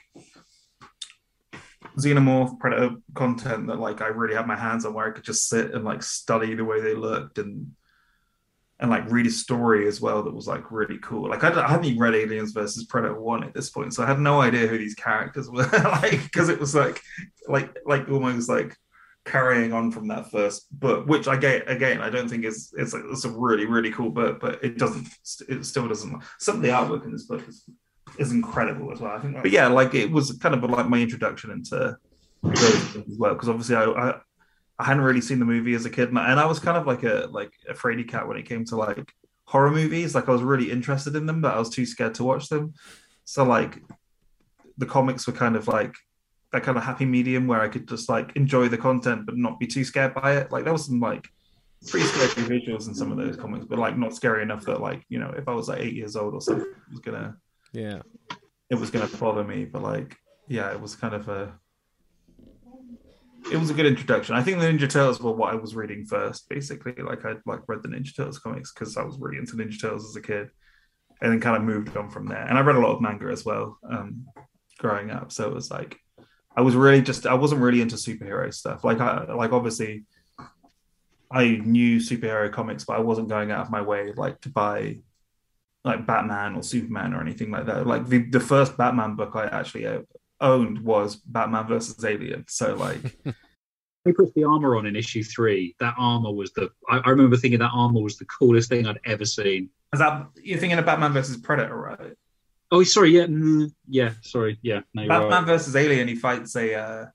xenomorph 1.98 2.58
predator 2.58 2.96
content 3.14 3.66
that 3.68 3.78
like 3.78 4.00
I 4.00 4.06
really 4.06 4.34
had 4.34 4.46
my 4.46 4.56
hands 4.56 4.84
on 4.84 4.94
where 4.94 5.06
I 5.06 5.10
could 5.10 5.24
just 5.24 5.48
sit 5.48 5.72
and 5.72 5.84
like 5.84 6.02
study 6.02 6.54
the 6.54 6.64
way 6.64 6.80
they 6.80 6.94
looked 6.94 7.38
and 7.38 7.72
and 8.84 8.90
like 8.90 9.10
read 9.10 9.26
a 9.26 9.30
story 9.30 9.88
as 9.88 9.98
well 9.98 10.22
that 10.22 10.34
was 10.34 10.46
like 10.46 10.70
really 10.70 10.98
cool. 10.98 11.30
Like 11.30 11.42
I, 11.42 11.64
I 11.64 11.68
hadn't 11.68 11.86
even 11.86 11.98
read 11.98 12.14
Aliens 12.14 12.52
versus 12.52 12.84
Predator 12.84 13.18
one 13.18 13.42
at 13.42 13.54
this 13.54 13.70
point, 13.70 13.94
so 13.94 14.02
I 14.02 14.06
had 14.06 14.20
no 14.20 14.42
idea 14.42 14.66
who 14.66 14.76
these 14.76 14.94
characters 14.94 15.48
were. 15.50 15.66
like 16.02 16.22
because 16.22 16.50
it 16.50 16.60
was 16.60 16.74
like 16.74 17.00
like 17.48 17.74
like 17.86 18.08
almost 18.10 18.48
like 18.48 18.76
carrying 19.24 19.72
on 19.72 19.90
from 19.90 20.08
that 20.08 20.30
first 20.30 20.66
book, 20.78 21.06
which 21.06 21.26
I 21.26 21.36
get 21.36 21.68
again. 21.68 22.02
I 22.02 22.10
don't 22.10 22.28
think 22.28 22.44
is 22.44 22.74
it's 22.76 22.92
like 22.92 23.04
it's 23.10 23.24
a 23.24 23.30
really 23.30 23.64
really 23.64 23.90
cool 23.90 24.10
book, 24.10 24.38
but 24.38 24.62
it 24.62 24.76
doesn't 24.76 25.08
it 25.48 25.64
still 25.64 25.88
doesn't. 25.88 26.22
Some 26.38 26.56
of 26.56 26.62
the 26.62 26.68
artwork 26.68 27.04
in 27.04 27.12
this 27.12 27.24
book 27.24 27.42
is 27.48 27.64
is 28.18 28.32
incredible 28.32 28.92
as 28.92 29.00
well. 29.00 29.16
I 29.16 29.18
think, 29.18 29.34
but 29.40 29.50
yeah, 29.50 29.68
like 29.68 29.94
it 29.94 30.10
was 30.10 30.36
kind 30.42 30.54
of 30.54 30.70
like 30.70 30.90
my 30.90 31.00
introduction 31.00 31.50
into 31.50 31.96
as 32.44 33.16
well 33.18 33.32
because 33.32 33.48
obviously 33.48 33.76
I, 33.76 33.84
I, 33.84 34.20
I 34.78 34.84
hadn't 34.84 35.02
really 35.02 35.20
seen 35.20 35.38
the 35.38 35.44
movie 35.44 35.74
as 35.74 35.84
a 35.84 35.90
kid, 35.90 36.08
and 36.08 36.18
I, 36.18 36.30
and 36.30 36.40
I 36.40 36.46
was 36.46 36.58
kind 36.58 36.76
of 36.76 36.86
like 36.86 37.04
a 37.04 37.28
like 37.30 37.52
a 37.68 37.74
fraidy 37.74 38.08
cat 38.08 38.26
when 38.26 38.36
it 38.36 38.48
came 38.48 38.64
to 38.66 38.76
like 38.76 39.12
horror 39.46 39.70
movies. 39.70 40.14
Like 40.14 40.28
I 40.28 40.32
was 40.32 40.42
really 40.42 40.70
interested 40.70 41.14
in 41.16 41.26
them, 41.26 41.40
but 41.40 41.54
I 41.54 41.58
was 41.58 41.70
too 41.70 41.86
scared 41.86 42.14
to 42.16 42.24
watch 42.24 42.48
them. 42.48 42.74
So 43.24 43.44
like 43.44 43.82
the 44.76 44.86
comics 44.86 45.26
were 45.26 45.32
kind 45.32 45.56
of 45.56 45.68
like 45.68 45.94
that 46.52 46.62
kind 46.62 46.76
of 46.76 46.84
happy 46.84 47.04
medium 47.04 47.46
where 47.46 47.60
I 47.60 47.68
could 47.68 47.88
just 47.88 48.08
like 48.08 48.34
enjoy 48.36 48.68
the 48.68 48.78
content 48.78 49.26
but 49.26 49.36
not 49.36 49.58
be 49.58 49.66
too 49.66 49.84
scared 49.84 50.14
by 50.14 50.36
it. 50.36 50.50
Like 50.50 50.64
there 50.64 50.72
was 50.72 50.86
some 50.86 51.00
like 51.00 51.28
pretty 51.88 52.06
scary 52.06 52.60
visuals 52.60 52.88
in 52.88 52.94
some 52.94 53.12
of 53.12 53.18
those 53.18 53.36
comics, 53.36 53.66
but 53.66 53.78
like 53.78 53.96
not 53.96 54.14
scary 54.14 54.42
enough 54.42 54.64
that 54.64 54.80
like 54.80 55.04
you 55.08 55.18
know 55.18 55.32
if 55.36 55.48
I 55.48 55.52
was 55.52 55.68
like 55.68 55.80
eight 55.80 55.94
years 55.94 56.16
old 56.16 56.34
or 56.34 56.40
something, 56.40 56.66
it 56.66 56.90
was 56.90 57.00
gonna 57.00 57.36
yeah, 57.72 58.02
it 58.70 58.76
was 58.76 58.90
gonna 58.90 59.08
bother 59.18 59.44
me. 59.44 59.64
But 59.64 59.82
like 59.82 60.16
yeah, 60.48 60.72
it 60.72 60.80
was 60.80 60.94
kind 60.94 61.14
of 61.14 61.28
a 61.28 61.58
it 63.52 63.56
was 63.56 63.70
a 63.70 63.74
good 63.74 63.86
introduction. 63.86 64.34
I 64.34 64.42
think 64.42 64.58
the 64.58 64.66
Ninja 64.66 64.88
Turtles 64.90 65.20
were 65.20 65.32
what 65.32 65.52
I 65.52 65.56
was 65.56 65.74
reading 65.74 66.04
first, 66.04 66.48
basically. 66.48 66.94
Like 67.02 67.24
I 67.24 67.34
like 67.46 67.60
read 67.66 67.82
the 67.82 67.88
Ninja 67.88 68.14
Turtles 68.14 68.38
comics 68.38 68.72
because 68.72 68.96
I 68.96 69.02
was 69.02 69.18
really 69.18 69.38
into 69.38 69.56
Ninja 69.56 69.80
Turtles 69.80 70.08
as 70.08 70.16
a 70.16 70.20
kid, 70.20 70.50
and 71.20 71.32
then 71.32 71.40
kind 71.40 71.56
of 71.56 71.62
moved 71.62 71.96
on 71.96 72.10
from 72.10 72.26
there. 72.26 72.44
And 72.44 72.58
I 72.58 72.62
read 72.62 72.76
a 72.76 72.80
lot 72.80 72.94
of 72.94 73.00
manga 73.00 73.28
as 73.28 73.44
well, 73.44 73.78
um, 73.88 74.26
growing 74.78 75.10
up. 75.10 75.32
So 75.32 75.46
it 75.46 75.54
was 75.54 75.70
like 75.70 75.98
I 76.56 76.62
was 76.62 76.76
really 76.76 77.02
just 77.02 77.26
I 77.26 77.34
wasn't 77.34 77.60
really 77.60 77.80
into 77.80 77.96
superhero 77.96 78.52
stuff. 78.52 78.84
Like 78.84 79.00
I 79.00 79.32
like 79.32 79.52
obviously 79.52 80.04
I 81.30 81.60
knew 81.64 81.98
superhero 81.98 82.52
comics, 82.52 82.84
but 82.84 82.96
I 82.96 83.00
wasn't 83.00 83.28
going 83.28 83.50
out 83.50 83.64
of 83.66 83.70
my 83.70 83.82
way 83.82 84.12
like 84.16 84.40
to 84.42 84.48
buy 84.48 84.98
like 85.84 86.06
Batman 86.06 86.54
or 86.54 86.62
Superman 86.62 87.12
or 87.12 87.20
anything 87.20 87.50
like 87.50 87.66
that. 87.66 87.86
Like 87.86 88.06
the, 88.06 88.18
the 88.30 88.40
first 88.40 88.76
Batman 88.76 89.16
book 89.16 89.32
I 89.34 89.46
actually 89.46 89.86
owned 90.44 90.78
was 90.84 91.16
Batman 91.16 91.66
versus 91.66 92.04
Alien. 92.04 92.44
So 92.46 92.74
like 92.74 93.00
he 94.04 94.12
puts 94.12 94.32
the 94.34 94.44
armor 94.44 94.76
on 94.76 94.86
in 94.86 94.94
issue 94.94 95.24
three. 95.24 95.74
That 95.80 95.94
armor 95.98 96.32
was 96.32 96.52
the 96.52 96.70
I, 96.88 96.98
I, 96.98 97.10
remember 97.10 97.36
thinking 97.36 97.60
that 97.60 97.70
armor 97.74 98.00
was 98.00 98.18
the 98.18 98.26
coolest 98.26 98.68
thing 98.68 98.86
I'd 98.86 99.00
ever 99.04 99.24
seen. 99.24 99.70
Is 99.92 100.00
that 100.00 100.26
you're 100.42 100.58
thinking 100.58 100.78
of 100.78 100.86
Batman 100.86 101.12
versus 101.12 101.38
Predator, 101.38 101.76
right? 101.76 102.14
Oh, 102.70 102.82
sorry, 102.82 103.10
yeah, 103.10 103.26
mm, 103.26 103.72
yeah, 103.88 104.12
sorry, 104.22 104.58
yeah. 104.62 104.80
No, 104.94 105.06
Batman 105.06 105.30
right. 105.30 105.46
versus 105.46 105.76
Alien. 105.76 106.08
He 106.08 106.16
fights 106.16 106.56
a 106.56 106.74
uh, 106.74 107.06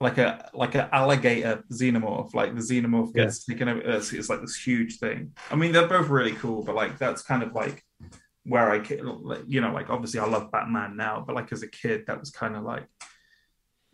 like 0.00 0.18
a 0.18 0.48
like 0.54 0.74
an 0.74 0.88
alligator 0.92 1.64
xenomorph. 1.70 2.34
Like 2.34 2.54
the 2.54 2.60
xenomorph 2.60 3.14
gets 3.14 3.44
yeah. 3.46 3.54
taken 3.54 3.68
over. 3.68 3.80
It's, 3.80 4.12
it's 4.12 4.30
like 4.30 4.40
this 4.40 4.56
huge 4.56 4.98
thing. 4.98 5.32
I 5.50 5.56
mean, 5.56 5.72
they're 5.72 5.88
both 5.88 6.08
really 6.08 6.32
cool, 6.32 6.62
but 6.62 6.74
like 6.74 6.98
that's 6.98 7.22
kind 7.22 7.42
of 7.42 7.54
like 7.54 7.84
where 8.48 8.70
I, 8.70 8.82
you 9.46 9.60
know, 9.60 9.72
like 9.72 9.90
obviously 9.90 10.20
I 10.20 10.26
love 10.26 10.50
Batman 10.50 10.96
now, 10.96 11.22
but 11.26 11.36
like 11.36 11.52
as 11.52 11.62
a 11.62 11.68
kid, 11.68 12.04
that 12.06 12.18
was 12.18 12.30
kind 12.30 12.56
of 12.56 12.64
like, 12.64 12.84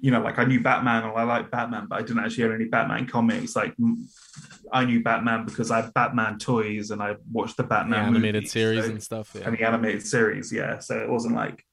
you 0.00 0.10
know, 0.10 0.20
like 0.20 0.38
I 0.38 0.44
knew 0.44 0.60
Batman 0.60 1.04
and 1.04 1.16
I 1.16 1.22
like 1.22 1.50
Batman, 1.50 1.86
but 1.88 1.98
I 1.98 2.02
didn't 2.02 2.24
actually 2.24 2.44
own 2.44 2.54
any 2.54 2.66
Batman 2.66 3.06
comics. 3.06 3.56
Like 3.56 3.74
I 4.72 4.84
knew 4.84 5.02
Batman 5.02 5.44
because 5.44 5.70
I 5.70 5.82
had 5.82 5.94
Batman 5.94 6.38
toys 6.38 6.90
and 6.90 7.02
I 7.02 7.16
watched 7.32 7.56
the 7.56 7.62
Batman 7.62 8.00
the 8.00 8.18
animated 8.18 8.34
movies, 8.42 8.52
series 8.52 8.84
so, 8.84 8.90
and 8.90 9.02
stuff. 9.02 9.32
Yeah. 9.34 9.42
And 9.46 9.56
the 9.56 9.64
animated 9.64 10.06
series, 10.06 10.52
yeah. 10.52 10.78
So 10.78 10.98
it 10.98 11.08
wasn't 11.08 11.34
like, 11.34 11.64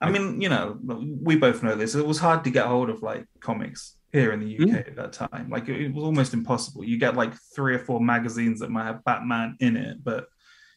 I 0.00 0.10
mean, 0.10 0.40
you 0.40 0.48
know, 0.48 0.78
we 1.22 1.36
both 1.36 1.62
know 1.62 1.76
this. 1.76 1.94
It 1.94 2.06
was 2.06 2.18
hard 2.18 2.44
to 2.44 2.50
get 2.50 2.66
hold 2.66 2.90
of 2.90 3.02
like 3.02 3.26
comics 3.40 3.96
here 4.12 4.32
in 4.32 4.40
the 4.40 4.58
UK 4.58 4.68
mm. 4.68 4.88
at 4.88 4.96
that 4.96 5.12
time. 5.12 5.48
Like 5.50 5.68
it, 5.68 5.80
it 5.80 5.94
was 5.94 6.04
almost 6.04 6.34
impossible. 6.34 6.84
You 6.84 6.98
get 6.98 7.16
like 7.16 7.34
three 7.54 7.74
or 7.74 7.78
four 7.78 8.00
magazines 8.00 8.60
that 8.60 8.70
might 8.70 8.86
have 8.86 9.04
Batman 9.04 9.56
in 9.60 9.76
it, 9.76 10.02
but 10.02 10.26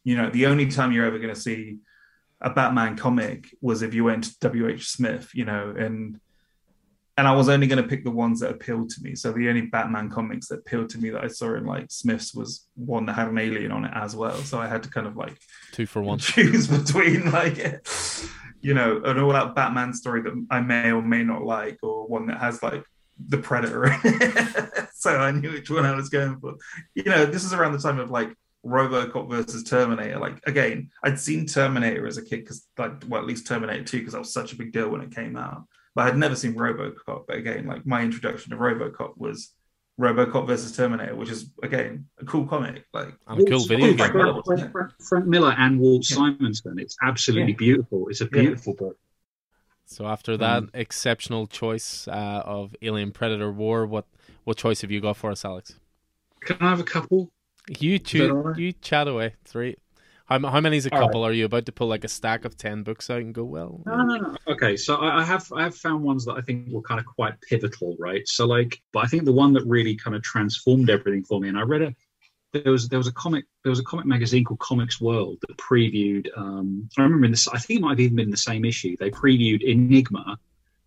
you 0.04 0.18
know, 0.18 0.30
the 0.30 0.48
only 0.48 0.68
time 0.68 0.92
you're 0.92 1.06
ever 1.06 1.20
going 1.20 1.34
to 1.34 1.40
see 1.40 1.78
a 2.42 2.50
Batman 2.50 2.98
comic 2.98 3.56
was 3.62 3.82
if 3.82 3.94
you 3.94 4.04
went 4.04 4.26
to 4.40 4.50
WH 4.50 4.84
Smith, 4.84 5.32
you 5.34 5.46
know, 5.46 5.74
and 5.78 6.20
and 7.16 7.28
I 7.28 7.32
was 7.34 7.48
only 7.48 7.68
going 7.68 7.82
to 7.82 7.88
pick 7.88 8.04
the 8.04 8.12
ones 8.12 8.40
that 8.40 8.50
appealed 8.50 8.90
to 8.90 9.04
me. 9.04 9.14
So 9.14 9.32
the 9.32 9.48
only 9.48 9.62
Batman 9.62 10.10
comics 10.10 10.48
that 10.48 10.60
appealed 10.60 10.90
to 10.90 10.98
me 10.98 11.12
that 11.12 11.24
I 11.24 11.28
saw 11.28 11.54
in 11.54 11.66
like 11.66 11.92
Smiths 11.92 12.34
was 12.34 12.68
one 12.76 13.06
that 13.06 13.14
had 13.14 13.28
an 13.28 13.38
alien 13.38 13.72
on 13.72 13.86
it 13.86 13.92
as 13.94 14.16
well. 14.16 14.36
So 14.38 14.60
I 14.60 14.68
had 14.68 14.82
to 14.84 14.90
kind 14.90 15.06
of 15.06 15.16
like 15.16 15.38
two 15.72 15.86
for 15.86 16.02
one 16.02 16.18
choose 16.18 16.68
between 16.84 17.32
like 17.32 17.86
you 18.62 18.74
know 18.74 19.02
an 19.06 19.20
all 19.20 19.36
out 19.36 19.56
Batman 19.56 19.94
story 19.94 20.22
that 20.24 20.48
I 20.50 20.62
may 20.62 20.92
or 20.92 21.02
may 21.02 21.24
not 21.24 21.44
like, 21.44 21.78
or 21.84 22.08
one 22.08 22.28
that 22.28 22.40
has 22.40 22.64
like 22.64 22.84
the 23.28 23.38
Predator. 23.38 23.96
so 24.96 25.16
I 25.16 25.32
knew 25.32 25.52
which 25.52 25.70
one 25.70 25.86
I 25.86 25.96
was 25.96 26.10
going 26.10 26.40
for. 26.40 26.56
You 26.96 27.04
know, 27.04 27.26
this 27.26 27.44
is 27.44 27.54
around 27.54 27.74
the 27.74 27.80
time 27.80 28.00
of 28.00 28.10
like 28.10 28.36
RoboCop 28.66 29.30
versus 29.30 29.64
Terminator. 29.64 30.20
Like 30.20 30.40
again, 30.48 30.90
I'd 31.04 31.20
seen 31.20 31.46
Terminator 31.46 32.08
as 32.08 32.18
a 32.18 32.24
kid 32.24 32.42
because, 32.42 32.68
like, 32.78 33.04
well, 33.08 33.22
at 33.22 33.28
least 33.28 33.48
Terminator 33.48 33.84
Two 33.84 34.00
because 34.00 34.14
that 34.14 34.20
was 34.20 34.34
such 34.34 34.54
a 34.54 34.56
big 34.56 34.72
deal 34.72 34.90
when 34.90 35.02
it 35.02 35.14
came 35.14 35.36
out. 35.36 35.66
But 35.96 36.08
I'd 36.08 36.18
never 36.18 36.36
seen 36.36 36.56
RoboCop. 36.56 37.26
But 37.28 37.38
again, 37.38 37.68
like 37.68 37.86
my 37.86 38.02
introduction 38.02 38.52
to 38.52 38.58
RoboCop 38.58 39.18
was 39.18 39.54
RoboCop 40.00 40.48
versus 40.48 40.76
Terminator, 40.76 41.16
which 41.16 41.30
is 41.30 41.52
again 41.62 42.08
a 42.20 42.26
cool 42.26 42.48
comic. 42.48 42.86
Like 42.94 43.14
and 43.28 43.42
a 43.42 43.50
cool 43.50 43.66
video 43.66 43.94
game. 43.94 44.44
Frank, 44.46 44.72
Frank, 44.72 44.92
Frank, 45.00 45.26
Miller 45.26 45.54
and 45.58 45.80
Walt 45.80 46.10
yeah. 46.10 46.16
Simonson. 46.16 46.80
It's 46.80 46.96
absolutely 47.04 47.52
yeah. 47.52 47.58
beautiful. 47.58 48.08
It's 48.10 48.22
a 48.22 48.26
beautiful 48.26 48.74
yeah. 48.80 48.88
book. 48.88 48.98
So 49.86 50.08
after 50.08 50.38
that 50.38 50.58
um, 50.58 50.70
exceptional 50.74 51.46
choice 51.46 52.08
uh, 52.08 52.42
of 52.46 52.76
Alien 52.82 53.12
Predator 53.12 53.52
War, 53.52 53.86
what 53.86 54.06
what 54.46 54.58
choice 54.58 54.82
have 54.82 54.92
you 54.92 55.02
got 55.02 55.18
for 55.18 55.32
us, 55.32 55.44
Alex? 55.46 55.78
Can 56.42 56.58
I 56.60 56.70
have 56.70 56.80
a 56.80 56.86
couple? 56.86 57.32
You 57.68 58.00
choose. 58.00 58.58
You 58.58 58.74
chat 58.74 59.08
away. 59.08 59.36
Three. 59.46 59.78
How, 60.26 60.40
how 60.40 60.62
many's 60.62 60.86
a 60.86 60.90
couple? 60.90 61.22
Right. 61.22 61.30
Are 61.30 61.34
you 61.34 61.46
about 61.46 61.66
to 61.66 61.72
pull 61.72 61.88
like 61.88 62.04
a 62.04 62.08
stack 62.08 62.46
of 62.46 62.58
ten 62.58 62.84
books 62.84 63.10
out 63.10 63.22
and 63.22 63.34
go? 63.34 63.44
Well, 63.44 63.82
no, 63.86 63.98
no, 64.04 64.16
no. 64.18 64.36
Okay, 64.48 64.78
so 64.78 64.96
I, 64.96 65.20
I 65.20 65.24
have 65.24 65.52
I 65.52 65.64
have 65.64 65.76
found 65.76 66.04
ones 66.04 66.26
that 66.26 66.34
I 66.34 66.42
think 66.42 66.70
were 66.70 66.82
kind 66.82 67.00
of 67.00 67.06
quite 67.06 67.40
pivotal, 67.42 67.96
right? 68.00 68.28
So 68.28 68.46
like, 68.46 68.82
but 68.94 69.04
I 69.04 69.08
think 69.08 69.26
the 69.26 69.34
one 69.34 69.54
that 69.54 69.66
really 69.66 69.96
kind 69.96 70.16
of 70.16 70.24
transformed 70.24 70.90
everything 70.90 71.24
for 71.24 71.40
me, 71.40 71.50
and 71.50 71.58
I 71.58 71.62
read 71.62 71.82
a 71.82 71.96
there 72.54 72.72
was 72.72 72.88
there 72.88 73.00
was 73.00 73.08
a 73.08 73.14
comic 73.14 73.46
there 73.64 73.70
was 73.70 73.80
a 73.80 73.84
comic 73.84 74.06
magazine 74.06 74.44
called 74.44 74.60
Comics 74.60 75.02
World 75.02 75.40
that 75.42 75.58
previewed. 75.58 76.28
Um, 76.38 76.90
I 76.98 77.02
remember 77.02 77.26
in 77.26 77.32
this. 77.32 77.48
I 77.48 77.58
think 77.58 77.80
it 77.80 77.84
might 77.84 77.92
have 77.92 78.00
even 78.00 78.16
been 78.16 78.30
the 78.30 78.38
same 78.38 78.64
issue. 78.64 78.96
They 79.00 79.10
previewed 79.10 79.64
Enigma, 79.64 80.38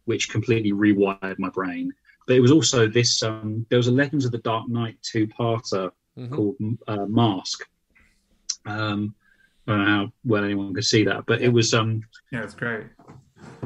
which 0.06 0.30
completely 0.30 0.72
rewired 0.72 1.38
my 1.38 1.50
brain. 1.50 1.92
But 2.26 2.36
it 2.36 2.40
was 2.40 2.52
also 2.52 2.88
this. 2.88 3.22
Um, 3.22 3.66
there 3.68 3.78
was 3.78 3.88
a 3.88 3.92
Legends 3.92 4.24
of 4.24 4.32
the 4.32 4.38
Dark 4.38 4.68
Knight 4.68 4.96
two-parter 5.02 5.90
mm-hmm. 6.16 6.34
called 6.34 6.56
uh, 6.86 7.06
Mask. 7.06 7.64
Um, 8.64 9.14
I 9.66 9.72
don't 9.72 9.84
know 9.84 9.90
how 9.90 10.12
well 10.24 10.44
anyone 10.44 10.74
could 10.74 10.84
see 10.84 11.04
that, 11.04 11.26
but 11.26 11.42
it 11.42 11.48
was. 11.48 11.74
Um, 11.74 12.02
yeah, 12.30 12.42
it's 12.42 12.54
great. 12.54 12.84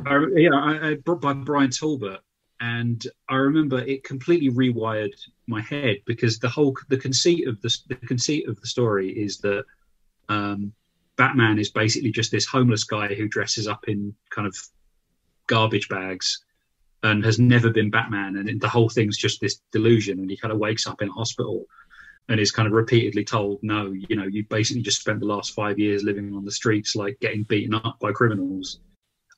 I, 0.07 0.26
yeah, 0.34 0.55
I, 0.55 0.88
I 0.88 0.94
brought 0.94 1.20
by 1.20 1.32
Bryan 1.32 1.70
Talbot, 1.70 2.20
and 2.61 3.07
I 3.28 3.36
remember 3.36 3.78
it 3.80 4.05
completely 4.05 4.51
rewired 4.51 5.12
my 5.46 5.61
head 5.61 5.98
because 6.07 6.38
the 6.38 6.48
whole 6.48 6.76
the 6.88 6.96
conceit 6.96 7.46
of 7.46 7.61
the 7.61 7.76
the 7.88 7.96
conceit 7.96 8.48
of 8.48 8.61
the 8.61 8.66
story 8.66 9.11
is 9.11 9.38
that 9.38 9.64
um, 10.28 10.72
Batman 11.16 11.59
is 11.59 11.70
basically 11.70 12.12
just 12.12 12.30
this 12.30 12.46
homeless 12.46 12.84
guy 12.84 13.14
who 13.14 13.28
dresses 13.28 13.68
up 13.68 13.88
in 13.88 14.14
kind 14.30 14.46
of 14.46 14.57
garbage 15.46 15.88
bags 15.88 16.44
and 17.03 17.24
has 17.24 17.38
never 17.38 17.70
been 17.70 17.90
Batman, 17.90 18.36
and 18.36 18.61
the 18.61 18.68
whole 18.68 18.88
thing's 18.88 19.18
just 19.18 19.40
this 19.40 19.61
delusion, 19.72 20.18
and 20.18 20.30
he 20.30 20.36
kind 20.36 20.53
of 20.53 20.59
wakes 20.59 20.86
up 20.86 21.03
in 21.03 21.09
a 21.09 21.12
hospital 21.12 21.66
and 22.28 22.38
is 22.38 22.52
kind 22.52 22.66
of 22.66 22.72
repeatedly 22.72 23.24
told, 23.24 23.58
no, 23.62 23.90
you 23.92 24.14
know, 24.14 24.24
you 24.24 24.44
basically 24.44 24.82
just 24.82 25.00
spent 25.00 25.20
the 25.20 25.26
last 25.26 25.52
five 25.52 25.78
years 25.78 26.04
living 26.04 26.34
on 26.34 26.44
the 26.44 26.52
streets, 26.52 26.94
like 26.94 27.18
getting 27.20 27.42
beaten 27.44 27.74
up 27.74 27.98
by 28.00 28.12
criminals 28.12 28.78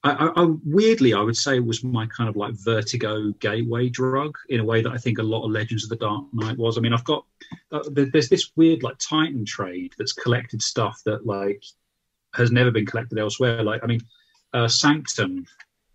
I, 0.04 0.10
I, 0.10 0.42
I, 0.42 0.54
weirdly, 0.64 1.14
I 1.14 1.20
would 1.20 1.36
say 1.36 1.56
it 1.56 1.64
was 1.64 1.84
my 1.84 2.06
kind 2.06 2.28
of 2.28 2.36
like 2.36 2.54
vertigo 2.54 3.30
gateway 3.38 3.88
drug 3.88 4.36
in 4.48 4.60
a 4.60 4.64
way 4.64 4.82
that 4.82 4.90
I 4.90 4.98
think 4.98 5.18
a 5.18 5.22
lot 5.22 5.44
of 5.44 5.52
Legends 5.52 5.84
of 5.84 5.90
the 5.90 5.96
Dark 5.96 6.24
Knight 6.32 6.58
was. 6.58 6.76
I 6.76 6.80
mean, 6.80 6.92
I've 6.92 7.04
got 7.04 7.24
uh, 7.70 7.82
there's 7.90 8.28
this 8.28 8.50
weird 8.56 8.82
like 8.82 8.98
Titan 8.98 9.44
trade 9.44 9.92
that's 9.98 10.12
collected 10.12 10.60
stuff 10.60 11.00
that 11.04 11.26
like 11.26 11.62
has 12.34 12.50
never 12.50 12.70
been 12.70 12.86
collected 12.86 13.18
elsewhere. 13.18 13.62
Like, 13.62 13.84
I 13.84 13.86
mean, 13.86 14.00
uh, 14.52 14.66
Sanctum, 14.66 15.46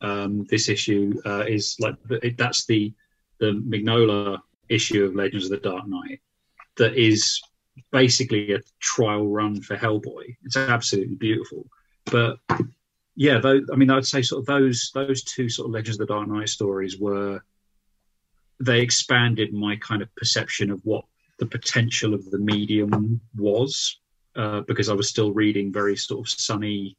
um, 0.02 0.46
this 0.50 0.70
issue 0.70 1.14
uh, 1.26 1.44
is 1.48 1.76
like 1.80 1.96
it, 2.10 2.38
that's 2.38 2.66
the 2.66 2.94
the 3.40 3.62
Mignola 3.68 4.40
issue 4.70 5.06
of 5.06 5.16
Legends 5.16 5.46
of 5.46 5.52
the 5.52 5.70
Dark 5.70 5.88
Knight 5.88 6.22
that 6.78 6.96
is 6.96 7.42
basically 7.92 8.54
a 8.54 8.60
trial 8.80 9.28
run 9.28 9.62
for 9.62 9.76
Hellboy. 9.76 10.36
It's 10.44 10.58
absolutely 10.58 11.16
beautiful, 11.16 11.68
but 12.06 12.38
yeah, 13.18 13.40
though, 13.40 13.62
I 13.74 13.76
mean, 13.76 13.90
I'd 13.90 14.06
say 14.06 14.22
sort 14.22 14.42
of 14.42 14.46
those 14.46 14.92
those 14.94 15.24
two 15.24 15.50
sort 15.50 15.68
of 15.68 15.74
Legends 15.74 16.00
of 16.00 16.08
the 16.08 16.14
Dark 16.14 16.28
Knight 16.28 16.50
stories 16.50 17.00
were 17.00 17.42
they 18.60 18.80
expanded 18.80 19.54
my 19.54 19.76
kind 19.78 20.02
of 20.02 20.16
perception 20.16 20.72
of 20.72 20.80
what 20.84 21.04
the 21.40 21.46
potential 21.46 22.14
of 22.14 22.30
the 22.30 22.38
medium 22.38 23.20
was, 23.36 24.00
uh, 24.36 24.62
because 24.62 24.88
I 24.90 24.94
was 24.94 25.10
still 25.10 25.32
reading 25.32 25.74
very 25.74 25.96
sort 25.96 26.28
of 26.28 26.30
sunny, 26.30 26.96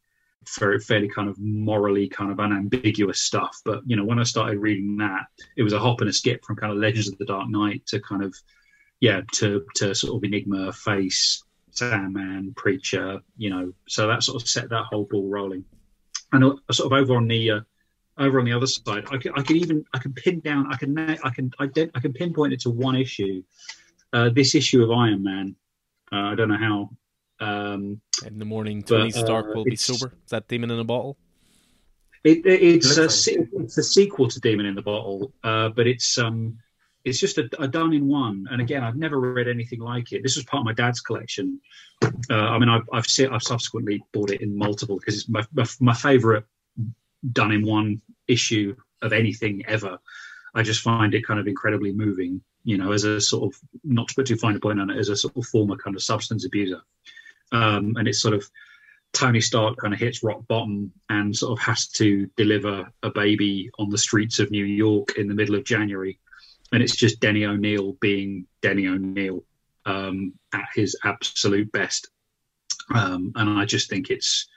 very 0.58 0.80
fairly 0.80 1.08
kind 1.08 1.28
of 1.28 1.38
morally 1.38 2.08
kind 2.08 2.32
of 2.32 2.40
unambiguous 2.40 3.20
stuff. 3.20 3.56
But 3.64 3.82
you 3.86 3.94
know, 3.94 4.04
when 4.04 4.18
I 4.18 4.24
started 4.24 4.58
reading 4.58 4.96
that, 4.96 5.26
it 5.56 5.62
was 5.62 5.72
a 5.72 5.78
hop 5.78 6.00
and 6.00 6.10
a 6.10 6.12
skip 6.12 6.44
from 6.44 6.56
kind 6.56 6.72
of 6.72 6.78
Legends 6.78 7.08
of 7.08 7.18
the 7.18 7.26
Dark 7.26 7.48
Knight 7.48 7.86
to 7.86 8.00
kind 8.00 8.24
of 8.24 8.34
yeah 9.00 9.20
to 9.32 9.64
to 9.76 9.94
sort 9.94 10.16
of 10.16 10.24
Enigma, 10.24 10.72
Face, 10.72 11.42
Sandman, 11.70 12.54
Preacher, 12.56 13.20
you 13.36 13.50
know. 13.50 13.72
So 13.88 14.06
that 14.06 14.22
sort 14.22 14.42
of 14.42 14.48
set 14.48 14.68
that 14.70 14.84
whole 14.90 15.04
ball 15.04 15.28
rolling 15.28 15.64
and 16.32 16.44
uh, 16.44 16.72
sort 16.72 16.92
of 16.92 16.98
over 16.98 17.16
on 17.16 17.28
the 17.28 17.50
uh, 17.50 17.60
over 18.18 18.38
on 18.38 18.44
the 18.44 18.52
other 18.52 18.66
side, 18.66 19.04
I 19.10 19.18
can, 19.18 19.32
I 19.36 19.42
can 19.42 19.56
even 19.56 19.84
I 19.94 19.98
can 19.98 20.12
pin 20.12 20.40
down 20.40 20.72
I 20.72 20.76
can 20.76 20.98
I 20.98 21.30
can 21.30 21.52
I, 21.58 21.68
I 21.94 22.00
can 22.00 22.12
pinpoint 22.12 22.52
it 22.52 22.60
to 22.60 22.70
one 22.70 22.96
issue. 22.96 23.42
Uh, 24.12 24.30
this 24.30 24.54
issue 24.54 24.82
of 24.82 24.90
Iron 24.90 25.22
Man. 25.22 25.56
Uh, 26.10 26.32
I 26.32 26.34
don't 26.34 26.48
know 26.48 26.56
how. 26.56 26.90
Um, 27.40 28.00
in 28.26 28.38
the 28.38 28.44
morning, 28.44 28.82
Tony 28.82 29.12
but, 29.12 29.26
Stark 29.26 29.54
will 29.54 29.64
be 29.64 29.76
sober. 29.76 30.12
Is 30.24 30.30
that 30.30 30.48
Demon 30.48 30.70
in 30.70 30.80
a 30.80 30.84
Bottle? 30.84 31.16
It, 32.24 32.44
it, 32.44 32.62
it's 32.62 32.96
a 32.96 33.04
it's 33.60 33.78
a 33.78 33.82
sequel 33.82 34.28
to 34.28 34.40
Demon 34.40 34.66
in 34.66 34.74
the 34.74 34.82
Bottle, 34.82 35.32
uh, 35.44 35.68
but 35.68 35.86
it's 35.86 36.18
um 36.18 36.58
it's 37.04 37.18
just 37.18 37.38
a, 37.38 37.48
a, 37.58 37.68
done 37.68 37.92
in 37.92 38.06
one. 38.06 38.46
And 38.50 38.60
again, 38.60 38.82
I've 38.84 38.96
never 38.96 39.18
read 39.18 39.48
anything 39.48 39.80
like 39.80 40.12
it. 40.12 40.22
This 40.22 40.36
was 40.36 40.44
part 40.44 40.60
of 40.60 40.66
my 40.66 40.72
dad's 40.72 41.00
collection. 41.00 41.60
Uh, 42.02 42.34
I 42.34 42.58
mean, 42.58 42.68
I've 42.68 42.88
I've, 42.92 43.06
seen, 43.06 43.28
I've, 43.28 43.42
subsequently 43.42 44.02
bought 44.12 44.30
it 44.30 44.40
in 44.40 44.56
multiple 44.56 44.98
because 44.98 45.14
it's 45.14 45.28
my 45.28 45.44
my, 45.52 45.66
my 45.80 45.94
favorite 45.94 46.44
done 47.32 47.52
in 47.52 47.64
one 47.64 48.00
issue 48.26 48.76
of 49.02 49.12
anything 49.12 49.64
ever. 49.66 49.98
I 50.54 50.62
just 50.62 50.82
find 50.82 51.14
it 51.14 51.26
kind 51.26 51.40
of 51.40 51.46
incredibly 51.46 51.92
moving. 51.92 52.42
You 52.64 52.76
know, 52.76 52.92
as 52.92 53.04
a 53.04 53.20
sort 53.20 53.52
of 53.52 53.60
not 53.84 54.08
to 54.08 54.14
put 54.14 54.26
too 54.26 54.36
fine 54.36 54.56
a 54.56 54.60
point 54.60 54.80
on 54.80 54.90
it, 54.90 54.98
as 54.98 55.08
a 55.08 55.16
sort 55.16 55.36
of 55.36 55.46
former 55.46 55.76
kind 55.76 55.96
of 55.96 56.02
substance 56.02 56.44
abuser, 56.44 56.82
um, 57.52 57.94
and 57.96 58.06
it's 58.06 58.20
sort 58.20 58.34
of 58.34 58.48
Tony 59.12 59.40
Stark 59.40 59.78
kind 59.78 59.94
of 59.94 60.00
hits 60.00 60.22
rock 60.22 60.46
bottom 60.48 60.92
and 61.08 61.34
sort 61.34 61.58
of 61.58 61.64
has 61.64 61.86
to 61.88 62.26
deliver 62.36 62.90
a 63.02 63.10
baby 63.10 63.70
on 63.78 63.88
the 63.88 63.98
streets 63.98 64.38
of 64.38 64.50
New 64.50 64.64
York 64.64 65.16
in 65.16 65.28
the 65.28 65.34
middle 65.34 65.54
of 65.54 65.64
January 65.64 66.18
and 66.72 66.82
it's 66.82 66.96
just 66.96 67.20
Denny 67.20 67.44
O'Neil 67.44 67.92
being 68.00 68.46
Denny 68.60 68.86
O'Neil 68.86 69.44
um, 69.86 70.34
at 70.52 70.66
his 70.74 70.96
absolute 71.04 71.70
best. 71.72 72.08
Um, 72.94 73.32
and 73.36 73.58
I 73.58 73.64
just 73.64 73.90
think 73.90 74.10
it's 74.10 74.48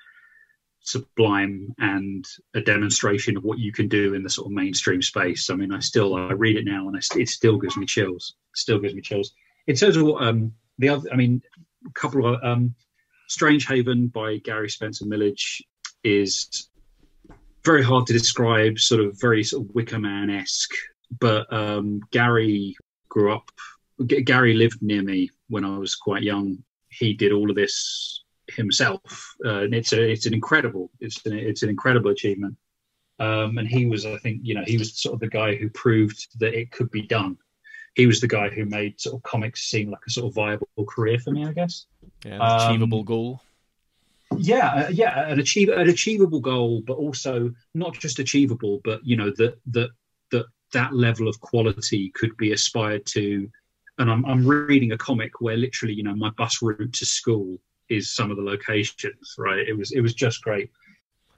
sublime 0.82 1.74
and 1.78 2.26
a 2.56 2.62
demonstration 2.62 3.38
of 3.38 3.44
what 3.44 3.60
you 3.60 3.72
can 3.72 3.88
do 3.88 4.14
in 4.14 4.24
the 4.24 4.30
sort 4.30 4.48
of 4.48 4.52
mainstream 4.52 5.02
space. 5.02 5.50
I 5.50 5.56
mean, 5.56 5.72
I 5.72 5.80
still 5.80 6.16
I 6.16 6.34
read 6.34 6.58
it 6.58 6.66
now 6.66 6.88
and 6.88 6.98
I, 6.98 7.20
it 7.20 7.30
still 7.30 7.58
gives 7.58 7.78
me 7.78 7.86
chills. 7.86 8.36
Still 8.56 8.80
gives 8.80 8.94
me 8.94 9.02
chills. 9.02 9.34
In 9.68 9.76
terms 9.76 9.96
of 9.96 10.08
um, 10.20 10.54
the 10.80 10.90
other, 10.90 11.10
I 11.12 11.16
mean, 11.16 11.42
a 11.86 11.92
couple 11.92 12.26
of 12.26 12.44
um, 12.44 12.76
Strange 13.28 13.68
Haven 13.68 14.08
by 14.08 14.38
Gary 14.38 14.70
Spencer 14.70 15.06
Millidge 15.06 15.62
is 16.04 16.70
very 17.64 17.84
hard 17.84 18.08
to 18.08 18.14
describe. 18.14 18.80
Sort 18.80 19.02
of 19.02 19.20
very 19.20 19.44
sort 19.44 19.68
of 19.68 19.76
Wicker 19.76 20.00
Man 20.00 20.30
esque 20.30 20.74
but 21.20 21.52
um, 21.52 22.02
Gary 22.12 22.76
grew 23.10 23.34
up. 23.34 23.52
G- 24.06 24.22
Gary 24.22 24.54
lived 24.54 24.82
near 24.82 25.04
me 25.04 25.30
when 25.50 25.66
I 25.66 25.78
was 25.78 25.96
quite 25.96 26.24
young. 26.24 26.64
He 26.90 27.14
did 27.14 27.32
all 27.32 27.50
of 27.50 27.56
this 27.56 28.24
himself, 28.48 29.36
uh, 29.46 29.62
and 29.62 29.74
it's 29.74 29.94
a, 29.94 30.02
it's 30.02 30.26
an 30.26 30.34
incredible 30.34 30.90
it's 31.00 31.26
an, 31.26 31.38
it's 31.38 31.64
an 31.64 31.70
incredible 31.70 32.12
achievement. 32.12 32.56
Um, 33.20 33.60
and 33.60 33.68
he 33.68 33.86
was, 33.86 34.06
I 34.06 34.18
think, 34.18 34.42
you 34.42 34.56
know, 34.56 34.64
he 34.66 34.80
was 34.80 35.00
sort 35.00 35.14
of 35.14 35.20
the 35.20 35.28
guy 35.28 35.56
who 35.56 35.70
proved 35.70 36.40
that 36.40 36.56
it 36.56 36.72
could 36.72 36.90
be 36.90 37.04
done. 37.04 37.38
He 37.94 38.08
was 38.08 38.20
the 38.20 38.28
guy 38.28 38.50
who 38.50 38.66
made 38.66 39.00
sort 39.00 39.16
of 39.16 39.24
comics 39.24 39.64
seem 39.64 39.92
like 39.92 40.02
a 40.08 40.10
sort 40.10 40.28
of 40.28 40.34
viable 40.34 40.68
career 40.90 41.20
for 41.20 41.30
me, 41.30 41.46
I 41.46 41.52
guess. 41.52 41.86
Yeah, 42.26 42.36
an 42.36 42.70
achievable 42.72 43.00
um, 43.00 43.06
goal. 43.06 43.42
Yeah, 44.38 44.68
uh, 44.70 44.90
yeah, 44.92 45.28
an 45.28 45.40
achieve 45.40 45.70
an 45.70 45.90
achievable 45.90 46.40
goal, 46.40 46.82
but 46.88 46.94
also 46.94 47.54
not 47.76 47.94
just 47.94 48.18
achievable, 48.18 48.82
but 48.84 49.06
you 49.06 49.18
know 49.18 49.32
that 49.38 49.60
that 49.68 49.92
that 50.72 50.92
that 50.92 50.96
level 50.96 51.28
of 51.28 51.40
quality 51.42 52.10
could 52.12 52.36
be 52.38 52.54
aspired 52.54 53.06
to. 53.08 53.50
And 53.98 54.10
I'm, 54.10 54.26
I'm 54.26 54.46
reading 54.46 54.94
a 54.94 54.98
comic 54.98 55.42
where 55.42 55.58
literally, 55.58 55.94
you 55.94 56.04
know, 56.04 56.16
my 56.16 56.30
bus 56.32 56.62
route 56.62 56.94
to 56.94 57.06
school 57.06 57.58
is 57.90 58.16
some 58.16 58.32
of 58.32 58.38
the 58.38 58.44
locations, 58.44 59.36
right? 59.38 59.68
It 59.68 59.78
was 59.78 59.92
it 59.92 60.02
was 60.02 60.14
just 60.14 60.42
great. 60.42 60.72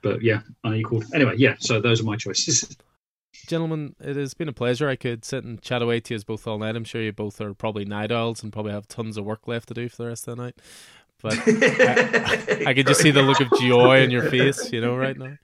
But 0.02 0.22
yeah, 0.22 0.42
unequal. 0.64 1.04
Anyway, 1.14 1.36
yeah, 1.38 1.56
so 1.60 1.82
those 1.82 2.02
are 2.02 2.06
my 2.06 2.18
choices. 2.18 2.78
Gentlemen, 3.48 3.96
it 4.00 4.16
has 4.16 4.34
been 4.34 4.48
a 4.48 4.54
pleasure. 4.54 4.88
I 4.88 4.96
could 4.96 5.26
sit 5.26 5.44
and 5.44 5.62
chat 5.62 5.82
away 5.82 6.00
to 6.02 6.14
you 6.14 6.20
both 6.22 6.48
all 6.48 6.60
night. 6.60 6.76
I'm 6.76 6.84
sure 6.84 7.02
you 7.02 7.12
both 7.12 7.42
are 7.42 7.54
probably 7.54 7.84
night 7.84 8.12
owls 8.12 8.44
and 8.44 8.54
probably 8.54 8.72
have 8.72 8.88
tons 8.88 9.18
of 9.18 9.26
work 9.26 9.48
left 9.48 9.68
to 9.70 9.74
do 9.74 9.90
for 9.90 10.04
the 10.04 10.10
rest 10.10 10.28
of 10.28 10.38
the 10.38 10.44
night. 10.44 10.56
But 11.22 11.40
I, 11.48 12.64
I 12.68 12.74
could 12.74 12.86
just 12.86 13.02
see 13.02 13.12
the 13.12 13.22
look 13.22 13.42
of 13.42 13.50
joy 13.60 14.02
in 14.02 14.12
your 14.12 14.30
face, 14.30 14.72
you 14.72 14.82
know, 14.82 14.96
right 14.96 15.18
now. 15.18 15.38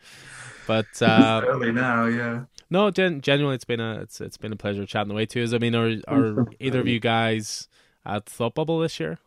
But 0.68 1.02
uh, 1.02 1.42
early 1.48 1.72
now, 1.72 2.06
yeah. 2.06 2.44
No, 2.70 2.92
gen- 2.92 3.22
genuinely, 3.22 3.56
it's 3.56 3.66
been 3.66 3.80
a 3.80 4.00
it's 4.02 4.22
it's 4.22 4.38
been 4.38 4.54
a 4.54 4.56
pleasure 4.56 4.86
chatting 4.86 5.12
away 5.12 5.26
to 5.28 5.42
you. 5.42 5.56
I 5.56 5.60
mean, 5.60 5.76
are 5.76 5.96
are 6.08 6.48
either 6.60 6.80
of 6.80 6.88
you 6.88 7.00
guys 7.00 7.68
at 8.06 8.26
Thought 8.28 8.56
Bubble 8.56 8.80
this 8.80 9.00
year? 9.00 9.18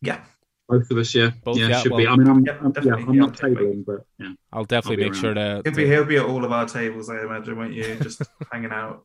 Yeah, 0.00 0.20
both 0.68 0.90
of 0.90 0.98
us. 0.98 1.14
Yeah, 1.14 1.30
both. 1.42 1.58
Yeah, 1.58 1.68
yeah 1.68 1.80
should 1.80 1.90
well, 1.90 1.98
be. 1.98 2.06
I 2.06 2.16
mean, 2.16 2.28
I'm, 2.28 2.44
yeah, 2.44 2.58
I'm, 2.60 2.72
yeah, 2.82 2.94
I'm 2.94 3.16
not 3.16 3.32
tabling, 3.32 3.84
but 3.84 4.06
yeah, 4.18 4.32
I'll 4.52 4.64
definitely 4.64 5.04
I'll 5.04 5.10
make 5.10 5.18
sure 5.18 5.34
to. 5.34 5.62
He'll 5.64 5.74
be 5.74 5.86
he'll 5.86 6.04
be 6.04 6.16
at 6.16 6.24
all 6.24 6.44
of 6.44 6.52
our 6.52 6.66
tables, 6.66 7.10
I 7.10 7.22
imagine, 7.22 7.56
won't 7.56 7.72
you? 7.72 7.96
Just 7.96 8.22
hanging 8.52 8.70
out. 8.70 9.04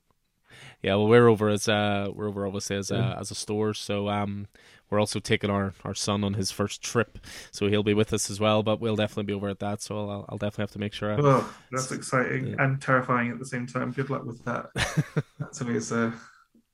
Yeah, 0.84 0.96
well, 0.96 1.08
we're 1.08 1.28
over 1.28 1.50
as 1.50 1.68
uh 1.68 2.10
we're 2.14 2.28
over 2.28 2.46
obviously 2.46 2.78
as 2.78 2.92
a 2.92 3.18
as 3.20 3.32
a 3.32 3.36
store, 3.36 3.74
so 3.74 4.08
um 4.08 4.48
we're 4.90 5.00
also 5.00 5.20
taking 5.20 5.50
our, 5.50 5.74
our 5.84 5.94
son 5.94 6.24
on 6.24 6.34
his 6.34 6.52
first 6.52 6.82
trip, 6.82 7.20
so 7.52 7.68
he'll 7.68 7.84
be 7.84 7.94
with 7.94 8.14
us 8.14 8.30
as 8.30 8.40
well. 8.40 8.64
But 8.64 8.80
we'll 8.80 8.96
definitely 8.96 9.24
be 9.24 9.34
over 9.34 9.50
at 9.50 9.60
that, 9.60 9.82
so 9.82 9.98
I'll, 9.98 10.26
I'll 10.30 10.38
definitely 10.38 10.64
have 10.64 10.72
to 10.72 10.80
make 10.80 10.94
sure. 10.94 11.14
I, 11.14 11.18
oh, 11.20 11.54
that's 11.72 11.92
exciting 11.92 12.48
yeah. 12.48 12.56
and 12.60 12.82
terrifying 12.82 13.32
at 13.32 13.40
the 13.40 13.46
same 13.46 13.68
time. 13.68 13.92
Good 13.92 14.10
luck 14.10 14.26
with 14.26 14.44
that. 14.46 14.68
that's 15.40 15.62
always 15.62 15.92
uh, 15.92 16.12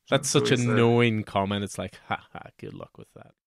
that's, 0.09 0.31
that's 0.31 0.49
such 0.49 0.51
a 0.51 0.57
knowing 0.57 1.23
comment. 1.23 1.63
It's 1.63 1.77
like, 1.77 1.99
ha 2.07 2.25
ha. 2.33 2.49
Good 2.57 2.73
luck 2.73 2.97
with 2.97 3.07
that. 3.15 3.33